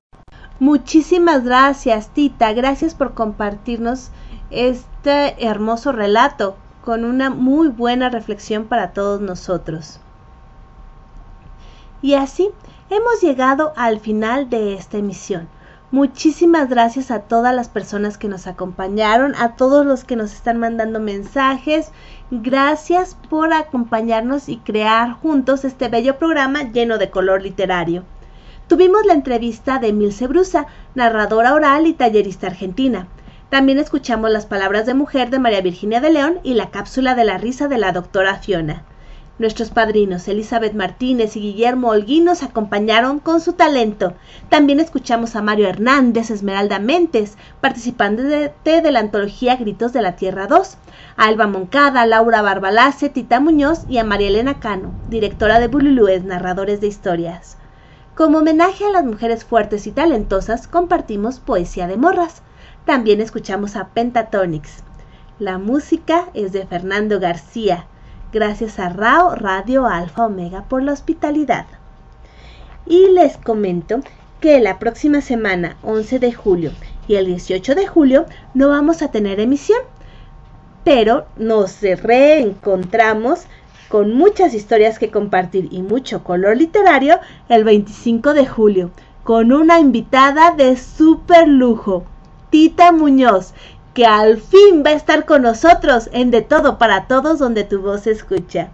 Muchísimas 0.58 1.44
gracias, 1.44 2.10
Tita. 2.12 2.52
Gracias 2.52 2.94
por 2.94 3.14
compartirnos 3.14 4.10
este 4.50 5.46
hermoso 5.46 5.92
relato 5.92 6.56
con 6.84 7.04
una 7.04 7.30
muy 7.30 7.68
buena 7.68 8.10
reflexión 8.10 8.66
para 8.66 8.92
todos 8.92 9.20
nosotros. 9.20 10.00
Y 12.02 12.14
así 12.14 12.50
hemos 12.90 13.20
llegado 13.22 13.72
al 13.76 14.00
final 14.00 14.50
de 14.50 14.74
esta 14.74 14.98
emisión. 14.98 15.48
Muchísimas 15.92 16.68
gracias 16.68 17.12
a 17.12 17.20
todas 17.20 17.54
las 17.54 17.68
personas 17.68 18.18
que 18.18 18.28
nos 18.28 18.48
acompañaron, 18.48 19.34
a 19.36 19.54
todos 19.54 19.86
los 19.86 20.04
que 20.04 20.16
nos 20.16 20.32
están 20.32 20.58
mandando 20.58 20.98
mensajes. 20.98 21.92
Gracias 22.32 23.16
por 23.30 23.54
acompañarnos 23.54 24.48
y 24.48 24.56
crear 24.56 25.12
juntos 25.12 25.64
este 25.64 25.86
bello 25.86 26.18
programa 26.18 26.64
lleno 26.64 26.98
de 26.98 27.08
color 27.08 27.40
literario. 27.40 28.02
Tuvimos 28.66 29.06
la 29.06 29.12
entrevista 29.12 29.78
de 29.78 29.92
Milce 29.92 30.26
Brusa, 30.26 30.66
narradora 30.96 31.54
oral 31.54 31.86
y 31.86 31.92
tallerista 31.92 32.48
argentina. 32.48 33.06
También 33.48 33.78
escuchamos 33.78 34.32
las 34.32 34.44
palabras 34.44 34.86
de 34.86 34.94
mujer 34.94 35.30
de 35.30 35.38
María 35.38 35.60
Virginia 35.60 36.00
de 36.00 36.10
León 36.10 36.40
y 36.42 36.54
la 36.54 36.70
cápsula 36.70 37.14
de 37.14 37.22
la 37.22 37.38
risa 37.38 37.68
de 37.68 37.78
la 37.78 37.92
doctora 37.92 38.34
Fiona. 38.38 38.82
Nuestros 39.38 39.68
padrinos 39.68 40.26
Elizabeth 40.28 40.72
Martínez 40.72 41.36
y 41.36 41.40
Guillermo 41.40 41.88
Holguín 41.88 42.24
nos 42.24 42.42
acompañaron 42.42 43.18
con 43.18 43.42
su 43.42 43.52
talento. 43.52 44.14
También 44.48 44.80
escuchamos 44.80 45.36
a 45.36 45.42
Mario 45.42 45.68
Hernández, 45.68 46.30
Esmeralda 46.30 46.78
Mentes, 46.78 47.36
participante 47.60 48.22
de, 48.22 48.90
la 48.92 49.00
antología 49.00 49.56
Gritos 49.56 49.92
de 49.92 50.00
la 50.00 50.16
Tierra 50.16 50.46
2, 50.46 50.78
a 51.18 51.24
Alba 51.26 51.46
Moncada, 51.48 52.06
Laura 52.06 52.40
Barbalace, 52.40 53.10
Tita 53.10 53.38
Muñoz 53.38 53.80
y 53.90 53.98
a 53.98 54.04
María 54.04 54.28
Elena 54.28 54.58
Cano, 54.58 54.92
directora 55.10 55.60
de 55.60 55.68
Bululúes, 55.68 56.24
narradores 56.24 56.80
de 56.80 56.86
historias. 56.86 57.58
Como 58.14 58.38
homenaje 58.38 58.86
a 58.86 58.90
las 58.90 59.04
mujeres 59.04 59.44
fuertes 59.44 59.86
y 59.86 59.92
talentosas, 59.92 60.66
compartimos 60.66 61.40
Poesía 61.40 61.86
de 61.86 61.98
Morras. 61.98 62.40
También 62.86 63.20
escuchamos 63.20 63.76
a 63.76 63.88
Pentatonix. 63.88 64.82
La 65.38 65.58
música 65.58 66.30
es 66.32 66.52
de 66.52 66.64
Fernando 66.64 67.20
García. 67.20 67.84
Gracias 68.36 68.78
a 68.78 68.90
RAO 68.90 69.34
Radio 69.34 69.86
Alfa 69.86 70.26
Omega 70.26 70.64
por 70.68 70.82
la 70.82 70.92
hospitalidad. 70.92 71.64
Y 72.84 73.08
les 73.12 73.38
comento 73.38 74.00
que 74.42 74.60
la 74.60 74.78
próxima 74.78 75.22
semana, 75.22 75.78
11 75.82 76.18
de 76.18 76.34
julio 76.34 76.72
y 77.08 77.14
el 77.14 77.24
18 77.28 77.74
de 77.74 77.86
julio, 77.86 78.26
no 78.52 78.68
vamos 78.68 79.00
a 79.00 79.10
tener 79.10 79.40
emisión, 79.40 79.78
pero 80.84 81.24
nos 81.38 81.80
reencontramos 81.80 83.46
con 83.88 84.12
muchas 84.12 84.52
historias 84.52 84.98
que 84.98 85.10
compartir 85.10 85.68
y 85.70 85.80
mucho 85.80 86.22
color 86.22 86.58
literario 86.58 87.18
el 87.48 87.64
25 87.64 88.34
de 88.34 88.46
julio, 88.46 88.90
con 89.24 89.50
una 89.50 89.80
invitada 89.80 90.50
de 90.50 90.76
super 90.76 91.48
lujo, 91.48 92.04
Tita 92.50 92.92
Muñoz, 92.92 93.54
que 93.96 94.04
al 94.04 94.36
fin 94.36 94.82
va 94.84 94.90
a 94.90 94.92
estar 94.92 95.24
con 95.24 95.40
nosotros 95.40 96.10
en 96.12 96.30
De 96.30 96.42
Todo 96.42 96.76
para 96.76 97.06
Todos 97.06 97.38
donde 97.38 97.64
tu 97.64 97.80
voz 97.80 98.02
se 98.02 98.10
escucha. 98.10 98.68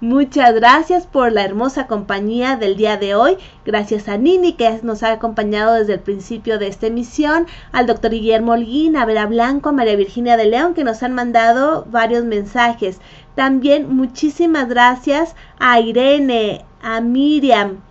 Muchas 0.00 0.56
gracias 0.56 1.06
por 1.06 1.30
la 1.30 1.44
hermosa 1.44 1.86
compañía 1.86 2.56
del 2.56 2.76
día 2.76 2.96
de 2.96 3.14
hoy. 3.14 3.36
Gracias 3.64 4.08
a 4.08 4.16
Nini 4.16 4.54
que 4.54 4.80
nos 4.82 5.04
ha 5.04 5.12
acompañado 5.12 5.74
desde 5.74 5.92
el 5.92 6.00
principio 6.00 6.58
de 6.58 6.66
esta 6.66 6.88
emisión, 6.88 7.46
al 7.70 7.86
doctor 7.86 8.10
Guillermo 8.10 8.54
Holguín, 8.54 8.96
a 8.96 9.04
Vera 9.04 9.26
Blanco, 9.26 9.68
a 9.68 9.72
María 9.72 9.94
Virginia 9.94 10.36
de 10.36 10.46
León 10.46 10.74
que 10.74 10.82
nos 10.82 11.00
han 11.04 11.14
mandado 11.14 11.86
varios 11.88 12.24
mensajes. 12.24 12.98
También 13.36 13.94
muchísimas 13.94 14.68
gracias 14.68 15.36
a 15.60 15.78
Irene, 15.78 16.64
a 16.82 17.00
Miriam, 17.00 17.82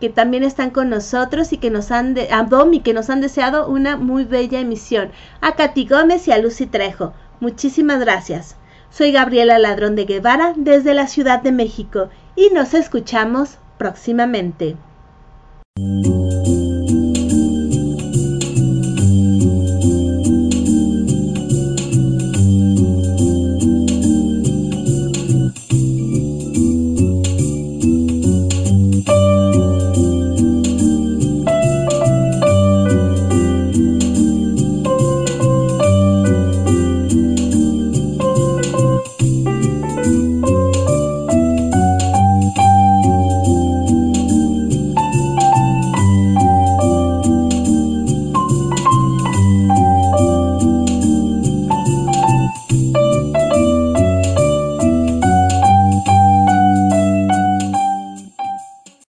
que 0.00 0.08
también 0.08 0.44
están 0.44 0.70
con 0.70 0.90
nosotros 0.90 1.52
y 1.52 1.58
que 1.58 1.70
nos 1.70 1.90
han 1.90 2.14
de, 2.14 2.32
a 2.32 2.44
Domi, 2.44 2.80
que 2.80 2.94
nos 2.94 3.10
han 3.10 3.20
deseado 3.20 3.68
una 3.68 3.96
muy 3.96 4.24
bella 4.24 4.60
emisión. 4.60 5.10
A 5.40 5.56
Katy 5.56 5.86
Gómez 5.86 6.28
y 6.28 6.32
a 6.32 6.38
Lucy 6.38 6.66
Trejo. 6.66 7.12
Muchísimas 7.40 8.00
gracias. 8.00 8.56
Soy 8.90 9.12
Gabriela 9.12 9.58
Ladrón 9.58 9.96
de 9.96 10.04
Guevara 10.04 10.54
desde 10.56 10.94
la 10.94 11.06
Ciudad 11.06 11.42
de 11.42 11.52
México 11.52 12.08
y 12.36 12.50
nos 12.54 12.74
escuchamos 12.74 13.58
próximamente. 13.76 14.76